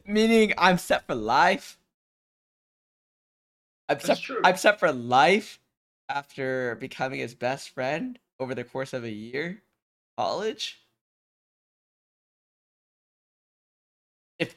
Meaning 0.07 0.55
I'm 0.57 0.79
set 0.79 1.09
for 1.09 1.17
life. 1.17 1.77
I'm 3.89 3.97
That's 3.97 4.07
set, 4.07 4.21
true. 4.21 4.41
I'm 4.45 4.57
set 4.57 4.79
for 4.79 4.93
life 4.93 5.59
after 6.11 6.75
becoming 6.77 7.21
his 7.21 7.35
best 7.35 7.71
friend 7.71 8.19
over 8.39 8.55
the 8.55 8.65
course 8.65 8.93
of 8.93 9.05
a 9.05 9.11
year. 9.11 9.63
College. 10.19 10.81
If 14.39 14.57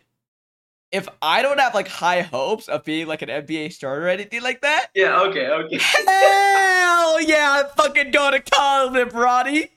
if 0.92 1.08
I 1.22 1.42
don't 1.42 1.60
have 1.60 1.74
like 1.74 1.88
high 1.88 2.22
hopes 2.22 2.68
of 2.68 2.84
being 2.84 3.08
like 3.08 3.22
an 3.22 3.30
NBA 3.30 3.72
starter 3.72 4.06
or 4.06 4.10
anything 4.10 4.42
like 4.42 4.62
that, 4.62 4.88
Yeah, 4.96 5.22
okay, 5.22 5.48
okay. 5.48 5.78
hell 5.80 7.22
yeah, 7.22 7.64
I'm 7.64 7.70
fucking 7.78 8.12
going 8.12 8.34
to 8.34 8.40
college, 8.42 9.10
Bronny. 9.10 9.70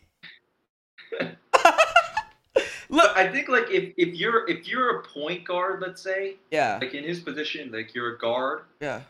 Look, 2.89 3.17
I 3.17 3.29
think 3.31 3.49
like 3.49 3.71
if, 3.71 3.93
if 3.97 4.15
you're 4.15 4.49
if 4.49 4.67
you're 4.67 5.01
a 5.01 5.03
point 5.03 5.45
guard, 5.45 5.81
let's 5.81 6.01
say, 6.03 6.37
yeah, 6.51 6.79
like 6.81 6.95
in 6.95 7.05
his 7.05 7.21
position, 7.21 7.71
like 7.71 7.95
you're 7.95 8.15
a 8.15 8.19
guard 8.19 8.63
yeah, 8.81 9.03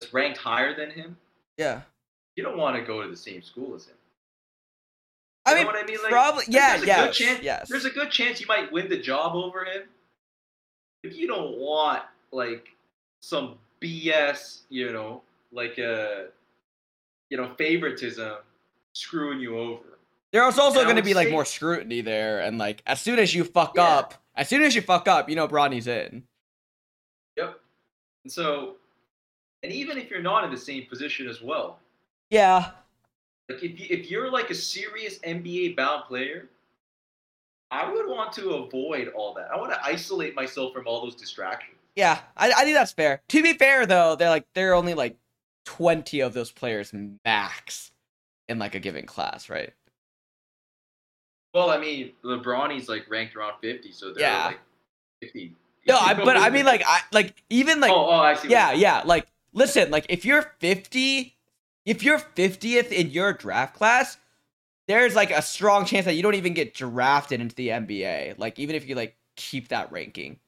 that's 0.00 0.12
ranked 0.12 0.38
higher 0.38 0.74
than 0.76 0.90
him, 0.90 1.16
yeah. 1.56 1.82
You 2.40 2.46
don't 2.46 2.56
want 2.56 2.74
to 2.74 2.80
go 2.82 3.02
to 3.02 3.08
the 3.08 3.16
same 3.16 3.42
school 3.42 3.74
as 3.74 3.84
him. 3.84 3.94
I 5.44 5.50
You 5.50 5.56
know 5.56 5.60
mean, 5.60 5.66
what 5.66 5.84
I 5.84 5.86
mean? 5.86 5.98
Like, 6.02 6.10
probably, 6.10 6.44
yeah, 6.48 6.78
there's 6.78 6.84
good 6.86 7.12
chance, 7.12 7.42
yes. 7.42 7.68
There's 7.68 7.84
a 7.84 7.90
good 7.90 8.10
chance 8.10 8.40
you 8.40 8.46
might 8.46 8.72
win 8.72 8.88
the 8.88 8.96
job 8.98 9.34
over 9.34 9.64
him. 9.66 9.82
If 11.02 11.16
you 11.16 11.26
don't 11.26 11.58
want 11.58 12.02
like 12.32 12.68
some 13.20 13.56
BS, 13.82 14.60
you 14.70 14.90
know, 14.90 15.20
like 15.52 15.76
a 15.76 16.28
you 17.28 17.36
know 17.36 17.52
favoritism 17.58 18.36
screwing 18.94 19.38
you 19.40 19.58
over. 19.58 19.84
There's 20.32 20.58
also 20.58 20.84
going 20.84 20.96
to 20.96 21.02
be 21.02 21.12
like 21.14 21.26
say- 21.26 21.32
more 21.32 21.44
scrutiny 21.44 22.00
there, 22.00 22.40
and 22.40 22.56
like 22.56 22.82
as 22.86 23.00
soon 23.02 23.18
as 23.18 23.34
you 23.34 23.44
fuck 23.44 23.72
Yeah. 23.76 23.84
up, 23.98 24.14
as 24.34 24.48
soon 24.48 24.62
as 24.62 24.74
you 24.74 24.80
fuck 24.80 25.08
up, 25.08 25.28
you 25.28 25.36
know 25.36 25.46
Bronny's 25.46 25.86
in. 25.88 26.22
Yep. 27.36 27.60
And 28.24 28.32
so, 28.32 28.76
and 29.62 29.72
even 29.72 29.96
if 29.98 30.10
you're 30.10 30.22
not 30.22 30.44
in 30.44 30.50
the 30.50 30.56
same 30.58 30.86
position 30.86 31.28
as 31.28 31.40
well, 31.42 31.78
Yeah, 32.30 32.70
like 33.48 33.62
if 33.62 33.78
you, 33.80 33.86
if 33.90 34.10
you're 34.10 34.30
like 34.30 34.50
a 34.50 34.54
serious 34.54 35.18
NBA 35.20 35.76
bound 35.76 36.04
player, 36.04 36.48
I 37.70 37.90
would 37.92 38.06
want 38.08 38.32
to 38.34 38.50
avoid 38.54 39.08
all 39.08 39.34
that. 39.34 39.48
I 39.52 39.56
want 39.56 39.72
to 39.72 39.84
isolate 39.84 40.34
myself 40.34 40.72
from 40.72 40.86
all 40.86 41.02
those 41.02 41.14
distractions. 41.16 41.76
yeah. 41.96 42.20
I, 42.36 42.52
I 42.52 42.64
think 42.64 42.74
that's 42.74 42.92
fair. 42.92 43.22
To 43.28 43.42
be 43.42 43.54
fair, 43.54 43.86
though, 43.86 44.14
they're 44.16 44.28
like 44.30 44.46
they're 44.54 44.74
only 44.74 44.94
like 44.94 45.16
twenty 45.64 46.20
of 46.20 46.32
those 46.34 46.50
players 46.52 46.92
max 47.24 47.90
in 48.48 48.58
like 48.58 48.74
a 48.74 48.80
given 48.80 49.06
class, 49.06 49.48
right? 49.50 49.72
Well, 51.52 51.70
I 51.70 51.78
mean, 51.78 52.12
LeBron's 52.24 52.88
like 52.88 53.10
ranked 53.10 53.34
around 53.34 53.54
50, 53.60 53.90
so 53.90 54.12
they're 54.12 54.22
Yeah. 54.22 54.46
like 54.46 54.60
50. 55.20 55.52
No, 55.88 55.96
I, 56.00 56.14
but 56.14 56.36
I 56.36 56.50
mean 56.50 56.64
like 56.64 56.82
I 56.86 57.00
like 57.12 57.42
even 57.50 57.80
like 57.80 57.90
oh, 57.90 58.06
oh, 58.08 58.20
I 58.20 58.34
see. 58.34 58.48
yeah, 58.48 58.70
yeah. 58.72 59.02
Like, 59.04 59.26
listen, 59.52 59.90
like 59.90 60.06
if 60.08 60.24
you're 60.24 60.42
50, 60.60 61.36
if 61.84 62.02
you're 62.02 62.18
50th 62.18 62.92
in 62.92 63.10
your 63.10 63.32
draft 63.32 63.74
class, 63.74 64.18
there's 64.86 65.14
like 65.14 65.30
a 65.30 65.42
strong 65.42 65.84
chance 65.84 66.04
that 66.06 66.14
you 66.14 66.22
don't 66.22 66.34
even 66.34 66.54
get 66.54 66.74
drafted 66.74 67.40
into 67.40 67.54
the 67.54 67.68
NBA. 67.68 68.38
Like, 68.38 68.58
even 68.58 68.74
if 68.76 68.88
you 68.88 68.94
like 68.94 69.16
keep 69.36 69.68
that 69.68 69.90
ranking. 69.92 70.38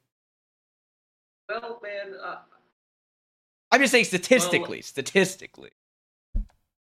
Well, 1.48 1.80
man, 1.82 2.14
uh, 2.22 2.36
I'm 3.70 3.80
just 3.80 3.92
saying 3.92 4.04
statistically, 4.04 4.82
statistically. 4.82 5.70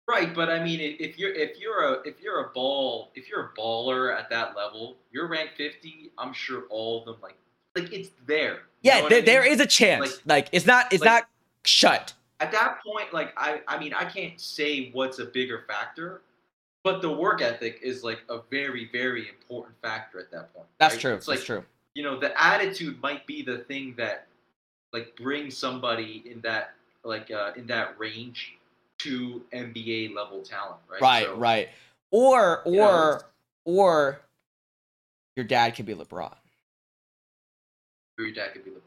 right, 0.07 0.33
but 0.33 0.49
I 0.49 0.63
mean, 0.63 0.79
if 0.81 1.17
you're 1.17 1.33
if 1.33 1.59
you're 1.59 1.81
a 1.83 2.07
if 2.07 2.21
you're 2.21 2.45
a 2.45 2.49
ball 2.49 3.11
if 3.15 3.29
you're 3.29 3.45
a 3.55 3.59
baller 3.59 4.17
at 4.17 4.29
that 4.29 4.55
level, 4.55 4.97
you're 5.11 5.27
ranked 5.27 5.55
50. 5.57 6.11
I'm 6.17 6.33
sure 6.33 6.63
all 6.69 6.99
of 6.99 7.05
them 7.05 7.15
like 7.21 7.37
like 7.75 7.91
it's 7.93 8.09
there. 8.25 8.63
Yeah, 8.81 9.01
there, 9.01 9.05
I 9.05 9.09
mean? 9.09 9.25
there 9.25 9.45
is 9.45 9.59
a 9.59 9.65
chance. 9.65 10.17
Like, 10.25 10.45
Like- 10.45 10.49
it's 10.51 10.65
not 10.65 10.91
it's 10.91 11.01
like- 11.01 11.09
not 11.23 11.29
shut. 11.65 12.13
At 12.41 12.51
that 12.51 12.79
point, 12.83 13.13
like 13.13 13.33
I, 13.37 13.61
I 13.67 13.77
mean, 13.79 13.93
I 13.93 14.03
can't 14.03 14.39
say 14.41 14.89
what's 14.93 15.19
a 15.19 15.25
bigger 15.25 15.63
factor, 15.67 16.21
but 16.83 17.01
the 17.01 17.11
work 17.11 17.41
ethic 17.41 17.79
is 17.83 18.03
like 18.03 18.21
a 18.29 18.39
very, 18.49 18.89
very 18.91 19.29
important 19.29 19.75
factor 19.81 20.19
at 20.19 20.31
that 20.31 20.53
point. 20.53 20.67
That's 20.79 20.95
right? 20.95 21.01
true. 21.01 21.13
It's 21.13 21.27
That's 21.27 21.39
like 21.39 21.45
true. 21.45 21.63
you 21.93 22.03
know, 22.03 22.19
the 22.19 22.41
attitude 22.41 22.99
might 23.01 23.27
be 23.27 23.43
the 23.43 23.59
thing 23.59 23.93
that 23.97 24.27
like 24.91 25.15
brings 25.15 25.55
somebody 25.55 26.23
in 26.25 26.41
that 26.41 26.73
like 27.03 27.29
uh, 27.29 27.51
in 27.55 27.67
that 27.67 27.97
range 27.99 28.57
to 28.99 29.43
NBA 29.53 30.15
level 30.15 30.41
talent, 30.41 30.77
right? 30.91 31.01
Right, 31.01 31.25
So, 31.25 31.35
right. 31.37 31.69
Or 32.09 32.63
you 32.65 32.77
know, 32.77 32.89
or 32.89 33.21
or 33.65 34.21
your 35.37 35.45
dad 35.45 35.75
could 35.75 35.85
be 35.85 35.93
LeBron. 35.93 36.33
Or 38.17 38.25
your 38.25 38.33
dad 38.33 38.53
could 38.53 38.65
be 38.65 38.71
LeBron. 38.71 38.81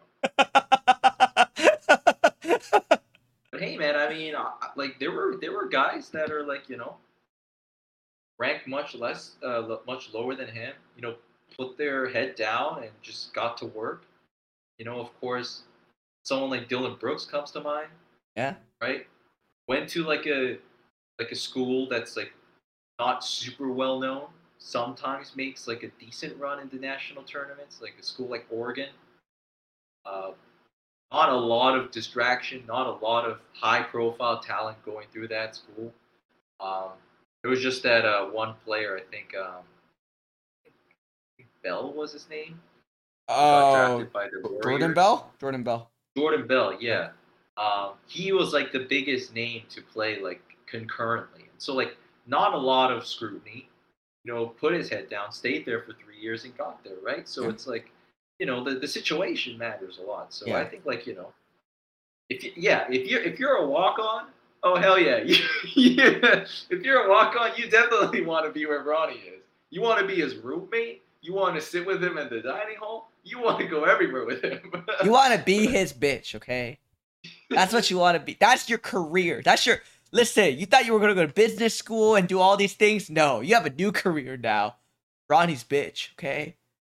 But 3.55 3.63
hey, 3.63 3.77
man, 3.77 3.95
I 3.95 4.09
mean, 4.09 4.35
like 4.75 4.99
there 4.99 5.13
were 5.13 5.37
there 5.41 5.53
were 5.53 5.69
guys 5.69 6.09
that 6.09 6.33
are 6.33 6.43
like 6.43 6.69
you 6.69 6.77
know 6.77 6.97
ranked 8.37 8.67
much 8.67 8.97
less, 8.97 9.37
uh, 9.45 9.77
much 9.87 10.13
lower 10.13 10.35
than 10.35 10.49
him. 10.49 10.73
You 10.97 11.03
know, 11.03 11.15
put 11.57 11.79
their 11.79 12.09
head 12.09 12.35
down 12.35 12.83
and 12.83 12.91
just 13.01 13.33
got 13.33 13.57
to 13.59 13.67
work. 13.67 14.07
You 14.77 14.85
know, 14.85 14.99
of 14.99 15.09
course, 15.21 15.63
someone 16.25 16.51
like 16.51 16.69
Dillon 16.69 16.97
Brooks 16.99 17.27
comes 17.27 17.53
to 17.53 17.61
mind. 17.61 17.91
Yeah. 18.37 18.55
Right. 18.83 19.07
Went 19.69 19.89
to 19.91 20.03
like 20.03 20.27
a 20.27 20.59
like 21.21 21.31
a 21.31 21.37
school 21.37 21.89
that's 21.89 22.17
like 22.17 22.33
not 22.99 23.25
super 23.25 23.69
well 23.69 24.01
known. 24.01 24.27
Sometimes 24.59 25.37
makes 25.37 25.69
like 25.69 25.85
a 25.85 25.91
decent 26.05 26.37
run 26.41 26.59
in 26.59 26.69
the 26.71 26.85
national 26.85 27.23
tournaments, 27.23 27.81
like 27.81 27.95
a 28.01 28.03
school 28.03 28.27
like 28.27 28.47
Oregon. 28.51 28.89
Uh, 30.05 30.33
not 31.13 31.29
a 31.31 31.37
lot 31.37 31.79
of 31.79 31.91
distraction, 31.91 32.63
not 32.67 32.87
a 32.87 33.05
lot 33.05 33.29
of 33.29 33.39
high 33.53 33.83
profile 33.83 34.41
talent 34.41 34.83
going 34.85 35.07
through 35.13 35.29
that 35.29 35.57
school. 35.57 35.93
Um, 36.61 36.91
it 37.43 37.49
was 37.49 37.61
just 37.61 37.83
that 37.83 38.05
uh, 38.05 38.27
one 38.27 38.55
player, 38.65 38.97
I 38.97 39.03
think, 39.11 39.35
um, 39.37 39.63
Bell 41.63 41.93
was 41.93 42.13
his 42.13 42.29
name. 42.29 42.61
Oh, 43.29 43.75
drafted 43.75 44.13
by 44.13 44.29
the 44.29 44.61
Jordan 44.63 44.93
Bell. 44.93 45.33
Jordan 45.41 45.63
Bell. 45.63 45.91
Jordan 46.17 46.47
Bell, 46.47 46.77
yeah. 46.79 47.11
Um, 47.57 47.93
he 48.07 48.33
was 48.33 48.53
like 48.53 48.71
the 48.73 48.81
biggest 48.81 49.35
name 49.35 49.63
to 49.71 49.81
play 49.81 50.21
like 50.21 50.43
concurrently. 50.67 51.45
So 51.59 51.75
like 51.75 51.97
not 52.27 52.55
a 52.55 52.59
lot 52.59 52.93
of 52.93 53.07
scrutiny. 53.07 53.69
You 54.25 54.33
know, 54.33 54.47
put 54.47 54.73
his 54.73 54.89
head 54.89 55.11
down, 55.11 55.33
stayed 55.33 55.67
there 55.67 55.83
for 55.83 55.93
three 55.93 56.19
years, 56.19 56.45
and 56.45 56.57
got 56.57 56.83
there, 56.83 56.97
right? 57.03 57.29
So 57.29 57.43
Yeah. 57.43 57.51
it's 57.51 57.67
like, 57.67 57.91
you 58.39 58.47
know, 58.47 58.65
the, 58.65 58.73
the 58.79 58.89
situation 58.89 59.57
matters 59.59 59.99
a 59.99 60.07
lot. 60.07 60.33
So 60.33 60.47
Yeah. 60.47 60.59
I 60.59 60.65
think 60.65 60.85
like 60.87 61.07
you 61.07 61.15
know, 61.15 61.33
if 62.29 62.43
you, 62.45 62.53
yeah, 62.57 62.87
if 62.91 63.09
you're 63.09 63.23
if 63.23 63.39
you're 63.39 63.57
a 63.57 63.67
walk 63.67 63.99
on, 63.99 64.27
oh 64.63 64.77
hell 64.77 64.99
yeah, 64.99 65.19
you. 65.25 65.37
If 65.75 66.83
you're 66.83 67.05
a 67.07 67.11
walk 67.11 67.37
on, 67.39 67.51
you 67.57 67.69
definitely 67.71 68.23
want 68.27 68.47
to 68.47 68.53
be 68.53 68.67
where 68.67 68.85
Bronny 68.85 69.17
is. 69.17 69.43
You 69.71 69.83
want 69.83 70.01
to 70.01 70.07
be 70.07 70.15
his 70.21 70.37
roommate. 70.37 71.03
You 71.21 71.35
want 71.35 71.55
to 71.55 71.61
sit 71.61 71.87
with 71.87 72.03
him 72.05 72.19
in 72.19 72.29
the 72.29 72.41
dining 72.41 72.77
hall. 72.79 73.11
You 73.25 73.41
want 73.41 73.59
to 73.59 73.67
go 73.67 73.85
everywhere 73.85 74.27
with 74.27 74.43
him. 74.45 74.61
You 75.05 75.11
want 75.11 75.33
to 75.35 75.43
be 75.43 75.67
his 75.67 75.93
bitch, 75.93 76.35
okay? 76.35 76.79
That's 77.49 77.73
what 77.73 77.91
you 77.91 77.97
want 77.97 78.19
to 78.19 78.23
be. 78.23 78.37
That's 78.39 78.69
your 78.69 78.79
career. 78.79 79.41
That's 79.43 79.67
your. 79.67 79.81
Listen, 80.13 80.59
you 80.59 80.67
thought 80.67 80.85
you 80.85 80.93
were 80.93 81.01
gonna 81.01 81.15
go 81.15 81.27
to 81.27 81.33
business 81.33 81.75
school 81.75 82.15
and 82.15 82.29
do 82.29 82.39
all 82.39 82.57
these 82.57 82.75
things? 82.75 83.09
No, 83.11 83.41
you 83.41 83.55
have 83.55 83.67
a 83.67 83.71
new 83.71 83.91
career 83.93 84.37
now. 84.37 84.77
Bronny's 85.31 85.65
bitch, 85.65 86.13
okay? 86.13 86.57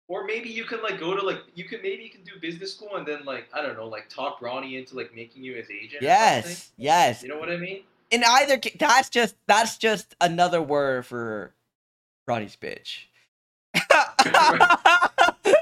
Or 0.09 0.25
maybe 0.25 0.49
you 0.49 0.63
can 0.63 0.81
like 0.81 0.99
go 0.99 1.15
to 1.15 1.21
like 1.21 1.39
you 1.53 1.65
can 1.65 1.81
maybe 1.81 2.03
you 2.03 2.09
can 2.09 2.23
do 2.23 2.31
business 2.41 2.73
school 2.73 2.95
and 2.95 3.05
then 3.05 3.25
like 3.25 3.49
I 3.53 3.61
don't 3.61 3.75
know 3.75 3.87
like 3.87 4.09
talk 4.09 4.39
Bronny 4.39 4.77
into 4.77 4.95
like 4.95 5.13
making 5.13 5.43
you 5.43 5.55
his 5.55 5.69
agent. 5.69 6.01
or. 6.01 6.05
Yes, 6.05 6.71
yes. 6.77 7.23
You 7.23 7.29
know 7.29 7.37
what 7.37 7.49
I 7.49 7.57
mean? 7.57 7.83
In 8.09 8.23
either 8.25 8.57
case, 8.57 8.77
that's 8.79 9.09
just 9.09 9.35
that's 9.47 9.77
just 9.77 10.15
another 10.21 10.61
word 10.61 11.05
for 11.05 11.53
Bronny's 12.25 12.55
bitch. 12.55 13.05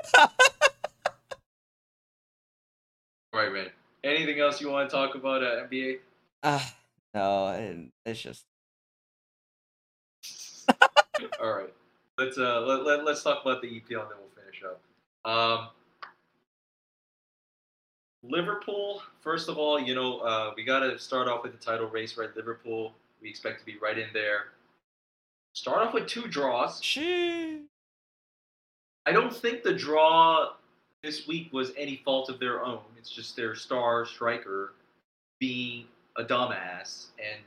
Right, 3.33 3.51
man. 3.51 3.67
Anything 4.01 4.39
else 4.39 4.61
you 4.61 4.69
want 4.69 4.89
to 4.89 4.95
talk 4.95 5.15
about 5.15 5.43
at 5.43 5.69
NBA? 5.69 5.97
Ah, 6.41 6.73
no, 7.13 7.87
it's 8.05 8.21
just 8.21 8.45
All 11.41 11.51
right. 11.51 11.73
Let's 12.17 12.37
uh 12.37 12.61
let, 12.61 12.85
let, 12.85 13.03
let's 13.03 13.23
talk 13.23 13.41
about 13.41 13.61
the 13.61 13.67
EPL 13.67 14.03
and 14.03 14.11
then 14.11 14.17
we'll. 14.19 14.25
Um 15.25 15.67
Liverpool, 18.29 19.03
first 19.21 19.49
of 19.49 19.57
all, 19.57 19.79
you 19.79 19.93
know, 19.93 20.19
uh, 20.19 20.51
we 20.55 20.63
got 20.63 20.79
to 20.79 20.97
start 20.97 21.27
off 21.27 21.43
with 21.43 21.51
the 21.51 21.63
title 21.63 21.87
race, 21.87 22.17
right? 22.17 22.35
Liverpool, 22.35 22.93
we 23.21 23.29
expect 23.29 23.59
to 23.59 23.65
be 23.65 23.77
right 23.77 23.97
in 23.97 24.07
there. 24.13 24.45
Start 25.53 25.87
off 25.87 25.93
with 25.93 26.07
two 26.07 26.27
draws. 26.27 26.83
she. 26.83 27.61
I 29.05 29.11
don't 29.11 29.33
think 29.33 29.61
the 29.61 29.73
draw 29.73 30.53
this 31.03 31.27
week 31.27 31.53
was 31.53 31.71
any 31.77 32.01
fault 32.03 32.29
of 32.29 32.39
their 32.39 32.63
own. 32.65 32.81
It's 32.97 33.11
just 33.11 33.35
their 33.35 33.55
star 33.55 34.05
striker 34.05 34.73
being 35.39 35.85
a 36.17 36.23
dumbass 36.23 37.07
and 37.19 37.41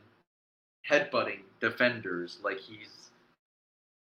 headbutting 0.89 1.41
defenders 1.61 2.39
like 2.45 2.59
he's 2.59 3.08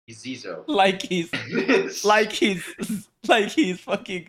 he's 0.09 0.22
Zizou. 0.22 0.64
Like 0.66 1.02
he's 1.02 1.30
like 2.05 2.32
he's 2.32 2.64
like 3.28 3.48
he's 3.51 3.78
fucking 3.80 4.28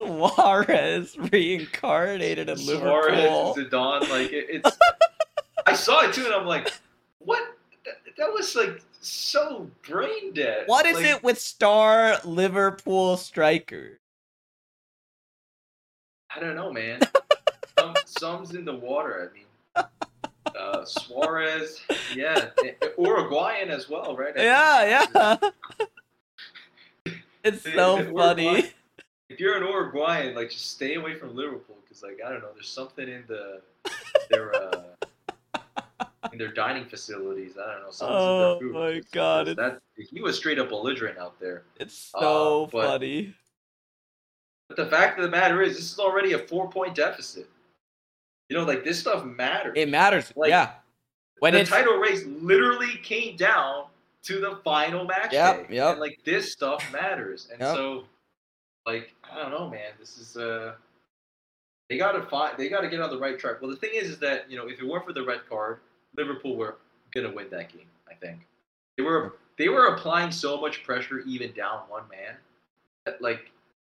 Suarez 0.00 1.16
reincarnated 1.32 2.48
in 2.48 2.56
Suarez 2.56 2.80
Liverpool. 3.16 3.54
and 3.56 3.70
Zidane, 3.70 4.08
like 4.10 4.32
it, 4.32 4.46
it's. 4.48 4.78
I 5.66 5.72
saw 5.74 6.02
it 6.02 6.12
too, 6.14 6.24
and 6.24 6.34
I'm 6.34 6.46
like, 6.46 6.72
what? 7.18 7.42
That, 7.84 7.94
that 8.18 8.32
was 8.32 8.54
like 8.54 8.80
so 9.00 9.68
brain 9.88 10.32
dead. 10.32 10.64
What 10.66 10.86
is 10.86 10.96
Like, 10.96 11.06
it 11.06 11.22
with 11.24 11.38
star 11.40 12.18
Liverpool 12.24 13.16
striker? 13.16 13.98
I 16.34 16.40
don't 16.40 16.54
know, 16.54 16.72
man. 16.72 17.00
Some, 17.78 17.94
some's 18.06 18.54
in 18.54 18.64
the 18.64 18.74
water. 18.74 19.28
I 19.30 19.34
mean, 19.34 19.45
uh, 20.58 20.84
Suarez, 20.84 21.80
yeah, 22.14 22.50
Uruguayan 22.98 23.70
as 23.70 23.88
well, 23.88 24.16
right? 24.16 24.34
I 24.38 24.42
Yeah, 24.42 25.06
yeah. 25.12 25.50
It's 27.44 27.62
so 27.62 28.12
funny. 28.12 28.72
If 29.28 29.38
you're 29.38 29.56
an 29.56 29.62
Uruguayan, 29.62 30.34
like 30.34 30.50
just 30.50 30.72
stay 30.72 30.94
away 30.94 31.14
from 31.14 31.36
Liverpool 31.36 31.76
because, 31.82 32.02
like, 32.02 32.18
I 32.24 32.30
don't 32.30 32.40
know, 32.42 32.48
there's 32.54 32.68
something 32.68 33.08
in 33.08 33.22
the 33.28 33.60
their 34.30 34.52
uh, 34.56 34.82
in 36.32 36.38
their 36.38 36.52
dining 36.52 36.86
facilities. 36.86 37.52
I 37.56 37.72
don't 37.74 37.82
know. 37.82 38.08
Oh 38.08 38.58
in 38.60 38.72
my 38.72 39.00
God, 39.12 39.46
that 39.56 39.80
he 39.96 40.20
was 40.20 40.36
straight 40.36 40.58
up 40.58 40.70
belligerent 40.70 41.18
out 41.18 41.38
there. 41.38 41.62
It's 41.78 42.10
Uh, 42.14 42.20
so 42.20 42.68
but- 42.72 42.86
funny. 42.86 43.34
But 44.68 44.76
the 44.78 44.86
fact 44.86 45.16
of 45.16 45.22
the 45.24 45.30
matter 45.30 45.62
is, 45.62 45.76
this 45.76 45.92
is 45.92 46.00
already 46.00 46.32
a 46.32 46.38
four 46.38 46.68
point 46.68 46.96
deficit. 46.96 47.48
You 48.48 48.56
know, 48.56 48.64
like 48.64 48.84
this 48.84 48.98
stuff 48.98 49.24
matters. 49.24 49.72
It 49.76 49.88
matters. 49.88 50.32
like, 50.36 50.50
yeah. 50.50 50.74
When 51.40 51.52
the 51.52 51.64
title 51.64 51.96
race 51.98 52.24
literally 52.24 52.96
came 53.02 53.36
down 53.36 53.86
to 54.22 54.40
the 54.40 54.60
final 54.64 55.04
match 55.04 55.32
Yep, 55.32 55.68
day. 55.68 55.74
yep. 55.76 55.90
And 55.92 56.00
like 56.00 56.18
this 56.24 56.50
stuff 56.52 56.84
matters. 56.92 57.48
And 57.52 57.60
Yep. 57.60 57.74
so 57.76 58.04
like 58.86 59.14
I 59.30 59.42
don't 59.42 59.50
know, 59.50 59.68
man. 59.68 59.92
This 59.98 60.16
is 60.18 60.36
uh 60.36 60.74
they 61.88 61.98
gotta 61.98 62.22
find 62.22 62.56
they 62.56 62.68
gotta 62.68 62.88
get 62.88 63.00
on 63.00 63.10
the 63.10 63.18
right 63.18 63.38
track. 63.38 63.60
Well 63.60 63.70
the 63.70 63.76
thing 63.76 63.90
is 63.94 64.08
is 64.10 64.18
that, 64.20 64.50
you 64.50 64.56
know, 64.56 64.68
if 64.68 64.80
it 64.80 64.86
weren't 64.86 65.04
for 65.04 65.12
the 65.12 65.24
red 65.24 65.40
card, 65.48 65.80
Liverpool 66.16 66.56
were 66.56 66.76
gonna 67.14 67.32
win 67.32 67.48
that 67.50 67.68
game, 67.72 67.88
I 68.10 68.14
think. 68.14 68.46
They 68.96 69.02
were 69.02 69.34
they 69.58 69.68
were 69.68 69.86
applying 69.94 70.30
so 70.30 70.60
much 70.60 70.84
pressure 70.84 71.20
even 71.20 71.52
down 71.52 71.80
one 71.88 72.04
man. 72.10 72.36
That, 73.04 73.20
like 73.22 73.50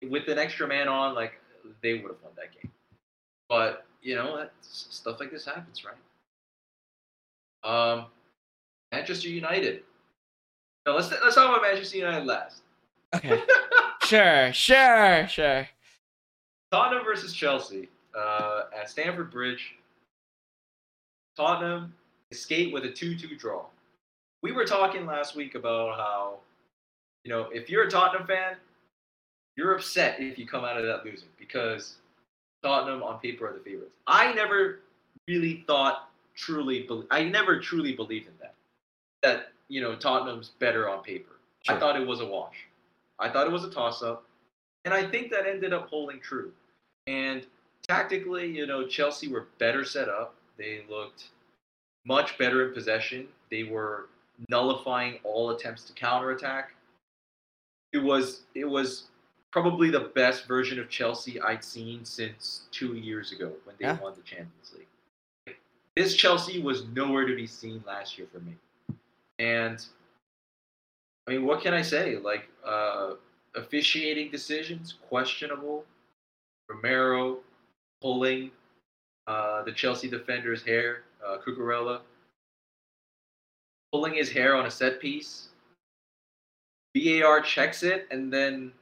with 0.08 0.28
an 0.28 0.38
extra 0.38 0.66
man 0.68 0.88
on, 0.88 1.14
like 1.14 1.40
they 1.82 1.94
would 1.94 2.02
have 2.12 2.22
won 2.22 2.32
that 2.36 2.52
game. 2.52 2.70
But, 3.48 3.84
you 4.02 4.14
know, 4.14 4.46
stuff 4.62 5.20
like 5.20 5.30
this 5.30 5.44
happens, 5.44 5.84
right? 5.84 5.94
Um, 7.62 8.06
Manchester 8.92 9.28
United. 9.28 9.82
No, 10.86 10.96
let's 10.96 11.10
let's 11.10 11.34
talk 11.34 11.48
about 11.48 11.62
Manchester 11.62 11.98
United 11.98 12.26
last. 12.26 12.62
okay. 13.14 13.42
sure, 14.02 14.52
sure, 14.52 15.26
sure. 15.28 15.68
Tottenham 16.72 17.04
versus 17.04 17.32
Chelsea 17.32 17.88
uh, 18.16 18.62
at 18.78 18.88
Stamford 18.88 19.30
Bridge. 19.30 19.76
Tottenham 21.36 21.94
escaped 22.30 22.72
with 22.72 22.84
a 22.84 22.88
2-2 22.88 23.38
draw. 23.38 23.64
We 24.42 24.52
were 24.52 24.64
talking 24.64 25.04
last 25.04 25.34
week 25.34 25.54
about 25.54 25.96
how, 25.96 26.38
you 27.24 27.30
know, 27.30 27.48
if 27.52 27.68
you're 27.68 27.84
a 27.84 27.90
Tottenham 27.90 28.26
fan, 28.26 28.56
you're 29.56 29.74
upset 29.74 30.20
if 30.20 30.38
you 30.38 30.46
come 30.46 30.64
out 30.64 30.76
of 30.76 30.84
that 30.84 31.04
losing 31.04 31.28
because 31.38 31.96
Tottenham 32.62 33.02
on 33.02 33.18
paper 33.20 33.48
are 33.48 33.52
the 33.52 33.60
favorites. 33.60 33.92
I 34.06 34.32
never 34.32 34.80
really 35.28 35.64
thought 35.66 36.10
truly, 36.34 36.82
bel 36.82 37.04
I 37.10 37.24
never 37.24 37.60
truly 37.60 37.92
believed 37.92 38.28
in 38.28 38.34
that. 38.40 38.54
That 39.22 39.52
you 39.68 39.80
know 39.80 39.96
Tottenham's 39.96 40.50
better 40.58 40.88
on 40.88 41.02
paper. 41.02 41.32
I 41.68 41.78
thought 41.78 42.00
it 42.00 42.06
was 42.06 42.20
a 42.20 42.26
wash. 42.26 42.66
I 43.18 43.28
thought 43.28 43.46
it 43.46 43.52
was 43.52 43.64
a 43.64 43.70
toss 43.70 44.02
up. 44.02 44.24
And 44.84 44.94
I 44.94 45.06
think 45.06 45.30
that 45.30 45.46
ended 45.46 45.74
up 45.74 45.88
holding 45.88 46.20
true. 46.20 46.52
And 47.06 47.46
tactically, 47.86 48.46
you 48.46 48.66
know, 48.66 48.86
Chelsea 48.86 49.28
were 49.28 49.48
better 49.58 49.84
set 49.84 50.08
up. 50.08 50.34
They 50.56 50.84
looked 50.88 51.24
much 52.06 52.38
better 52.38 52.66
in 52.66 52.74
possession. 52.74 53.28
They 53.50 53.64
were 53.64 54.08
nullifying 54.48 55.18
all 55.22 55.50
attempts 55.50 55.84
to 55.84 55.92
counterattack. 55.92 56.72
It 57.92 57.98
was 57.98 58.42
it 58.54 58.64
was 58.64 59.08
probably 59.52 59.90
the 59.90 60.00
best 60.14 60.46
version 60.46 60.78
of 60.78 60.88
Chelsea 60.88 61.40
I'd 61.40 61.64
seen 61.64 62.04
since 62.04 62.68
two 62.70 62.94
years 62.94 63.32
ago 63.32 63.52
when 63.64 63.76
they 63.78 63.86
Yeah. 63.86 64.00
won 64.00 64.14
the 64.14 64.22
Champions 64.22 64.72
League. 64.74 65.56
This 65.96 66.14
Chelsea 66.14 66.60
was 66.62 66.84
nowhere 66.88 67.26
to 67.26 67.34
be 67.34 67.46
seen 67.46 67.82
last 67.86 68.16
year 68.16 68.28
for 68.32 68.40
me. 68.40 68.56
And 69.38 69.84
I 71.26 71.32
mean, 71.32 71.44
what 71.44 71.62
can 71.62 71.74
I 71.74 71.82
say? 71.82 72.16
Like, 72.16 72.48
uh, 72.64 73.14
officiating 73.54 74.30
decisions 74.30 74.94
questionable. 75.08 75.84
Romero 76.68 77.40
pulling 78.00 78.52
uh, 79.26 79.62
the 79.62 79.72
Chelsea 79.72 80.08
defender's 80.08 80.62
hair, 80.62 81.02
uh, 81.24 81.38
Cucurella 81.38 82.02
pulling 83.92 84.14
his 84.14 84.30
hair 84.30 84.54
on 84.54 84.66
a 84.66 84.70
set 84.70 85.00
piece. 85.00 85.48
VAR 86.96 87.40
checks 87.40 87.82
it, 87.82 88.06
and 88.10 88.32
then 88.32 88.72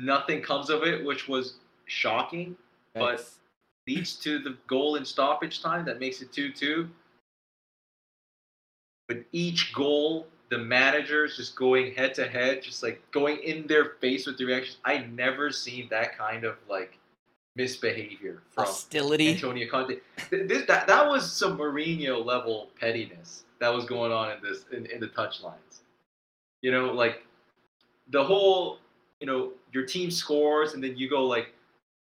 nothing 0.00 0.42
comes 0.42 0.70
of 0.70 0.82
it, 0.82 1.04
which 1.04 1.28
was 1.28 1.54
shocking. 1.86 2.56
But-. 2.94 3.28
Leads 3.86 4.16
to 4.16 4.38
the 4.38 4.56
goal 4.66 4.96
in 4.96 5.04
stoppage 5.04 5.62
time 5.62 5.84
that 5.84 6.00
makes 6.00 6.22
it 6.22 6.32
2 6.32 6.52
2. 6.52 6.88
With 9.10 9.24
each 9.32 9.74
goal, 9.74 10.26
the 10.48 10.56
managers 10.56 11.36
just 11.36 11.54
going 11.56 11.92
head 11.94 12.14
to 12.14 12.26
head, 12.26 12.62
just 12.62 12.82
like 12.82 13.02
going 13.10 13.38
in 13.42 13.66
their 13.66 13.96
face 14.00 14.26
with 14.26 14.38
the 14.38 14.46
reactions. 14.46 14.78
I 14.84 14.98
never 15.12 15.50
seen 15.50 15.88
that 15.90 16.16
kind 16.16 16.44
of 16.44 16.56
like 16.68 16.98
misbehavior 17.56 18.42
from 18.50 18.64
hostility. 18.64 19.32
Antonio 19.32 19.68
Conte. 19.70 19.96
This, 20.30 20.66
that, 20.66 20.86
that 20.86 21.06
was 21.06 21.30
some 21.30 21.58
Mourinho 21.58 22.24
level 22.24 22.70
pettiness 22.80 23.44
that 23.60 23.72
was 23.72 23.84
going 23.84 24.12
on 24.12 24.32
in 24.32 24.38
this 24.42 24.64
in, 24.72 24.86
in 24.86 25.00
the 25.00 25.08
touch 25.08 25.42
lines. 25.42 25.82
You 26.62 26.72
know, 26.72 26.92
like 26.92 27.22
the 28.10 28.24
whole 28.24 28.78
you 29.24 29.30
know 29.30 29.52
your 29.72 29.86
team 29.86 30.10
scores 30.10 30.74
and 30.74 30.84
then 30.84 30.94
you 30.98 31.08
go 31.08 31.24
like 31.24 31.54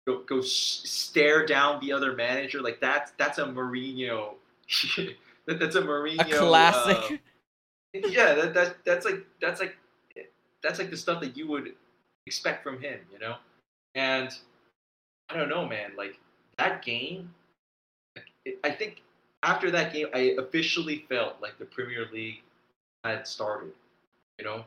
go 0.04 0.24
go 0.24 0.40
stare 0.40 1.46
down 1.46 1.78
the 1.80 1.92
other 1.92 2.12
manager 2.12 2.60
like 2.60 2.80
that's 2.80 3.12
that's 3.18 3.38
a 3.38 3.44
Mourinho 3.44 4.34
that, 5.46 5.60
that's 5.60 5.76
a 5.76 5.82
Mourinho 5.82 6.20
A 6.20 6.38
classic. 6.38 6.96
uh, 6.96 8.08
yeah, 8.08 8.34
that, 8.34 8.54
that 8.54 8.76
that's 8.84 9.06
like 9.06 9.24
that's 9.40 9.60
like 9.60 9.76
that's 10.60 10.80
like 10.80 10.90
the 10.90 10.96
stuff 10.96 11.20
that 11.20 11.36
you 11.36 11.46
would 11.46 11.74
expect 12.26 12.64
from 12.64 12.80
him, 12.80 12.98
you 13.12 13.20
know. 13.20 13.36
And 13.94 14.30
I 15.30 15.36
don't 15.36 15.48
know, 15.48 15.68
man. 15.68 15.92
Like 15.96 16.18
that 16.58 16.82
game, 16.82 17.32
it, 18.44 18.58
I 18.64 18.70
think 18.70 19.02
after 19.44 19.70
that 19.70 19.92
game, 19.92 20.08
I 20.12 20.34
officially 20.38 21.04
felt 21.08 21.40
like 21.40 21.58
the 21.60 21.66
Premier 21.66 22.06
League 22.12 22.42
had 23.04 23.28
started. 23.28 23.72
You 24.40 24.46
know, 24.46 24.64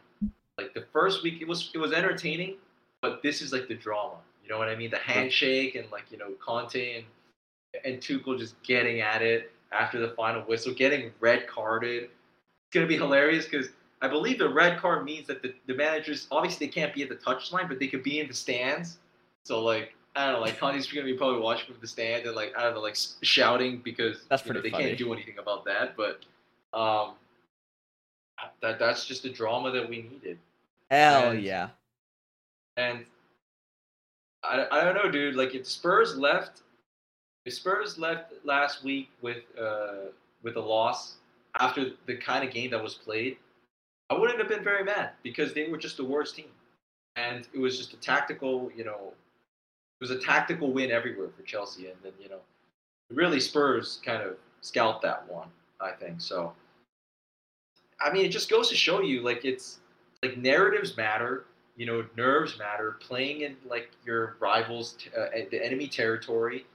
like 0.58 0.74
the 0.74 0.86
first 0.94 1.24
week, 1.24 1.42
it 1.42 1.48
was 1.48 1.70
it 1.74 1.78
was 1.78 1.94
entertaining, 1.94 2.56
but 3.02 3.22
this 3.22 3.42
is 3.42 3.52
like 3.54 3.68
the 3.68 3.76
drama. 3.76 4.16
You 4.44 4.50
know 4.50 4.58
what 4.58 4.70
I 4.70 4.76
mean? 4.76 4.90
The 4.90 4.98
handshake 4.98 5.76
and 5.76 5.90
like 5.92 6.06
you 6.12 6.18
know 6.18 6.32
Conte 6.44 6.96
and 6.96 7.06
and 7.86 8.02
Tuchel 8.02 8.38
just 8.38 8.62
getting 8.64 9.02
at 9.02 9.22
it 9.22 9.52
after 9.72 10.00
the 10.00 10.10
final 10.10 10.42
whistle, 10.42 10.74
getting 10.74 11.12
red 11.20 11.48
carded. 11.48 12.04
It's 12.04 12.74
gonna 12.74 12.88
be 12.88 12.98
hilarious 12.98 13.46
because 13.46 13.68
I 14.02 14.08
believe 14.08 14.40
the 14.40 14.50
red 14.50 14.80
card 14.80 15.06
means 15.06 15.28
that 15.28 15.42
the, 15.42 15.54
the 15.68 15.74
managers 15.74 16.28
obviously 16.32 16.68
they 16.68 16.72
can't 16.72 16.94
be 16.94 17.04
at 17.04 17.10
the 17.10 17.16
touchline, 17.16 17.68
but 17.68 17.80
they 17.80 17.88
could 17.88 18.04
be 18.04 18.20
in 18.20 18.28
the 18.28 18.34
stands. 18.34 19.00
So 19.44 19.64
like 19.64 19.94
I 20.16 20.26
don't 20.26 20.36
know, 20.36 20.42
like 20.42 20.58
Conte's 20.58 20.92
gonna 20.92 21.06
be 21.06 21.14
probably 21.14 21.42
watching 21.42 21.68
from 21.72 21.82
the 21.82 21.88
stand 21.88 22.26
and 22.26 22.36
like 22.36 22.54
I 22.58 22.64
don't 22.64 22.74
know, 22.74 22.82
like 22.82 22.98
shouting 23.22 23.82
because 23.84 24.26
That's 24.30 24.46
you 24.46 24.54
know, 24.54 24.62
they 24.62 24.72
funny. 24.72 24.86
can't 24.86 24.98
do 24.98 25.14
anything 25.14 25.38
about 25.38 25.66
that. 25.66 25.96
But 25.96 26.26
um, 26.78 27.14
that 28.62 28.80
that's 28.80 29.06
just 29.06 29.24
the 29.24 29.30
drama 29.30 29.72
that 29.72 29.88
we 29.90 30.04
needed. 30.04 30.38
Hell 30.92 31.32
And- 31.32 31.44
yeah. 31.44 31.70
And 32.78 33.06
I, 34.44 34.68
I 34.72 34.84
don't 34.84 34.94
know, 34.96 35.10
dude. 35.10 35.36
Like 35.36 35.56
if 35.56 35.68
Spurs 35.68 36.16
left, 36.18 36.62
if 37.46 37.54
Spurs 37.54 37.98
left 37.98 38.34
last 38.44 38.84
week 38.84 39.10
with 39.22 39.44
uh 39.60 40.12
with 40.44 40.56
a 40.58 40.62
loss 40.62 41.16
after 41.60 41.92
the 42.06 42.16
kind 42.16 42.48
of 42.48 42.54
game 42.54 42.70
that 42.72 42.82
was 42.82 42.94
played, 42.94 43.38
I 44.12 44.14
wouldn't 44.14 44.38
have 44.40 44.48
been 44.48 44.64
very 44.64 44.84
mad 44.84 45.12
because 45.24 45.54
they 45.54 45.68
were 45.68 45.78
just 45.78 45.98
the 45.98 46.06
worst 46.06 46.36
team, 46.36 46.52
and 47.16 47.48
it 47.54 47.60
was 47.60 47.78
just 47.78 47.94
a 47.94 47.98
tactical, 47.98 48.72
you 48.76 48.84
know, 48.86 49.12
it 50.00 50.02
was 50.02 50.12
a 50.12 50.20
tactical 50.20 50.72
win 50.72 50.92
everywhere 50.92 51.30
for 51.36 51.42
Chelsea, 51.44 51.88
and 51.88 51.96
then 52.04 52.14
you 52.22 52.30
know, 52.30 52.40
really 53.10 53.40
Spurs 53.40 54.00
kind 54.06 54.22
of 54.22 54.38
scalped 54.62 55.02
that 55.02 55.28
one, 55.28 55.48
I 55.82 55.92
think. 55.92 56.22
So, 56.22 56.54
I 58.02 58.12
mean, 58.12 58.26
it 58.26 58.30
just 58.30 58.50
goes 58.50 58.70
to 58.70 58.76
show 58.76 59.02
you, 59.02 59.22
like 59.22 59.46
it's 59.46 59.80
like 60.24 60.38
narratives 60.38 60.96
matter 60.98 61.46
you 61.78 61.86
know, 61.86 62.04
nerves 62.18 62.58
matter. 62.58 62.98
Playing 63.00 63.42
in 63.42 63.56
like 63.66 63.92
your 64.04 64.36
rivals, 64.40 64.96
t- 64.98 65.12
uh, 65.18 65.28
the 65.52 65.64
enemy 65.64 65.88
territory, 65.88 66.66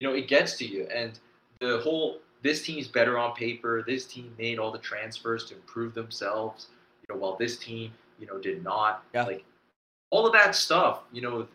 you 0.00 0.08
know, 0.08 0.14
it 0.14 0.28
gets 0.28 0.58
to 0.58 0.66
you. 0.66 0.86
And 0.92 1.18
the 1.60 1.78
whole 1.78 2.18
this 2.42 2.62
team's 2.62 2.88
better 2.88 3.16
on 3.16 3.34
paper. 3.34 3.84
This 3.86 4.04
team 4.06 4.34
made 4.38 4.58
all 4.58 4.72
the 4.72 4.78
transfers 4.78 5.44
to 5.46 5.54
improve 5.54 5.94
themselves. 5.94 6.66
You 7.02 7.14
know, 7.14 7.20
while 7.20 7.36
this 7.36 7.58
team, 7.58 7.92
you 8.18 8.26
know, 8.26 8.38
did 8.38 8.62
not. 8.64 9.04
Yeah. 9.14 9.24
Like 9.24 9.44
all 10.10 10.26
of 10.26 10.32
that 10.32 10.54
stuff. 10.56 11.02
You 11.12 11.22
know, 11.22 11.48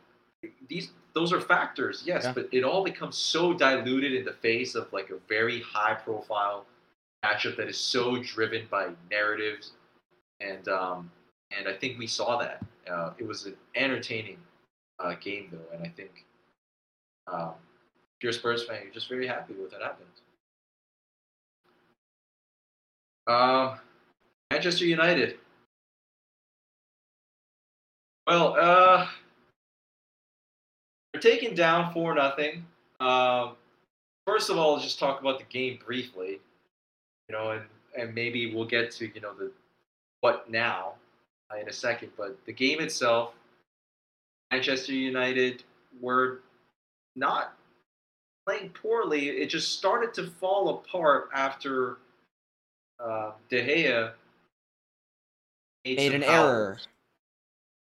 these 0.70 0.92
those 1.14 1.32
are 1.34 1.42
factors, 1.42 2.04
yes, 2.06 2.24
Yeah. 2.24 2.34
but 2.34 2.48
it 2.52 2.64
all 2.64 2.84
becomes 2.84 3.18
so 3.18 3.54
diluted 3.54 4.14
in 4.14 4.26
the 4.26 4.34
face 4.34 4.76
of 4.76 4.92
like 4.94 5.10
a 5.10 5.18
very 5.30 5.62
high 5.62 5.94
profile 5.94 6.66
matchup 7.24 7.58
that 7.58 7.68
is 7.68 7.78
so 7.78 8.18
driven 8.22 8.68
by 8.70 8.90
narratives 9.10 9.74
and 10.40 10.68
um, 10.68 11.12
and 11.58 11.68
I 11.68 11.74
think 11.74 11.98
we 11.98 12.08
saw 12.08 12.38
that. 12.40 12.64
Uh, 12.90 13.12
it 13.18 13.28
was 13.28 13.46
an 13.46 13.56
entertaining 13.76 14.38
uh, 15.00 15.16
game, 15.16 15.50
though, 15.52 15.76
and 15.76 15.86
I 15.86 15.90
think 15.90 16.26
um, 17.32 17.54
if 18.18 18.24
you're 18.24 18.30
a 18.32 18.34
Spurs 18.34 18.66
fan, 18.66 18.80
you're 18.84 18.94
just 18.94 19.10
very 19.10 19.28
happy 19.28 19.54
with 19.54 19.72
what 19.72 19.82
happened. 19.82 20.08
Um, 23.28 23.80
Manchester 24.52 24.86
United. 24.86 25.38
Well, 28.28 28.56
uh, 28.60 29.08
they're 31.14 31.22
taken 31.22 31.56
down 31.56 31.94
for 31.94 32.14
nothing. 32.14 32.66
Um, 33.00 33.56
first 34.28 34.50
of 34.50 34.58
all, 34.58 34.80
just 34.80 35.00
talk 35.00 35.22
about 35.22 35.40
the 35.40 35.46
game 35.46 35.80
briefly. 35.84 36.40
You 37.30 37.36
know, 37.36 37.52
and 37.52 37.64
and 37.98 38.14
maybe 38.14 38.54
we'll 38.54 38.66
get 38.66 38.92
to 38.92 39.08
you 39.14 39.22
know 39.22 39.34
the 39.34 39.52
what 40.22 40.50
now 40.50 40.94
uh, 41.52 41.58
in 41.58 41.68
a 41.70 41.74
second. 41.74 42.12
But 42.18 42.38
the 42.46 42.54
game 42.54 42.80
itself, 42.80 43.34
Manchester 44.52 44.94
United 44.94 45.64
were 46.02 46.42
not 47.16 47.54
playing 48.46 48.70
poorly. 48.70 49.30
It 49.30 49.48
just 49.48 49.78
started 49.78 50.14
to 50.16 50.28
fall 50.28 50.70
apart 50.70 51.30
after 51.34 51.98
uh, 53.00 53.32
De 53.50 53.66
Gea 53.66 54.12
Made 55.86 56.00
some 56.00 56.16
an 56.16 56.24
error. 56.24 56.80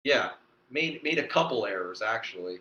Yeah, 0.03 0.29
made 0.69 1.03
made 1.03 1.17
a 1.17 1.27
couple 1.27 1.65
errors 1.65 2.03
actually, 2.03 2.59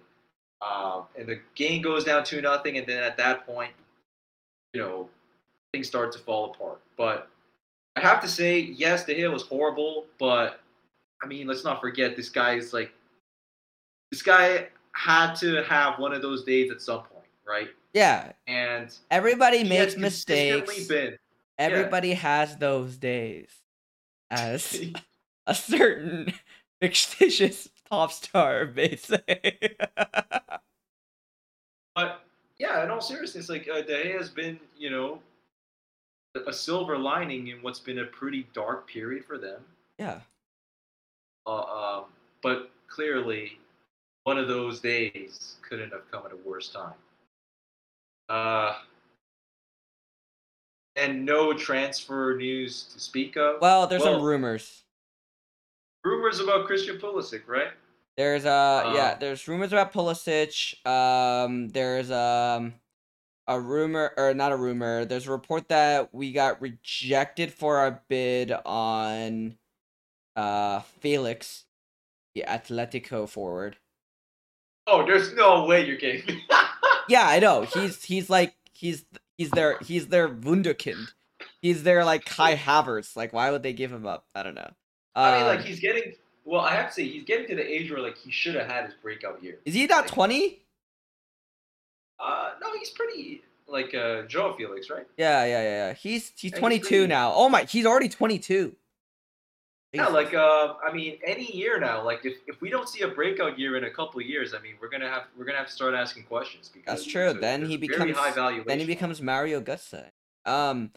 um, 0.62 1.02
and 1.18 1.28
the 1.28 1.40
game 1.54 1.82
goes 1.82 2.04
down 2.04 2.24
two 2.24 2.40
nothing. 2.40 2.78
And 2.78 2.86
then 2.86 3.02
at 3.02 3.18
that 3.18 3.46
point, 3.46 3.72
you 4.72 4.80
know, 4.80 5.10
things 5.74 5.88
start 5.88 6.12
to 6.12 6.20
fall 6.20 6.52
apart. 6.52 6.80
But 6.96 7.28
I 7.96 8.00
have 8.00 8.20
to 8.20 8.28
say, 8.28 8.60
yes, 8.60 9.04
De 9.04 9.14
Gea 9.14 9.32
was 9.32 9.42
horrible, 9.42 10.06
but 10.20 10.60
I 11.20 11.26
mean, 11.26 11.48
let's 11.48 11.64
not 11.64 11.80
forget 11.80 12.16
this 12.16 12.28
guy 12.28 12.54
is 12.54 12.72
like 12.72 12.92
this 14.12 14.22
guy 14.22 14.68
had 14.92 15.34
to 15.34 15.64
have 15.64 15.98
one 15.98 16.12
of 16.12 16.22
those 16.22 16.44
days 16.44 16.70
at 16.70 16.80
some 16.80 17.00
point, 17.00 17.26
right? 17.46 17.68
Yeah. 17.92 18.32
And 18.46 18.96
Everybody 19.10 19.64
makes 19.64 19.96
mistakes. 19.96 20.86
Been 20.86 21.16
Everybody 21.58 22.12
has 22.12 22.56
those 22.56 22.96
days. 22.96 23.48
As 24.30 24.80
a 25.48 25.54
certain 25.56 26.32
fictitious 26.80 27.68
pop 27.90 28.12
star 28.12 28.66
may 28.76 28.94
say. 28.94 29.66
But 31.96 32.20
yeah, 32.58 32.84
in 32.84 32.90
all 32.90 33.00
seriousness, 33.00 33.48
like 33.48 33.68
uh, 33.68 33.82
De 33.82 34.04
Gea 34.04 34.18
has 34.18 34.30
been, 34.30 34.60
you 34.78 34.90
know, 34.90 35.18
a 36.46 36.52
silver 36.52 36.98
lining 36.98 37.48
in 37.48 37.58
what's 37.62 37.78
been 37.78 38.00
a 38.00 38.04
pretty 38.06 38.46
dark 38.52 38.86
period 38.88 39.24
for 39.24 39.38
them. 39.38 39.60
yeah. 39.98 40.20
Uh, 41.46 41.98
um, 41.98 42.04
but 42.42 42.70
clearly, 42.88 43.58
one 44.24 44.38
of 44.38 44.48
those 44.48 44.80
days 44.80 45.56
couldn't 45.68 45.92
have 45.92 46.10
come 46.10 46.24
at 46.24 46.32
a 46.32 46.36
worse 46.36 46.70
time. 46.70 46.94
Uh, 48.30 48.76
and 50.96 51.24
no 51.24 51.52
transfer 51.52 52.34
news 52.36 52.84
to 52.84 52.98
speak 52.98 53.36
of. 53.36 53.60
Well, 53.60 53.86
there's 53.86 54.02
some 54.02 54.22
rumors. 54.22 54.84
rumors 56.04 56.40
about 56.40 56.66
Christian 56.66 56.96
Pulisic, 56.98 57.42
right? 57.46 57.72
There's 58.16 58.44
uh 58.46 58.92
yeah, 58.94 59.12
Um, 59.12 59.16
there's 59.20 59.46
rumors 59.48 59.72
about 59.72 59.92
Pulisic. 59.92 60.86
Um 60.86 61.68
there's 61.68 62.10
um 62.10 62.74
a 63.46 63.60
rumor 63.60 64.12
or 64.16 64.34
not 64.34 64.52
a 64.52 64.56
rumor. 64.56 65.04
There's 65.04 65.26
a 65.26 65.32
report 65.32 65.68
that 65.68 66.14
we 66.14 66.32
got 66.32 66.60
rejected 66.62 67.52
for 67.52 67.86
a 67.86 68.00
bid 68.08 68.52
on 68.64 69.56
uh 70.36 70.80
Felix, 71.00 71.64
the 72.34 72.44
Atletico 72.48 73.28
forward. 73.28 73.76
Oh, 74.86 75.04
there's 75.06 75.32
no 75.34 75.64
way 75.64 75.86
you're 75.86 75.96
kidding 75.96 76.24
me. 76.26 76.42
Yeah, 77.06 77.26
I 77.28 77.38
know. 77.38 77.62
He's 77.62 78.02
he's 78.02 78.30
like 78.30 78.54
he's 78.72 79.04
he's 79.36 79.50
their 79.50 79.78
he's 79.80 80.06
their 80.08 80.26
wunderkind. 80.26 81.08
He's 81.60 81.82
their 81.82 82.02
like 82.02 82.24
Kai 82.24 82.56
Havertz. 82.56 83.14
Like 83.14 83.34
why 83.34 83.50
would 83.50 83.62
they 83.62 83.74
give 83.74 83.92
him 83.92 84.06
up? 84.06 84.24
I 84.34 84.42
don't 84.42 84.54
know. 84.54 84.70
I 85.14 85.36
mean, 85.36 85.46
like 85.46 85.58
Um, 85.60 85.66
he's 85.66 85.80
getting. 85.80 86.14
Well, 86.46 86.62
I 86.62 86.74
have 86.74 86.88
to 86.88 86.94
say, 86.94 87.04
he's 87.08 87.24
getting 87.24 87.46
to 87.48 87.56
the 87.56 87.62
age 87.66 87.90
where 87.90 88.00
like 88.00 88.16
he 88.16 88.30
should 88.30 88.54
have 88.54 88.66
had 88.66 88.86
his 88.86 88.94
breakout 89.02 89.42
year. 89.42 89.58
is 89.66 89.74
he 89.74 89.86
not 89.86 90.08
20? 90.08 90.63
Uh, 92.18 92.52
no, 92.60 92.68
he's 92.78 92.90
pretty 92.90 93.42
like 93.66 93.94
uh, 93.94 94.22
Joe 94.22 94.54
Felix, 94.56 94.90
right? 94.90 95.06
Yeah, 95.16 95.44
yeah, 95.44 95.62
yeah, 95.62 95.86
yeah. 95.88 95.92
He's 95.94 96.32
he's 96.36 96.52
he's 96.52 96.52
22 96.52 96.86
pretty- 96.86 97.06
now. 97.06 97.32
Oh 97.34 97.48
my, 97.48 97.64
he's 97.64 97.86
already 97.86 98.08
22. 98.08 98.74
Yeah, 99.94 100.06
like 100.08 100.34
uh, 100.34 100.74
I 100.84 100.92
mean, 100.92 101.18
any 101.24 101.54
year 101.56 101.78
now. 101.78 102.04
Like 102.04 102.24
if, 102.24 102.38
if 102.48 102.60
we 102.60 102.68
don't 102.68 102.88
see 102.88 103.02
a 103.02 103.08
breakout 103.08 103.58
year 103.58 103.76
in 103.76 103.84
a 103.84 103.90
couple 103.90 104.20
of 104.20 104.26
years, 104.26 104.52
I 104.52 104.60
mean, 104.60 104.74
we're 104.80 104.88
gonna 104.88 105.08
have 105.08 105.24
we're 105.38 105.44
gonna 105.44 105.58
have 105.58 105.68
to 105.68 105.72
start 105.72 105.94
asking 105.94 106.24
questions 106.24 106.68
because 106.72 106.98
That's 106.98 107.06
true. 107.06 107.32
Then 107.32 107.64
he 107.64 107.76
becomes 107.76 108.16
then 108.66 108.80
he 108.80 108.86
becomes 108.86 109.22
Mario 109.22 109.60
Götze. 109.60 110.10
Um 110.44 110.90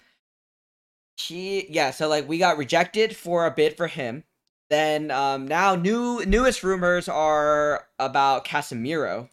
he 1.15 1.68
yeah, 1.72 1.91
so 1.91 2.07
like 2.07 2.27
we 2.27 2.39
got 2.39 2.57
rejected 2.57 3.15
for 3.15 3.45
a 3.45 3.52
bid 3.52 3.77
for 3.77 3.85
him. 3.85 4.23
Then 4.72 5.11
um 5.11 5.48
now 5.48 5.76
new 5.76 6.26
newest 6.26 6.64
rumors 6.64 7.07
are 7.07 7.85
about 7.99 8.45
Casemiro. 8.45 9.30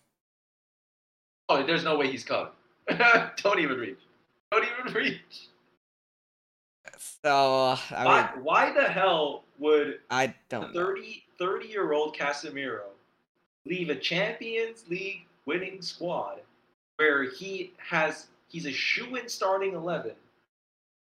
Oh, 1.48 1.62
there's 1.64 1.84
no 1.84 1.96
way 1.98 2.10
he's 2.10 2.24
coming. 2.24 2.52
don't 3.36 3.58
even 3.58 3.78
reach. 3.78 3.98
Don't 4.50 4.64
even 4.64 4.94
reach. 4.94 5.48
So 7.24 7.76
I 7.90 8.04
why, 8.04 8.30
mean 8.34 8.44
why 8.44 8.72
the 8.72 8.84
hell 8.84 9.44
would 9.58 10.00
I 10.10 10.34
don't 10.48 10.74
know. 10.74 10.80
30 10.80 11.24
30-year-old 11.40 12.16
Casemiro 12.16 12.92
leave 13.66 13.88
a 13.88 13.96
Champions 13.96 14.84
League 14.88 15.26
winning 15.46 15.82
squad 15.82 16.40
where 16.96 17.24
he 17.24 17.72
has 17.78 18.26
he's 18.48 18.66
a 18.66 18.72
shoe-in 18.72 19.28
starting 19.28 19.74
11 19.74 20.12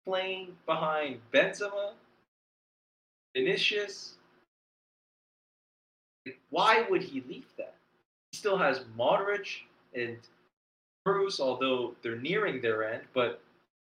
playing 0.08 0.56
behind 0.64 1.20
Benzema, 1.32 1.92
Vinicius. 3.36 4.14
Why 6.50 6.86
would 6.88 7.02
he 7.02 7.22
leave 7.28 7.46
that? 7.58 7.74
He 8.32 8.38
still 8.38 8.56
has 8.56 8.80
Modric 8.98 9.62
and 9.94 10.16
Kroos, 11.06 11.40
although 11.40 11.94
they're 12.02 12.16
nearing 12.16 12.60
their 12.60 12.84
end, 12.84 13.02
but 13.14 13.40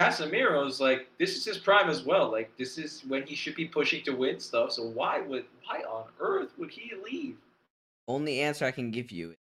Casemiro's 0.01 0.81
like 0.81 1.09
this 1.19 1.37
is 1.37 1.45
his 1.45 1.59
prime 1.59 1.91
as 1.91 2.05
well. 2.05 2.31
Like 2.31 2.57
this 2.57 2.79
is 2.79 3.03
when 3.07 3.27
he 3.27 3.35
should 3.35 3.55
be 3.55 3.67
pushing 3.67 4.03
to 4.05 4.13
win 4.13 4.41
stuff. 4.41 4.73
So 4.73 4.85
why 4.85 5.21
would 5.21 5.45
why 5.67 5.83
on 5.83 6.05
earth 6.21 6.51
would 6.59 6.71
he 6.71 6.93
leave? 7.05 7.37
Only 8.09 8.41
answer 8.41 8.65
I 8.65 8.71
can 8.71 8.91
give 8.91 9.11
you 9.11 9.31
is 9.31 9.37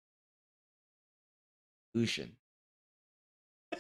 illusion. 1.94 2.32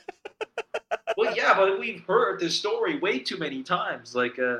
Well, 1.17 1.35
yeah, 1.35 1.55
but 1.55 1.79
we've 1.79 2.03
heard 2.05 2.39
this 2.39 2.55
story 2.55 2.99
way 2.99 3.17
too 3.17 3.37
many 3.37 3.63
times. 3.63 4.15
Like, 4.15 4.37
uh, 4.37 4.59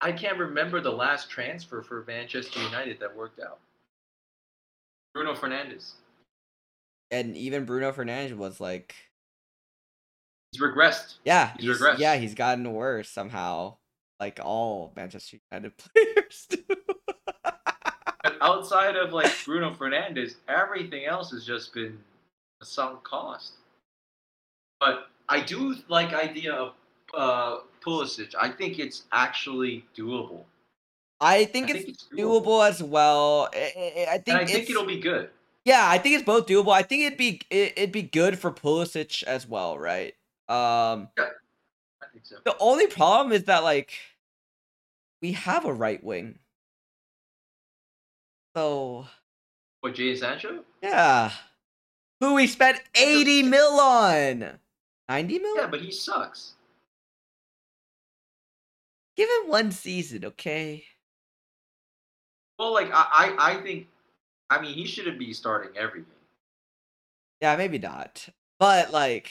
I 0.00 0.10
can't 0.10 0.36
remember 0.36 0.80
the 0.80 0.90
last 0.90 1.30
transfer 1.30 1.80
for 1.80 2.04
Manchester 2.08 2.60
United 2.64 2.98
that 2.98 3.16
worked 3.16 3.38
out. 3.38 3.60
Bruno 5.18 5.34
Fernandes. 5.34 5.94
And 7.10 7.36
even 7.36 7.64
Bruno 7.64 7.90
Fernandes 7.90 8.36
was 8.36 8.60
like, 8.60 8.94
He's 10.52 10.62
regressed. 10.62 11.16
yeah, 11.24 11.54
He's 11.58 11.64
he's, 11.70 11.80
regressed. 11.80 11.98
yeah, 11.98 12.14
he's 12.16 12.36
gotten 12.36 12.72
worse 12.72 13.08
somehow. 13.10 13.78
Like 14.20 14.38
all 14.40 14.92
Manchester 14.94 15.38
United 15.50 15.72
players 15.76 16.46
do. 16.48 16.58
But 17.42 18.36
outside 18.40 18.94
of 18.94 19.12
like 19.12 19.32
Bruno 19.44 19.74
Fernandes, 19.74 20.36
everything 20.48 21.06
else 21.06 21.32
has 21.32 21.44
just 21.44 21.74
been 21.74 21.98
a 22.62 22.64
sunk 22.64 23.02
cost. 23.02 23.54
But 24.78 25.08
I 25.28 25.40
do 25.40 25.74
like 25.88 26.12
idea 26.14 26.52
of 26.52 26.74
uh, 27.12 27.58
Pulisic. 27.84 28.34
I 28.40 28.50
think 28.50 28.78
it's 28.78 29.02
actually 29.10 29.84
doable. 29.96 30.44
I 31.20 31.44
think 31.46 31.68
I 31.68 31.74
it's 31.74 31.84
think 31.84 31.88
it's 31.94 32.08
doable 32.16 32.66
as 32.68 32.82
well. 32.82 33.48
I, 33.52 34.06
I- 34.10 34.18
think 34.18 34.28
and 34.28 34.36
I 34.38 34.44
think 34.46 34.70
it'll 34.70 34.84
be 34.84 35.00
good. 35.00 35.30
Yeah, 35.64 35.84
I 35.86 35.98
think 35.98 36.14
it's 36.14 36.24
both 36.24 36.46
doable. 36.46 36.72
I 36.72 36.82
think 36.82 37.02
it'd 37.02 37.18
be 37.18 37.40
it, 37.50 37.72
it'd 37.76 37.92
be 37.92 38.02
good 38.02 38.38
for 38.38 38.50
Pulisic 38.52 39.22
as 39.24 39.46
well, 39.46 39.76
right? 39.78 40.14
Um, 40.48 41.08
I 41.18 42.06
think 42.12 42.24
so. 42.24 42.36
the 42.44 42.56
only 42.58 42.86
problem 42.86 43.32
is 43.32 43.44
that 43.44 43.62
like 43.64 43.92
we 45.20 45.32
have 45.32 45.64
a 45.66 45.72
right 45.72 46.02
wing, 46.02 46.38
so 48.56 49.06
What, 49.80 49.94
Jadon 49.94 50.16
Sancho? 50.18 50.64
yeah, 50.82 51.32
who 52.20 52.34
we 52.34 52.46
spent 52.46 52.80
eighty 52.94 53.42
mil 53.42 53.78
on, 53.80 54.58
ninety 55.08 55.38
mil. 55.38 55.56
Yeah, 55.56 55.66
but 55.66 55.80
he 55.82 55.90
sucks. 55.90 56.54
Give 59.16 59.28
him 59.28 59.50
one 59.50 59.72
season, 59.72 60.24
okay? 60.24 60.84
Well, 62.58 62.72
like 62.72 62.90
I, 62.92 63.34
I, 63.38 63.52
I 63.52 63.62
think, 63.62 63.86
I 64.50 64.60
mean, 64.60 64.74
he 64.74 64.86
shouldn't 64.86 65.18
be 65.18 65.32
starting 65.32 65.76
every 65.76 66.00
game. 66.00 66.10
Yeah, 67.40 67.56
maybe 67.56 67.78
not, 67.78 68.28
but 68.58 68.92
like, 68.92 69.30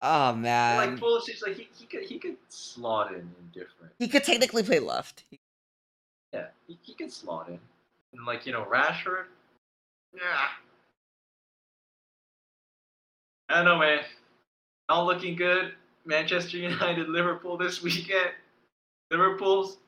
oh 0.00 0.34
man, 0.34 0.76
like 0.76 1.00
Pulisic, 1.00 1.46
like 1.46 1.56
he, 1.56 1.68
he 1.78 1.86
could, 1.86 2.02
he 2.02 2.18
could 2.18 2.36
slot 2.48 3.12
in 3.12 3.20
in 3.20 3.50
different. 3.52 3.92
he 4.00 4.08
could 4.08 4.24
technically 4.24 4.64
play 4.64 4.80
left. 4.80 5.24
Yeah, 6.32 6.46
he, 6.66 6.76
he 6.82 6.94
could 6.94 7.12
slot 7.12 7.48
in, 7.48 7.60
and 8.14 8.26
like 8.26 8.46
you 8.46 8.52
know 8.52 8.64
Rashford. 8.64 9.26
Yeah. 10.14 10.48
I 13.48 13.56
don't 13.56 13.64
know, 13.66 13.78
man. 13.78 14.00
Not 14.88 15.06
looking 15.06 15.36
good. 15.36 15.74
Manchester 16.04 16.56
United, 16.56 17.08
Liverpool 17.10 17.56
this 17.56 17.82
weekend. 17.82 18.30
Liverpool's 19.10 19.78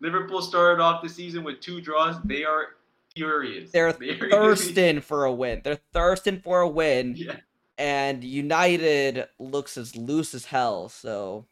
Liverpool 0.00 0.42
started 0.42 0.82
off 0.82 1.02
the 1.02 1.08
season 1.08 1.42
with 1.44 1.60
two 1.60 1.80
draws. 1.80 2.20
They 2.22 2.44
are 2.44 2.76
furious. 3.14 3.70
They're 3.70 3.92
They 3.98 4.16
thirsting 4.18 5.00
for 5.00 5.24
a 5.24 5.32
win. 5.32 5.62
They're 5.64 5.80
thirsting 5.92 6.40
for 6.40 6.60
a 6.60 6.68
win. 6.68 7.14
Yeah. 7.16 7.36
and 7.78 8.22
United 8.24 9.26
looks 9.38 9.76
as 9.76 9.96
loose 9.96 10.34
as 10.34 10.46
hell. 10.46 10.88
So 10.88 11.46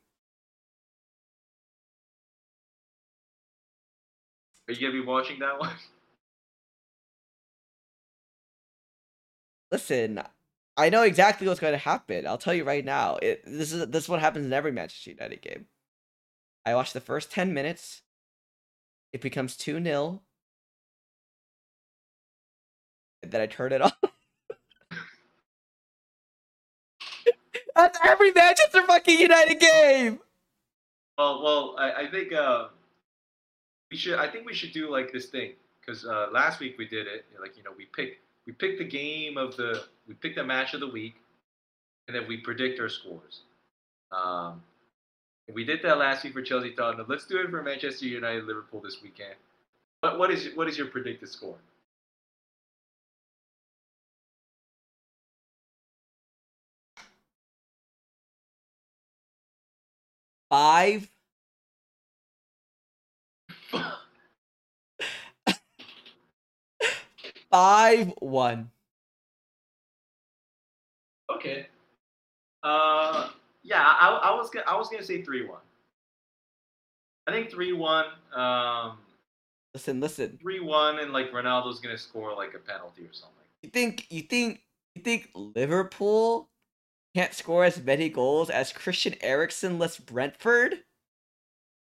Are 4.68 4.72
you 4.72 4.80
gonna 4.80 4.92
be 5.00 5.06
watching 5.06 5.38
that 5.40 5.58
one? 5.58 5.72
listen, 9.70 10.22
I 10.76 10.88
know 10.88 11.02
exactly 11.02 11.46
what's 11.46 11.60
going 11.60 11.72
to 11.72 11.78
happen. 11.78 12.26
I'll 12.26 12.38
tell 12.38 12.54
you 12.54 12.64
right 12.64 12.84
now. 12.84 13.16
It, 13.16 13.42
this 13.44 13.72
is 13.72 13.86
this 13.88 14.04
is 14.04 14.08
what 14.08 14.20
happens 14.20 14.46
in 14.46 14.52
every 14.52 14.72
Manchester 14.72 15.10
United 15.10 15.42
game. 15.42 15.66
I 16.64 16.74
watch 16.74 16.92
the 16.92 17.00
first 17.00 17.30
ten 17.30 17.52
minutes. 17.54 18.02
It 19.14 19.20
becomes 19.20 19.56
two 19.56 19.80
0 19.80 20.20
and 23.22 23.30
then 23.30 23.40
I 23.40 23.46
turn 23.46 23.70
it 23.70 23.80
off. 23.82 23.96
That's 27.76 27.98
every 28.04 28.32
Manchester 28.32 28.84
fucking 28.84 29.20
United 29.20 29.60
game. 29.60 30.18
Well, 31.16 31.44
well, 31.44 31.76
I, 31.78 31.92
I 31.92 32.10
think 32.10 32.32
uh, 32.32 32.66
we 33.88 33.96
should. 33.96 34.18
I 34.18 34.28
think 34.28 34.46
we 34.46 34.54
should 34.54 34.72
do 34.72 34.90
like 34.90 35.12
this 35.12 35.26
thing 35.26 35.52
because 35.80 36.04
uh, 36.04 36.26
last 36.32 36.58
week 36.58 36.74
we 36.76 36.88
did 36.88 37.06
it. 37.06 37.24
Like 37.40 37.56
you 37.56 37.62
know, 37.62 37.70
we 37.76 37.84
pick 37.84 38.18
we 38.48 38.52
pick 38.52 38.78
the 38.78 38.84
game 38.84 39.38
of 39.38 39.56
the 39.56 39.84
we 40.08 40.14
pick 40.14 40.34
the 40.34 40.42
match 40.42 40.74
of 40.74 40.80
the 40.80 40.88
week, 40.88 41.14
and 42.08 42.16
then 42.16 42.26
we 42.26 42.38
predict 42.38 42.80
our 42.80 42.88
scores. 42.88 43.42
Um, 44.10 44.60
we 45.52 45.64
did 45.64 45.82
that 45.82 45.98
last 45.98 46.24
week 46.24 46.32
for 46.32 46.42
Chelsea 46.42 46.72
Tottenham. 46.72 47.06
Let's 47.08 47.26
do 47.26 47.38
it 47.38 47.50
for 47.50 47.62
Manchester 47.62 48.06
United 48.06 48.44
Liverpool 48.44 48.80
this 48.80 49.02
weekend. 49.02 49.34
What 50.00 50.18
what 50.18 50.30
is 50.30 50.48
what 50.54 50.68
is 50.68 50.78
your 50.78 50.86
predicted 50.88 51.28
score? 51.28 51.56
Five. 60.50 61.10
Five 67.50 68.12
one. 68.18 68.70
Okay. 71.30 71.66
Uh, 72.62 73.30
yeah, 73.64 73.82
I, 73.82 74.20
I 74.22 74.34
was 74.34 74.50
gonna 74.50 74.66
I 74.68 74.76
was 74.76 74.88
gonna 74.88 75.02
say 75.02 75.22
three 75.22 75.44
one. 75.46 75.60
I 77.26 77.32
think 77.32 77.50
three 77.50 77.72
one. 77.72 78.04
Um, 78.34 78.98
Listen, 79.72 79.98
listen. 80.00 80.38
three 80.40 80.60
one, 80.60 81.00
and 81.00 81.12
like 81.12 81.32
Ronaldo's 81.32 81.80
gonna 81.80 81.98
score 81.98 82.34
like 82.36 82.54
a 82.54 82.58
penalty 82.58 83.02
or 83.02 83.12
something. 83.12 83.34
You 83.62 83.70
think 83.70 84.06
you 84.10 84.22
think 84.22 84.60
you 84.94 85.02
think 85.02 85.30
Liverpool 85.34 86.48
can't 87.14 87.32
score 87.32 87.64
as 87.64 87.82
many 87.82 88.08
goals 88.08 88.50
as 88.50 88.72
Christian 88.72 89.14
Eriksen 89.20 89.78
less 89.78 89.98
Brentford? 89.98 90.84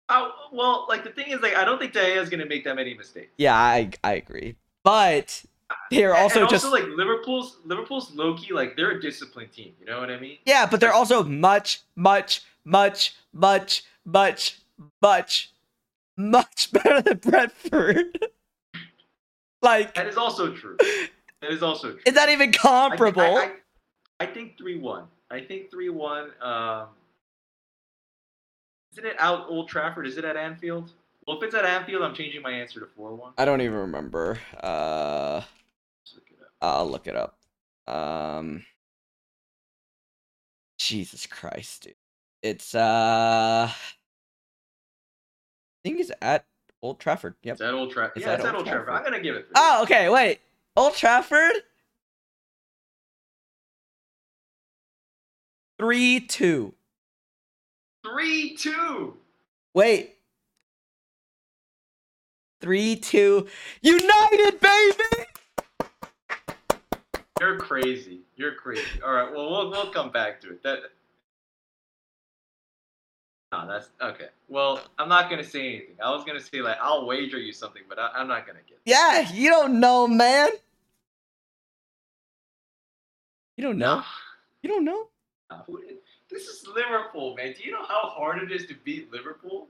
Oh 0.08 0.32
well, 0.52 0.86
like 0.88 1.04
the 1.04 1.10
thing 1.10 1.28
is, 1.28 1.40
like 1.40 1.54
I 1.54 1.64
don't 1.64 1.78
think 1.78 1.92
Gea 1.92 2.16
is 2.20 2.28
gonna 2.28 2.46
make 2.46 2.64
that 2.64 2.74
many 2.74 2.94
mistakes. 2.94 3.32
Yeah, 3.36 3.54
I 3.54 3.90
I 4.02 4.14
agree. 4.14 4.56
But 4.82 5.44
they're 5.90 6.12
And- 6.14 6.22
also 6.22 6.40
and 6.42 6.48
just 6.50 6.64
like 6.70 6.84
Liverpool's 6.84 7.58
Liverpool's 7.64 8.14
low 8.14 8.34
key 8.36 8.52
like 8.52 8.76
they're 8.76 8.92
a 8.92 9.00
disciplined 9.00 9.52
team. 9.52 9.74
You 9.80 9.86
know 9.86 9.98
what 10.00 10.10
I 10.10 10.18
mean? 10.18 10.38
Yeah, 10.44 10.66
but 10.66 10.80
they're 10.80 10.92
also 10.92 11.22
much, 11.24 11.80
much, 11.96 12.42
much, 12.64 13.14
much, 13.32 13.84
much, 14.04 14.58
much, 15.02 15.52
much 16.16 16.72
better 16.72 17.02
than 17.02 17.18
Brentford. 17.18 18.18
like, 19.62 19.94
That 19.94 20.06
is 20.06 20.16
also 20.16 20.52
true. 20.54 20.76
That 21.42 21.52
is 21.52 21.62
also 21.62 21.92
true. 21.92 22.00
is 22.06 22.14
that 22.14 22.30
even 22.30 22.48
I 22.48 22.52
comparable? 22.52 23.20
I, 23.22 23.52
I, 24.20 24.24
I 24.24 24.26
think 24.26 24.56
three 24.56 24.78
one. 24.78 25.04
I 25.30 25.40
think 25.40 25.70
three 25.70 25.90
one. 25.90 26.30
Um, 26.40 26.86
isn't 28.92 29.04
it 29.04 29.16
out 29.18 29.44
Old 29.48 29.68
Trafford? 29.68 30.06
Is 30.06 30.16
it 30.16 30.24
at 30.24 30.36
Anfield? 30.36 30.92
Well, 31.26 31.38
if 31.38 31.42
it's 31.42 31.54
at 31.54 31.64
Anfield, 31.64 32.02
I'm 32.02 32.14
changing 32.14 32.42
my 32.42 32.52
answer 32.52 32.78
to 32.80 32.86
four 32.96 33.14
one. 33.14 33.32
I 33.36 33.44
don't 33.44 33.60
even 33.60 33.76
remember. 33.78 34.38
Uh, 34.62 35.42
Look. 36.14 36.24
I'll 36.62 36.88
look 36.88 37.06
it 37.06 37.16
up. 37.16 37.38
Um, 37.86 38.64
Jesus 40.78 41.26
Christ, 41.26 41.84
dude. 41.84 41.94
It's 42.42 42.74
uh, 42.74 43.68
I 43.68 43.74
think 45.82 45.98
it's 46.00 46.12
at 46.22 46.44
Old 46.80 47.00
Trafford. 47.00 47.34
Yep. 47.42 47.54
It's 47.54 47.62
at 47.62 47.74
Old 47.74 47.90
Trafford. 47.90 48.22
Yeah, 48.22 48.30
at 48.32 48.38
it's 48.38 48.44
at 48.44 48.54
Old 48.54 48.58
Old 48.58 48.66
Trafford. 48.66 48.86
Trafford. 48.86 49.06
I'm 49.06 49.10
gonna 49.10 49.22
give 49.22 49.34
it. 49.34 49.46
Three. 49.46 49.52
Oh, 49.56 49.82
okay. 49.82 50.08
Wait, 50.08 50.40
Old 50.76 50.94
Trafford. 50.94 51.54
Three 55.78 56.20
two. 56.20 56.72
Three 58.04 58.56
two. 58.56 59.16
Wait, 59.74 60.15
Three, 62.60 62.96
two, 62.96 63.46
United, 63.82 64.60
baby. 64.60 65.26
You're 67.40 67.58
crazy. 67.58 68.20
You're 68.36 68.54
crazy. 68.54 69.02
All 69.04 69.12
right. 69.12 69.30
Well, 69.30 69.50
we'll 69.50 69.70
we'll 69.70 69.92
come 69.92 70.10
back 70.10 70.40
to 70.42 70.52
it. 70.52 70.62
That. 70.62 70.78
No, 73.52 73.66
that's 73.68 73.90
okay. 74.00 74.28
Well, 74.48 74.80
I'm 74.98 75.08
not 75.08 75.28
gonna 75.28 75.44
say 75.44 75.68
anything. 75.68 75.96
I 76.02 76.10
was 76.10 76.24
gonna 76.24 76.40
say 76.40 76.62
like 76.62 76.78
I'll 76.80 77.06
wager 77.06 77.38
you 77.38 77.52
something, 77.52 77.82
but 77.88 77.98
I, 77.98 78.20
am 78.20 78.28
not 78.28 78.46
gonna 78.46 78.60
get. 78.66 78.78
Yeah, 78.84 79.30
you 79.32 79.50
don't 79.50 79.78
know, 79.78 80.08
man. 80.08 80.48
You 83.56 83.64
don't 83.64 83.78
know. 83.78 83.98
No. 83.98 84.04
You 84.62 84.70
don't 84.70 84.84
know. 84.84 85.08
This 86.30 86.48
is 86.48 86.66
Liverpool, 86.66 87.34
man. 87.36 87.54
Do 87.56 87.62
you 87.62 87.70
know 87.70 87.84
how 87.86 88.08
hard 88.08 88.42
it 88.42 88.50
is 88.50 88.66
to 88.66 88.74
beat 88.84 89.12
Liverpool? 89.12 89.68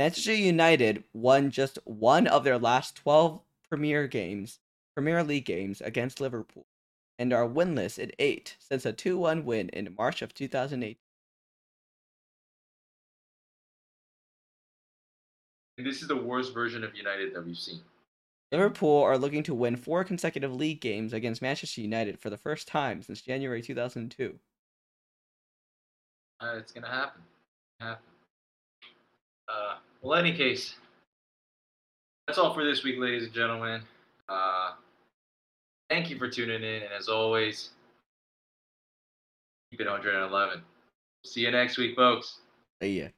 Manchester 0.00 0.34
United 0.34 1.04
won 1.12 1.50
just 1.50 1.78
one 1.84 2.26
of 2.26 2.42
their 2.42 2.56
last 2.56 2.96
12 2.96 3.38
Premier 3.68 4.08
games, 4.08 4.58
Premier 4.94 5.22
League 5.22 5.44
games 5.44 5.82
against 5.82 6.22
Liverpool, 6.22 6.64
and 7.18 7.34
are 7.34 7.46
winless 7.46 8.02
at 8.02 8.14
eight 8.18 8.56
since 8.58 8.86
a 8.86 8.94
2-1 8.94 9.44
win 9.44 9.68
in 9.68 9.94
March 9.98 10.22
of 10.22 10.32
2008. 10.32 10.98
And 15.76 15.86
this 15.86 16.00
is 16.00 16.08
the 16.08 16.16
worst 16.16 16.54
version 16.54 16.82
of 16.82 16.96
United 16.96 17.34
that 17.34 17.44
we've 17.44 17.58
seen. 17.58 17.80
Liverpool 18.52 19.02
are 19.02 19.18
looking 19.18 19.42
to 19.42 19.54
win 19.54 19.76
four 19.76 20.02
consecutive 20.02 20.54
league 20.54 20.80
games 20.80 21.12
against 21.12 21.42
Manchester 21.42 21.82
United 21.82 22.18
for 22.18 22.30
the 22.30 22.38
first 22.38 22.66
time 22.66 23.02
since 23.02 23.20
January 23.20 23.60
2002. 23.60 24.34
Uh, 26.40 26.54
it's 26.56 26.72
gonna 26.72 26.88
happen. 26.88 27.20
Happen. 27.78 28.02
Uh, 29.46 29.74
well, 30.00 30.18
any 30.18 30.32
case, 30.32 30.74
that's 32.26 32.38
all 32.38 32.54
for 32.54 32.64
this 32.64 32.84
week, 32.84 32.98
ladies 32.98 33.24
and 33.24 33.32
gentlemen. 33.32 33.82
Uh, 34.28 34.72
thank 35.88 36.10
you 36.10 36.16
for 36.16 36.28
tuning 36.28 36.62
in, 36.62 36.82
and 36.82 36.92
as 36.96 37.08
always, 37.08 37.70
keep 39.70 39.80
it 39.80 39.86
111. 39.86 40.62
See 41.24 41.42
you 41.42 41.50
next 41.50 41.76
week, 41.76 41.96
folks. 41.96 42.38
Ya. 42.80 43.08